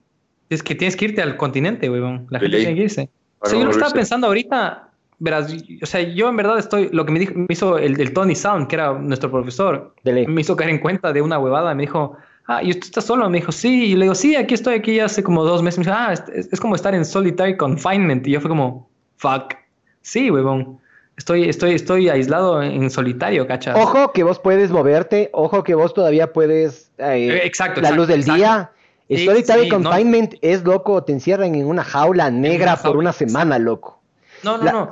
[0.49, 2.27] Es que tienes que irte al continente, weón.
[2.29, 3.09] La gente tiene que irse.
[3.39, 7.05] O sea, yo lo estaba pensando ahorita, verás, o sea, yo en verdad estoy, lo
[7.05, 10.55] que me, dijo, me hizo el, el Tony Sound, que era nuestro profesor, me hizo
[10.55, 12.17] caer en cuenta de una huevada, me dijo,
[12.49, 13.29] ah, ¿y usted está solo?
[13.29, 15.77] Me dijo, sí, y le digo, sí, aquí estoy, aquí ya hace como dos meses,
[15.79, 19.53] me dijo, ah, es, como estar en solitary confinement, y yo fue como, fuck,
[20.01, 20.79] sí, huevón,
[21.17, 23.77] estoy, estoy, estoy aislado en solitario, ¿cachas?
[23.77, 26.91] Ojo que vos puedes moverte, ojo que vos todavía puedes...
[26.97, 28.37] eh, Eh, exacto, La exacto, luz del exacto.
[28.37, 28.71] día.
[29.09, 29.75] El solitary sí, no.
[29.89, 33.99] confinement es loco, te encierran en una jaula negra por jaula, una semana, loco.
[34.43, 34.91] No, no, La- no.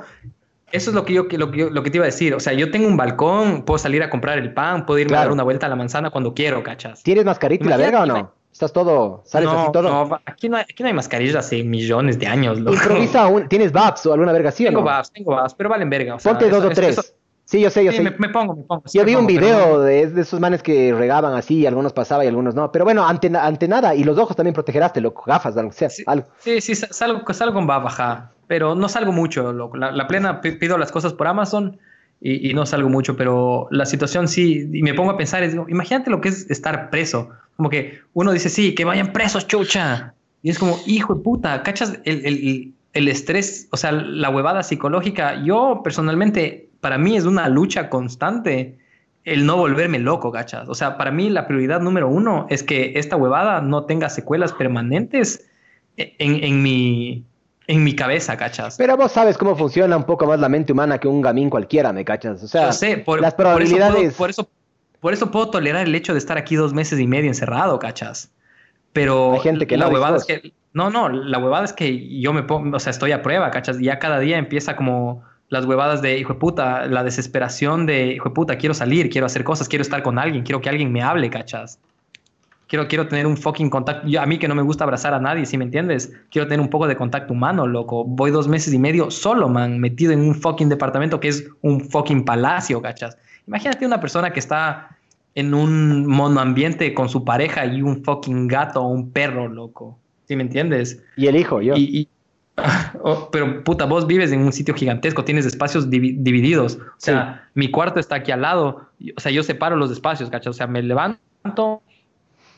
[0.72, 2.34] Eso es lo que yo lo que yo- lo que te iba a decir.
[2.34, 5.20] O sea, yo tengo un balcón, puedo salir a comprar el pan, puedo irme a
[5.20, 7.02] dar una vuelta a la manzana cuando quiero, ¿cachas?
[7.02, 8.32] ¿Tienes mascarita y la verga o no?
[8.52, 9.88] ¿Estás todo, sales no, así todo?
[10.08, 12.74] no, aquí no hay, aquí no hay mascarillas hace millones de años, loco.
[12.76, 14.86] Improvisa un, ¿tienes VAPS o alguna verga así o Tengo no?
[14.86, 16.16] VAPS, tengo VAPS, pero valen verga.
[16.16, 16.98] o sea, Ponte eso- dos o tres.
[16.98, 17.02] eso-
[17.50, 18.02] Sí, yo sé, yo sí, sé.
[18.02, 18.82] me, me pongo, me pongo.
[18.84, 21.32] sí Yo me vi un pongo, pero video no- de, de esos manes que regaban
[21.34, 22.70] así, y algunos pasaba y algunos no.
[22.70, 25.88] Pero bueno, ante, na- ante nada, y los ojos también protegerás, loco, gafas, algo sea,
[26.06, 26.26] algo.
[26.40, 28.32] Sí, sí, sa- salgo, salgo VAP, ajá.
[28.48, 29.78] Pero no salgo mucho, loco.
[29.78, 31.78] La, la plena pi- pido las cosas por Amazon
[32.20, 35.54] y, y no salgo mucho, pero la situación sí, y me pongo a pensar, es,
[35.54, 37.30] imagínate lo que es estar preso.
[37.56, 40.12] Como que uno dice, sí, que vayan presos, chucha.
[40.42, 41.98] Y es como, hijo de puta, ¿cachas?
[42.04, 45.42] El, el- el estrés, o sea, la huevada psicológica.
[45.44, 48.78] Yo personalmente, para mí es una lucha constante
[49.24, 50.68] el no volverme loco, ¿cachas?
[50.68, 54.52] O sea, para mí la prioridad número uno es que esta huevada no tenga secuelas
[54.52, 55.46] permanentes
[55.96, 57.24] en, en mi,
[57.66, 58.76] en mi cabeza, ¿cachas?
[58.78, 61.92] Pero vos sabes cómo funciona un poco más la mente humana que un gamín cualquiera,
[61.92, 62.42] ¿me cachas?
[62.42, 64.14] O sea, Yo sé, por, las por eso puedo- probabilidades...
[64.14, 64.48] Por eso,
[65.00, 68.32] por eso, puedo tolerar el hecho de estar aquí dos meses y medio encerrado, ¿cachas?
[68.92, 70.52] Pero Hay gente que la no, huevada es que...
[70.72, 73.80] No, no, la huevada es que yo me pongo, o sea, estoy a prueba, ¿cachas?
[73.80, 78.14] Y ya cada día empieza como las huevadas de, hijo de puta, la desesperación de,
[78.14, 80.92] hijo de puta, quiero salir, quiero hacer cosas, quiero estar con alguien, quiero que alguien
[80.92, 81.78] me hable, ¿cachas?
[82.66, 84.06] Quiero, quiero tener un fucking contacto.
[84.06, 86.12] Yo- a mí que no me gusta abrazar a nadie, ¿sí me entiendes?
[86.30, 88.04] Quiero tener un poco de contacto humano, loco.
[88.04, 91.80] Voy dos meses y medio solo, man, metido en un fucking departamento que es un
[91.80, 93.16] fucking palacio, ¿cachas?
[93.46, 94.98] Imagínate una persona que está
[95.34, 99.98] en un monoambiente con su pareja y un fucking gato o un perro, loco.
[100.26, 101.02] ¿Sí me entiendes?
[101.16, 101.74] Y el hijo, yo.
[101.74, 102.08] Y, y-
[103.02, 106.76] oh, pero puta, vos vives en un sitio gigantesco, tienes espacios divi- divididos.
[106.76, 108.86] O sea, mi cuarto está aquí al lado.
[109.16, 110.50] O sea, yo separo los espacios, ¿cachai?
[110.50, 111.82] O sea, me levanto,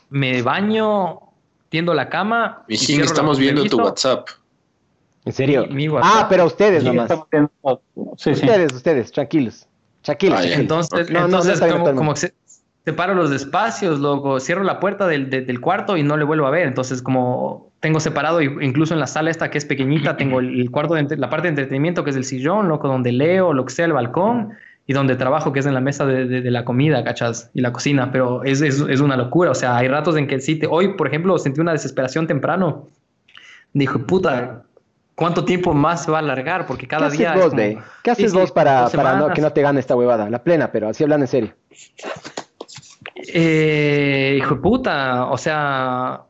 [0.09, 1.19] me baño,
[1.69, 2.63] tiendo la cama.
[2.67, 3.77] y Mijín, estamos viendo tu.
[3.81, 4.27] WhatsApp.
[5.25, 5.65] ¿En serio?
[5.67, 6.11] Mi- mi WhatsApp.
[6.15, 7.09] Ah, pero ustedes nomás.
[8.17, 8.31] sí.
[8.31, 9.67] Ustedes, ustedes, tranquilos.
[10.01, 10.39] Tranquilos.
[10.41, 10.47] Ah.
[10.53, 12.13] Entonces, No, no, no entonces como, como mundo.
[12.15, 12.33] que se-
[12.85, 16.47] separo los espacios, loco, cierro la puerta del, de- del cuarto y no le vuelvo
[16.47, 16.67] a ver.
[16.67, 20.93] Entonces, como tengo separado, incluso en la sala esta que es pequeñita, tengo el, cuarto,
[20.93, 23.85] de la parte de entretenimiento que es el sillón, loco, donde leo, lo que sea,
[23.85, 24.53] el balcón,
[24.87, 27.49] y donde trabajo, que es en la mesa de, de- de la comida, ¿cachas?
[27.53, 29.51] Y la cocina, pero es, es, es una locura.
[29.51, 32.87] O sea, hay ratos en que sí, te, hoy, por ejemplo, sentí una desesperación temprano.
[33.73, 34.63] Dijo, puta,
[35.15, 36.65] ¿cuánto tiempo más se va a alargar?
[36.67, 37.33] Porque ¿Qué cada haces día...
[37.33, 37.83] es vos, como-?
[38.03, 40.29] ¿Qué haces vos para, para no, que no te gane esta huevada?
[40.29, 41.53] La plena, pero así hablando en serio.
[43.33, 46.21] Eh, hijo de puta, o sea,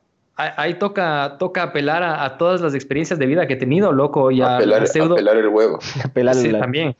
[0.58, 4.32] ahí, toca, toca apelar a, a todas las experiencias de vida que he tenido, loco,
[4.32, 5.14] y a, Apelar, a pseudo.
[5.16, 5.80] apelar el huevo.
[6.03, 6.95] Apelar Sí, la- también.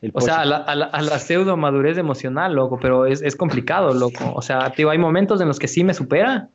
[0.00, 3.22] El O sea, a la, a la- a la pseudo madurez emocional, loco, pero es,
[3.22, 4.32] es complicado, loco.
[4.34, 6.48] O sea, tío, hay momentos en los que sí me supera.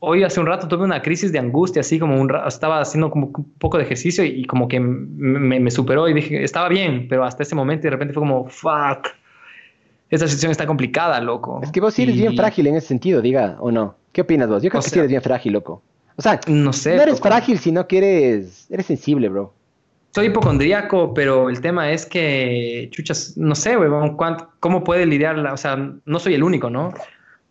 [0.00, 3.26] Hoy hace un rato tuve una crisis de angustia, así como un estaba haciendo como
[3.34, 7.24] un poco de ejercicio y, como que me, me superó y dije, estaba bien, pero
[7.24, 9.08] hasta ese momento y de repente fue como, fuck,
[10.12, 11.60] esta situación está complicada, loco.
[11.62, 13.96] Es que vos sí eres bien frágil en ese sentido, diga, ¿o no?
[14.12, 14.62] ¿Qué opinas vos?
[14.62, 15.82] Yo creo O que sí eres bien frágil, loco.
[16.16, 16.96] O sea, No sé.
[16.96, 17.28] no eres loco.
[17.28, 19.54] frágil, sino que eres, eres sensible, bro.
[20.14, 23.74] Soy hipocondríaco, pero el tema es que, chuchas, no sé,
[24.16, 26.92] cuán- cómo puede lidiar, la- o sea, no soy el único, ¿no?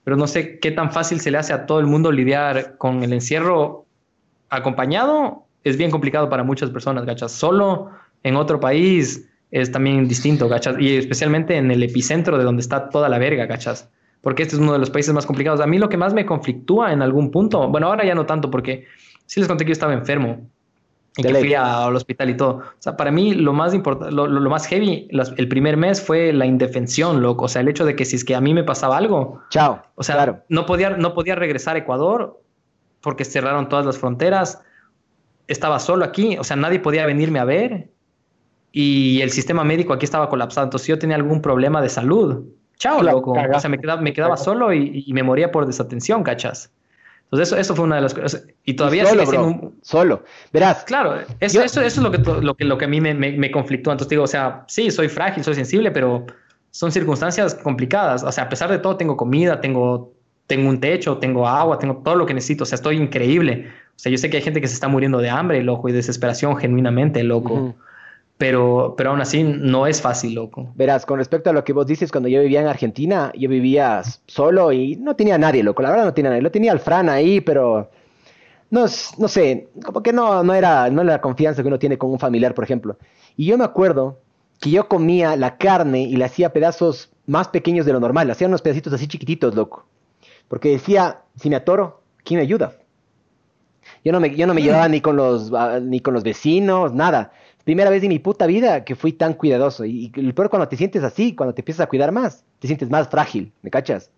[0.04, 3.02] Pero no sé qué tan fácil se le hace a todo el mundo lidiar con
[3.04, 3.86] el encierro
[4.50, 5.46] acompañado.
[5.64, 7.32] Es bien complicado para muchas personas, ¿gachas?
[7.32, 7.90] Solo
[8.24, 10.76] en otro país es también distinto, ¿gachas?
[10.80, 13.90] Y especialmente en el epicentro de donde está toda la verga, ¿gachas?
[14.22, 15.60] Porque este es uno de los países más complicados.
[15.62, 18.50] A mí lo que más me conflictúa en algún punto, bueno, ahora ya no tanto
[18.50, 18.86] porque
[19.26, 20.48] sí les conté que yo estaba enfermo
[21.18, 22.50] y De que fui al hospital y todo.
[22.60, 25.76] O sea, para mí lo más importante, lo, lo- lo más heavy las- el primer
[25.76, 27.46] mes fue la indefensión, loco.
[27.46, 29.82] O sea, el hecho de que si es que a mí me pasaba algo, Chao.
[29.96, 30.44] o sea, claro.
[30.48, 32.40] no, podía, no podía regresar a Ecuador
[33.02, 34.62] porque cerraron todas las fronteras.
[35.48, 37.90] Estaba solo aquí, o sea, nadie podía venirme a ver
[38.72, 40.66] y el sistema médico aquí estaba colapsado.
[40.66, 42.46] Entonces, si yo tenía algún problema de salud,
[42.78, 43.32] chao, loco.
[43.34, 46.72] O sea, me quedaba, me quedaba solo y, y me moría por desatención, ¿cachas?
[47.26, 48.46] Entonces, eso, eso fue una de las cosas.
[48.66, 49.46] Y todavía solo, sigue bro.
[49.48, 50.24] un, Solo.
[50.52, 50.84] Verás.
[50.84, 53.14] Claro, eso, Yo- eso, eso es lo que, lo que, lo que a mí me,
[53.14, 53.94] me, me conflictúa.
[53.94, 56.26] Entonces digo, o sea, sí, soy frágil, soy sensible, pero
[56.72, 58.24] son circunstancias complicadas.
[58.24, 60.12] O sea, a pesar de todo, tengo comida, tengo,
[60.48, 62.64] tengo un techo, tengo agua, tengo todo lo que necesito.
[62.64, 63.68] O sea, estoy increíble.
[63.96, 65.94] O sea, yo sé que hay gente que se está muriendo de hambre, loco, y
[65.94, 67.54] desesperación genuinamente, loco.
[67.54, 67.76] Ujú.
[68.42, 70.72] Pero, pero aún así no es fácil, loco.
[70.74, 74.02] Verás, con respecto a lo que vos dices, cuando yo vivía en Argentina, yo vivía
[74.26, 75.84] solo y no tenía a nadie, loco.
[75.84, 76.42] La verdad no tenía a nadie.
[76.42, 77.92] Lo tenía al Fran ahí, pero
[78.72, 78.86] no,
[79.20, 82.10] no sé, como que no, no era, no era la confianza que uno tiene con
[82.10, 82.98] un familiar, por ejemplo.
[83.38, 84.18] Y yo me acuerdo
[84.60, 88.26] que yo comía la carne y la hacía pedazos más pequeños de lo normal.
[88.26, 89.86] Le hacía unos pedacitos así chiquititos, loco.
[90.48, 92.74] Porque decía, si me atoro, ¿quién me ayuda?
[94.04, 96.92] Yo no me, yo no me llevaba ni con los, ah, ni con los vecinos,
[96.92, 97.34] nada.
[97.64, 99.86] Primera vez en mi puta vida que fui tan cuidadoso.
[99.86, 102.68] Y, y el peor cuando te sientes así, cuando te empiezas a cuidar más, te
[102.68, 104.10] sientes más frágil, ¿me cachas?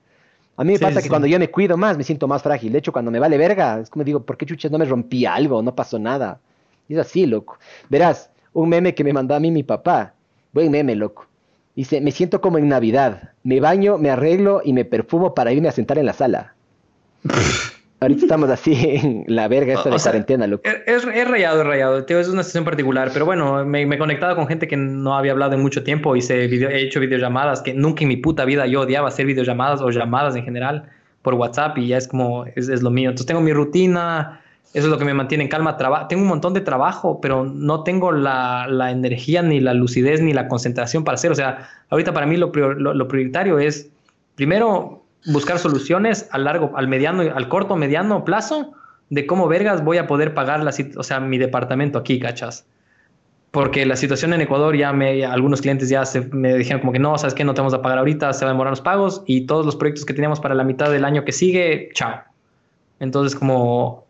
[0.55, 1.03] A mí me Sí, pasa sí.
[1.03, 2.71] que cuando yo me cuido más, me siento más frágil.
[2.71, 5.25] De hecho, cuando me vale verga, es como digo, ¿por qué chuchas no me rompí
[5.25, 5.61] algo?
[5.63, 6.39] No pasó nada.
[6.87, 7.57] Y es así, loco.
[7.89, 10.13] Verás, un meme que me mandó a mí mi papá.
[10.51, 11.25] Buen meme, loco.
[11.75, 13.31] Dice, me siento como en Navidad.
[13.43, 16.53] Me baño, me arreglo y me perfumo para irme a sentar en la sala.
[18.03, 20.63] Ahorita estamos así en la verga esta O de sea, cuarentena, loco.
[20.85, 22.05] Es, es rayado, es rayado.
[22.05, 25.15] Tío, es una situación particular, pero bueno, me, me he conectado con gente que no
[25.17, 28.17] había hablado en mucho tiempo y se video- he hecho videollamadas que nunca en mi
[28.17, 30.89] puta vida yo odiaba hacer videollamadas o llamadas en general
[31.23, 33.09] por WhatsApp y ya es como, es, es lo mío.
[33.09, 34.41] Entonces tengo mi rutina,
[34.73, 35.77] eso es lo que me mantiene en calma.
[35.77, 40.19] Traba- tengo un montón de trabajo, pero no tengo la, la energía, ni la lucidez,
[40.21, 41.31] ni la concentración para hacer.
[41.31, 43.89] O sea, ahorita para mí lo, prior- lo, lo prioritario es,
[44.35, 48.73] primero, buscar soluciones al largo, al mediano, al corto, mediano plazo
[49.09, 52.65] de cómo vergas voy a poder pagar la, o sea, mi departamento aquí, ¿cachas?
[53.51, 57.15] Porque la situación en Ecuador ya me, algunos clientes ya me dijeron como que no,
[57.17, 59.41] sabes que no te vamos a pagar ahorita, se van a demorar los pagos y
[59.41, 62.21] todos los proyectos que teníamos para la mitad del año que sigue, chao.
[62.99, 64.07] Entonces como,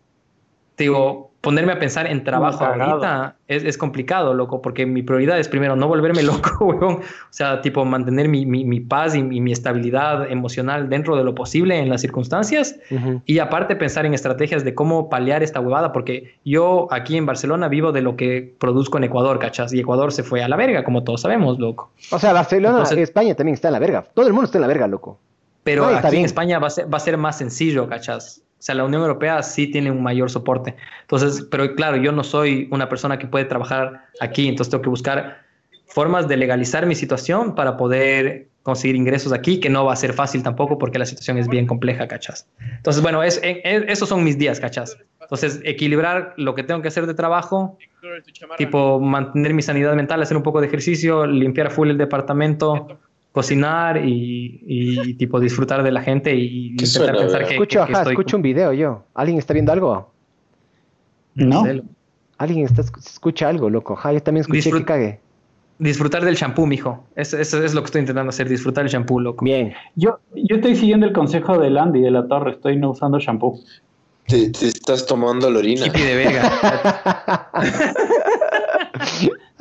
[0.77, 5.49] digo, ponerme a pensar en trabajo ahorita es, es complicado, loco, porque mi prioridad es
[5.49, 6.93] primero no volverme loco, huevón.
[7.01, 11.25] O sea, tipo mantener mi, mi, mi paz y mi, mi estabilidad emocional dentro de
[11.25, 12.77] lo posible en las circunstancias.
[12.89, 13.21] Ujú.
[13.25, 17.67] Y aparte pensar en estrategias de cómo paliar esta huevada, porque yo aquí en Barcelona
[17.67, 19.73] vivo de lo que produzco en Ecuador, ¿cachas?
[19.73, 21.91] Y Ecuador se fue a la verga, como todos sabemos, loco.
[22.11, 24.05] O sea, Barcelona, Entonces- España también está en la verga.
[24.13, 25.19] Todo el mundo está en la verga, loco.
[25.65, 26.19] Pero No, aquí bien.
[26.21, 28.41] en España va a, ser, va a ser más sencillo, ¿cachas?
[28.63, 30.73] O sea, la Unión Europea sí tiene un mayor soporte.
[31.01, 34.89] Entonces, pero claro, yo no soy una persona que puede trabajar aquí, entonces tengo que
[34.89, 35.39] buscar
[35.87, 40.13] formas de legalizar mi situación para poder conseguir ingresos aquí, que no va a ser
[40.13, 42.47] fácil tampoco porque la situación es bien compleja, ¿cachas?
[42.77, 44.97] Entonces, bueno, es, es- esos son mis días, ¿cachas?
[45.19, 47.77] Entonces, equilibrar lo que tengo que hacer de trabajo,
[48.57, 52.97] tipo mantener mi sanidad mental, hacer un poco de ejercicio, limpiar full el departamento,
[53.33, 57.85] cocinar y, y, tipo disfrutar de la gente y intentar suena, pensar que, Escucho, que-
[57.87, 59.03] que ajá, estoy escucho un video yo.
[59.13, 60.13] ¿Alguien está viendo algo?
[61.35, 61.65] ¿No?
[62.37, 63.93] Alguien está, esc- escucha algo, loco.
[63.97, 65.19] Ajá, yo también escuché Disfrut- que cague.
[65.79, 67.03] disfrutar del champú, mijo.
[67.15, 69.43] Eso, eso es lo que estoy intentando hacer, disfrutar el champú, loco.
[69.43, 69.73] Bien.
[69.95, 73.59] Yo, yo estoy siguiendo el consejo de Landy de la Torre, estoy no usando shampoo.
[74.27, 75.85] Te, te estás tomando la orina.
[75.87, 77.49] Hippie de verga.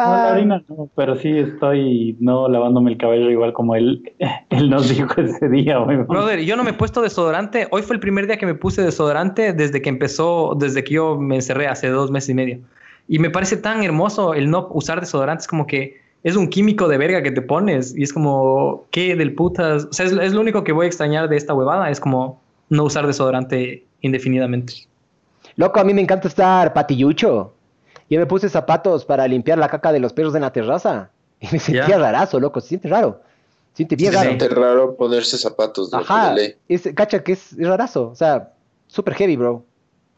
[0.06, 4.02] No, la orina no, pero sí estoy no lavándome el cabello igual como él,
[4.50, 5.78] él nos dijo ese día.
[5.78, 7.68] Brother, yo no me he puesto desodorante.
[7.70, 11.16] Hoy fue el primer día que me puse desodorante desde que empezó, desde que yo
[11.18, 12.60] me encerré hace dos meses y medio.
[13.08, 15.42] Y me parece tan hermoso el no usar desodorante.
[15.42, 19.16] Es como que es un químico de verga que te pones y es como, ¿qué
[19.16, 19.86] del putas?
[19.86, 22.40] O sea, es, es lo único que voy a extrañar de esta huevada, es como
[22.68, 24.86] no usar desodorante indefinidamente.
[25.56, 27.51] Loco, a mí me encanta estar patillucho.
[28.12, 31.10] Yo me puse zapatos para limpiar la caca de los perros en la terraza.
[31.40, 31.98] Y me sentía Ya.
[31.98, 32.60] rarazo, loco.
[32.60, 33.20] Se siente raro.
[33.72, 34.28] Se siente bien Se raro.
[34.28, 36.34] siente raro ponerse zapatos de, Ajá.
[36.34, 36.58] de.
[36.68, 38.10] Es, cacha que es, es rarazo.
[38.10, 38.52] O sea,
[38.86, 39.64] súper heavy, bro.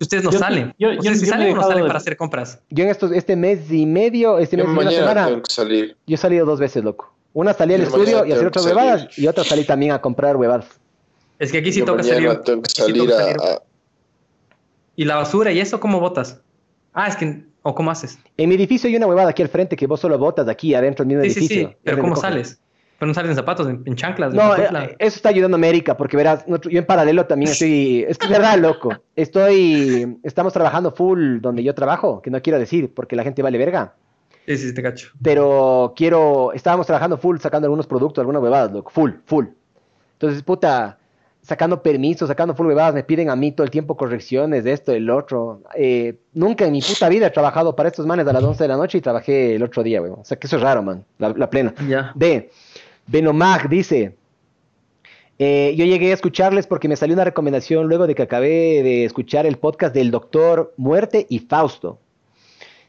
[0.00, 0.74] Ustedes no Yo- salen.
[0.76, 2.60] yo- o sea, yo- si salen o no salen de- para hacer compras.
[2.68, 5.42] Yo en estos, este mes y medio, este Yo mes y una mañana semana, tengo
[5.42, 5.96] que salir.
[6.04, 7.14] yo he salido dos veces, loco.
[7.32, 10.00] Una salí al Yo estudio y a hacer otras huevadas, y otra salí también a
[10.02, 10.66] comprar huevadas.
[11.38, 12.36] Es que aquí sí Yo toca salir.
[12.44, 13.36] tengo que sí salir a, salir.
[13.40, 13.62] a-
[14.96, 16.40] Y la basura, ¿y eso cómo botas?
[16.92, 17.44] Ah, es que.
[17.66, 18.18] ¿O cómo haces?
[18.36, 20.74] En mi edificio hay una huevada aquí al frente que vos solo botas de aquí
[20.74, 21.68] adentro del mismo Sí, sí, edificio.
[21.70, 21.76] sí.
[21.82, 22.60] Pero Y ¿cómo sales?
[22.98, 24.32] Pero no sales en zapatos, en, en chanclas.
[24.32, 24.84] en No, pantufla.
[24.84, 28.26] eh, eso está ayudando a América, porque verás, yo en paralelo también estoy, es que
[28.26, 33.16] es verdad, loco, estoy, estamos trabajando full donde yo trabajo, que no quiero decir, porque
[33.16, 33.94] la gente vale verga,
[34.46, 35.10] Sí, sí, te cacho.
[35.22, 39.46] pero quiero, estábamos trabajando full, sacando algunos productos, algunas huevadas, loco, full, full.
[40.12, 40.98] Entonces, puta,
[41.44, 45.08] sacando permisos, sacando full me piden a mí todo el tiempo correcciones de esto, del
[45.10, 45.60] otro.
[45.76, 48.68] Eh, nunca en mi puta vida he trabajado para estos manes a las 11 de
[48.68, 50.20] la noche y trabajé el otro día, weón.
[50.20, 51.74] O sea, que eso es raro, man, la, la plena.
[51.86, 52.12] Ya.
[52.14, 52.50] B.
[53.06, 54.16] Benomag dice:
[55.38, 59.04] eh, Yo llegué a escucharles porque me salió una recomendación luego de que acabé de
[59.04, 61.98] escuchar el podcast del Doctor Muerte y Fausto.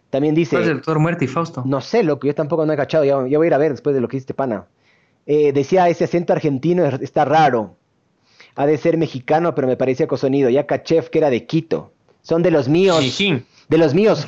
[0.09, 1.63] También dice: ¿Cuál es el doctor Muerte y Fausto?
[1.65, 3.03] No sé, loco, yo tampoco no he cachado.
[3.03, 4.65] Ya, ya voy a ir a ver después de lo que hiciste, pana.
[5.25, 7.75] Eh, decía: Ese acento argentino es- está raro.
[8.55, 10.49] Ha de ser mexicano, pero me parecía cosonido.
[10.49, 11.91] Ya cachef que era de Quito.
[12.21, 13.17] Son de los míos.
[13.69, 14.27] De los míos.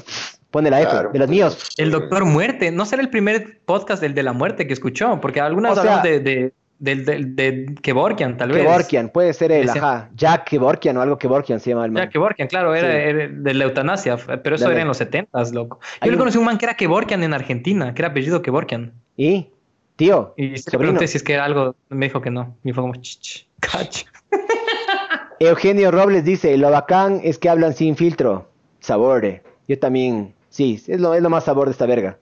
[0.52, 0.90] Pone la F.
[0.92, 1.10] Claro.
[1.12, 1.70] De los míos.
[1.78, 2.72] El doctor Muerte.
[2.72, 5.82] No será el primer podcast del de la muerte que escuchó, porque algunas O sea-
[6.00, 8.64] hablamos de, de, del- del- de Kevorkian, tal vez.
[8.64, 10.10] Kevorkian, puede ser el, Ese- ajá.
[10.16, 12.04] Jack Kevorkian o algo Kevorkian se llama el man.
[12.04, 12.98] Ya, Kevorkian, claro, era, Sí.
[13.10, 14.76] era de la eutanasia, pero eso Dale.
[14.76, 15.80] era en los 70 loco.
[15.82, 18.10] Yo Hay le un- conocí a un man que era Kevorkian en Argentina, que era
[18.10, 18.94] apellido Kevorkian.
[19.18, 19.48] Y,
[19.96, 22.56] tío, Y le pregunté si es que era algo, me dijo que no.
[22.64, 24.06] Y fue como, ch, ch, cacho.
[25.40, 28.50] Eugenio Robles dice, lo bacán es que hablan sin filtro.
[28.80, 29.42] Sabor.
[29.68, 32.18] Yo también, sí, es lo, es lo más sabor de esta verga.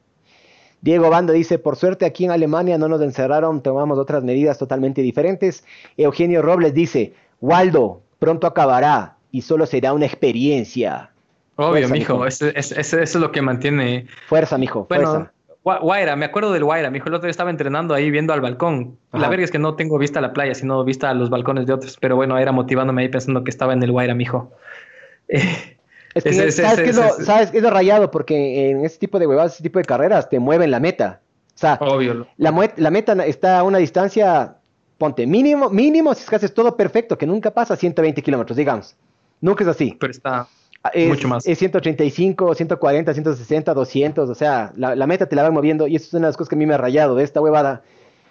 [0.82, 5.02] Diego Bando dice, por suerte aquí en Alemania no nos encerraron, tomamos otras medidas totalmente
[5.02, 5.64] diferentes.
[5.98, 11.12] Eugenio Robles dice, Waldo, pronto acabará y solo será una experiencia.
[11.56, 12.28] Obvio, Fuerza, mijo, mijo.
[12.28, 14.06] ese- ese- ese- eso es lo que mantiene.
[14.28, 15.34] Fuerza, mijo, Bueno, fuerza.
[15.66, 18.40] Gua- Guaira, me acuerdo del Guaira, mijo, el otro día estaba entrenando ahí viendo al
[18.40, 18.98] balcón.
[19.12, 21.66] La verga es que no tengo vista a la playa, sino vista a los balcones
[21.66, 24.52] de otros, pero bueno, era motivándome ahí pensando que estaba en el Guaira, mijo.
[25.28, 25.78] Eh,
[26.14, 28.12] Es que, ese- ese- ¿sabes, qué es ese- lo, ese- ¿sabes qué es lo rayado?
[28.12, 31.20] Porque en este tipo de huevadas, este tipo de carreras, te mueven la meta.
[31.56, 32.28] O sea, Obvio.
[32.38, 34.58] la, la meta está a una distancia,
[35.00, 38.96] ponte, mínimo, mínimo, si es que haces todo perfecto, que nunca pasa 120 kilómetros, digamos.
[39.42, 39.98] Nunca es así.
[40.00, 40.48] Pero está
[40.94, 41.46] Es, mucho más.
[41.48, 45.96] Es 135, 140, 160, 200, o sea, la, la meta te la van moviendo y
[45.96, 47.82] eso es una de las cosas que a mí me ha rayado de esta huevada.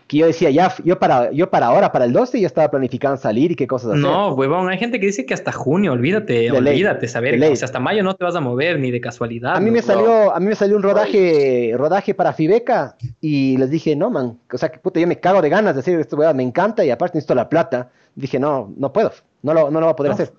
[0.07, 3.17] Que yo decía, ya, yo para, yo para ahora, para el 12, ya estaba planificando
[3.17, 4.03] salir y qué cosas hacer.
[4.03, 7.57] No, huevón, hay gente que dice que hasta junio, olvídate, De ley, olvídate, saber, o
[7.57, 9.57] sea, hasta mayo no te vas a mover ni de casualidad.
[9.57, 13.71] A mí me salió, a mí me salió un rodaje, rodaje para Fibeca y les
[13.71, 16.17] dije, no, man, o sea, que puta, yo me cago de ganas de hacer esto,
[16.17, 17.91] weá, me encanta y aparte necesito la plata.
[18.15, 19.11] Dije, no, no puedo,
[19.43, 20.15] no lo, no lo voy a poder No.
[20.15, 20.33] hacer.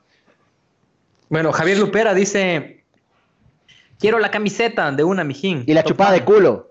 [1.29, 2.83] Bueno, Javier Lupera dice,
[3.99, 5.63] quiero la camiseta de una mijín.
[5.67, 6.19] Y la Top chupada fan".
[6.19, 6.69] de culo.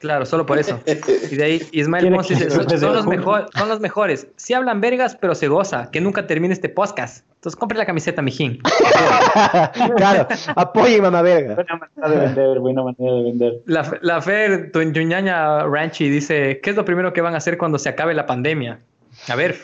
[0.00, 0.80] Claro, solo por eso.
[1.30, 3.16] Y de ahí Ismael que dice, son, los culo".
[3.18, 4.28] mejor- son los mejores.
[4.36, 5.90] Sí hablan vergas, pero se goza.
[5.90, 7.26] Que nunca termine este podcast.
[7.34, 8.60] Entonces compre la camiseta, mijín.
[9.96, 10.26] claro,
[10.56, 11.54] apoyen, mamá verga.
[11.54, 13.52] Buena manera de vender, buena manera de vender.
[13.66, 17.56] La, la Fer, tu ñaña Ranchi, dice, ¿qué es lo primero que van a hacer
[17.56, 18.80] cuando se acabe la pandemia?
[19.28, 19.56] A ver,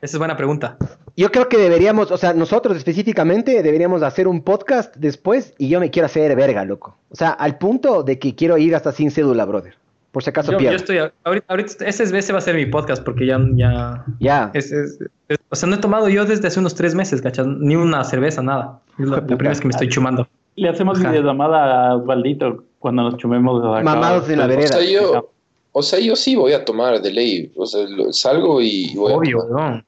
[0.00, 0.76] esa es buena pregunta.
[1.16, 5.80] Yo creo que deberíamos, o sea, nosotros específicamente deberíamos hacer un podcast después y yo
[5.80, 6.96] me quiero hacer verga, loco.
[7.10, 9.74] O sea, al punto de que quiero ir hasta sin cédula, brother.
[10.12, 10.76] Por si acaso Yo, yo pierdo.
[10.76, 14.50] estoy, ahorita, ahorita- ese, es- ese va a ser mi podcast porque ya, ya, Ya.
[14.54, 17.46] es- es- es- o sea, no he tomado yo desde hace unos tres meses, ¿cachas?
[17.46, 18.80] Ni una cerveza, nada.
[18.98, 20.26] Es la, la primera vez que me estoy chumando.
[20.56, 21.10] Le hacemos Ajá.
[21.10, 23.62] videollamada a Osvaldito cuando nos chumemos.
[23.64, 23.84] acá.
[23.84, 24.68] Mamados en la O vereda.
[24.68, 25.30] sea, yo,
[25.72, 27.52] o sea, yo sí voy a tomar de ley.
[27.56, 29.72] O sea, salgo y voy Obvio, a tomar.
[29.76, 29.84] ¿no?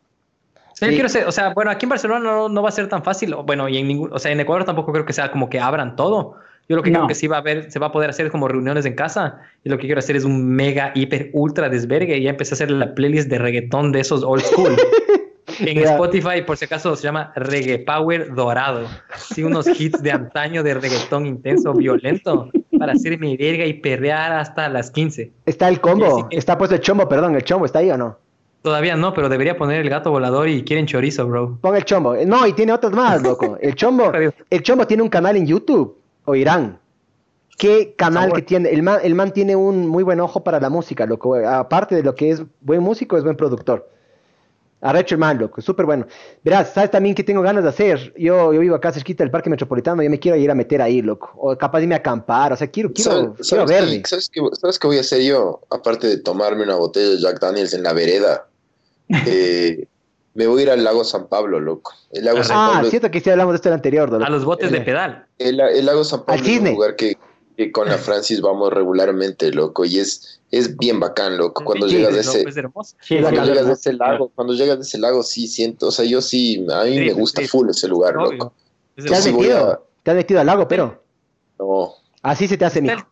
[0.81, 0.97] Sea, yo Sí.
[0.97, 3.35] quiero ser, o sea, bueno, aquí en Barcelona no, no va a ser tan fácil,
[3.45, 5.95] bueno, y en ningún, o sea, en Ecuador tampoco creo que sea como que abran
[5.95, 6.37] todo.
[6.71, 7.09] Yo lo que creo No.
[7.09, 9.69] que sí va a haber, se va a poder hacer como reuniones en casa, y
[9.69, 12.71] lo que quiero hacer es un mega, hiper, ultra desvergue, y ya empecé a hacer
[12.71, 14.75] la playlist de reggaetón de esos old school.
[15.59, 15.91] En Ya.
[15.93, 18.87] Spotify, por si acaso, se llama Reggae Power Dorado.
[19.17, 24.33] Sí, unos hits de antaño de reggaetón intenso, violento, para hacer mi verga y perrear
[24.33, 25.31] hasta las 15.
[25.45, 26.37] Está el combo, Sí, sí.
[26.39, 28.17] está puesto el chombo, perdón, el chombo, ¿está ahí o no?
[28.63, 31.59] Todavía no, pero debería poner el gato volador y quieren chorizo, bro.
[31.63, 32.15] Pon el chombo.
[32.27, 33.57] No, y tiene otros más, loco.
[33.61, 36.79] El chombo, el chombo tiene un canal en YouTube, o Irán.
[37.57, 38.69] qué canal que tiene.
[38.71, 41.35] El man, el man tiene un muy buen ojo para la música, loco.
[41.37, 43.89] Aparte de lo que es buen músico, es buen productor.
[44.83, 46.07] Arrecho el man, loco, súper bueno.
[46.43, 48.15] Verás, ¿sabes también qué tengo ganas de hacer?
[48.17, 51.03] Yo, yo vivo acá cerquita del Parque Metropolitano, yo me quiero ir a meter ahí,
[51.03, 51.33] loco.
[51.37, 54.03] O capaz de irme a acampar, o sea, quiero, quiero, ¿Sabes, quiero sabes verme.
[54.03, 55.61] qué, ¿sabes, qué, ¿Sabes qué voy a hacer yo?
[55.69, 58.47] Aparte de tomarme una botella de Jack Daniels en la vereda,
[59.27, 59.87] eh,
[60.35, 61.93] me voy a ir al lago San Pablo, loco.
[62.11, 64.25] El lago San Ah, Pablo, cierto que sí hablamos de esto en el anterior, loco.
[64.25, 65.27] A los botes de el- pedal.
[65.39, 67.17] el, el lago San Pablo es un lugar que,
[67.57, 71.65] que con la Francis vamos regularmente, loco, y es, es bien bacán, loco.
[71.65, 72.97] Cuando Sí, llegas a loco, ese, es hermoso.
[73.01, 73.55] Sí, es cuando bacán.
[73.55, 76.65] llegas a ese lago, cuando llegas a ese lago, sí siento, o sea, yo sí,
[76.73, 77.49] a mí Sí, me gusta sí.
[77.49, 78.33] full ese lugar, Obvio.
[78.33, 78.55] loco.
[78.97, 79.59] Es ¿Te has metido?
[79.67, 81.03] a- ¿Te has metido al lago, pero?
[81.59, 83.07] No, Así se te hace, mijo.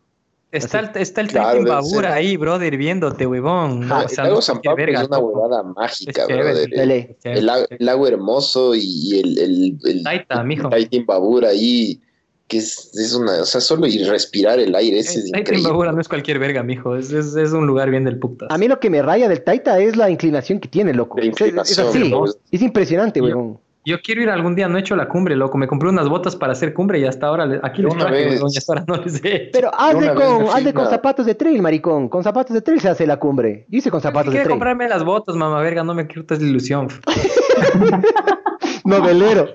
[0.51, 3.87] El, está el, está el Claro, Babura ahí, brother, viéndote, huevón.
[3.87, 6.27] No, Ah, o el sea, lago no San Pablo verga, es una huevada mágica, Es
[6.27, 6.87] chévere, brother.
[6.87, 6.99] Ley.
[7.09, 7.39] Es chévere.
[7.39, 10.63] El, lago, el lago hermoso y, y el, el, el, Taita, mijo.
[10.65, 12.01] el Taitin Babura ahí,
[12.47, 15.69] que es, es una, o sea, solo ir respirar el aire, ese es El increíble.
[15.69, 16.95] Babura no es cualquier verga, mijo.
[16.95, 18.49] Es, es, es un lugar bien del putas.
[18.51, 21.19] A mí lo que me raya del Taita es la inclinación que tiene, loco.
[21.19, 22.11] La Es- así.
[22.51, 23.59] Es impresionante, weón.
[23.89, 25.57] Yo quiero ir algún día, no he hecho la cumbre, loco.
[25.57, 28.73] Me compré unas botas para hacer cumbre y hasta ahora aquí les traje, vez- hasta
[28.73, 29.49] ahora no les he.
[29.51, 32.07] Pero hazle con, hazle con zapatos de trail, maricón.
[32.07, 33.65] Con zapatos de trail se hace la cumbre.
[33.67, 34.53] Yo hice con zapatos de Quiero trail.
[34.59, 36.87] comprarme las botas, mamá verga, no me quites la ilusión.
[38.85, 39.53] Novelero.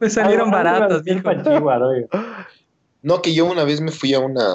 [0.00, 1.22] Me salieron baratas, bien.
[3.02, 4.46] No, que yo una vez me fui a una,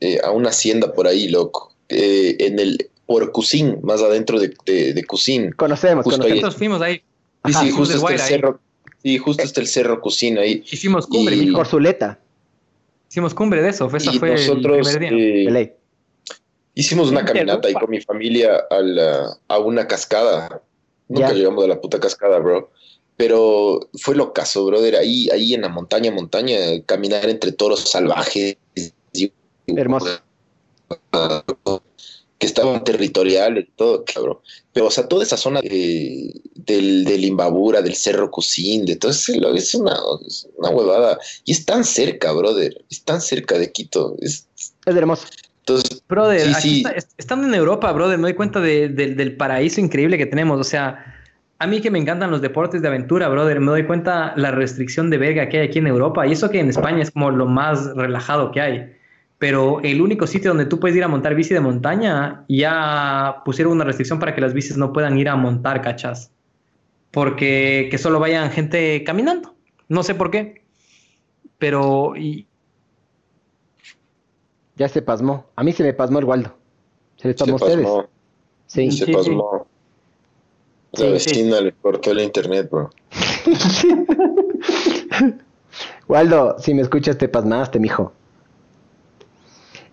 [0.00, 4.54] eh, a una hacienda por ahí, loco, eh, en el, por Cusín, más adentro de,
[4.64, 5.50] de, de Cusín.
[5.52, 6.28] Conocemos, conocemos.
[6.28, 7.02] Nosotros fuimos ahí.
[7.42, 8.60] Ajá, sí, justo está el cerro,
[9.02, 10.62] sí, justo está el cerro Cusín ahí.
[10.70, 11.56] Hicimos cumbre, Y- mijo.
[11.58, 12.18] Por Zuleta.
[13.08, 13.90] Hicimos cumbre de eso.
[13.94, 15.10] Ese Y fue nosotros el primer
[15.50, 15.60] día.
[15.60, 15.76] eh,
[16.74, 20.62] hicimos una caminata ahí con mi familia a, la- a una cascada.
[21.08, 21.34] Nunca Ya.
[21.34, 22.70] llegamos a la puta cascada, bro.
[23.16, 24.96] Pero fue lo caso, brother.
[24.96, 28.56] Ahí, ahí en la montaña, montaña, caminar entre toros salvajes.
[29.12, 29.32] y-
[29.66, 30.20] Hermoso.
[32.40, 34.38] Que estaban territoriales y todo, cabrón.
[34.72, 39.10] Pero, o sea, toda esa zona de- del, del Imbabura, del Cerro Cusín, de todo
[39.10, 39.94] ese lo- es una,
[40.26, 41.18] es una huevada.
[41.44, 42.82] Y es tan cerca, brother.
[42.90, 44.16] Es tan cerca de Quito.
[44.20, 45.26] Es, Es hermoso.
[45.60, 46.76] entonces, Brother, sí, aquí sí.
[46.78, 50.26] está- est- estando en Europa, brother, me doy cuenta de- de- del paraíso increíble que
[50.26, 50.58] tenemos.
[50.58, 51.14] O sea,
[51.58, 55.10] a mí que me encantan los deportes de aventura, brother, me doy cuenta la restricción
[55.10, 56.26] de verga que hay aquí en Europa.
[56.26, 58.92] Y eso que en España es como lo más relajado que hay.
[59.40, 63.72] Pero el único sitio donde tú puedes ir a montar bici de montaña, ya pusieron
[63.72, 66.30] una restricción para que las bicis no puedan ir a montar, cachas.
[67.10, 69.54] Porque que solo vayan gente caminando.
[69.88, 70.62] No sé por qué.
[71.58, 72.46] Pero, y,
[74.76, 75.46] Ya se pasmó.
[75.56, 76.54] A mí se me pasmó el Waldo.
[77.16, 77.86] ¿Se les Se pasmó a ustedes?
[77.86, 78.06] pasmó.
[78.66, 78.90] Sí.
[78.92, 79.66] Se Sí, pasmó.
[80.92, 82.90] La Sí, vecina le cortó el internet, bro.
[86.08, 88.12] Waldo, si me escuchas te pasmaste, mijo.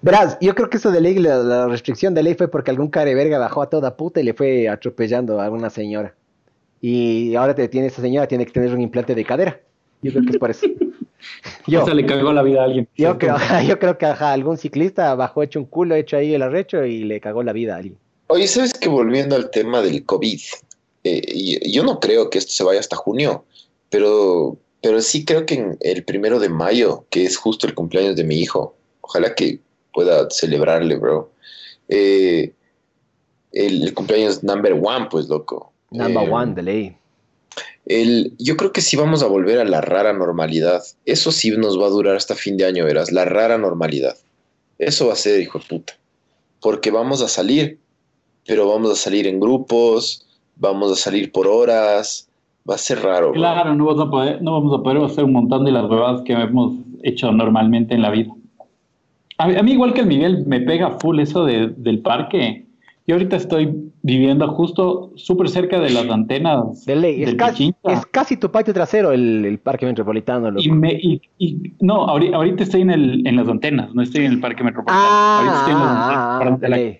[0.01, 2.89] Verás, yo creo que eso de ley, la, la restricción de ley fue porque algún
[2.89, 6.13] care verga bajó a toda puta y le fue atropellando a alguna señora.
[6.81, 9.59] Y ahora te tiene esa señora, tiene que tener un implante de cadera.
[10.03, 10.67] Yo creo que es por eso.
[11.65, 12.87] Yo, O sea, le cagó la vida a alguien.
[12.95, 13.35] yo creo,
[13.67, 17.03] yo creo que ajá, algún ciclista bajó hecho un culo, hecho ahí el arrecho y
[17.03, 17.97] le cagó la vida a alguien.
[18.27, 20.39] Oye, ¿sabes que volviendo al tema del COVID?
[21.03, 23.45] eh, yo no creo que esto se vaya hasta junio,
[23.89, 28.15] pero, pero sí creo que en el primero de mayo, que es justo el cumpleaños
[28.15, 29.59] de mi hijo, ojalá que
[29.97, 31.31] pueda celebrarle, bro.
[31.89, 32.53] Eh,
[33.51, 35.71] el, el cumpleaños number one, pues, loco.
[35.89, 36.95] Number Eh, one de ley.
[37.87, 40.83] El, yo creo que sí vamos a volver a la rara normalidad.
[41.05, 44.15] Eso sí nos va a durar hasta fin de año, verás, la rara normalidad.
[44.77, 45.93] Eso va a ser, hijo de puta.
[46.61, 47.79] Porque vamos a salir,
[48.45, 50.27] pero vamos a salir en grupos,
[50.57, 52.29] vamos a salir por horas.
[52.69, 53.31] Va a ser raro.
[53.31, 53.39] bro.
[53.39, 56.21] Claro, no vamos, a poder, no vamos a poder hacer un montón de las huevadas
[56.21, 58.31] que hemos hecho normalmente en la vida.
[59.37, 62.65] A mí, a mí igual que el Miguel, me pega full eso de- del parque.
[63.05, 67.23] Yo ahorita estoy viviendo justo súper cerca de las antenas De ley.
[67.23, 70.61] Es casi, es casi tu patio trasero el, el parque metropolitano, loco.
[70.65, 74.25] Y me, y, y- no, ahorita, ahorita estoy en, el, en las antenas, no estoy
[74.25, 75.07] en el parque metropolitano.
[75.37, 76.99] ahorita estoy en las antenas, Ah, ah, de la- ley.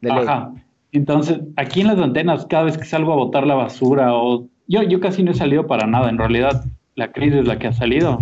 [0.00, 0.18] De ley.
[0.24, 0.52] Ajá.
[0.92, 4.82] Entonces, aquí en las antenas, cada vez que salgo a botar la basura, o yo,
[4.84, 7.72] yo casi no he salido para nada, en realidad la crisis es la que ha
[7.72, 8.20] salido.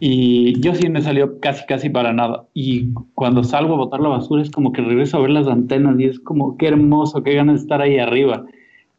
[0.00, 2.44] Y yo sí no he salido casi, casi para nada.
[2.54, 5.98] Y cuando salgo a botar la basura es como que regreso a ver las antenas
[5.98, 8.44] y es como, qué hermoso, qué ganas de estar ahí arriba.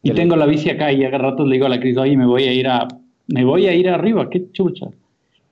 [0.02, 2.26] Y tengo la bici acá y a ratos le digo a la Cris, oye, me
[2.26, 2.86] voy a ir a,
[3.28, 4.86] me voy a ir arriba, qué chucha.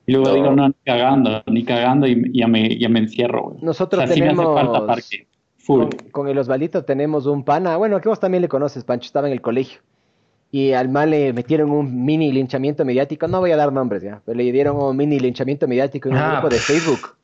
[0.06, 0.34] Y luego No.
[0.34, 3.42] digo, no, ni cagando, ni cagando y ya me, ya me encierro.
[3.50, 3.58] güey.
[3.62, 5.26] Nosotros O sea, sí me hace tenemos- falta parque.
[5.58, 5.80] Full.
[5.82, 9.26] Con, con el Osvaldito tenemos un pana, bueno, que vos también le conoces, Pancho, estaba
[9.26, 9.80] en el colegio.
[10.50, 14.22] Y al mal le metieron un mini linchamiento mediático, no voy a dar nombres ya,
[14.24, 16.56] pero le dieron un mini linchamiento mediático en un Ah, grupo de.
[16.58, 17.14] Facebook.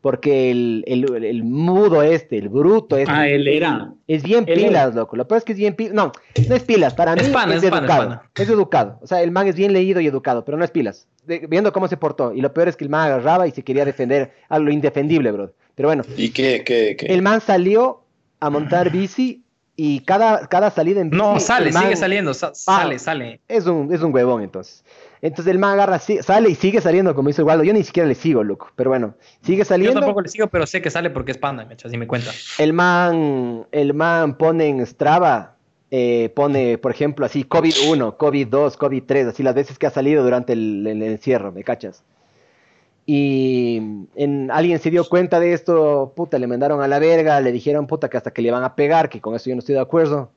[0.00, 3.10] Porque el, el, el mudo este, el bruto este.
[3.10, 3.90] Ah, él era.
[4.06, 5.16] Es bien Él pilas, loco.
[5.16, 5.94] Lo peor es que es bien pilas.
[5.94, 6.12] No,
[6.46, 6.92] no es pilas.
[6.92, 8.08] Para mí Es pana, es, es pana, es educado.
[8.10, 8.30] pana.
[8.34, 8.98] Es educado.
[9.00, 11.08] O sea, el man es bien leído y educado, pero no es pilas.
[11.26, 12.34] De- viendo cómo se portó.
[12.34, 15.32] Y lo peor es que el man agarraba y se quería defender a lo indefendible,
[15.32, 15.52] bro.
[15.74, 17.06] Pero bueno, ¿Y qué, qué, qué?
[17.06, 18.02] el man salió
[18.40, 19.43] a montar bici
[19.76, 21.22] y cada, cada salida en bici.
[21.22, 23.40] No, sale, el man- sigue saliendo, sa- sale, sale.
[23.48, 24.84] Es un, es un huevón, entonces.
[25.20, 27.64] Entonces el man agarra, sale y sigue saliendo, como dice el Waldo.
[27.64, 28.70] Yo ni siquiera le sigo, loco.
[28.76, 30.00] Pero bueno, sigue Yo saliendo.
[30.00, 32.30] tampoco le sigo, pero sé que sale porque es panda, me y me cuenta.
[32.58, 35.56] El man, el man pone en Strava,
[35.90, 40.52] eh, pone, por ejemplo, así COVID-1, COVID-2, COVID-3, así las veces que ha salido durante
[40.52, 42.02] el, el encierro, ¿me cachas?
[43.06, 47.52] Y en, alguien se dio cuenta de esto, puta, le mandaron a la verga, le
[47.52, 49.74] dijeron, puta, que hasta que le van a pegar, que con eso yo no estoy
[49.74, 50.30] de acuerdo.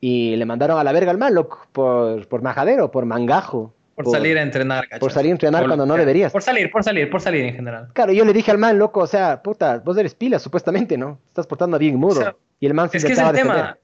[0.00, 3.74] Y le mandaron a la verga al man, loco, por, por majadero, por mangajo.
[3.94, 5.00] Por salir a entrenar, ¿cachas?
[5.00, 6.32] Por salir a entrenar Por- cuando no deberías.
[6.32, 7.88] Por salir, por salir, por salir en general.
[7.92, 11.18] Claro, yo le dije al man, loco, o sea, puta, vos eres pila, supuestamente, ¿no?
[11.28, 12.20] Estás portando bien mudo.
[12.20, 13.76] O sea, y el man se Es que es el tema.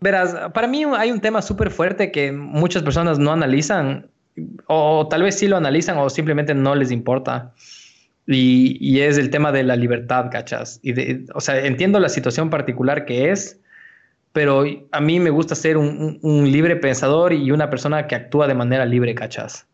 [0.00, 4.09] Verás, para mí hay un tema súper fuerte que muchas personas no analizan,
[4.66, 7.52] o tal vez sí lo analizan o simplemente no les importa.
[8.26, 10.78] Y, y es el tema de la libertad, ¿cachas?
[10.82, 13.60] Y de, o sea, entiendo la situación particular que es,
[14.32, 18.14] pero a mí me gusta ser un, un- un libre pensador y una persona que
[18.14, 19.66] actúa de manera libre, ¿cachas?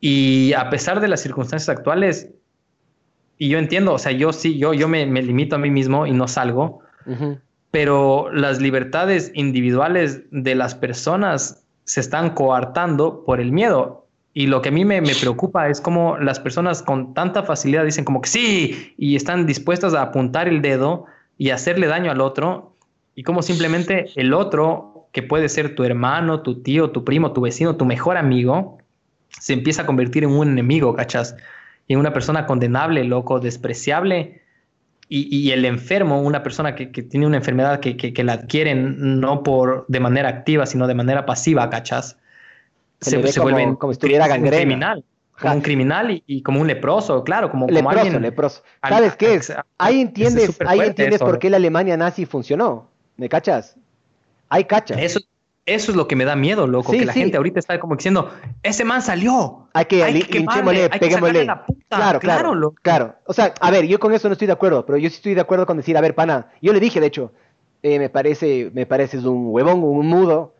[0.00, 2.28] Y a pesar de las circunstancias actuales,
[3.38, 6.06] y yo entiendo, o sea, yo sí, yo, yo me, me limito a mí mismo
[6.06, 7.38] y no salgo, Ujú.
[7.70, 14.03] pero las libertades individuales de las personas se están coartando por el miedo.
[14.36, 18.04] Y lo que a mí me, preocupa es cómo las personas con tanta facilidad dicen
[18.04, 21.06] como que sí y están dispuestas a apuntar el dedo
[21.38, 22.76] y hacerle daño al otro
[23.14, 27.42] y como simplemente el otro, que puede ser tu hermano, tu tío, tu primo, tu
[27.42, 28.78] vecino, tu mejor amigo,
[29.28, 31.36] se empieza a convertir en un enemigo, ¿cachas?
[31.86, 34.42] Y en una persona condenable, loco, despreciable.
[35.08, 38.32] Y, y el enfermo, una persona que, que tiene una enfermedad que, que- que la
[38.32, 42.18] adquieren no por de manera activa, sino de manera pasiva, ¿cachas?
[43.10, 44.56] Se le ve como- como si tuviera un gangrena.
[44.56, 45.04] criminal,
[45.40, 48.22] como un criminal y, y como un leproso, claro, como, como Leproso, alguien...
[48.22, 48.62] leproso.
[48.88, 49.52] ¿Sabes qué es?
[49.78, 51.24] Ahí entiendes, ahí entiendes eso.
[51.26, 52.88] por qué la Alemania nazi funcionó.
[53.16, 53.76] ¿Me cachas?
[54.48, 54.98] Hay cachas.
[55.00, 55.20] Eso,
[55.66, 57.20] eso es lo que me da miedo, loco, Sí, que la sí.
[57.20, 58.30] gente ahorita está como diciendo,
[58.62, 59.68] ese man salió.
[59.72, 59.98] Hay que,
[60.30, 61.40] quemarle, hay que peguémosle.
[61.40, 61.96] sacarle la puta.
[61.96, 63.14] Claro, claro, claro.
[63.26, 65.34] O sea, a ver, yo con eso no estoy de acuerdo, pero yo sí estoy
[65.34, 67.32] de acuerdo con decir, a ver, pana, yo le dije, de hecho,
[67.82, 70.53] eh, me parece, me pareces un huevón, un mudo,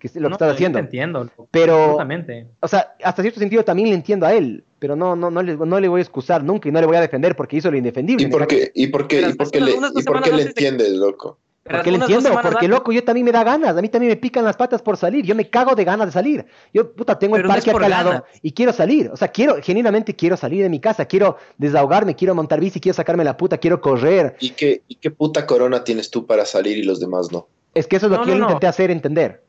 [0.00, 0.78] que es lo que No, estás yo te haciendo.
[0.80, 2.46] entiendo, Pero, absolutamente.
[2.58, 5.56] o sea, hasta cierto sentido también le entiendo a él, pero no, no, no le,
[5.56, 7.76] no le voy a excusar nunca y no le voy a defender porque hizo lo
[7.76, 8.24] indefendible.
[8.24, 10.42] ¿Y ¿me por qué, y por qué, y por qué le, y por qué le
[10.42, 11.38] entiendes, loco?
[11.62, 14.16] Porque le entiendo, porque antes- loco, yo también me da ganas, a mí también me
[14.16, 16.46] pican las patas por salir, yo me cago de ganas de salir.
[16.72, 19.28] Yo, puta, tengo el no parque por acá al lado y quiero salir, o sea,
[19.28, 23.36] quiero, genuinamente quiero salir de mi casa, quiero desahogarme, quiero montar bici, quiero sacarme la
[23.36, 24.36] puta, quiero correr.
[24.40, 27.46] ¿Y qué, ¿Y qué puta corona tienes tú para salir y los demás no?
[27.74, 28.48] Es que eso es lo No, que yo no, le no.
[28.48, 29.42] intenté hacer entender.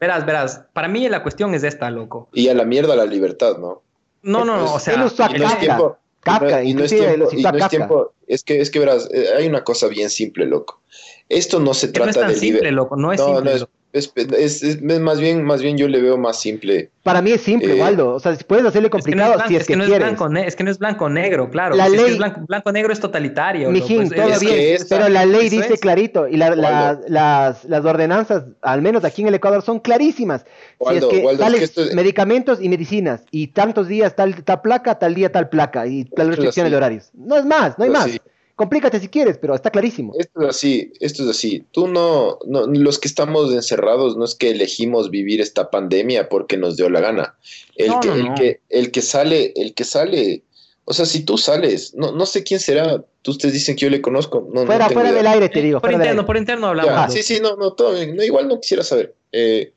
[0.00, 2.28] Verás, verás, para mí la cuestión es esta, loco.
[2.32, 3.82] Y a la mierda la libertad, ¿no?
[4.22, 5.06] No, no, no, o sea, Y no
[5.46, 7.68] es tiempo, Kafka, y no es tiempo, y no es Kafka.
[7.68, 10.80] tiempo, es que, es que verás, eh, hay una cosa bien simple, loco.
[11.28, 13.26] Esto no se que no trata es tan de simple, liber- loco, no es no,
[13.26, 13.44] simple.
[13.44, 13.72] no es, loco.
[13.92, 16.90] Es, es- es- es más bien, más bien yo le veo más simple.
[17.02, 18.14] Para mí es simple, Eh, Waldo.
[18.14, 19.82] O sea, si puedes hacerle Es que no complicado blanco, si es que, que no
[19.84, 20.06] es quieres.
[20.18, 21.74] blanco, es que no es blanco negro, claro.
[21.74, 23.70] La Si es que blanco, blanco negro es totalitario.
[23.70, 25.80] Mijín, loco, es- todo es- bien, esta- pero la ley dice es.
[25.80, 30.44] clarito y la- la- las, las ordenanzas, al menos aquí en el Ecuador, son clarísimas.
[30.78, 33.88] Waldo, si es que Waldo, es tales que esto es- medicamentos y medicinas y tantos
[33.88, 37.10] días tal, tal placa, tal día tal placa y tal es restricciones de horarios.
[37.14, 38.06] No es más, no hay Es más.
[38.06, 38.20] así.
[38.60, 40.12] Complícate si quieres, pero está clarísimo.
[40.18, 41.64] Esto es así, esto es así.
[41.72, 46.58] Tú no, no, los que estamos encerrados no es que elegimos vivir esta pandemia porque
[46.58, 47.38] nos dio la gana.
[47.74, 48.34] El No, que, no, el no.
[48.34, 50.42] que, el que sale, el que sale,
[50.84, 53.02] o sea, si tú sales, no, no sé quién será.
[53.22, 54.46] Tú ustedes dicen que yo le conozco.
[54.52, 55.22] No, no fuera fuera idea.
[55.22, 55.80] del aire, te digo.
[55.80, 56.92] Por interno, por interno hablamos.
[56.92, 58.14] Ya, sí, sí, no, no, todo bien.
[58.14, 59.14] No, igual no quisiera saber.
[59.32, 59.72] Eh,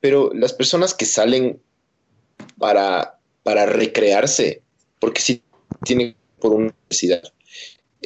[0.00, 1.58] pero las personas que salen
[2.58, 4.60] para, para recrearse,
[4.98, 5.42] porque sí
[5.82, 7.22] tienen por una necesidad,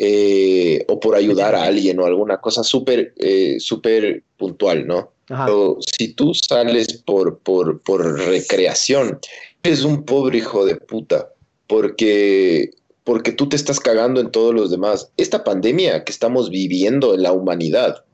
[0.01, 5.13] eh, o por ayudar a alguien o alguna cosa súper eh, súper puntual, ¿no?
[5.29, 9.19] Pero si tú sales por, por, por recreación,
[9.63, 11.29] eres un pobre hijo de puta,
[11.67, 12.71] porque,
[13.05, 15.11] porque tú te estás cagando en todos los demás.
[15.19, 18.05] Esta pandemia que estamos viviendo en la humanidad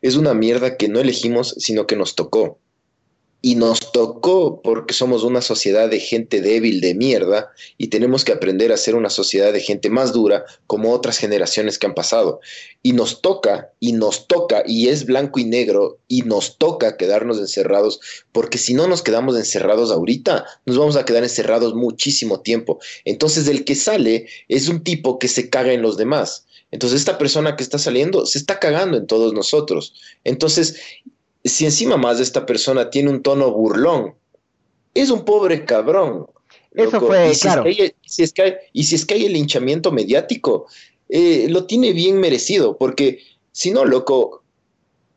[0.00, 2.58] es una mierda que no elegimos, sino que nos tocó.
[3.42, 8.32] Y nos tocó porque somos una sociedad de gente débil de mierda y tenemos que
[8.32, 12.40] aprender a ser una sociedad de gente más dura como otras generaciones que han pasado.
[12.82, 17.38] Y nos toca, y nos toca, y es blanco y negro, y nos toca quedarnos
[17.38, 18.00] encerrados,
[18.32, 22.78] porque si no nos quedamos encerrados ahorita, nos vamos a quedar encerrados muchísimo tiempo.
[23.04, 26.46] Entonces el que sale es un tipo que se caga en los demás.
[26.72, 29.94] Entonces esta persona que está saliendo se está cagando en todos nosotros.
[30.24, 30.76] Entonces
[31.44, 34.14] si encima más de esta persona tiene un tono burlón,
[34.94, 36.26] es un pobre cabrón.
[36.72, 37.06] Eso loco.
[37.08, 37.64] fue, y si claro.
[37.64, 40.66] Es que hay, si es que hay- y si es que hay el linchamiento mediático,
[41.08, 43.20] eh, lo tiene bien merecido, porque
[43.52, 44.42] si no, loco,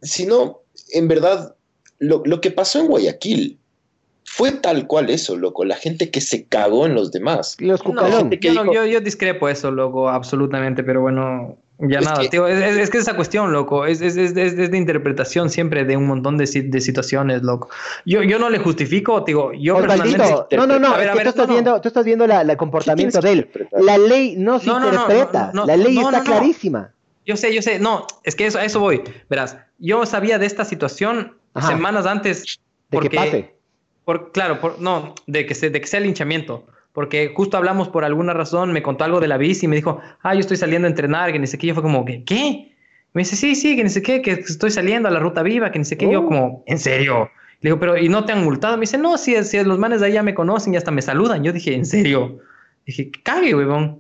[0.01, 0.61] si no,
[0.91, 1.55] en verdad,
[1.99, 3.59] lo, lo que pasó en Guayaquil
[4.25, 7.55] fue tal cual eso, loco, la gente que se cagó en los demás.
[7.59, 12.21] Los No, yo, no, yo, yo discrepo eso, loco, absolutamente, pero bueno, ya Es nada,
[12.21, 14.77] que- tío, es, es- es que esa cuestión, loco, es, es, es, es- es de
[14.77, 17.69] interpretación siempre de un montón de, de situaciones, loco.
[18.05, 20.55] Yo, yo no le justifico, digo, yo personalmente...
[20.57, 21.53] no, no, no, A ver, es a que ver, tú estás no, no.
[21.53, 23.49] viendo, tú estás viendo la, la- el comportamiento de él.
[23.71, 26.31] La ley no se No, interpreta, no, no, la ley no, está no, no.
[26.31, 26.91] clarísima.
[27.25, 29.01] Yo sé, yo sé, no, es que eso, a eso voy.
[29.29, 31.69] Verás, yo sabía de esta situación Ajá.
[31.69, 32.41] semanas antes.
[32.43, 33.55] De que porque, pase.
[34.05, 36.65] Por, claro, por, no, de que, se, de que sea linchamiento.
[36.93, 39.99] Porque justo hablamos por alguna razón, me contó algo de la bici y me dijo,
[40.21, 41.67] ah, yo estoy saliendo a entrenar, que ni sé qué.
[41.67, 42.71] Yo fue como, ¿qué?
[43.13, 45.71] Me dice, sí, sí, que ni sé qué, que estoy saliendo a la ruta viva,
[45.71, 46.09] que ni sé qué.
[46.11, 46.25] Yo Oh.
[46.27, 47.29] como, ¿en serio?
[47.61, 48.75] Le digo, pero ¿y no te han multado?
[48.77, 51.01] Me dice, no, si, si los manes de ahí ya me conocen y hasta me
[51.01, 51.43] saludan.
[51.43, 52.39] Yo dije, ¿en serio?
[52.85, 53.99] Dije, "Que cague, huevón.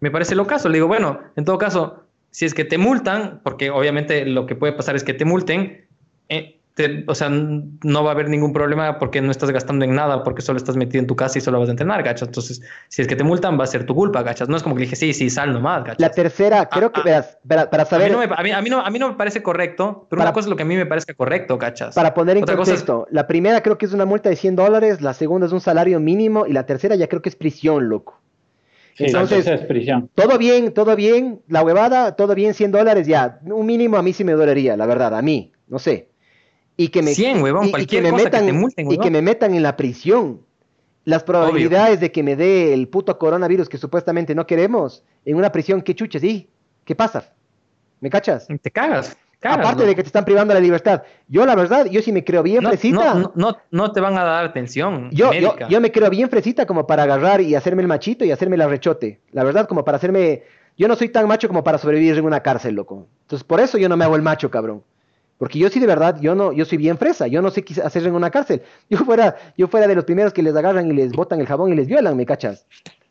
[0.00, 0.68] Me parece lo caso.
[0.68, 4.54] Le digo, bueno, en todo caso, si es que te multan, porque obviamente lo que
[4.56, 5.86] puede pasar es que te multen,
[6.28, 9.94] eh, te- o sea, no va a haber ningún problema porque no estás gastando en
[9.94, 12.28] nada, porque solo estás metido en tu casa y solo vas a entrenar, ¿cachas?
[12.28, 14.48] Entonces, si es que te multan, va a ser tu culpa, ¿cachas?
[14.48, 16.00] No es como que le dije, sí, sí, sal nomás, ¿cachas?
[16.00, 18.60] La tercera, creo que, verás, para, para A mí, saber, no me, a, mí, a
[18.60, 20.64] mí no, a mí no me parece correcto, pero Para- una cosa es lo que
[20.64, 21.94] a mí me parezca correcto, ¿cachas?
[21.94, 24.36] para poner en Otra cosa es- contexto, la primera creo que es una multa de
[24.36, 27.36] 100 dólares, la segunda es un salario mínimo y la tercera ya creo que es
[27.36, 28.20] prisión, loco.
[28.96, 30.08] Sí, Entonces, esa es prisión.
[30.14, 33.38] todo bien, todo bien, la huevada, todo bien, 100 dólares ya.
[33.44, 36.08] Un mínimo a mí sí me dolería, la verdad, a mí, no sé.
[36.76, 38.98] Y que me, 100, huevón, y- y cualquier me cosa que metan, te multen, Y
[38.98, 40.40] que me metan en la prisión.
[41.04, 45.52] Las probabilidades de que me dé el puto coronavirus que supuestamente no queremos en una
[45.52, 46.24] prisión, ¿qué chuches?
[46.24, 46.48] ¿Y
[46.84, 47.32] qué pasa?
[48.00, 48.46] ¿Me cachas?
[48.62, 49.16] Te cagas.
[49.38, 51.02] cagas, Aparte de que te están privando la libertad.
[51.28, 53.14] Yo, la verdad, yo sí me creo bien no, fresita.
[53.14, 56.64] no, no, no, te van a dar atención Yo, yo, yo me creo bien fresita
[56.64, 59.20] como para agarrar y hacerme el machito y hacerme la rechote.
[59.32, 60.42] La verdad, como para hacerme...
[60.76, 63.06] Yo no soy tan macho como para sobrevivir en una cárcel, loco.
[63.22, 64.82] Entonces, por eso yo no me hago el macho, cabrón.
[65.38, 67.26] Porque yo sí, de verdad, yo no, yo soy bien fresa.
[67.26, 68.62] Yo no sé qué hacer en una cárcel.
[68.88, 71.72] Yo fuera, yo fuera de los primeros que les agarran y les botan el jabón
[71.72, 72.66] y les violan, ¿me cachas?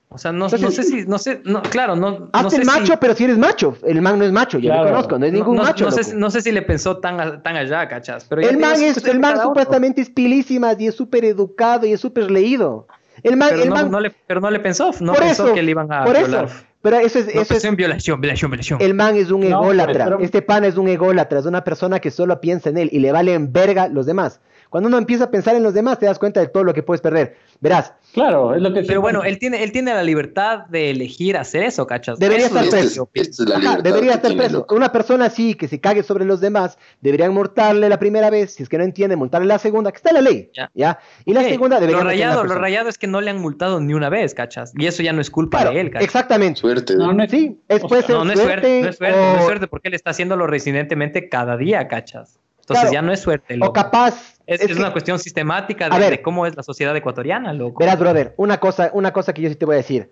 [0.09, 2.61] O sea, no, Entonces- no sé si, no sé, no, claro, no, no Hazte sé
[2.61, 3.75] el macho, si, pero si eres macho.
[3.83, 4.83] El man no es macho, yo Claro.
[4.83, 5.17] lo conozco.
[5.19, 7.41] No es ningún no, macho, no sé, si- no sé si le pensó tan, a-
[7.41, 8.25] tan allá, ¿cachas?
[8.29, 11.99] Pero el man, es el man supuestamente es pilísimas y es súper educado y es
[11.99, 12.87] súper leído.
[13.23, 15.45] El man, Pero el no, man, no le, pero no le pensó, no por pensó
[15.45, 16.45] eso, que le iban a por violar.
[16.45, 16.55] eso.
[16.83, 18.81] Pero eso es, No eso es, pensó en violación, violación, violación.
[18.81, 20.03] el man es un No, ególatra.
[20.03, 22.99] pero- Este pan es un ególatra, es una persona que solo piensa en él y
[22.99, 24.41] le valen verga los demás.
[24.73, 26.81] Cuando uno empieza a pensar en los demás, te das cuenta de todo lo que
[26.81, 27.37] puedes perder.
[27.61, 31.37] Verás, Claro, es lo que Pero bueno, él tiene, él tiene la libertad de elegir
[31.37, 32.17] hacer eso, ¿cachas?
[32.17, 33.09] Debería Eso estar preso.
[33.13, 34.65] es Ajá, debería estar tiene, preso.
[34.71, 38.63] Una persona así que se cague sobre los demás, deberían multarle la primera vez, si
[38.63, 40.49] es que no entiende, multarle la segunda, que está en la ley.
[40.55, 40.71] Ya.
[40.73, 40.97] ¿ya?
[41.23, 44.09] Y la segunda debería Lo rayado, lo es que no le han multado ni una
[44.09, 44.73] vez, ¿cachas?
[44.75, 46.05] Y eso ya no es culpa Claro, de él, ¿cachas?
[46.05, 46.59] exactamente.
[46.59, 46.95] Suerte.
[46.95, 49.17] No, no es- Sí, es puede ser No, no es suerte, suerte, no es suerte,
[49.17, 52.39] no es suerte, porque él está haciéndolo residentemente cada día, ¿cachas?
[52.63, 52.93] Entonces Claro.
[52.93, 53.73] ya no es suerte, O loco.
[53.73, 54.35] capaz.
[54.47, 56.09] Es, es es que- una cuestión sistemática A de, ver.
[56.11, 57.79] de cómo es la sociedad ecuatoriana, loco.
[57.79, 60.09] Verás, brother, una cosa, una cosa que yo sí te voy a decir.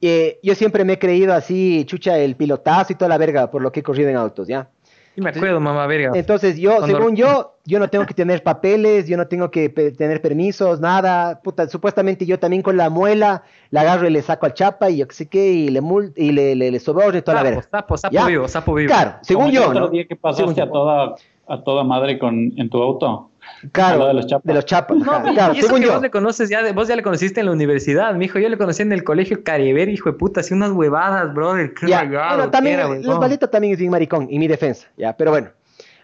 [0.00, 3.62] Eh, yo siempre me he creído así, chucha, el pilotazo y toda la verga por
[3.62, 4.68] lo que he corrido en autos, ¿ya?
[5.14, 6.10] Sí me acuerdo, mamá verga.
[6.14, 9.68] Entonces, yo, Cuando- según yo, yo no tengo que tener papeles, yo no tengo que
[9.68, 11.40] tener permisos, nada.
[11.42, 14.96] Puta, supuestamente yo también con la muela la agarro y le saco al chapa y
[14.96, 17.40] yo qué sé qué, y le mul y le, le, le soborno y toda la
[17.42, 17.68] Sapo, verga.
[17.70, 18.26] sapo, sapo Ya.
[18.26, 18.88] vivo, sapo vivo.
[18.88, 19.88] Claro, según Como el yo, otro ¿no?
[19.90, 20.64] día que Según pasaste yo.
[20.64, 21.14] a toda,
[21.48, 23.30] a toda madre con, en tu auto.
[23.72, 24.44] Claro, de los chapas.
[24.44, 24.98] de los chapas.
[24.98, 25.92] No, y- claro, y eso según que yo.
[25.94, 28.38] vos le conoces ya, vos ya le conociste en la universidad, mijo.
[28.38, 31.74] Yo le conocí en el colegio Cariber, hijo de puta, así unas huevadas, brother.
[31.74, 35.16] Qué Ya, rayado bueno, también, era, el también es bien maricón, en mi defensa, ya,
[35.16, 35.48] pero bueno.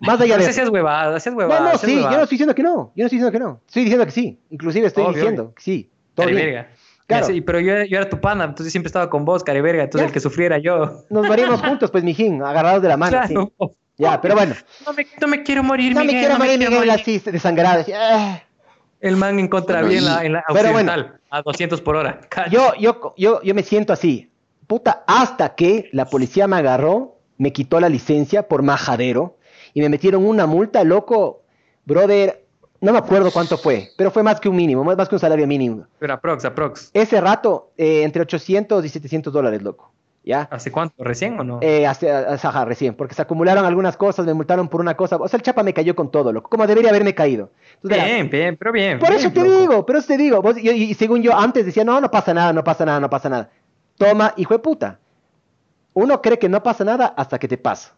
[0.01, 0.61] Más allá No de sé eso.
[0.61, 1.61] si es huevada, hacías No, huevada.
[1.61, 3.61] no, hacías sí, yo no estoy diciendo que no, yo no estoy diciendo que no,
[3.67, 6.67] estoy diciendo que sí, inclusive estoy Obvio, diciendo que sí, todo bien.
[7.09, 7.25] Claro.
[7.27, 9.83] Sí, pero yo, yo era tu pana, entonces siempre estaba con vos, cari verga.
[9.85, 10.07] Entonces Ya.
[10.09, 11.05] el que sufriera yo.
[11.09, 13.35] Nos morimos juntos, pues, mijín, agarrados de la mano, sí.
[13.99, 14.55] Ya, pero bueno.
[14.87, 16.89] No me, no me quiero morir, No me Miguel, quiero no me morir, quiero Miguel,
[16.89, 17.03] morir.
[17.03, 17.81] así, desangrado.
[17.81, 18.43] así, ah.
[19.01, 20.93] El man en contra bien en la, en la Pero bueno.
[21.31, 22.21] a 200 por hora.
[22.51, 24.31] Yo, yo, yo, yo me siento así,
[24.67, 29.37] puta, hasta que la policía me agarró, me quitó la licencia por majadero
[29.75, 31.43] y me metieron una multa, loco,
[31.85, 32.45] brother.
[32.81, 35.21] no me acuerdo cuánto fue, pero fue más que un mínimo, más, más que un
[35.21, 35.87] salario mínimo.
[35.99, 36.91] Pero aprox, aprox.
[36.95, 39.93] Ese rato, eh, entre 800 y 700 dólares, loco.
[40.25, 40.43] ¿Ya?
[40.51, 41.03] ¿Hace cuánto?
[41.03, 41.59] ¿Recién o no?
[41.63, 45.17] Eh, hace, ajá, recién, porque se acumularon algunas cosas, me multaron por una cosa.
[45.17, 47.51] O sea, el chapa me cayó con todo, loco, como debería haberme caído.
[47.83, 48.99] Entonces, Bien, bien, pero bien.
[48.99, 49.59] por bien, eso te loco.
[49.61, 50.43] digo, por eso te digo.
[50.43, 53.09] Vos- y, y según yo antes decía, no, no pasa nada, no pasa nada, no
[53.09, 53.49] pasa nada.
[53.97, 54.99] Toma, hijo de puta.
[55.95, 57.95] Uno cree que no pasa nada hasta que te pasa.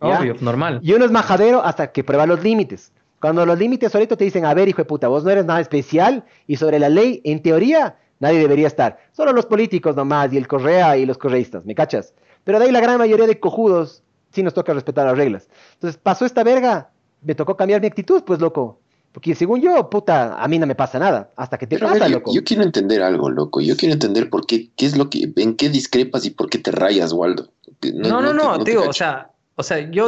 [0.00, 0.18] ¿ya?
[0.20, 0.80] Obvio, normal.
[0.82, 2.92] Y uno es majadero hasta que prueba los límites.
[3.20, 5.60] Cuando los límites ahorita te dicen, a ver, hijo de puta, vos no eres nada
[5.60, 8.98] especial y sobre la ley, en teoría, nadie debería estar.
[9.12, 12.14] Solo los políticos nomás y el correa y los correístas, ¿me cachas?
[12.44, 14.02] Pero de ahí la gran mayoría de cojudos
[14.32, 15.48] sí nos toca respetar las reglas.
[15.74, 16.88] Entonces pasó esta verga,
[17.20, 18.78] me tocó cambiar mi actitud, pues loco.
[19.12, 21.28] Porque según yo, puta, a mí no me pasa nada.
[21.36, 22.32] Hasta que te Pero pasa, ver, yo, loco.
[22.32, 23.60] yo quiero entender algo, loco.
[23.60, 26.58] Yo quiero entender por qué, qué es lo que, en qué discrepas y por qué
[26.58, 27.48] te rayas, Waldo.
[27.92, 28.92] No, no, no, te tío, o cacho.
[28.94, 30.06] sea, o sea, yo,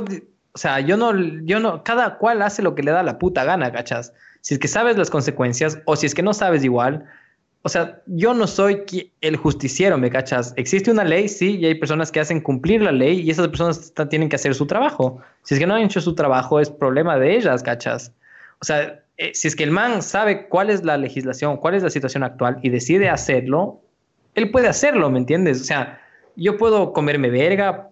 [0.52, 1.12] o sea, yo no,
[1.44, 4.15] yo no, cada cual hace lo que le da la puta gana, ¿cachas?
[4.41, 7.05] Si es que sabes las consecuencias o si es que no sabes igual,
[7.67, 8.84] o sea, yo no soy
[9.23, 10.52] el justiciero, ¿me cachas?
[10.59, 13.91] Existe una ley, sí, y hay personas que hacen cumplir la ley y esas personas
[14.10, 15.18] tienen que hacer su trabajo.
[15.44, 18.12] Si es que no han hecho su trabajo, es problema de ellas, ¿cachas?
[18.60, 21.83] O sea, eh, si es que el man sabe cuál es la legislación, cuál es
[21.83, 23.81] la situación actual y decide hacerlo,
[24.34, 25.62] él puede hacerlo, ¿me entiendes?
[25.62, 26.02] O sea,
[26.36, 27.89] yo puedo comerme verga,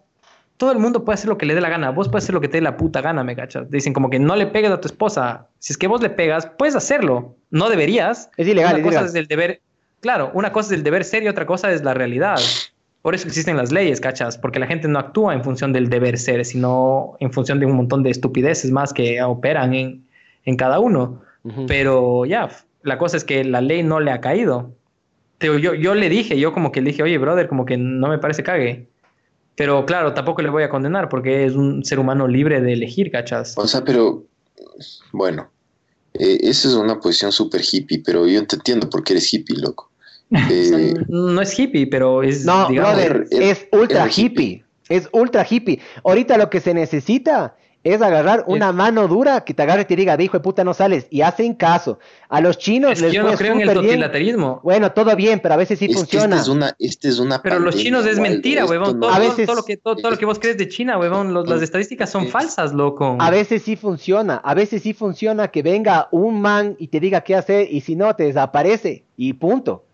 [0.58, 2.42] todo el mundo puede hacer lo que le dé la gana, vos puedes hacer lo
[2.42, 3.70] que te dé la puta gana, ¿me cachas?
[3.70, 6.46] Dicen como que no le pegues a tu esposa, si es que vos le pegas,
[6.58, 8.28] puedes hacerlo, no deberías.
[8.36, 9.08] Es ilegal, Una es cosa ilegal.
[9.08, 9.60] es el deber,
[10.00, 12.40] claro, una cosa es el deber ser y otra cosa es la realidad.
[13.02, 14.38] Por eso existen las leyes, ¿cachas?
[14.38, 17.72] Porque la gente no actúa en función del deber ser, sino en función de un
[17.72, 20.04] montón de estupideces más que operan en,
[20.44, 21.22] en cada uno.
[21.66, 22.48] Pero ya,
[22.82, 24.72] la cosa es que la ley no le ha caído.
[25.40, 28.18] Yo, yo le dije, yo como que le dije, oye, brother, como que no me
[28.18, 28.88] parece cague.
[29.56, 33.10] Pero claro, tampoco le voy a condenar porque es un ser humano libre de elegir,
[33.10, 33.58] ¿cachas?
[33.58, 34.22] O sea, pero
[35.12, 35.50] bueno,
[36.14, 39.56] eh, esa es una posición súper hippie, pero yo te entiendo por qué eres hippie,
[39.56, 39.90] loco.
[40.50, 44.64] Eh, No es hippie, pero es, No, digamos, brother, es ultra hippie.
[44.88, 45.80] Es ultra hippie.
[46.04, 47.54] Ahorita lo que se necesita
[47.84, 50.62] es agarrar una mano dura que te agarre y te diga, "Ve, hijo de puta,
[50.64, 51.06] no sales.
[51.10, 51.98] Y hacen caso.
[52.28, 54.00] A los chinos Es que les yo no creo en el bien.
[54.62, 56.36] Bueno, todo bien, pero a veces sí es funciona.
[56.36, 59.00] esta es una, esta es una Pero los pandemia, chinos es mentira, huevón.
[59.00, 61.48] no- Todo, veces- lo que, todo, todo lo que vos crees de China, huevón, los-
[61.48, 63.16] las estadísticas son falsas, loco.
[63.18, 67.22] A veces sí funciona, a veces sí funciona que venga un man y te diga
[67.22, 69.84] qué hacer y si no te desaparece y punto.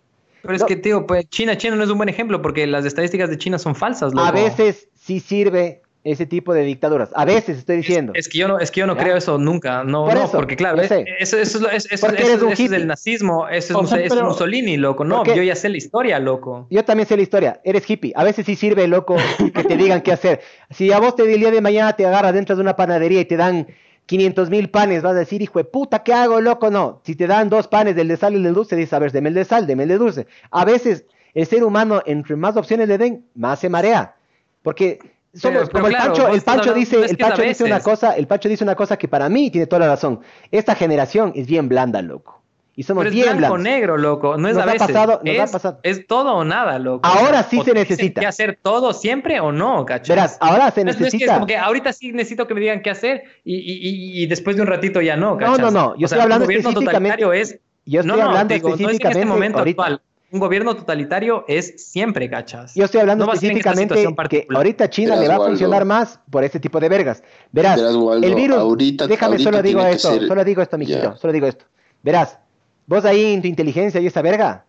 [0.43, 3.29] Pero es que, tío, pues China, China no es un buen ejemplo porque las estadísticas
[3.29, 4.25] de China son falsas, loco.
[4.27, 7.11] A veces sí sirve ese tipo de dictaduras.
[7.15, 8.13] A veces estoy diciendo.
[8.15, 9.03] Es que yo no, es que yo no ¿Ya?
[9.03, 9.85] creo eso nunca.
[9.85, 12.43] No, Por no, eso, porque claro, eso, eso es lo- es- eso- Porque eso- eres
[12.43, 15.05] un eso es el nazismo, eso O es, sea, es pero- Mussolini, loco.
[15.05, 16.67] No, yo ya sé la historia, loco.
[16.71, 17.61] Yo también sé la historia.
[17.65, 18.13] Eres hippie.
[18.17, 19.17] A veces sí sirve, loco,
[19.55, 20.41] que te digan qué hacer.
[20.71, 23.25] Si a vos te el día de mañana te agarras dentro de una panadería y
[23.25, 23.67] te dan
[24.07, 26.71] 500 mil panes, vas a decir, hijo de puta, ¿qué hago, loco?
[26.71, 27.03] No.
[27.05, 29.13] Si te dan dos panes del de sal y el de dulce, dices, a ver,
[29.13, 30.27] deme el de sal, deme el de dulce.
[30.51, 31.05] A veces
[31.35, 34.15] el ser humano, entre más opciones le den, más se marea.
[34.63, 34.99] Porque
[35.35, 37.43] somos Pero- pero como el claro, vos el hablando- dice, no es el que Pancho
[37.43, 40.21] dice una cosa, el Pancho dice una cosa que para mí tiene toda la razón.
[40.51, 42.37] Esta generación es bien blanda, loco.
[42.75, 43.61] Y somos Pero es bien blanco blandos.
[43.73, 44.37] negro, loco.
[44.39, 44.87] No es Nos a veces.
[44.87, 45.81] pasado- nos es, pasado.
[45.83, 47.01] es todo o nada, loco.
[47.09, 48.21] Ahora sí O se necesita.
[48.21, 50.09] ¿Qué hacer todo siempre o no, cachas?
[50.09, 51.35] Verás, ahora se No es- no es que es necesita.
[51.35, 54.63] como que ahorita sí necesito que me digan qué hacer y, y- y- después de
[54.63, 55.59] un ratito ya no, No, cachas.
[55.59, 57.59] no, no, yo O estoy sea, hablando específicamente- es...
[57.85, 59.83] Yo estoy no, no, hablando digo, no es en específicamente este momento ahorita.
[59.83, 60.03] actual.
[60.31, 62.75] Un gobierno totalitario es siempre, cachas.
[62.75, 63.95] Yo estoy hablando No específicamente
[64.29, 65.51] que ahorita China Verás, le va a Waldo.
[65.53, 67.23] funcionar más por este tipo de vergas.
[67.51, 70.77] Verás, Verás, Waldo, el virus, ahorita- déjame ahorita solo digo esto, ser- solo digo esto,
[70.77, 71.17] mijito, Ya.
[71.17, 71.65] solo digo esto.
[72.03, 72.39] Verás,
[72.87, 74.67] vos ahí en tu inteligencia y esa verga,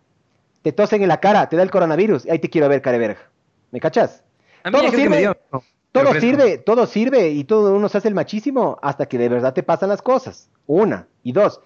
[0.62, 2.94] te tosen en la cara, te da el coronavirus, y ahí te quiero ver, cara
[2.98, 3.22] de verga.
[3.72, 4.24] ¿Me cachas?
[4.64, 7.98] A mí ya Todo sirve, dio, no, todo sirve, todo sirve y todo uno se
[7.98, 10.50] hace el machísimo hasta que de verdad te pasan las cosas.
[10.68, 11.08] Una.
[11.24, 11.60] Y dos,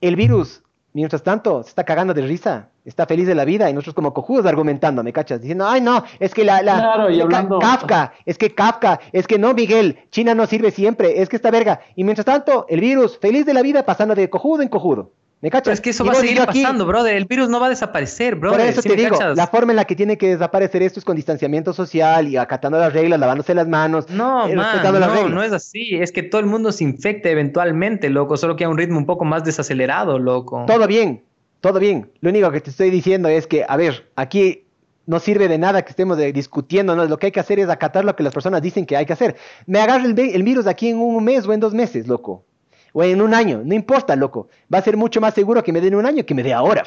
[0.00, 3.72] el virus, mientras tanto, se está cagando de risa, está feliz de la vida y
[3.72, 5.40] nosotros como cojudos argumentando, ¿me cachas?
[5.40, 9.26] Diciendo, ay no, es que la, la Claro, y hablando- Kafka, es que Kafka, es
[9.26, 11.80] que no, Miguel, China no sirve siempre, es que esta verga.
[11.96, 15.10] Y mientras tanto, el virus, feliz de la vida, pasando de cojudo en cojudo.
[15.42, 15.64] ¿Me cachas?
[15.64, 17.16] Pero es que eso Y va a seguir aquí- pasando, brother.
[17.16, 18.60] El virus no va a desaparecer, brother.
[18.60, 19.36] por eso ¿sí te digo, cachas?
[19.36, 22.78] la forma en la que tiene que desaparecer esto es con distanciamiento social y acatando
[22.78, 25.30] las reglas, lavándose las manos, No, eh, man, las no, reglas.
[25.30, 25.96] no es así.
[25.96, 28.36] Es que todo el mundo se infecta eventualmente, loco.
[28.36, 30.64] Solo que a un ritmo un poco más desacelerado, loco.
[30.68, 31.24] Todo bien,
[31.60, 32.12] todo bien.
[32.20, 34.64] Lo único que te estoy diciendo es que, a ver, aquí
[35.06, 37.04] no sirve de nada que estemos discutiendo, ¿no?
[37.06, 39.12] Lo que hay que hacer es acatar lo que las personas dicen que hay que
[39.12, 39.34] hacer.
[39.66, 42.44] Me agarra el, el virus aquí en un mes o en dos meses, loco.
[42.92, 44.48] O en un año, no importa, loco.
[44.72, 46.52] Va a ser mucho más seguro que me dé en un año que me dé
[46.52, 46.84] ahora.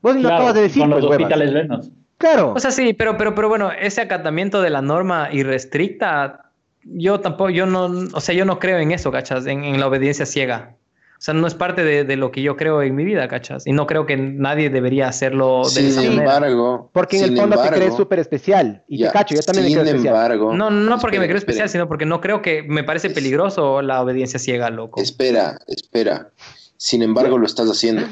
[0.00, 1.32] Vos lo Claro, acabas de decir, con los pues, huevas.
[1.32, 1.90] hospitales.
[2.18, 2.52] Claro.
[2.54, 6.50] O sea, sí, pero, pero, pero bueno, ese acatamiento de la norma irrestricta,
[6.84, 9.46] yo tampoco, yo no, o sea, yo no creo en eso, ¿cachas?
[9.46, 10.74] En, en la obediencia ciega.
[11.22, 13.64] O sea, no es parte de, de lo que yo creo en mi vida, ¿cachas?
[13.64, 16.34] Y no creo que nadie debería hacerlo de esa Sin manera.
[16.34, 18.82] embargo, Porque en el fondo te crees súper especial.
[18.88, 20.14] Y ya, te cacho, yo también me sin creo especial.
[20.16, 21.82] embargo, No, no porque me creo especial, espera.
[21.84, 25.00] sino porque no creo que me parece peligroso la obediencia ciega, loco.
[25.00, 26.30] Espera, espera.
[26.76, 28.02] Sin embargo, lo estás haciendo.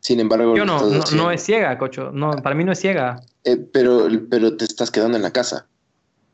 [0.00, 1.24] Sin embargo, Yo lo no, estás no, haciendo.
[1.26, 2.10] no es ciega, cocho.
[2.12, 3.20] No, para mí no es ciega.
[3.44, 5.68] Eh, pero, pero te estás quedando en la casa.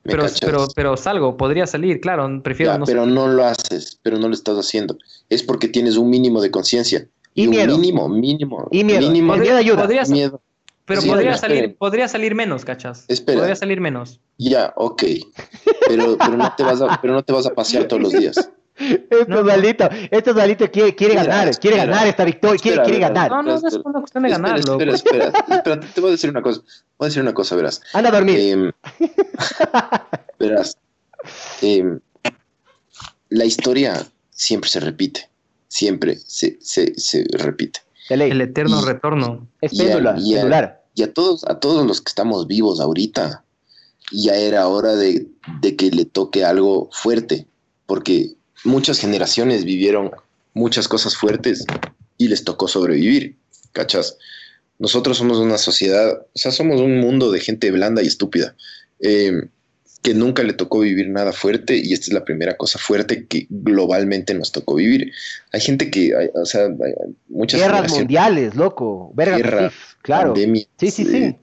[0.03, 2.41] ¿Me Pero, pero, pero salgo, podría salir, claro.
[2.43, 4.97] Prefiero Ya, no pero no lo haces, pero no lo estás haciendo.
[5.29, 7.07] Es porque tienes un mínimo de conciencia.
[7.35, 7.77] Y un miedo.
[7.77, 8.69] mínimo, mínimo.
[8.71, 9.01] Y miedo.
[9.01, 9.83] Mínimo, ayuda.
[9.83, 10.41] Podría miedo.
[10.87, 11.55] Pero Sí, podría espera.
[11.55, 13.05] salir, podría salir menos, ¿cachas?
[13.07, 13.39] Espera.
[13.39, 14.21] Podría salir menos.
[14.39, 15.05] Ya, ok.
[15.87, 18.51] Pero, pero, no te vas a, pero no te vas a pasear todos los días.
[19.11, 21.93] Esto Dalito, esto Dalito quiere, quiere Espera, ganar, quiere espera.
[21.93, 23.09] ganar esta victoria, quiere, Espera, quiere espera.
[23.29, 23.31] ganar.
[23.31, 26.13] No, no, no es una cuestión de ganar, espera, espera, espera, espera, te voy a
[26.13, 26.61] decir una cosa.
[26.99, 27.83] Voy a decir una cosa, verás.
[27.93, 28.39] Anda a dormir.
[28.41, 28.73] Em,
[30.39, 30.77] verás.
[31.63, 32.01] em,
[33.29, 35.29] la historia siempre se repite.
[35.69, 37.81] Siempre se, se, se repite.
[38.09, 39.47] El eterno Y- retorno.
[39.61, 40.83] Es y a- péndula, y a- pendular.
[40.95, 43.45] Y a todos, a todos los que estamos vivos ahorita,
[44.11, 45.29] ya era hora de,
[45.61, 47.47] de que le toque algo fuerte,
[47.87, 48.35] porque
[48.65, 50.11] muchas generaciones vivieron
[50.55, 51.65] muchas cosas fuertes
[52.19, 53.37] y les tocó sobrevivir,
[53.73, 54.17] ¿cachas?
[54.79, 58.55] Nosotros somos una sociedad, o sea, somos un mundo de gente blanda y estúpida,
[59.01, 59.33] eh,
[60.03, 63.47] que nunca le tocó vivir nada fuerte y esta es la primera cosa fuerte que
[63.51, 65.13] globalmente nos tocó vivir.
[65.53, 69.13] Hay gente que, hay- o sea, hay- muchas Guerras mundiales, loco.
[69.15, 70.33] Verga, Guerra, claro.
[70.33, 71.17] pandemias, Sí, sí, sí.
[71.17, 71.39] eh,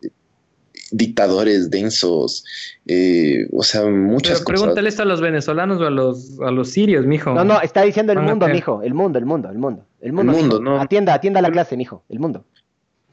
[0.91, 2.43] dictadores densos,
[2.85, 4.59] eh, o sea, muchas Pero cosas.
[4.61, 7.33] pregúntale esto a los venezolanos o a los, a los sirios, mijo.
[7.33, 8.81] No, no, está diciendo el mundo, mijo.
[8.83, 9.85] El mundo, el mundo, el mundo.
[10.01, 10.79] El mundo, El mundo, no.
[10.81, 12.03] Atienda, atienda la clase, mijo.
[12.09, 12.45] El mundo.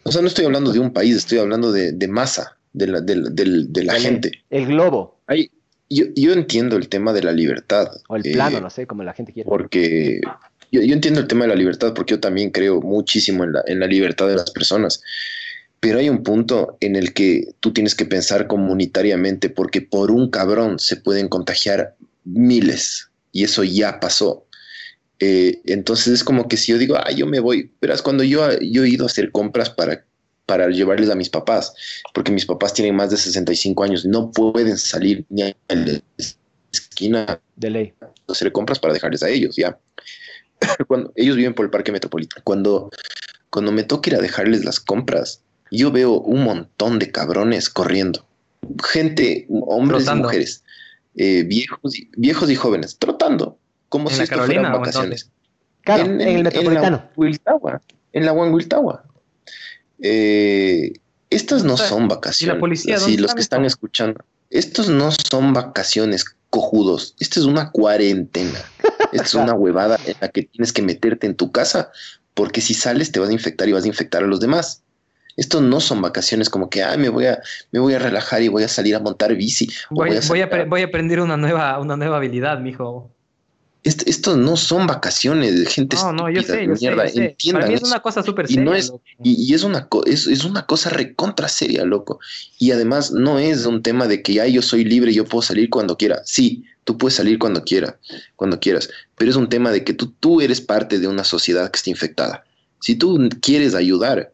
[0.05, 3.01] O sea, no estoy hablando de un país, estoy hablando de, de masa, de la,
[3.01, 4.31] de del- de la gente.
[4.51, 5.19] El globo.
[5.27, 5.51] Hay-
[5.91, 7.89] yo, yo entiendo el tema de la libertad.
[8.09, 9.49] O el eh, plano, no sé, como la gente quiere.
[9.49, 10.21] porque
[10.73, 13.63] yo, yo entiendo el tema de la libertad porque yo también creo muchísimo en la,
[13.67, 15.03] en la libertad de las personas.
[15.85, 20.31] Pero hay un punto en el que tú tienes que pensar comunitariamente porque por un
[20.31, 24.47] cabrón se pueden contagiar miles y eso ya pasó.
[25.21, 28.59] Eh, entonces es como que si yo digo, ah, yo me voy, verás, cuando yo,
[28.61, 30.07] yo he ido a hacer compras para,
[30.47, 31.75] para llevarles a mis papás,
[32.15, 36.01] porque mis papás tienen más de 65 años, no pueden salir ni a la
[36.73, 37.93] esquina De ley.
[38.27, 39.79] hacer compras para dejarles a ellos, ya.
[40.89, 42.89] Cuando ellos viven por el parque metropolitano, cuando,
[43.51, 45.44] cuando me toca ir a dejarles las compras,
[45.77, 48.27] yo veo un montón de cabrones corriendo.
[48.83, 50.23] Gente, hombres Trotando.
[50.23, 50.65] y mujeres,
[51.17, 54.81] eh, viejos, y, viejos y jóvenes, trotando, como ¿En si esto Carolina fueran o en
[54.81, 55.31] vacaciones.
[55.83, 57.11] Claro, en, el metropolitano.
[58.13, 59.05] En la en Huanguiltahua.
[60.01, 60.93] Eh,
[61.31, 62.55] estas no son ¿y vacaciones.
[62.55, 64.25] la policía así, dónde los que están escuchando.
[64.51, 67.17] Estos no son vacaciones cojudos.
[67.19, 68.61] Esto es una cuarentena.
[69.13, 71.91] Esto es una huevada en la que tienes que meterte en tu casa
[72.35, 74.84] porque si sales te vas a infectar y vas a infectar a los demás.
[75.37, 77.41] Estos no son vacaciones como que, ay, me voy a,
[77.73, 79.69] me voy a relajar y voy a salir a montar bici.
[79.91, 83.11] Voy, voy a voy, a, voy a aprender una nueva, una nueva habilidad, mijo.
[83.83, 87.13] Est- estos no son vacaciones de gente No, no, yo sé, yo sé, mierda, yo
[87.13, 87.25] sé.
[87.27, 88.65] entiendan Para mí es una cosa súper Y seria.
[88.65, 89.03] no es, loco.
[89.23, 92.19] y, y es una co- es, es una cosa recontra seria, loco.
[92.59, 95.43] Y además no es un tema de que ya yo soy libre y yo puedo
[95.43, 96.23] salir cuando quiera.
[96.25, 97.99] Sí, tú puedes salir cuando quiera,
[98.37, 101.71] cuando quieras, pero es un tema de que tú, tú eres parte de una sociedad
[101.71, 102.45] que está infectada.
[102.81, 104.33] Si tú quieres ayudar,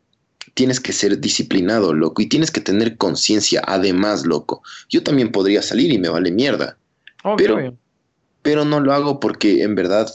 [0.54, 4.62] tienes que ser disciplinado, loco, y tienes que tener conciencia, además, loco.
[4.88, 6.76] Yo también podría salir y me vale mierda,
[7.22, 7.76] Obvio, pero- obvio.
[8.42, 10.10] pero no lo hago porque en verdad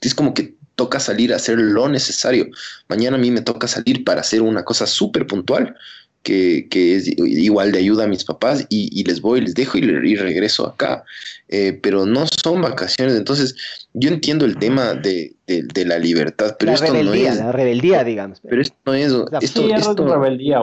[0.00, 2.46] es como que toca salir a hacer lo necesario.
[2.88, 5.74] Mañana a mí me toca salir para hacer una cosa súper puntual
[6.22, 9.78] que, que es igual de ayuda a mis papás y, y les voy, les dejo
[9.78, 11.04] y, y regreso acá.
[11.48, 13.14] Eh, pero no son vacaciones.
[13.14, 13.54] Entonces,
[13.94, 17.38] yo entiendo el tema de, de- de la libertad, pero la esto no es.
[17.38, 18.40] la rebeldía, digamos.
[18.46, 19.12] Pero esto no es.
[19.12, 20.60] sea, esto- Sí, es esto- rebeldía,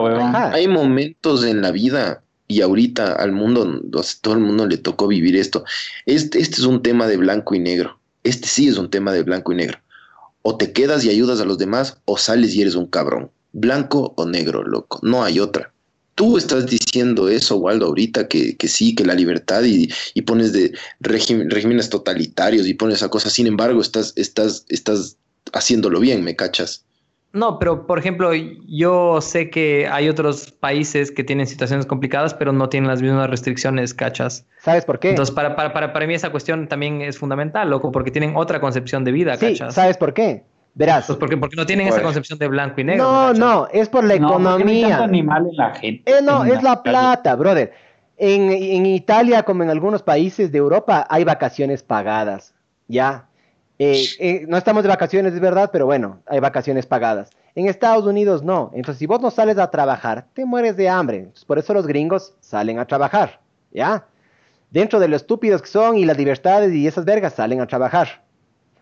[0.54, 4.76] hay momentos en la vida y ahorita al mundo, o sea, todo el mundo le
[4.76, 5.64] tocó vivir esto.
[6.04, 7.98] Este, este es un tema de blanco y negro.
[8.22, 9.78] Este sí es un tema de blanco y negro.
[10.42, 13.30] O te quedas y ayudas a los demás o sales y eres un cabrón.
[13.58, 15.00] Blanco o negro, loco.
[15.02, 15.72] No hay otra.
[16.14, 20.52] Tú estás diciendo eso, Waldo, ahorita que, que sí, que la libertad y, y pones
[20.52, 23.30] de regímenes totalitarios y pones esa cosa.
[23.30, 25.16] Sin embargo, estás, estás, estás
[25.54, 26.84] haciéndolo bien, ¿me cachas?
[27.32, 32.52] No, pero por ejemplo, yo sé que hay otros países que tienen situaciones complicadas, pero
[32.52, 34.46] no tienen las mismas restricciones, cachas.
[34.62, 35.10] ¿Sabes por qué?
[35.10, 38.60] Entonces, para, para, para, para mí esa cuestión también es fundamental, loco, porque tienen otra
[38.60, 39.74] concepción de vida, sí, cachas.
[39.74, 40.44] ¿sabes por qué?
[40.76, 41.06] Verás.
[41.06, 43.02] Pues porque, porque no tienen esa concepción de blanco y negro.
[43.04, 44.98] No, no, es por la No, porque no economía.
[45.02, 46.18] animal en la gente.
[46.18, 47.72] Eh, no, en es la plata, brother.
[48.18, 52.54] En, en Italia, como en algunos países de Europa, hay vacaciones pagadas,
[52.88, 53.26] ¿ya?
[53.78, 57.30] Eh, eh, no estamos de vacaciones, es verdad, pero bueno, hay vacaciones pagadas.
[57.54, 58.70] En Estados Unidos no.
[58.74, 61.16] Entonces, si vos no sales a trabajar, te mueres de hambre.
[61.18, 63.40] Entonces, por eso los gringos salen a trabajar,
[63.72, 64.04] ¿ya?
[64.70, 68.22] Dentro de lo estúpidos que son y las libertades y esas vergas salen a trabajar.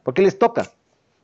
[0.02, 0.66] ¿Por qué les toca?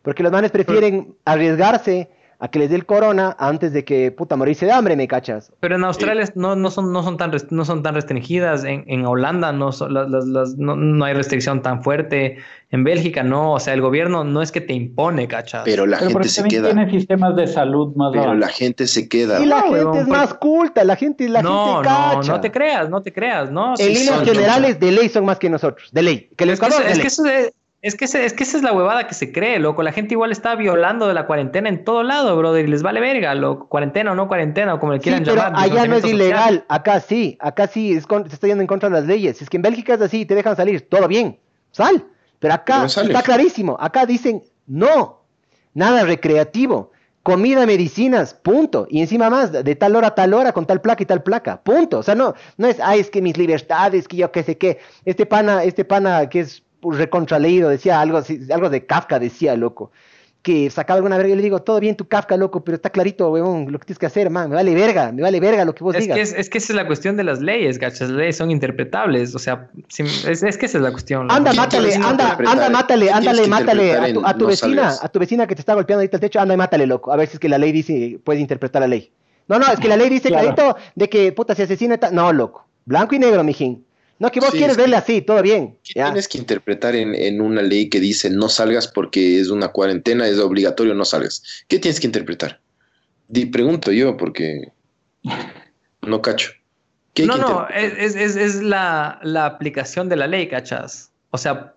[0.02, 2.10] Porque los manes prefieren arriesgarse
[2.42, 5.52] a que les dé el corona antes de que puta morirse de hambre, ¿me cachas?
[5.60, 8.64] Pero en Australia no, no, son, no, son, tan no son tan restringidas.
[8.64, 12.38] En, en Holanda no, son- las- las- las- no, no hay restricción tan fuerte.
[12.70, 13.52] En Bélgica no.
[13.52, 15.64] O sea, el gobierno no es que te impone, ¿cachas?
[15.66, 16.70] Pero la Pero gente se queda.
[16.72, 19.38] tiene sistemas de salud más Pero la gente se queda.
[19.38, 22.32] Y la No, gente huevón, es más culta, la gente, la no, gente no, cacha.
[22.32, 23.72] no te creas, no te creas, no.
[23.72, 26.30] en sí líneas generales, de ley son más que nosotros, de ley.
[26.38, 27.00] Que el Es que, eso- de es, ley.
[27.02, 27.52] que eso es,
[27.83, 29.83] es que ese- es que esa es la huevada que se cree, loco.
[29.83, 33.00] La gente igual está violando de la cuarentena en todo lado, brother, y les vale
[33.00, 33.68] verga, loco.
[33.68, 35.52] Cuarentena o no cuarentena, o como le Sí, quieran pero llamar.
[35.62, 36.20] allá no es social.
[36.20, 39.39] ilegal, acá sí, acá sí, es con- se está yendo en contra de las leyes.
[39.39, 41.39] Si es que en Bélgica es así, te dejan salir, todo bien,
[41.70, 42.05] sal.
[42.39, 45.23] Pero acá Pero está clarísimo, acá dicen no,
[45.75, 46.91] nada recreativo,
[47.23, 48.86] comida, medicinas, punto.
[48.91, 51.60] Y encima más, de tal hora a tal hora, con tal placa y tal placa,
[51.62, 51.99] punto.
[51.99, 54.78] O sea, no, no es, ay, es que mis libertades, que yo qué sé qué.
[55.05, 58.20] Este pana, este pana que es recontraleído, decía algo
[58.52, 59.91] algo de Kafka, decía, loco.
[60.42, 63.31] Que sacaba alguna verga, y le digo, todo bien tu Kafka, loco, pero está clarito,
[63.31, 65.84] weón, lo que tienes que hacer, man, me vale verga, me vale verga lo que
[65.84, 66.17] vos Es digas.
[66.17, 68.09] que, es, es que esa es la cuestión de las leyes, ¿cachas?
[68.09, 71.31] Las leyes son interpretables, o sea, si- es, es que esa es la cuestión.
[71.31, 74.47] Anda, ¿Qué mátale, anda, anda, mátale, ¿Qué ándale, mátale a tu, en a tu no
[74.47, 77.12] vecina, a tu vecina que te está golpeando ahorita el techo, anda y mátale, loco,
[77.12, 79.12] a ver si es que la ley dice, puedes interpretar la ley.
[79.47, 80.55] No, no, es que la ley dice Claro.
[80.55, 83.84] clarito de que, puta, si asesina, no, loco, blanco y negro, mijín.
[84.20, 85.78] No, que vos Sí, quieres verle así, todo bien.
[85.82, 86.05] ¿Qué ya.
[86.05, 90.28] tienes que interpretar en, en una ley que dice no salgas porque es una cuarentena,
[90.28, 91.42] es obligatorio no salgas?
[91.68, 92.60] ¿Qué tienes que interpretar?
[93.28, 94.73] Di, pregunto yo porque
[96.02, 96.50] no cacho.
[97.15, 101.10] ¿Qué No, no, es, es, es, la, la aplicación de la ley, ¿cachas?
[101.31, 101.74] O sea,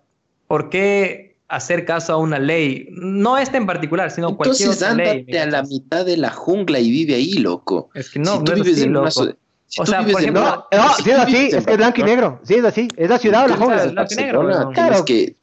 [0.47, 2.87] ¿por qué hacer caso a una ley?
[2.91, 5.19] No esta en particular, sino cualquier Entonces otra ley.
[5.19, 7.89] ándate ¿me a la mitad de la jungla y vive ahí, loco.
[7.93, 9.11] Es que no, si tú no es vives así, en una loco.
[9.11, 9.37] so-
[9.73, 11.77] si O tú sea, vives por ejemplo, No, no, si es así, es que es
[11.77, 13.83] blanco y negro, sí es así, es la ciudad o la jungla.
[13.83, 15.05] es blanco y negro, Claro.
[15.05, 15.35] que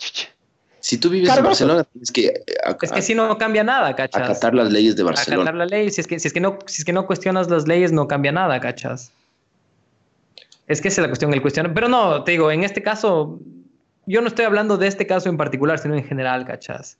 [0.79, 1.45] si tú vives en.
[1.45, 2.33] Barcelona tienes que
[2.65, 4.23] ac- Es que si no cambia nada, ¿cachas?
[4.23, 5.53] acatar las leyes de Acatar Barcelona.
[5.53, 7.67] la ley, si es, que, si, es que no, si es que no cuestionas las
[7.67, 9.11] leyes, no cambia nada, ¿cachas?
[10.69, 11.75] Es que esa es la cuestión, el cuestionar.
[11.75, 13.41] Pero no, te digo, en este caso,
[14.07, 16.97] yo no estoy hablando de este caso en particular, sino en general, ¿cachas?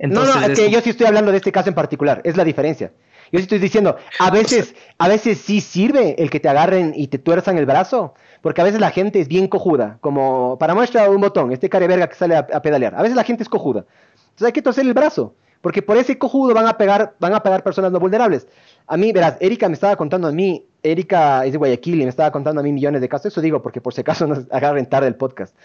[0.00, 2.44] no, no, es que yo sí estoy hablando de este caso en particular, es la
[2.44, 2.90] diferencia.
[3.34, 7.18] Yo estoy diciendo, a veces, a veces sí sirve el que te agarren y te
[7.18, 11.20] tuerzan el brazo, porque a veces la gente es bien cojuda, como para muestra un
[11.20, 12.94] botón, este care verga que sale a, a pedalear.
[12.94, 13.86] A veces la gente es cojuda.
[14.26, 17.42] Entonces hay que torcer el brazo, porque por ese cojudo van a pegar, van a
[17.42, 18.46] pegar personas no vulnerables.
[18.86, 22.10] A mí, verás, Erika me estaba contando a mí, Erika es de Guayaquil y me
[22.10, 24.86] estaba contando a mí millones de casos, eso digo porque por si acaso nos agarren
[24.86, 25.56] tarde el podcast.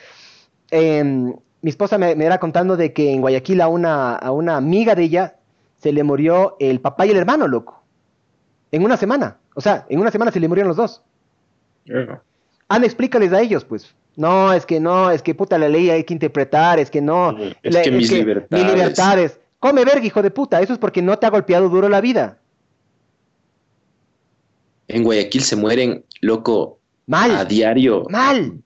[0.72, 4.58] Em, mi esposa me, me era contando de que en Guayaquil a una, a una
[4.58, 5.36] amiga de ella
[5.80, 7.84] se le murió el papá y el hermano, loco.
[8.72, 9.38] En una semana.
[9.56, 11.02] O sea, en una semana se le murieron los dos.
[12.68, 13.94] Ana, explícales a ellos, pues.
[14.16, 17.36] No, es que no, es que puta la ley hay que interpretar, es que no.
[17.64, 18.66] Es la- que mis mis libertades.
[18.74, 19.40] libertades.
[19.60, 20.62] Come verga, hijo de puta.
[20.62, 22.38] Eso es porque no te ha golpeado duro la vida.
[24.88, 27.32] En Guayaquil se mueren, loco, Mal.
[27.36, 28.06] a diario.
[28.10, 28.62] Mal.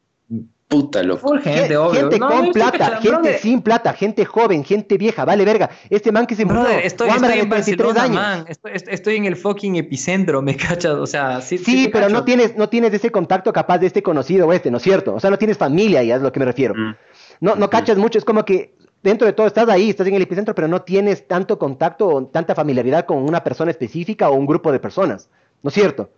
[0.73, 1.27] Puta, loco.
[1.27, 2.01] Full gente, obvio.
[2.01, 3.39] gente No, con plata, cachando, gente brother.
[3.39, 5.69] sin plata, gente joven, gente vieja, vale verga.
[5.87, 8.15] Este man que se murió, estoy, estoy en de 33 Barcelona, años.
[8.15, 8.45] man.
[8.87, 10.93] Estoy, en el fucking epicentro, ¿me cachas?
[10.93, 11.59] O sea, sí,
[11.93, 12.09] pero cacho.
[12.09, 15.13] no tienes, no tienes ese contacto capaz de este conocido o este, ¿no es cierto?
[15.13, 16.73] O sea, no tienes familia, ya es lo que me refiero.
[16.73, 16.95] Mm.
[17.41, 20.21] No, no cachas mucho, es como que dentro de todo estás ahí, estás en el
[20.23, 24.47] epicentro, pero no tienes tanto contacto o tanta familiaridad con una persona específica o un
[24.47, 25.29] grupo de personas,
[25.61, 26.09] ¿no es cierto?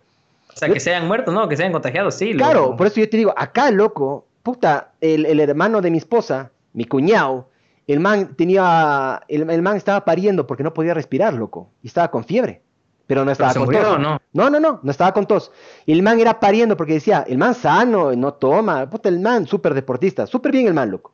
[0.54, 2.32] O sea, que se hayan muerto, no, que se hayan contagiado, sí.
[2.32, 2.50] loco.
[2.50, 6.52] Claro, por eso yo te digo, acá, loco, puta, el, el hermano de mi esposa,
[6.72, 7.50] mi cuñado,
[7.88, 12.12] el man tenía, el, el man estaba pariendo porque no podía respirar, loco, y estaba
[12.12, 12.62] con fiebre,
[13.08, 13.96] pero no estaba con murió, tos.
[13.96, 14.20] ¿o no?
[14.32, 15.50] no, no, no, no estaba con tos.
[15.84, 19.48] Y el man era pariendo porque decía, el man sano, no toma, puta, el man
[19.48, 21.12] súper deportista, súper bien el man, loco.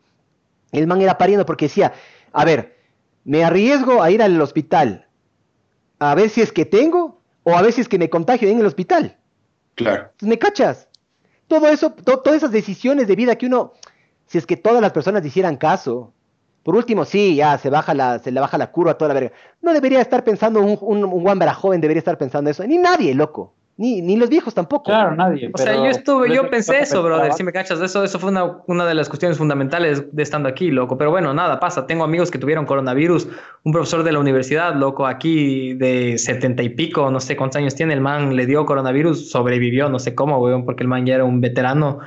[0.70, 1.94] El man era pariendo porque decía,
[2.34, 2.76] a ver,
[3.24, 5.06] me arriesgo a ir al hospital,
[6.00, 8.60] a ver si es que tengo, o a ver si es que me contagio en
[8.60, 9.16] el hospital.
[9.74, 10.10] Claro.
[10.20, 10.86] ¿Me cachas?
[11.48, 13.72] Todo eso, to- todas esas decisiones de vida que uno,
[14.26, 16.12] si es que todas las personas hicieran caso,
[16.62, 19.14] por último, sí, ya se baja la, se le baja la curva a toda la
[19.20, 19.32] verga.
[19.60, 22.64] No debería estar pensando un, un, un joven, debería estar pensando eso.
[22.66, 23.52] Ni nadie, loco.
[23.78, 24.84] Ni, ni los viejos tampoco.
[24.84, 25.50] Claro, nadie.
[25.52, 28.30] O sea, yo estuve, yo pensé eso, pero- brother, si me cachas, eso, eso fue
[28.30, 30.98] una, una de las cuestiones fundamentales de estando aquí, loco.
[30.98, 31.86] Pero bueno, nada, pasa.
[31.86, 33.28] Tengo amigos que tuvieron coronavirus,
[33.64, 37.74] un profesor de la universidad, loco, aquí de setenta y pico, no sé cuántos años
[37.74, 41.14] tiene, el man le dio coronavirus, sobrevivió, no sé cómo, weón, porque el man ya
[41.14, 42.00] era un veterano.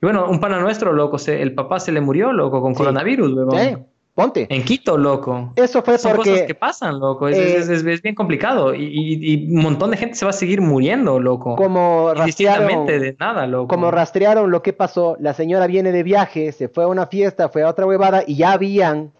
[0.00, 2.78] Y bueno, un pana nuestro, loco, se- el papá se le murió, loco, con Sí.
[2.78, 3.50] coronavirus, weón.
[3.52, 3.76] Sí.
[4.16, 4.46] Ponte.
[4.48, 5.52] En Quito, loco.
[5.56, 6.30] Eso fue Son porque...
[6.30, 7.28] cosas que pasan, loco.
[7.28, 8.74] Es, Eh, es- es- es bien complicado.
[8.74, 11.54] Y, y- y un montón de gente se va a seguir muriendo, loco.
[11.54, 13.68] Como rastrearon, de nada, loco.
[13.68, 17.50] como rastrearon lo que pasó, la señora viene de viaje, se fue a una fiesta,
[17.50, 19.12] fue a otra huevada y ya habían.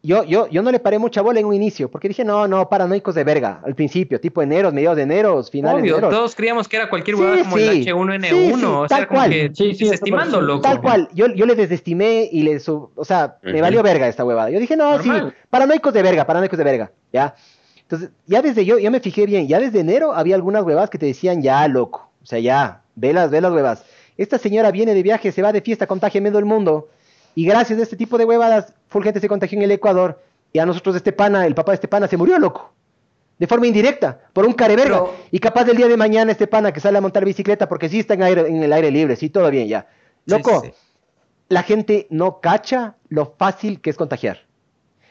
[0.00, 2.68] Yo, yo, yo no le paré mucha bola en un inicio, porque dije, no, no,
[2.68, 6.16] paranoicos de verga, al principio, tipo enero, mediados de enero, finales Obvio, de enero.
[6.16, 7.62] todos creíamos que era cualquier Sí, huevada como sí.
[7.64, 9.30] el H1N1, Sí, sí, o sea, tal como cual.
[9.30, 10.60] que Sí, sí, desestimando, loco.
[10.62, 14.24] Tal cual, yo, yo le desestimé y le sub, o sea, me valió verga esta
[14.24, 14.50] huevada.
[14.50, 15.30] Yo dije, no, Normal.
[15.36, 17.34] sí, paranoicos de verga, paranoicos de verga, ya.
[17.82, 20.98] Entonces, ya desde yo, yo me fijé bien, ya desde enero había algunas huevadas que
[20.98, 23.84] te decían, ya, loco, o sea, ya, ve las, ve las huevas.
[24.16, 26.88] Esta señora viene de viaje, se va de fiesta, contagia medio el mundo,
[27.38, 30.20] y gracias a este tipo de huevadas, full gente se contagió en el Ecuador,
[30.52, 32.72] y a nosotros este pana, el papá de este pana se murió, loco.
[33.38, 35.04] De forma indirecta, por un careverga.
[35.04, 37.88] Pero- Y capaz del día de mañana este pana que sale a montar bicicleta porque
[37.88, 39.86] sí está en, aire, en el aire libre, sí, todo bien ya.
[40.26, 40.74] Sí, Loco, sí, sí.
[41.48, 44.40] la gente no cacha lo fácil que es contagiar.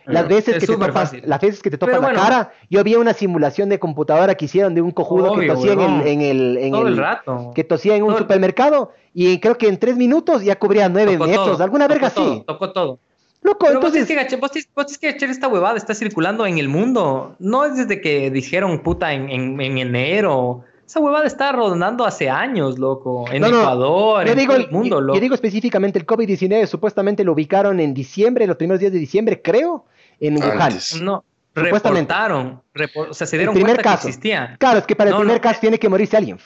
[0.08, 1.22] Las veces, Es que te topas, fácil.
[1.26, 4.46] las veces que te topas Pero la cara, yo vi una simulación de computadora que
[4.46, 7.52] hicieron de un cojudo que tosía en el, en el, en Todo el- el rato.
[7.54, 11.14] que tosía en un Todo supermercado y creo que en tres minutos ya cubría nueve
[11.14, 12.30] Tocó metros, todo, alguna verga tocó así.
[12.32, 13.00] todo, tocó todo.
[13.44, 15.94] Loco, Pero entonces, vos tienes que, vos tienes- vos tienes que echar esta huevada, está
[15.94, 17.36] circulando en el mundo.
[17.40, 20.64] No es desde que dijeron puta en, en, en enero.
[20.86, 23.26] Esa huevada está rondando hace años, loco.
[23.32, 25.16] En No, no, Ecuador, yo en digo, todo el mundo, yo, loco.
[25.16, 29.42] yo digo específicamente el COVID-19, supuestamente lo ubicaron en diciembre, los primeros días de diciembre,
[29.42, 29.84] creo,
[30.20, 30.62] en Wuhan.
[30.62, 31.02] Antes.
[31.02, 31.24] No,
[31.56, 32.14] Supuestamente.
[32.14, 34.04] reportaron, repor- o sea, se El dieron primer cuenta caso.
[34.04, 34.56] que existía.
[34.60, 36.38] Claro, es que para el No, primer no, caso tiene que morirse alguien.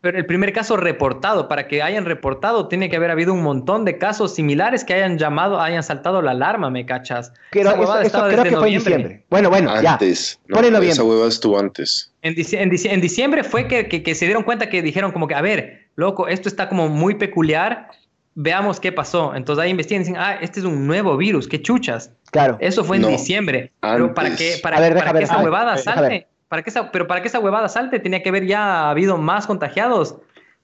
[0.00, 3.86] Pero el primer caso reportado, para que hayan reportado, tiene que haber habido un montón
[3.86, 7.32] de casos similares que hayan llamado, hayan saltado la alarma, ¿me cachas?
[7.50, 9.24] Pero Esa eso, eso estaba creo desde que fue en diciembre.
[9.30, 9.92] Bueno, bueno, ya.
[9.94, 10.38] Antes.
[10.46, 10.92] No, Ponle noviembre.
[10.92, 12.12] esa hueva estuvo antes.
[12.20, 15.10] En, dici- en dici- en diciembre fue que, que- que se dieron cuenta que dijeron
[15.10, 17.88] como que, a ver, loco, esto está como muy peculiar,
[18.34, 19.34] veamos qué pasó.
[19.34, 22.10] Entonces ahí investigan y dicen, ah, este es un nuevo virus, qué chuchas.
[22.30, 22.56] Claro.
[22.60, 23.72] Eso fue en No, diciembre.
[23.80, 24.56] Pero para antes.
[24.56, 26.26] que, para, A ver, para que esa ver, huevada salte, ver.
[26.48, 29.46] para que esa, pero para que esa huevada salte tenía que haber ya habido más
[29.46, 30.16] contagiados.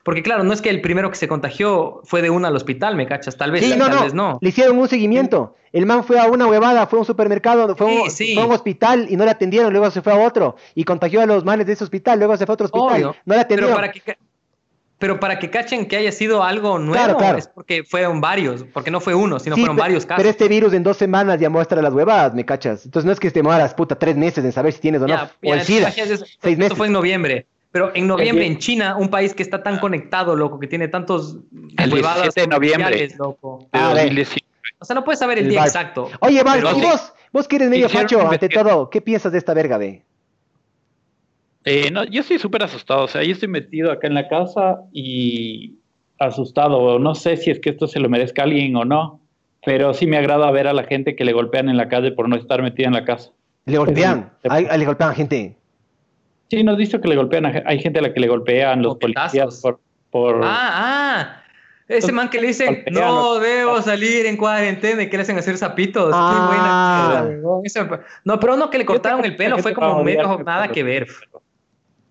[0.02, 2.97] Porque claro, no es que el primero que se contagió fue de una al hospital,
[2.97, 3.36] ¿me cachas?
[3.36, 4.39] Tal vez, Sí, no, tal no, vez no.
[4.40, 5.55] Le hicieron un seguimiento.
[5.73, 8.34] El man fue a una huevada, fue a un supermercado, fue, a un, Sí, sí.
[8.34, 11.20] fue a un hospital y no le atendieron, luego se fue a otro y contagió
[11.20, 13.16] a los manes de ese hospital, luego se fue a otro hospital, Obvio.
[13.26, 13.74] no le Pero atendieron.
[13.74, 14.02] para que
[15.00, 17.38] pero para que cachen que haya sido algo nuevo Claro, claro.
[17.38, 20.18] es porque fueron varios, porque no fue uno, sino Sí, fueron pe- varios casos.
[20.18, 22.84] Pero este virus en dos semanas ya muestra las huevadas, ¿me cachas?
[22.84, 25.14] Entonces no es que te demoras, puta, tres meses en saber si tienes o no.
[25.14, 26.78] Ya, o ya, el SIDA, seis Esto meses.
[26.78, 27.46] fue en noviembre.
[27.72, 31.36] Pero en noviembre en China, un país que está tan conectado, loco, que tiene tantos
[31.78, 33.08] El huevadas 17 de noviembre.
[33.18, 33.66] loco.
[33.72, 34.04] de A ver.
[34.06, 34.40] 2019.
[34.80, 35.68] O sea, no puedes saber el, El día vibe.
[35.68, 36.10] exacto.
[36.20, 37.12] Oye, Val, Pero ¿y vos?
[37.32, 40.02] Vos que eres medio facho ante todo, ¿qué piensas de esta verga de?
[41.64, 43.05] Eh, no, yo estoy súper asustado.
[43.05, 45.74] O sea, yo estoy metido acá en la casa y
[46.18, 46.98] asustado.
[46.98, 49.20] No sé si es que esto se lo merezca a alguien o no,
[49.64, 52.28] pero sí me agrada ver a la gente que le golpean en la calle por
[52.28, 53.30] no estar metida en la casa.
[53.66, 55.56] Le golpean, le golpean a gente.
[56.50, 57.47] Sí, nos dicho que le golpean.
[57.47, 59.30] a hay gente a la que le golpean los Golpetazos.
[59.30, 59.80] policías por.
[60.10, 61.36] por Ah, ah.
[61.86, 65.36] Ese man que le dice, Golpean, no debo salir en cuarentena y que le hacen
[65.39, 66.12] hacer zapitos.
[66.14, 67.24] Ah.
[67.26, 70.82] Qué buena No, pero no que le cortaron el pelo, fue como medio nada que
[70.84, 71.08] ver.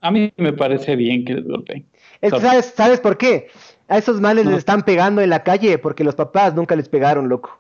[0.02, 1.86] A mí me parece bien que les golpeen.
[2.22, 3.48] Es que, ¿sabes, ¿sabes por qué?
[3.88, 7.28] A esos males les están pegando en la calle porque los papás nunca les pegaron,
[7.28, 7.60] loco.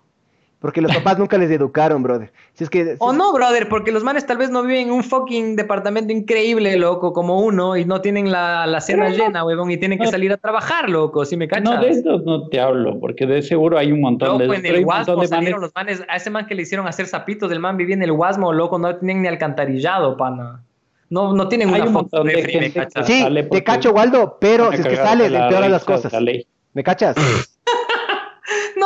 [0.59, 2.33] Porque los papás nunca les educaron, brother.
[2.51, 2.97] Si es que...
[2.99, 6.75] O no, brother, porque los manes tal vez no viven en un fucking departamento increíble,
[6.75, 9.15] loco, como uno, y no tienen la, la cena no.
[9.15, 11.63] llena, huevón, y tienen que salir a trabajar, loco, si me cachas.
[11.63, 14.65] No, de estos no te hablo, porque de seguro hay un montón de Loco, esos,
[14.65, 17.07] en el Guasmo de salieron manes- los manes, a ese man que le hicieron hacer
[17.07, 20.65] zapitos, el man vivía en el Guasmo, loco, no tenían ni alcantarillado, pana.
[21.09, 22.87] No, no tienen Hay una un montón de de gente.
[23.05, 26.11] Sí, sale te cacho, Waldo, pero si es que sales, de la empeoran las cosas.
[26.11, 26.45] la.
[26.73, 27.15] ¿Me cachas?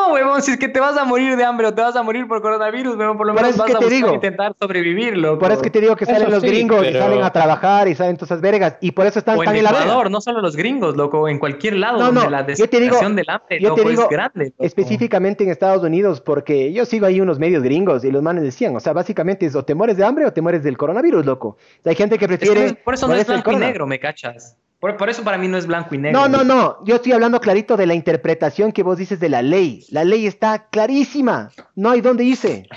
[0.07, 2.03] No, huevón, si es que te vas a morir de hambre o te vas a
[2.03, 4.13] morir por coronavirus, huevón, por lo menos vas a buscar digo.
[4.13, 5.39] intentar sobrevivir, loco.
[5.39, 7.31] Por eso es que te digo que Eso salen los sí, gringos y salen a
[7.31, 8.77] trabajar y salen todas esas vergas.
[8.81, 9.85] Y por eso están O tan en en la verga.
[9.85, 12.79] Ecuador, no solo los gringos, loco, en cualquier lado No, donde no, la yo te
[12.79, 14.45] digo, desesperación del hambre, yo te loco, digo es grande.
[14.45, 14.63] loco.
[14.63, 18.75] específicamente en Estados Unidos, porque yo sigo ahí unos medios gringos y los manes decían,
[18.75, 21.47] o sea, básicamente es o te mueres de hambre o te mueres del coronavirus, loco.
[21.49, 22.73] O sea, hay gente que Es que prefiere...
[22.75, 24.57] por eso no es blanco y negro, me cachas.
[24.83, 26.19] Por, por eso para mí no es blanco y negro.
[26.19, 29.41] No, no, no, yo estoy hablando clarito de la interpretación que vos dices de la
[29.41, 29.85] ley.
[29.91, 32.67] La ley está clarísima, no hay dónde irse.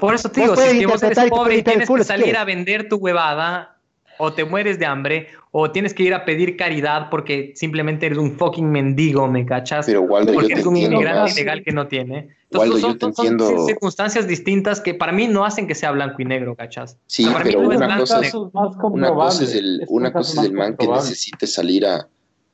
[0.00, 2.96] Por eso te digo, si vos eres pobre y tienes que salir a vender tu
[2.96, 3.76] huevada,
[4.24, 8.18] o te mueres de hambre, o tienes que ir a pedir caridad porque simplemente eres
[8.18, 9.84] un fucking mendigo, ¿me cachas?
[9.86, 12.28] Pero, Waldo, yo porque te eres un inmigrante ilegal que no tiene.
[12.52, 13.66] Waldo, Entonces yo son, te son- son entiendo.
[13.66, 16.98] circunstancias distintas que para mí no hacen que sea blanco y negro, ¿cachas?
[17.08, 18.34] Sí, O sea, para mí pero no es una cosa es-.
[18.52, 22.06] Más Una cosa es el, es una cosa es el man que necesite salir a,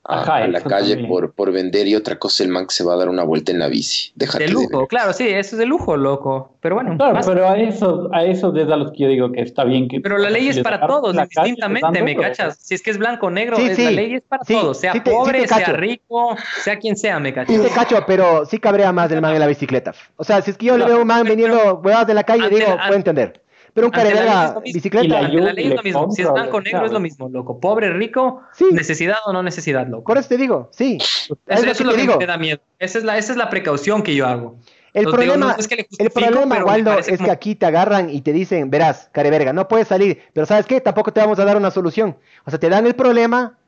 [0.04, 2.72] a, Ajá, a la eso calle por, por vender y otra cosa el man que
[2.74, 4.10] se va a dar una vuelta en la bici.
[4.14, 6.54] Déjate De de lujo, claro, sí, eso es de lujo, loco.
[6.60, 9.30] Pero bueno, Claro, más- pero a esos, a esos es a los que yo digo
[9.32, 10.00] que está bien que...
[10.00, 12.56] pero la ley es para todos, indistintamente, ¿me cachas?
[12.60, 13.84] Si es que es blanco o negro, Sí, es- sí.
[13.84, 17.18] la ley es para Sí, todos, sea sí te- pobre, sea rico, sea quien sea,
[17.20, 17.54] ¿me cachas?
[17.54, 19.92] Sí te cacho, pero sí cabrea más del man en la bicicleta.
[20.16, 22.06] O sea, si es que yo le Claro, veo a un man pero- vendiendo huevadas
[22.06, 23.42] de la calle, ante digo, puedo entender.
[23.80, 24.60] Pero un la mismo.
[24.60, 25.04] bicicleta.
[25.04, 26.10] Y la Ante la yo ley es lo le mismo.
[26.10, 27.60] Si es blanco o negro es lo mismo, loco.
[27.60, 28.66] Pobre, rico, Sí.
[28.72, 30.04] necesidad o no necesidad, loco.
[30.04, 30.98] Por eso te digo, sí.
[31.00, 32.18] Eso, Es lo eso es lo te que digo.
[32.18, 32.60] me da miedo.
[32.78, 34.56] Esa es la, esa es la precaución que yo hago.
[34.94, 37.66] El digo, problema, no es que le el problema, Waldo, es como- que aquí te
[37.66, 40.80] agarran y te dicen, verás, careverga, no puedes salir, pero ¿sabes qué?
[40.80, 42.16] Tampoco te vamos a dar una solución.
[42.46, 43.58] O sea, te dan el problema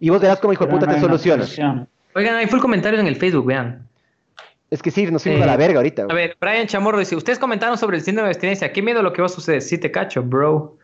[0.00, 1.56] y vos verás cómo hijo de puta no te solucionas.
[2.14, 3.86] Oigan, hay full comentarios en el Facebook, vean.
[4.70, 6.06] Es que sí, nos fuimos Eh, a la verga ahorita.
[6.08, 8.72] A ver, Brian Chamorro dice, ustedes comentaron sobre el síndrome de abstinencia.
[8.72, 9.62] ¿Qué miedo lo que va a suceder?
[9.62, 10.76] Sí te cacho, bro.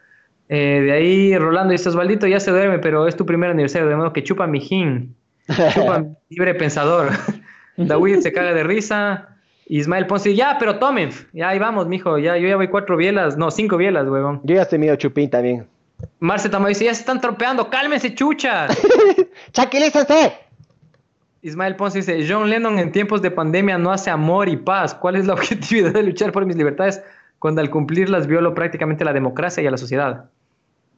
[0.49, 3.97] Eh, de ahí, Rolando dice, Osvaldito ya se duerme, pero es tu primer aniversario, de
[3.97, 5.15] modo que chupa mijín.
[5.75, 7.11] Chupa libre pensador.
[7.77, 9.29] David se caga de risa.
[9.69, 11.11] Ismael Ponce, ya, pero tomen.
[11.33, 12.19] Ya ahí vamos, mijo.
[12.19, 13.37] Ya, yo ya voy cuatro bielas.
[13.37, 14.41] No, cinco bielas, huevón.
[14.45, 15.67] Yo ya estoy medio chupín también.
[16.21, 17.69] Marce Tamayo dice, ya se están tropeando.
[17.69, 18.77] Cálmense, chuchas.
[19.53, 20.46] ¡Tranquilízate!
[21.47, 24.95] Ismael Ponce dice, John Lennon en tiempos de pandemia no hace amor y paz.
[24.95, 27.03] ¿Cuál es la objetividad de luchar por mis libertades
[27.39, 30.25] cuando al cumplirlas violo prácticamente la democracia y a la sociedad?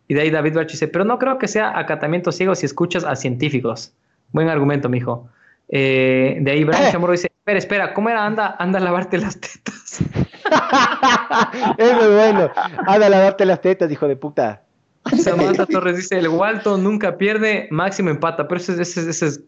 [0.09, 3.05] Y de ahí David Barch dice, pero no creo que sea acatamiento ciego si escuchas
[3.05, 3.93] a científicos.
[4.33, 5.29] Buen argumento, mijo.
[5.69, 8.25] Eh, de ahí Brian Chamorro dice, espera, espera, ¿cómo era?
[8.25, 9.99] Anda, anda a lavarte las tetas.
[11.77, 12.51] Es muy bueno.
[12.87, 14.63] Anda a lavarte las tetas, hijo de puta.
[15.23, 18.49] Samantha Torres dice, el Walton nunca pierde, máximo empata.
[18.49, 19.41] Pero ese, es- ese, es- ese es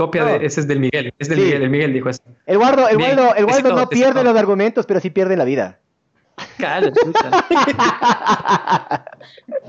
[0.00, 0.38] copia No.
[0.38, 1.12] de, ese es del Miguel.
[1.18, 1.44] Es del Sí.
[1.44, 2.22] Miguel, el Miguel dijo eso.
[2.46, 5.36] El Waldo, el Bien, Waldo, el Waldo besito, no pierde los argumentos, pero sí pierde
[5.36, 5.78] la vida.
[6.56, 7.44] Chucha.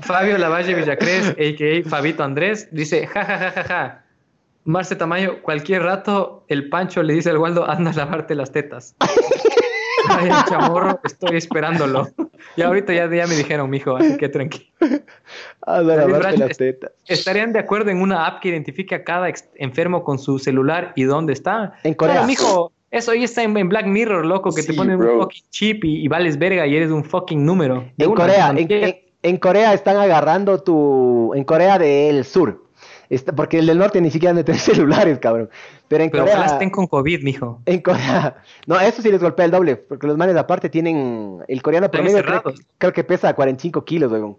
[0.00, 1.86] Fabio Lavalle Villacrés, a.k.a.
[1.86, 4.04] Fabito Andrés, dice, ja, ja, ja, ja, ja.
[4.64, 8.94] Marce Tamayo, cualquier rato el Pancho le dice al Waldo, anda a lavarte las tetas.
[10.08, 12.08] Ay, chamorro, estoy esperándolo.
[12.56, 14.66] Y ahorita ya, ya me dijeron, mijo, así que tranquilo.
[15.66, 16.90] A David las tetas.
[17.06, 21.04] ¿Estarían de acuerdo en una app que identifique a cada enfermo con su celular y
[21.04, 21.74] dónde está?
[21.84, 22.24] En Corea.
[22.26, 25.14] Mijo, eso ahí está en, en Black Mirror, loco, que te Sí, ponen bro.
[25.14, 27.84] un fucking chip y, y vales verga y eres un fucking número.
[27.98, 31.32] En una, Corea, en- en Corea están agarrando tu.
[31.34, 32.64] En Corea del Sur.
[33.08, 34.60] Está- porque el del norte ni siquiera han de tener
[35.06, 35.48] celulares, cabrón.
[35.92, 36.52] Pero en Pero ojalá Corea.
[36.54, 37.60] estén con COVID, mijo.
[37.66, 38.36] En Corea.
[38.66, 39.76] No, eso sí les golpea el doble.
[39.76, 41.38] Porque los manes aparte tienen.
[41.48, 42.42] El coreano promedio creo,
[42.78, 44.38] creo que pesa 45 kilos, weón.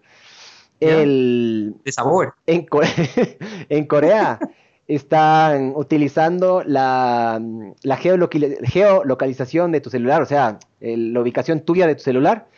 [0.80, 1.74] El.
[1.84, 2.34] De sabor.
[2.46, 2.90] En Corea,
[3.68, 4.38] en Corea
[4.88, 7.40] están utilizando la,
[7.82, 12.48] la geolocalización de tu celular, o sea, el- la ubicación tuya de tu celular.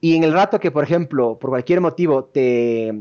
[0.00, 2.94] Y en el rato que, por ejemplo, por cualquier motivo te,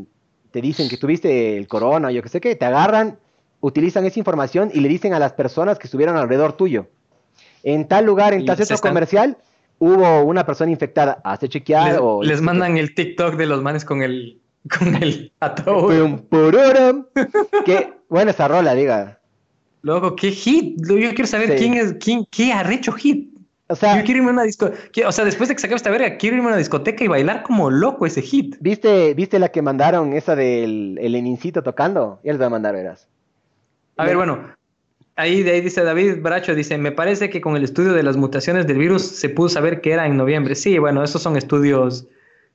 [0.51, 3.17] te dicen que tuviste el corona o yo que sé qué, te agarran,
[3.65, 6.87] utilizan esa información y le dicen a las personas que estuvieron alrededor tuyo.
[7.63, 9.37] En tal lugar, en tal centro están- comercial,
[9.79, 11.19] hubo una persona infectada.
[11.23, 12.21] ¿Hace chequear Les, o...?
[12.23, 14.39] les mandan el TikTok de los manes con el,
[14.77, 16.19] con el ataúd.
[17.65, 19.19] Qué buena esa rola, diga.
[19.81, 20.79] Loco, qué hit.
[20.87, 21.55] Yo quiero saber Sí.
[21.57, 23.35] quién es, quién, qué arrecho hit.
[23.67, 25.73] O sea, Yo quiero irme a una disco, que- o sea, después de que saque
[25.73, 28.55] esta verga, quiero irme a una discoteca y bailar como loco ese hit.
[28.59, 32.19] ¿viste, ¿viste la que mandaron, esa del el Lenincito tocando?
[32.23, 33.07] Ya les voy a mandar, verás.
[33.97, 34.39] A ver, bueno,
[35.15, 38.17] ahí de ahí dice David Bracho, dice, me parece que con el estudio de las
[38.17, 40.55] mutaciones del virus se pudo saber que era en noviembre.
[40.55, 42.07] Sí, bueno, esos son estudios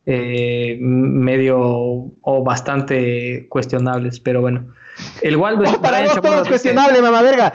[0.06, 4.66] eh, medio o bastante cuestionables, pero bueno.
[5.22, 7.52] El Waldo Para Brian vos todo es cuestionable, mamá verga.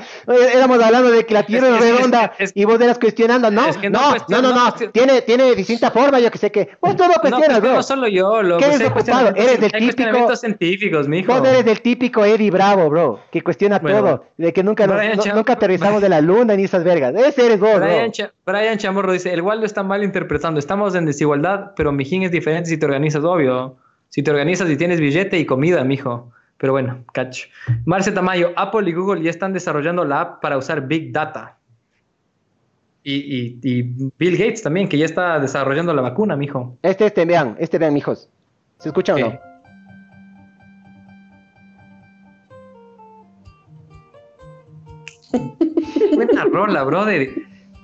[0.54, 3.52] Éramos hablando de que la tierra Es redonda es- y vos eras cuestionando.
[3.52, 4.74] No, que no no, no, no, no no.
[4.92, 6.70] Tiene, tiene distinta forma, yo que sé que.
[6.82, 7.74] Vos todo No, cuestionas, pues, bro.
[7.74, 8.60] no solo yo, loco.
[8.64, 9.30] ¿Qué eres ocupado?
[9.36, 11.34] Eres del típico- científicos, mijo.
[11.34, 14.00] Vos eres del típico Eddie Bravo, bro, que cuestiona Bueno.
[14.00, 17.14] todo, de que nunca, nos- no- nunca aterrizamos de la luna ni esas vergas.
[17.16, 18.12] Ese eres vos, Brian, bro.
[18.12, 22.32] Cha- Brian Chamorro dice, el Waldo está mal interpretando, estamos en desigualdad, pero mijín es
[22.32, 23.76] diferente si te organizas, obvio.
[24.10, 26.32] Si te organizas y tienes billete y comida, mijo.
[26.58, 27.48] Pero bueno, cacho.
[27.86, 31.58] Marce Tamayo, Apple y Google ya están desarrollando la app para usar Big Data.
[33.04, 33.82] Y, y- y
[34.18, 36.78] Bill Gates también, que ya está desarrollando la vacuna, mijo.
[36.82, 38.30] Este, este, vean, este, vean, mijos.
[38.80, 39.32] ¿Se escucha o no?
[39.32, 39.40] ¿Qué?
[46.16, 47.30] Buena rola, brother.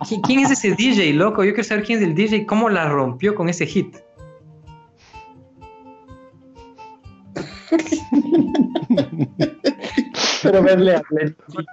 [0.01, 1.43] ¿Qui- ¿Quién es ese DJ, loco?
[1.43, 3.95] Yo quiero saber quién es el DJ, cómo la rompió con ese hit.
[10.43, 11.03] Pero verle a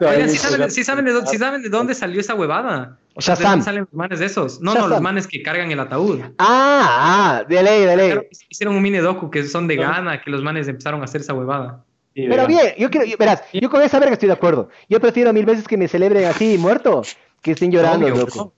[0.00, 2.98] Oigan, ¿sí saben, sí saben de, dónde, sí saben de dónde salió esa huevada?
[3.14, 3.52] O sea, ¿de Shazam.
[3.52, 4.60] dónde salen los manes de esos?
[4.60, 6.20] No, no, los manes que cargan el ataúd.
[6.38, 8.18] Ah, ah, de ley, de ley.
[8.50, 11.34] Hicieron un mini docu que son de Ghana, que los manes empezaron a hacer esa
[11.34, 11.84] huevada.
[12.14, 14.68] Pero bien, yo quiero, yo- verás, yo con esa verga estoy de acuerdo.
[14.88, 17.02] Yo prefiero mil veces que me celebren así, muerto,
[17.42, 18.54] que estén llorando, Obvio, loco.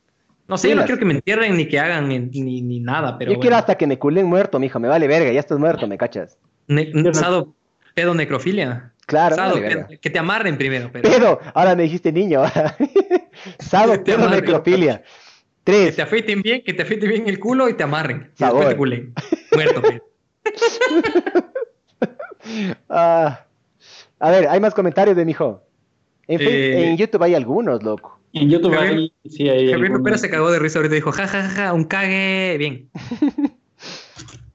[0.49, 3.33] No sé, yo no quiero que me entierren ni que hagan ni, ni, nada, pero
[3.33, 5.97] yo quiero hasta que me culen muerto, mijo, me vale verga, ya estás muerto, ¿me
[5.97, 6.39] cachas?
[6.67, 7.55] Ne- Sado,
[8.01, 8.93] pedo necrofilia.
[9.07, 12.43] Claro, Sado, pedo- que te amarren primero, pero Pedo, ahora me dijiste niño.
[13.59, 14.41] Sado, pedo, amarren.
[14.45, 14.99] necrofilia.
[15.03, 15.05] que
[15.65, 18.31] Tres, te afeiten bien, que te afeiten bien el culo y te amarren.
[18.35, 18.67] Y Sabor.
[18.67, 19.15] después te culen.
[19.55, 19.83] Muerto,
[22.89, 23.45] ah,
[24.19, 25.63] a ver, hay más comentarios de mijo.
[26.27, 28.19] En, Face- Eh, en YouTube hay algunos, loco.
[28.33, 29.73] En YouTube ahí sí hay.
[29.73, 32.57] Javier se cagó de risa ahorita y dijo, ja, ja, ja, ja, un cague.
[32.59, 32.89] Bien.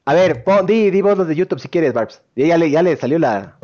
[0.06, 2.22] A ver, pon, di, di vos los de YouTube si quieres, Barbs.
[2.36, 3.58] Ya, le, ya le salió la...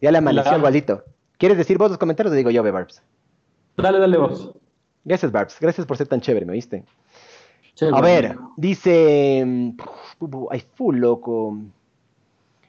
[0.00, 1.04] Ya le amaneció La- el gualdito.
[1.36, 3.02] ¿Quieres decir vos los comentarios o digo yo, ve, Barbs?
[3.76, 4.50] Dale, dale vos.
[5.04, 5.58] Gracias, Barbs.
[5.60, 6.84] Gracias por ser tan chévere, ¿me oíste?
[7.74, 7.96] Chévere.
[7.96, 9.44] A ver, dice.
[9.46, 9.70] mm,
[10.50, 11.56] Ay, full loco.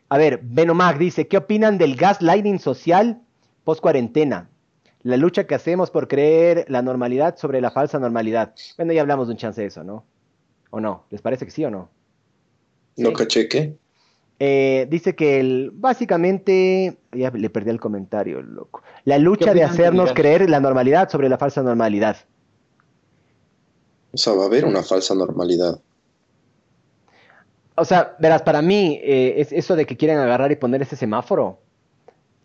[0.09, 3.21] A ver, Benomag dice: ¿Qué opinan del gaslighting social
[3.63, 4.49] post cuarentena?
[5.01, 8.53] La lucha que hacemos por creer la normalidad sobre la falsa normalidad.
[8.77, 10.03] Bueno, ya hablamos de un chance de eso, ¿no?
[10.69, 11.05] ¿O no?
[11.09, 11.89] ¿Les parece que sí o no?
[12.99, 13.77] No caché qué.
[14.41, 18.81] Eh, dice que el, básicamente, ya le perdí el comentario, loco.
[19.03, 22.17] La lucha de hacernos creer la normalidad sobre la falsa normalidad.
[24.13, 25.81] O sea, va a haber una falsa normalidad.
[27.75, 30.95] O sea, verás, para mí, eh, es eso de que quieren agarrar y poner ese
[30.95, 31.59] semáforo,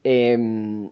[0.02, 0.86] em,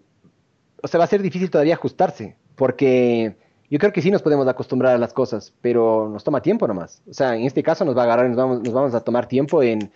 [0.82, 3.36] o sea, va a ser difícil todavía ajustarse, porque
[3.73, 7.01] yo creo que sí nos podemos acostumbrar a las cosas, pero nos toma tiempo nomás.
[7.09, 9.26] O sea, en este caso nos va a agarrar, nos vamos, nos vamos a tomar
[9.26, 9.91] tiempo en...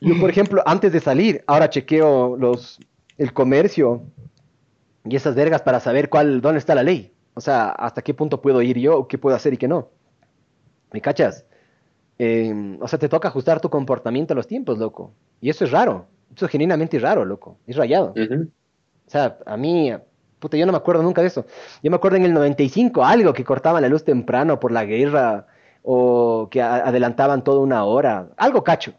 [0.00, 2.78] Yo, por ejemplo, antes de salir, ahora chequeo los,
[3.16, 4.02] el comercio
[5.04, 7.12] y esas vergas para saber cuál, dónde está la ley.
[7.34, 9.88] O sea, hasta qué punto puedo ir yo, qué puedo hacer y qué no.
[10.92, 11.46] ¿Me cachas?
[12.16, 15.10] Eh, o sea, te toca ajustar tu comportamiento a los tiempos, loco.
[15.40, 16.06] Y eso es raro.
[16.32, 17.58] Eso es genuinamente raro, loco.
[17.66, 18.12] Es rayado.
[18.12, 18.44] Ujú.
[19.04, 19.92] O sea, a mí,
[20.38, 21.46] puta, yo no me acuerdo nunca de eso.
[21.82, 25.46] Yo me acuerdo en el 95, algo que cortaban la luz temprano por la guerra
[25.82, 28.28] o que adelantaban toda una hora.
[28.36, 28.94] Algo cacho.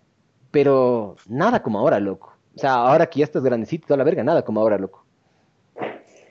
[0.52, 2.34] Pero nada como ahora, loco.
[2.56, 5.06] O sea, ahora que ya estás grandecito, toda la verga, nada como ahora, loco.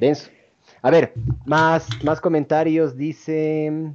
[0.01, 0.31] Denso.
[0.83, 1.13] A ver,
[1.45, 2.97] más, más comentarios.
[2.97, 3.93] Dice.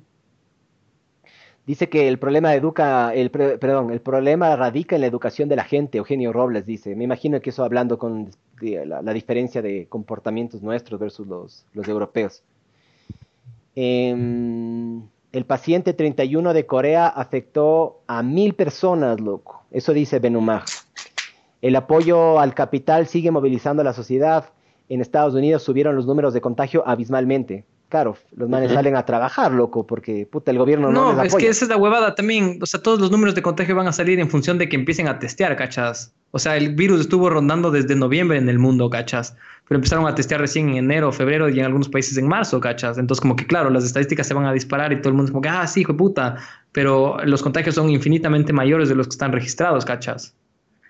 [1.66, 6.34] Dice que el problema educa, el, problema radica en la educación de la gente, Eugenio
[6.34, 6.94] Robles dice.
[6.94, 12.44] Me imagino que eso hablando con la, diferencia de comportamientos nuestros versus los, los europeos.
[13.76, 19.64] Em, el paciente 31 de Corea afectó a mil personas, loco.
[19.72, 20.66] Eso dice Benumag.
[21.62, 24.50] El apoyo al capital sigue movilizando a la sociedad.
[24.90, 27.64] En Estados Unidos subieron los números de contagio abismalmente.
[27.94, 31.34] Claro, los manes salen a trabajar, loco, porque puta, el gobierno no, No, les es
[31.34, 31.46] apoya.
[31.46, 32.58] que esa es la huevada también.
[32.60, 35.08] O sea, todos los números de contagio van a salir en función de que empiecen
[35.08, 36.12] a testear, ¿cachas?
[36.32, 39.36] O sea, el virus estuvo rondando desde noviembre en el mundo, ¿cachas?
[39.68, 42.98] Pero empezaron a testear recién en enero, febrero y en algunos países en marzo, ¿cachas?
[42.98, 45.32] Entonces, como que claro, las estadísticas se van a disparar y todo el mundo es
[45.32, 46.38] como que, ah, sí, hijo de puta.
[46.72, 50.34] Pero los contagios son infinitamente mayores de los que están registrados, ¿cachas?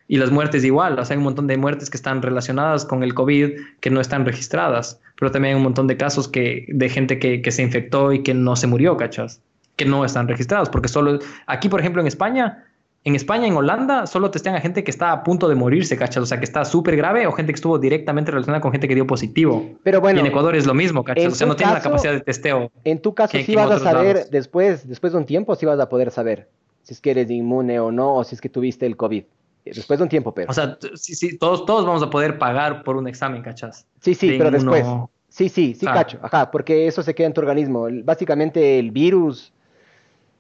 [0.08, 3.04] Y las muertes igual, o sea, hay un montón de muertes que están relacionadas con
[3.04, 3.52] el COVID
[3.82, 7.42] que no están registradas, pero también hay un montón de casos que, de gente que,
[7.42, 9.42] que se infectó y que no se murió, ¿cachas?
[9.76, 12.66] Que no están registrados, porque solo, aquí por ejemplo en España,
[13.06, 16.24] en España, en Holanda, solo testean a gente que está a punto de morirse, ¿cachas?
[16.24, 18.96] O sea, que está súper grave o gente que estuvo directamente relacionada con gente que
[18.96, 19.72] dio positivo.
[19.84, 21.34] Pero bueno, y en Ecuador es lo mismo, ¿cachas?
[21.34, 22.72] O sea, no tu tienen la capacidad de testeo.
[22.86, 24.32] En tu caso, que- sí que vas a saber lados.
[24.32, 26.48] después, después de un tiempo, sí vas a poder saber
[26.84, 29.24] si es que eres inmune o no, o si es que tuviste el COVID.
[29.66, 30.52] Después de un tiempo, pero.
[30.52, 33.86] O sea, sí, sí, todos, todos vamos a poder pagar por un examen, ¿cachas?
[34.02, 35.10] sí, sí, de pero inmuno- después.
[35.30, 35.94] Sí, sí, sí, Ah.
[35.94, 36.20] cacho.
[36.22, 37.88] Ajá, porque eso se queda en tu organismo.
[37.88, 39.52] El- Básicamente el virus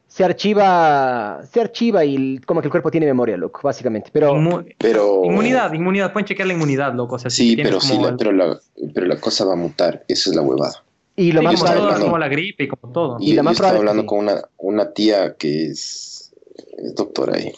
[0.07, 4.11] se archiva, se archiva y el- como que el cuerpo tiene memoria, loco, básicamente.
[4.13, 5.21] Pero Inmu- Pero.
[5.25, 7.15] Inmunidad, inmunidad, pueden chequear la inmunidad, loco.
[7.15, 8.59] O sea, Sí, pero, sí, la, el- pero, la,
[8.93, 10.03] pero la cosa va a mutar.
[10.07, 10.83] Esa es la huevada.
[11.15, 13.17] y lo Sí, más probable hablando- como la gripe y como todo.
[13.19, 14.07] Y, lo más yo estaba hablando sí.
[14.07, 16.33] con una, una tía que es,
[16.77, 17.51] es doctora ahí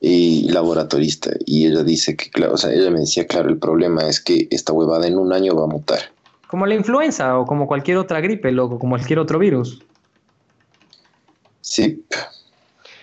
[0.00, 1.30] y laboratorista.
[1.44, 4.48] Y ella dice que, claro, o sea, ella me decía, claro, el problema es que
[4.50, 6.00] esta huevada en un año va a mutar.
[6.46, 9.82] Como la influenza o como cualquier otra gripe, loco, como cualquier otro virus.
[11.60, 12.02] Sí,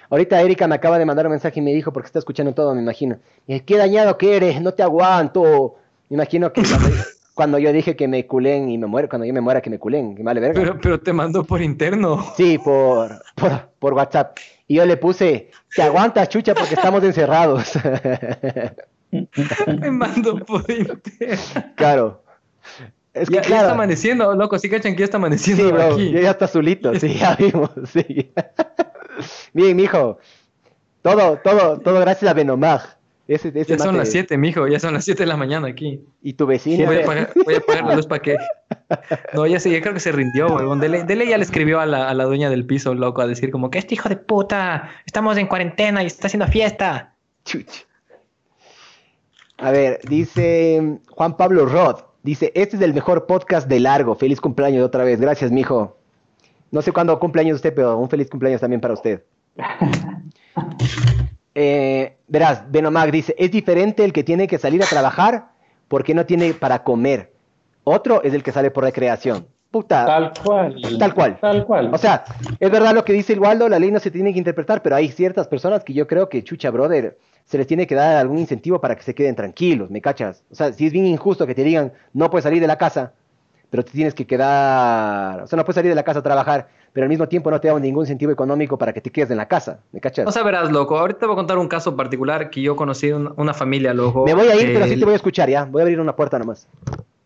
[0.09, 2.73] ahorita Erika me acaba de mandar un mensaje y me dijo, porque está escuchando todo,
[2.73, 3.17] me imagino.
[3.47, 5.75] Y, Qué dañado que eres, no te aguanto.
[6.09, 6.89] Me imagino que cuando,
[7.33, 9.79] cuando yo dije que me culen y me muero, cuando yo me muera que me
[9.79, 10.59] culen, que vale verga.
[10.59, 12.25] Pero, pero te mandó por interno.
[12.35, 14.37] Sí, por, por, por WhatsApp.
[14.67, 17.73] Y yo le puse, te aguantas, chucha, porque estamos encerrados.
[19.79, 20.65] Me mandó por
[21.75, 22.23] claro.
[23.13, 23.61] Es que ya, ya claro.
[23.63, 24.59] está amaneciendo, loco.
[24.59, 26.11] Sí, cachan que ya está amaneciendo Sí, bro, aquí.
[26.11, 28.31] ya, está azulito, sí, ya vimos, sí.
[29.53, 30.19] Bien, mijo.
[31.01, 32.97] Todo, todo, todo gracias a Benomag.
[33.27, 36.01] Ese, ese Ya son las 7, mijo, ya son las 7 de la mañana aquí.
[36.21, 36.85] Y tu vecina.
[36.85, 38.35] Voy a apagar, voy a apagar la luz para que.
[39.33, 40.79] No, ya sé, ya creo que se rindió, huevón.
[40.79, 43.51] Dele, Dele ya le escribió a la, a la dueña del piso, loco, a decir
[43.51, 47.15] como que este hijo de puta, estamos en cuarentena y está haciendo fiesta.
[49.57, 52.01] A ver, dice Juan Pablo Rod.
[52.23, 54.15] Dice, este es el mejor podcast de largo.
[54.15, 55.21] Feliz cumpleaños otra vez.
[55.21, 55.97] Gracias, mijo.
[56.71, 59.23] No sé cuándo cumpleaños usted, pero un feliz cumpleaños también para usted.
[61.57, 65.51] Eh, verás, Benomag dice, es diferente el que tiene que salir a trabajar
[65.87, 67.31] porque no tiene para comer.
[67.85, 69.47] Otro es el que sale por recreación.
[69.71, 70.05] Puta.
[70.05, 70.75] Tal cual.
[70.97, 71.39] Tal cual.
[71.39, 71.91] Tal cual.
[71.93, 72.23] O sea,
[72.59, 74.95] es verdad lo que dice el Waldo, la ley no se tiene que interpretar, pero
[74.95, 78.39] hay ciertas personas que yo creo que, chucha, brother, se les tiene que dar algún
[78.39, 80.43] incentivo para que se queden tranquilos, ¿me cachas?
[80.49, 83.13] O sea, si es bien injusto que te digan, no puedes salir de la casa,
[83.69, 86.69] pero te tienes que quedar, o sea, no puedes salir de la casa a trabajar,
[86.91, 89.37] pero al mismo tiempo no te dan ningún incentivo económico para que te quedes en
[89.37, 90.25] la casa, ¿me cachas?
[90.25, 93.11] O sea, verás, loco, ahorita te voy a contar un caso particular que yo conocí
[93.11, 94.25] una, una familia, loco.
[94.25, 95.65] Me voy a ir, pero sí te voy a escuchar, ¿ya?
[95.65, 96.67] Voy a abrir una puerta nomás.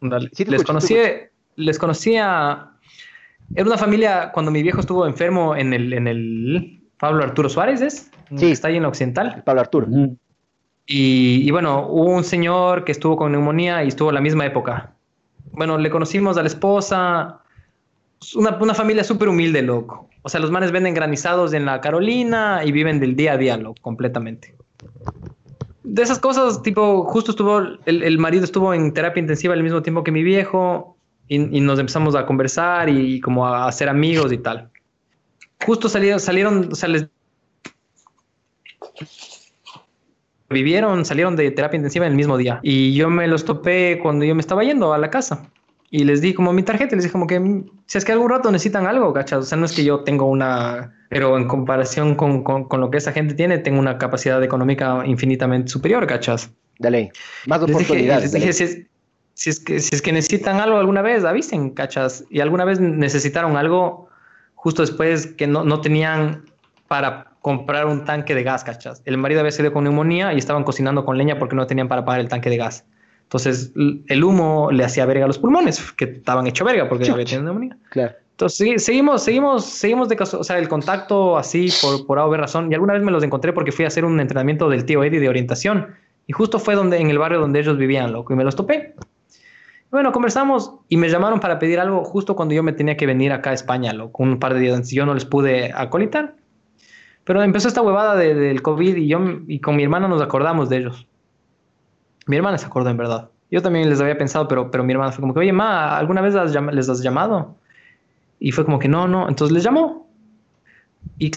[0.01, 0.29] Dale.
[0.33, 2.71] Sí te les escucho, conocí, te les conocía.
[3.55, 7.81] Era una familia cuando mi viejo estuvo enfermo en el, en el Pablo Arturo Suárez,
[7.81, 8.11] ¿es?
[8.29, 8.35] Sí.
[8.37, 9.43] Que está ahí en la Occidental.
[9.43, 9.87] Pablo Arturo.
[10.85, 14.45] Y, y bueno, hubo un señor que estuvo con neumonía y estuvo a la misma
[14.45, 14.93] época.
[15.51, 17.41] Bueno, le conocimos a la esposa.
[18.35, 20.09] Una, una familia súper humilde, loco.
[20.21, 23.57] O sea, los manes venden granizados en la Carolina y viven del día a día,
[23.57, 24.55] loco, completamente.
[25.83, 29.81] De esas cosas, tipo, justo estuvo, el, el marido estuvo en terapia intensiva al mismo
[29.81, 34.33] tiempo que mi viejo y, y nos empezamos a conversar y, como a hacer amigos
[34.33, 34.69] y tal.
[35.65, 37.07] Justo salieron, salieron, o sea, les
[40.49, 42.59] vivieron, salieron de terapia intensiva en el mismo día.
[42.63, 45.49] Y yo me los topé cuando yo me estaba yendo a la casa.
[45.91, 48.29] Y les di como mi tarjeta, les dije como que mm, si es que algún
[48.29, 49.39] rato necesitan algo, ¿cachas?
[49.39, 52.91] O sea, no es que yo tengo una, pero en comparación con, con, con lo
[52.91, 56.51] que esa gente tiene, tengo una capacidad económica infinitamente superior, ¿cachas?
[56.77, 57.11] Dale,
[57.47, 58.23] más Les dije, oportunidades.
[58.23, 58.53] les dije, dale.
[58.53, 58.87] si es,
[59.33, 62.23] si, es que, si es que necesitan algo alguna vez, avisen, ¿cachas?
[62.29, 64.09] Y alguna vez necesitaron algo
[64.55, 66.45] justo después que no, no tenían
[66.87, 69.01] para comprar un tanque de gas, ¿cachas?
[69.05, 72.05] El marido había salido con neumonía y estaban cocinando con leña porque no tenían para
[72.05, 72.85] pagar el tanque de gas.
[73.29, 73.71] Entonces,
[74.07, 77.43] el humo le hacía verga a los pulmones, que estaban hecho verga porque había tenido
[77.43, 77.77] neumonía.
[77.91, 78.15] Claro.
[78.31, 82.25] Entonces, sí, seguimos, seguimos, seguimos de caso, o sea, el contacto así por, por A
[82.25, 82.71] o B razón.
[82.71, 85.19] Y alguna vez me los encontré porque fui a hacer un entrenamiento del tío Eddie
[85.19, 85.87] de orientación.
[86.25, 88.95] Y justo fue donde, en el barrio donde ellos vivían, loco, y me los topé.
[89.91, 93.31] Bueno, conversamos y me llamaron para pedir algo justo cuando yo me tenía que venir
[93.31, 94.91] acá a España, loco, un par de días antes.
[94.91, 96.35] Yo no les pude acolitar.
[97.25, 100.69] Pero empezó esta huevada de- del COVID y yo y con mi hermana nos acordamos
[100.69, 101.05] de ellos.
[102.29, 103.29] Mi hermana se acordó en verdad.
[103.51, 106.21] Yo también les había pensado, pero, pero mi hermana fue como que, oye, ma, ¿alguna
[106.21, 107.55] vez llam- les has llamado?
[108.39, 109.29] Y fue como que no, no.
[109.29, 110.07] Entonces les llamó.
[111.19, 111.31] Y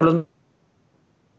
[0.00, 0.26] los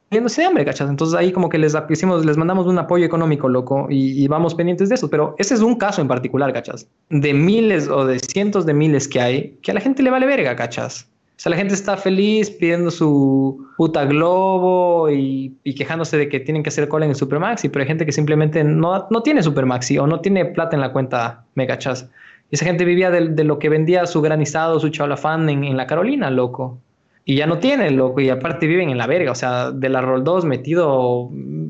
[0.10, 0.90] muriéndose de hambre, ¿cachas?
[0.90, 4.56] Entonces ahí como que les hicimos, les mandamos un apoyo económico, loco, y, y vamos
[4.56, 5.10] pendientes de eso.
[5.10, 6.88] Pero ese es un caso en particular, ¿cachas?
[7.10, 10.26] De miles o de cientos de miles que hay, que a la gente le vale
[10.26, 11.10] verga, ¿cachas?
[11.46, 16.70] Sea, la gente está feliz pidiendo su puta globo y, quejándose de que tienen que
[16.70, 20.08] hacer cola en el Supermaxi, pero hay gente que simplemente no, no tiene Supermaxi o
[20.08, 22.10] no tiene plata en la cuenta, ¿me cachas?
[22.50, 25.78] Y esa gente vivía de, de lo que vendía su granizado, su chaulafán en, en
[25.78, 26.80] la Carolina, loco.
[27.26, 30.02] Y ya no tiene, loco, y aparte viven en la verga, o sea, de la
[30.02, 31.68] Roll 2 metido, mm,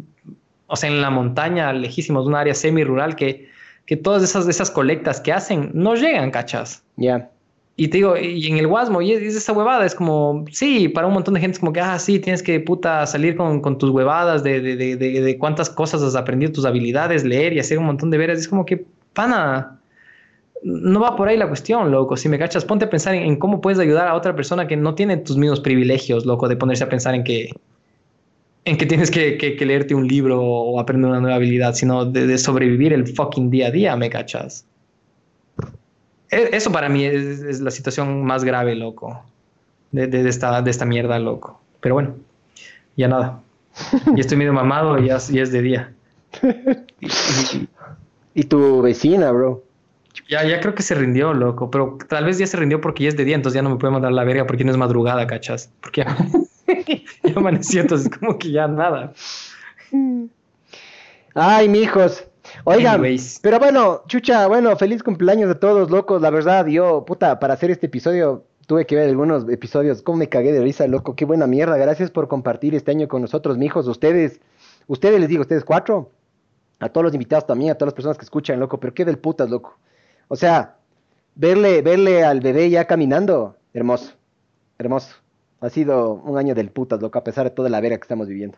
[0.67, 3.49] o sea, en la montaña, lejísimos, un área semi-rural que,
[3.85, 6.81] que todas esas, esas colectas que hacen no llegan, cachas.
[6.95, 7.29] Ya.
[7.77, 10.87] Y te digo, y en el Guasmo, y es, es esa huevada, es como, sí,
[10.87, 13.59] para un montón de gente es como que, ah, sí, tienes que puta salir con,
[13.59, 17.59] con tus huevadas de, de, de, de, cuántas cosas has aprendido, tus habilidades, leer y
[17.59, 18.39] hacer un montón de veras.
[18.39, 19.77] Es como que, pana,
[20.63, 22.15] no va por ahí la cuestión, loco.
[22.15, 24.95] Si me cachas, ponte a pensar en, cómo puedes ayudar a otra persona que no
[24.95, 27.49] tiene tus mismos privilegios, loco, de ponerse a pensar en que,
[28.63, 32.37] en que tienes que, que, leerte un libro o aprender una nueva habilidad, sino de
[32.37, 34.65] sobrevivir el fucking día a día, me cachas.
[36.29, 39.23] E- Eso para mí es, es la situación más grave, loco.
[39.91, 41.59] De, de- de esta, de esta mierda, loco.
[41.81, 42.15] Pero bueno,
[42.97, 43.41] ya nada.
[44.15, 45.91] Ya estoy medio mamado y ya, es- ya es de día.
[48.33, 49.63] Y tu vecina, bro.
[50.29, 51.69] Ya, ya creo que se rindió, loco.
[51.69, 53.75] Pero tal vez ya se rindió porque ya es de día, entonces ya no me
[53.77, 55.69] puede mandar la verga porque no es madrugada, cachas.
[55.81, 56.17] Porque ya,
[57.23, 59.13] ya amaneció, entonces como que ya nada.
[61.33, 62.25] Ay, mijos.
[62.67, 63.39] Oigan, Anyways.
[63.41, 66.21] pero bueno, chucha, bueno, feliz cumpleaños a todos, locos.
[66.21, 70.01] La verdad, yo, puta, para hacer este episodio tuve que ver algunos episodios.
[70.01, 71.15] Cómo me cagué de risa, loco.
[71.15, 71.77] Qué buena mierda.
[71.77, 73.87] Gracias por compartir este año con nosotros, mijos.
[73.87, 74.39] Ustedes,
[74.87, 76.11] ustedes les digo, ustedes cuatro.
[76.79, 78.79] A todos los invitados también, a todas las personas que escuchan, loco.
[78.79, 79.77] Pero qué del putas, loco.
[80.27, 80.75] O sea,
[81.35, 84.13] verle, verle al bebé ya caminando, hermoso.
[84.79, 85.15] Hermoso.
[85.61, 88.27] Ha sido un año del putas, loco, a pesar de toda la vera que estamos
[88.27, 88.57] viviendo.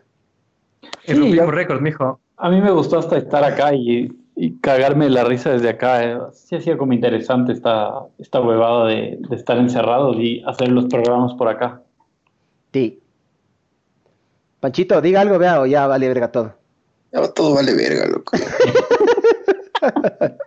[1.04, 2.18] Sí, rompimos yo- récord, mijo.
[2.38, 6.30] A mí me gustó hasta estar acá y, y cagarme de la risa desde acá.
[6.32, 10.86] Sí ha sido como interesante esta, esta huevada de, de estar encerrados y hacer los
[10.86, 11.82] programas por acá.
[12.72, 13.00] Sí.
[14.60, 16.54] Panchito, diga algo, vea, o ya vale verga todo.
[17.12, 18.36] Ya todo vale verga, loco.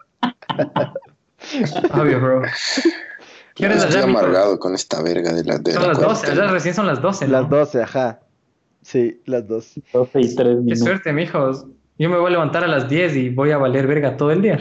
[1.93, 2.41] Obvio, bro.
[3.55, 5.97] ¿Qué hora es Estoy allá, amargado con esta verga de la de Son la las
[5.99, 6.43] 12, cuarentena.
[6.43, 7.31] allá recién son las 12, ¿no?
[7.33, 8.19] Las 12, ajá.
[8.81, 9.83] Sí, las 12.
[9.93, 10.79] 12 y 3 Qué minutos.
[10.79, 11.65] suerte, mijos.
[12.01, 14.41] Yo me voy a levantar a las 10 y voy a valer verga todo el
[14.41, 14.57] día.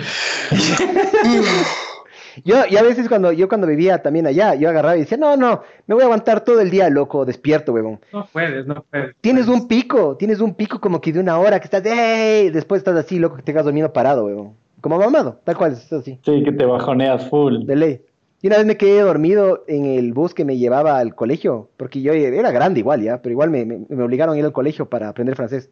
[2.44, 5.36] Yo, y a veces cuando yo cuando vivía también allá, yo agarraba y decía, no,
[5.38, 7.98] no, me voy a aguantar todo el día, loco, despierto, huevón.
[8.12, 9.16] No puedes, no puedes.
[9.22, 12.50] Tienes un pico, tienes un pico como que de una hora que estás, ¡ey!
[12.50, 14.52] Después estás así, loco, que te quedas dormido parado, huevón.
[14.82, 16.18] Como mamado, tal cual, es así.
[16.24, 17.64] Sí, que te bajoneas full.
[17.64, 18.00] De ley.
[18.42, 22.00] Y una vez me quedé dormido en el bus que me llevaba al colegio, porque
[22.02, 24.88] yo era grande igual ya, pero igual me, me- me obligaron a ir al colegio
[24.88, 25.70] para aprender francés.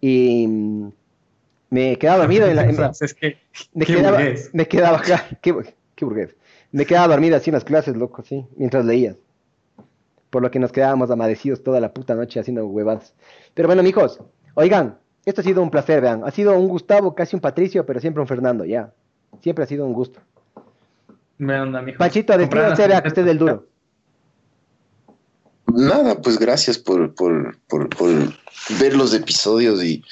[0.00, 0.46] Y
[1.70, 2.64] me quedaba dormido en la...
[2.64, 2.76] en-
[3.74, 4.50] me, quedaba, burgués.
[4.52, 5.54] me quedaba acá, qué,
[5.94, 6.36] qué burgués.
[6.72, 9.16] Me quedaba dormido así en las clases, loco, sí, mientras leías.
[10.30, 13.14] Por lo que nos quedábamos amadecidos toda la puta noche haciendo huevadas.
[13.54, 14.20] Pero bueno, mijos,
[14.54, 16.22] oigan, esto ha sido un placer, vean.
[16.24, 18.92] Ha sido un Gustavo, casi un Patricio, pero siempre un Fernando, ya.
[19.40, 20.20] Siempre ha sido un gusto.
[21.38, 21.98] Me onda, mijo.
[21.98, 23.66] Comprar despídase, vea que usted es el duro.
[25.76, 28.10] Nada, pues gracias por, por, por, por
[28.80, 30.02] ver los episodios y,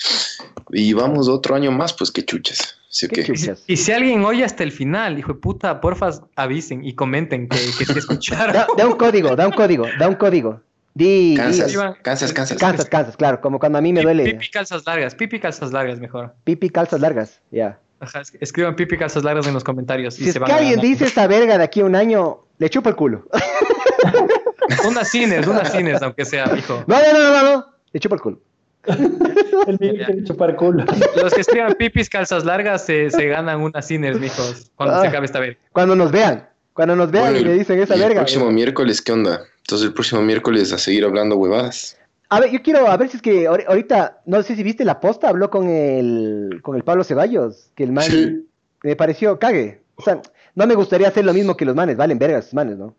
[0.71, 2.77] y vamos otro año más, pues qué chuches.
[2.89, 3.33] ¿Sí Qué qué?
[3.67, 7.49] Y si, y alguien oye hasta el final, hijo de puta, porfa, avisen y comenten
[7.49, 8.53] que, que sí escucharon.
[8.55, 10.61] Da, da un código, da un código, da un código.
[10.95, 11.95] Di, di- Cansas, Iván.
[12.03, 12.57] cansas, cansas.
[12.57, 14.25] cansas, cansas, claro, como cuando a mí me duele.
[14.35, 16.35] Pipi calzas largas, pipi calzas largas mejor.
[16.45, 17.81] Pipi, calzas largas, ya.
[17.99, 20.17] Ajá, es- escriban pipi calzas largas en los comentarios.
[20.21, 22.45] y Si es se van que alguien dice esta verga de aquí a un año,
[22.59, 23.27] le chupo el culo.
[24.87, 26.85] Unas cines, unas cines, aunque sea, hijo.
[26.87, 28.39] No, no, no, no, no, le chupo el culo.
[28.87, 30.85] El mío quiere chupar culo.
[31.17, 35.01] Los que escriban pipis calzas largas se, se ganan unas cines, mijos, cuando Ah.
[35.01, 35.57] se acabe esta vez.
[35.73, 38.15] Cuando nos vean, cuando nos vean Bueno, y le dicen esa y verga.
[38.15, 39.41] El próximo miércoles, ¿qué onda?
[39.59, 41.97] Entonces el próximo miércoles a seguir hablando huevadas.
[42.29, 44.85] A ver, yo quiero, a ver si es que ahori- ahorita, no sé si viste
[44.85, 48.47] la posta, habló con el, con el Pablo Ceballos, que el man Sí.
[48.83, 49.81] me pareció cague.
[49.97, 50.21] O sea,
[50.55, 52.95] no me gustaría hacer lo mismo que los manes, valen vergas, los manes, ¿no?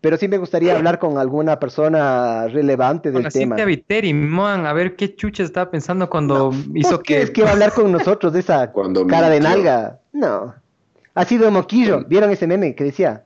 [0.00, 3.56] Pero sí me gustaría hablar con alguna persona relevante Con del la tema.
[3.56, 7.14] Viteri, man, a ver qué chucha estaba pensando cuando hizo ¿Vos que...
[7.14, 9.98] crees que va a hablar con nosotros de esa Cuando cara de nalga?
[10.12, 10.54] No.
[11.14, 12.04] Ha sido moquillo.
[12.06, 13.24] ¿Vieron ese meme que decía?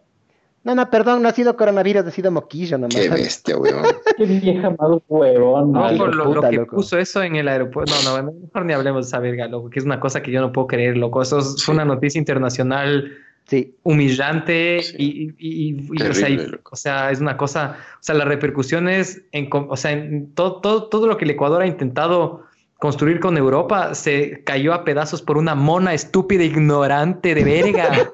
[0.63, 2.95] No, no, perdón, no ha sido coronavirus, ha sido moquillo nomás.
[2.95, 3.83] Qué bestia, weón.
[4.19, 5.73] Qué vieja más huevón.
[5.73, 6.77] No, por lo, de lo puta, que loco.
[6.77, 7.95] puso eso en el aeropuerto.
[8.05, 10.41] No, no, mejor ni hablemos de esa verga, loco, que es una cosa que yo
[10.43, 11.23] no puedo creer, loco.
[11.23, 13.11] Eso es fue una noticia internacional
[13.51, 13.75] Sí.
[13.83, 14.95] humillante Sí.
[14.97, 15.05] y,
[15.39, 16.39] y- y- y, o, sea, y-
[16.70, 20.61] o sea, es una cosa, o sea, las repercusiones en, com- o sea, en todo,
[20.61, 22.45] todo, todo lo que el Ecuador ha intentado
[22.79, 27.91] construir con Europa se cayó a pedazos por una mona estúpida, ignorante de verga.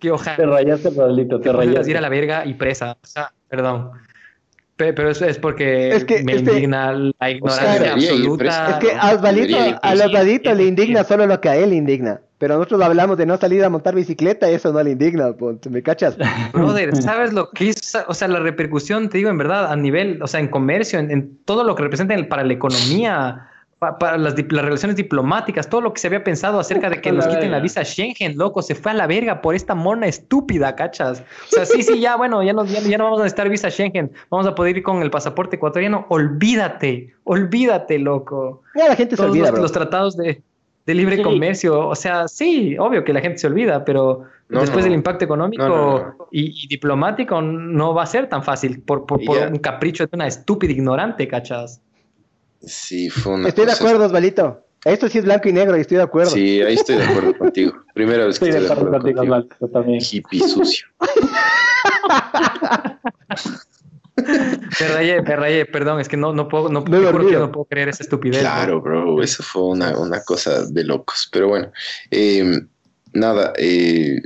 [0.00, 1.90] que Te ojalá rayaste, Pablito, te rayaste.
[1.90, 2.96] ir a la verga y presa.
[3.02, 3.90] O sea, perdón.
[4.76, 8.70] Pe- Pero eso es porque Es que me este- indigna la ignorancia debería ir absoluta.
[8.70, 9.92] Es que a Osvalito, a.
[9.92, 12.20] Osvalito le indigna solo lo que a él le indigna.
[12.38, 15.34] Pero nosotros hablamos de no salir a montar bicicleta, eso no le indigna,
[15.70, 16.16] ¿me cachas?
[16.52, 17.92] Brother, ¿sabes lo que es?
[18.06, 21.10] O sea, la repercusión, te digo, en verdad, a nivel, o sea, en comercio, en,
[21.10, 23.48] en todo lo que representa en- para la economía,
[23.80, 27.26] pa- para las, relaciones diplomáticas, todo lo que se había pensado acerca de que nos
[27.26, 31.22] quiten la visa Schengen, loco, se fue a la verga por esta mona estúpida, ¿cachas?
[31.48, 33.68] O sea, sí, sí, ya, bueno, ya no, ya, ya no vamos a necesitar visa
[33.68, 38.62] Schengen, vamos a poder ir con el pasaporte ecuatoriano, olvídate, olvídate, loco.
[38.76, 39.62] Ya la gente se Todos olvida, los, bro.
[39.62, 40.40] los tratados de,
[40.88, 41.22] de libre Sí.
[41.22, 44.84] comercio, o sea, sí, obvio que la gente se olvida, pero No, después no.
[44.84, 46.28] del impacto económico No, no, no.
[46.32, 50.26] Y, y diplomático no va a ser tan fácil por, por, un capricho de una
[50.26, 51.82] estúpida ignorante, ¿cachas?
[52.62, 54.64] Sí, fue una Estoy de acuerdo, Osvalito.
[54.82, 56.30] Esto sí es blanco y negro y estoy de acuerdo.
[56.30, 57.72] Sí, ahí estoy de acuerdo contigo.
[57.92, 60.00] Primera vez que Estoy estoy de acuerdo acuerdo contigo, también.
[60.00, 60.86] Hippie sucio.
[64.80, 68.02] Me rayé, me rayé, perdón, es que no, no puedo, no, no puedo creer esa
[68.02, 68.40] estupidez.
[68.40, 71.28] Claro, bro, eso fue una, una cosa de locos.
[71.32, 71.72] Pero bueno,
[72.10, 72.60] eh,
[73.12, 74.20] nada, eh,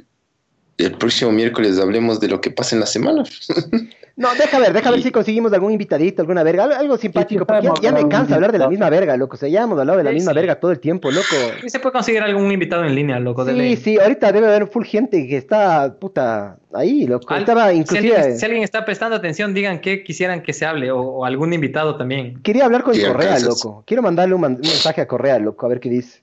[0.78, 3.24] el próximo miércoles hablemos de lo que pasa en la semana.
[4.14, 7.72] No, deja ver, deja ver si conseguimos algún invitadito, alguna verga, algo, simpático, porque ya,
[7.80, 9.36] ya me cansa de hablar de la misma verga, loco.
[9.36, 10.36] O sea, ya hemos hablado de la Sí, misma sí.
[10.36, 11.34] verga todo el tiempo, loco.
[11.64, 13.42] Y se puede conseguir algún invitado en línea, loco.
[13.44, 13.76] de Sí, ley.
[13.76, 17.32] sí, ahorita debe haber full gente que está, puta, ahí, loco.
[17.32, 18.16] Al- Estaba si, inclusive...
[18.16, 21.52] alguien, si alguien está prestando atención, digan qué quisieran que se hable o, o algún
[21.54, 22.42] invitado también.
[22.42, 23.82] Quería hablar con Correa, loco.
[23.86, 26.20] Quiero mandarle un, man- un mensaje a Correa, loco, a ver qué dice.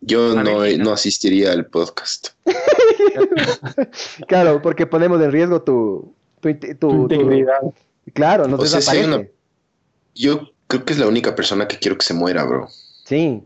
[0.00, 2.28] Yo no, no asistiría al podcast.
[4.26, 6.15] Claro, porque ponemos en riesgo tu...
[6.40, 7.60] Tu, inte- tu- Tu tu- integridad.
[8.12, 9.26] Claro, nos O sea, si una-
[10.14, 12.68] Yo creo que es la única persona que quiero que se muera, bro.
[13.04, 13.42] Sí.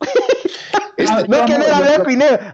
[0.96, 1.64] Este- no, que no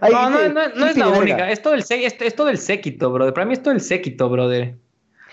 [0.09, 1.51] No, no, no, no es la única.
[1.51, 3.33] Es todo el, es, es todo el séquito, brother.
[3.33, 4.75] Para mí es todo el séquito, brother.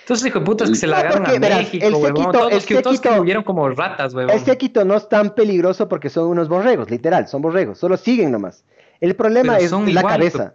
[0.00, 2.10] Entonces, hijo de putas que se No, largaron porque, a verás, México, el huevón.
[2.16, 4.34] séquito- Todos, el que, todos que séquito- murieron como ratas, huevón.
[4.34, 8.30] El séquito no es tan peligroso porque son unos borregos, literal, son borregos, solo siguen
[8.30, 8.64] nomás.
[9.00, 10.54] El problema Pero es son la igual, cabeza.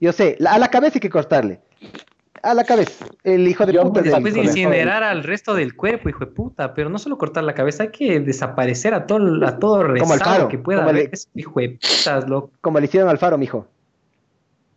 [0.00, 1.60] Yo sé, la- a la cabeza hay que cortarle.
[2.42, 3.04] A la cabeza.
[3.24, 6.72] El hijo de Yo puta Después de incinerar al resto del cuerpo, hijo de puta.
[6.72, 10.18] Pero no solo cortar la cabeza, hay que desaparecer a todo, a todo Como rezado
[10.18, 11.10] Faro, que pueda como el- haber.
[11.12, 12.52] Ese hijo de putas, loco.
[12.60, 13.66] Como le hicieron al faro, mijo.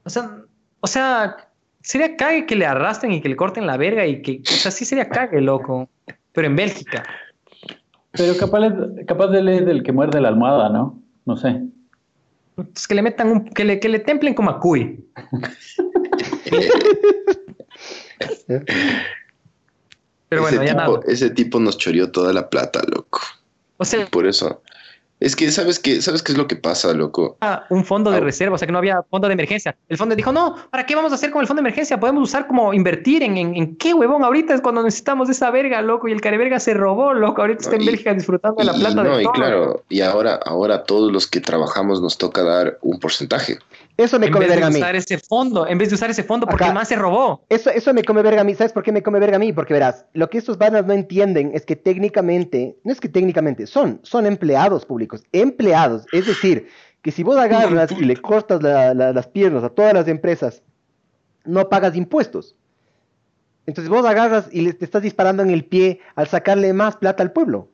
[0.03, 0.37] O sea,
[0.79, 1.37] o sea,
[1.81, 4.71] sería cague que le arrastren y que le corten la verga y que, o sea,
[4.71, 5.87] sí sería cague, loco.
[6.31, 7.03] Pero en Bélgica.
[8.13, 8.73] Pero capaz,
[9.07, 10.99] capaz de él es del que muerde la almohada, ¿no?
[11.25, 11.61] No sé.
[12.61, 15.05] Entonces, que le metan un, que le, que le templen como a Cuy.
[20.29, 20.99] Pero ese, bueno, ya tipo, nada.
[21.07, 23.19] ese tipo nos choreó toda la plata, loco.
[23.77, 24.61] O sea, Por eso.
[25.21, 26.01] Es que, ¿sabes qué?
[26.01, 27.37] ¿Sabes qué es lo que pasa, loco?
[27.69, 29.77] un fondo de reserva, o sea que no había fondo de emergencia.
[29.87, 31.99] El fondo dijo, no, ¿para qué vamos a hacer con el fondo de emergencia?
[31.99, 34.23] Podemos usar como invertir en, en, en qué huevón.
[34.23, 36.07] Ahorita es cuando necesitamos de esa verga, loco.
[36.07, 37.41] Y el careverga se robó, loco.
[37.41, 39.33] Ahorita está en y- Bélgica disfrutando de la Y, plata no, de y todo.
[39.33, 43.59] claro, y ahora, ahora todos los que trabajamos nos toca dar un porcentaje.
[44.03, 44.77] Eso me en come vez de verga a mí.
[44.79, 46.71] usar ese fondo, en vez de usar ese fondo, porque Acá.
[46.71, 47.45] el man se robó.
[47.49, 48.53] Eso, eso me come verga a mí.
[48.55, 49.53] ¿Sabes por qué me come verga a mí?
[49.53, 53.67] Porque verás, lo que estos vanas no entienden es que técnicamente, no es que técnicamente,
[53.67, 56.05] son, son empleados públicos, empleados.
[56.11, 56.67] Es decir,
[57.01, 60.61] que si vos agarras y le cortas la- la- las piernas a todas las empresas,
[61.45, 62.55] no pagas impuestos.
[63.65, 67.21] Entonces vos agarras y le te estás disparando en el pie al sacarle más plata
[67.23, 67.69] al pueblo.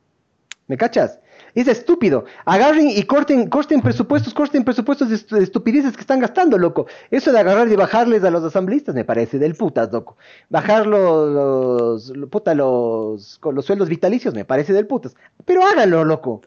[0.68, 1.20] ¿Me cachas?
[1.60, 2.26] Es estúpido.
[2.46, 6.86] Agarren y corten, corten presupuestos, corten presupuestos de estu- de estupideces que están gastando, loco.
[7.10, 10.18] Eso de agarrar y bajarles a los asambleístas me parece del putas, loco.
[10.50, 15.16] Bajar los, los, lo- puta, los, con los sueldos vitalicios me parece del putas.
[15.46, 16.42] Pero háganlo, loco.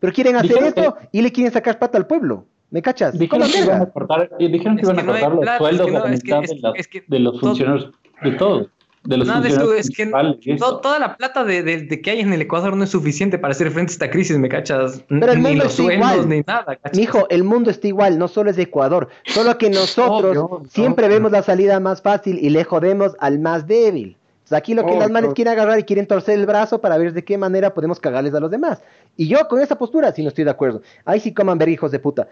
[0.00, 2.46] Pero quieren hacer Dijeron esto y le quieren sacar plata al pueblo.
[2.72, 3.16] ¿Me cachas?
[3.16, 5.58] Dijeron que iban a cortar, y dijeron que Es iban que a cortar los plata,
[5.58, 8.30] sueldos es que a no, la es que- mitad es- de, los todo- funcionarios, de
[8.32, 8.66] todos.
[9.02, 9.90] De los Nada de funcionarios eso,
[10.38, 12.84] es que to- toda la plata de, de- de que hay en el Ecuador no
[12.84, 15.02] es suficiente para hacer frente a esta crisis, ¿me cachas?
[15.08, 16.28] Pero el ni mundo los está sueldos, igual.
[16.28, 16.98] ni nada, ¿cachas?
[16.98, 19.08] Mijo, el mundo está igual, no solo es de Ecuador.
[19.24, 21.16] Solo que nosotros Obvio, siempre obvio.
[21.16, 24.16] vemos la salida más fácil y le jodemos al más débil.
[24.50, 25.00] Aquí lo que Obvio.
[25.00, 28.00] las manes quieren agarrar y quieren torcer el brazo para ver de qué manera podemos
[28.00, 28.82] cagarles a los demás.
[29.16, 30.82] Y yo con esa postura sí no estoy de acuerdo.
[31.04, 32.28] Ahí sí coman ver hijos de puta.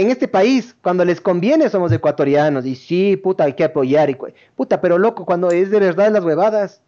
[0.00, 2.64] En este país, cuando les conviene, somos ecuatorianos.
[2.64, 4.08] Y sí, puta, hay que apoyar.
[4.08, 4.16] Y,
[4.56, 6.80] puta, pero loco, cuando es de verdad las huevadas,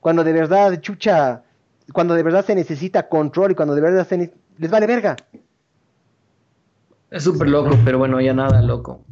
[0.00, 1.42] cuando de verdad, chucha,
[1.94, 5.16] cuando de verdad se necesita control y cuando de verdad se les vale verga.
[7.10, 9.02] Es súper loco, pero bueno, ya nada, loco.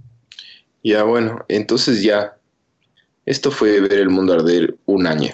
[0.85, 2.37] Ya bueno, entonces ya.
[3.25, 5.31] Esto fue ver el mundo arder un año.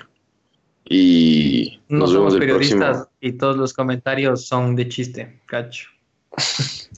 [0.85, 3.11] Y No nos somos el periodistas próximo.
[3.21, 5.89] y todos los comentarios son de chiste, cacho.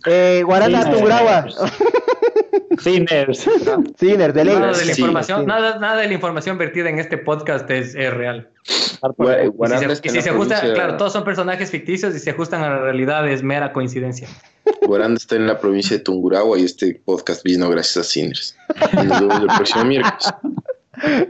[0.06, 1.46] Eh, Guarana Tungurahua.
[2.78, 3.46] Sinners.
[3.98, 4.54] Ciner, de ley.
[4.56, 5.46] Nada de la información, sí.
[5.46, 8.48] nada, nada de la información vertida en este podcast es, es real.
[9.18, 11.24] Y Guaranda si se, está y en si la se ajusta, provincia- claro, todos son
[11.24, 14.28] personajes ficticios y se ajustan a la realidad, es mera coincidencia.
[14.82, 18.56] Guaranda está en la provincia de Tungurahua y este podcast vino gracias a Sinners.
[18.92, 20.32] Y nos vemos el próximo miércoles.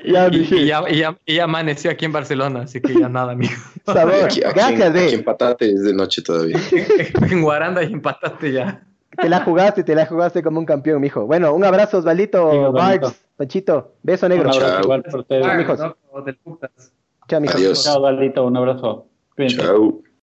[0.05, 3.33] Ya, Y, ya, y, ya, y ya amaneció aquí en Barcelona, así que ya nada,
[3.33, 3.55] amigo.
[3.86, 4.15] sabor.
[4.25, 5.15] Aquí, aquí en, Gracias, aquí de.
[5.15, 6.59] en Patate es de noche todavía.
[7.31, 8.83] en Guaranda y empataste ya.
[9.17, 11.25] Te la jugaste, te la jugaste como un campeón, mijo.
[11.26, 12.73] Bueno, un abrazo, Osvaldito.
[12.73, 13.94] Barbs, Panchito.
[14.02, 14.51] Beso negro.
[14.51, 14.83] Un abrazo Chao.
[14.83, 15.47] igual por ustedes.
[15.47, 15.78] Chao, mijos.
[15.81, 16.93] No, del putas.
[17.28, 17.57] Chao, mijos.
[17.57, 17.84] Adiós.
[17.84, 19.07] Chao, Daldito, un abrazo.
[19.36, 19.59] Cuídense.
[19.59, 20.05] Chao.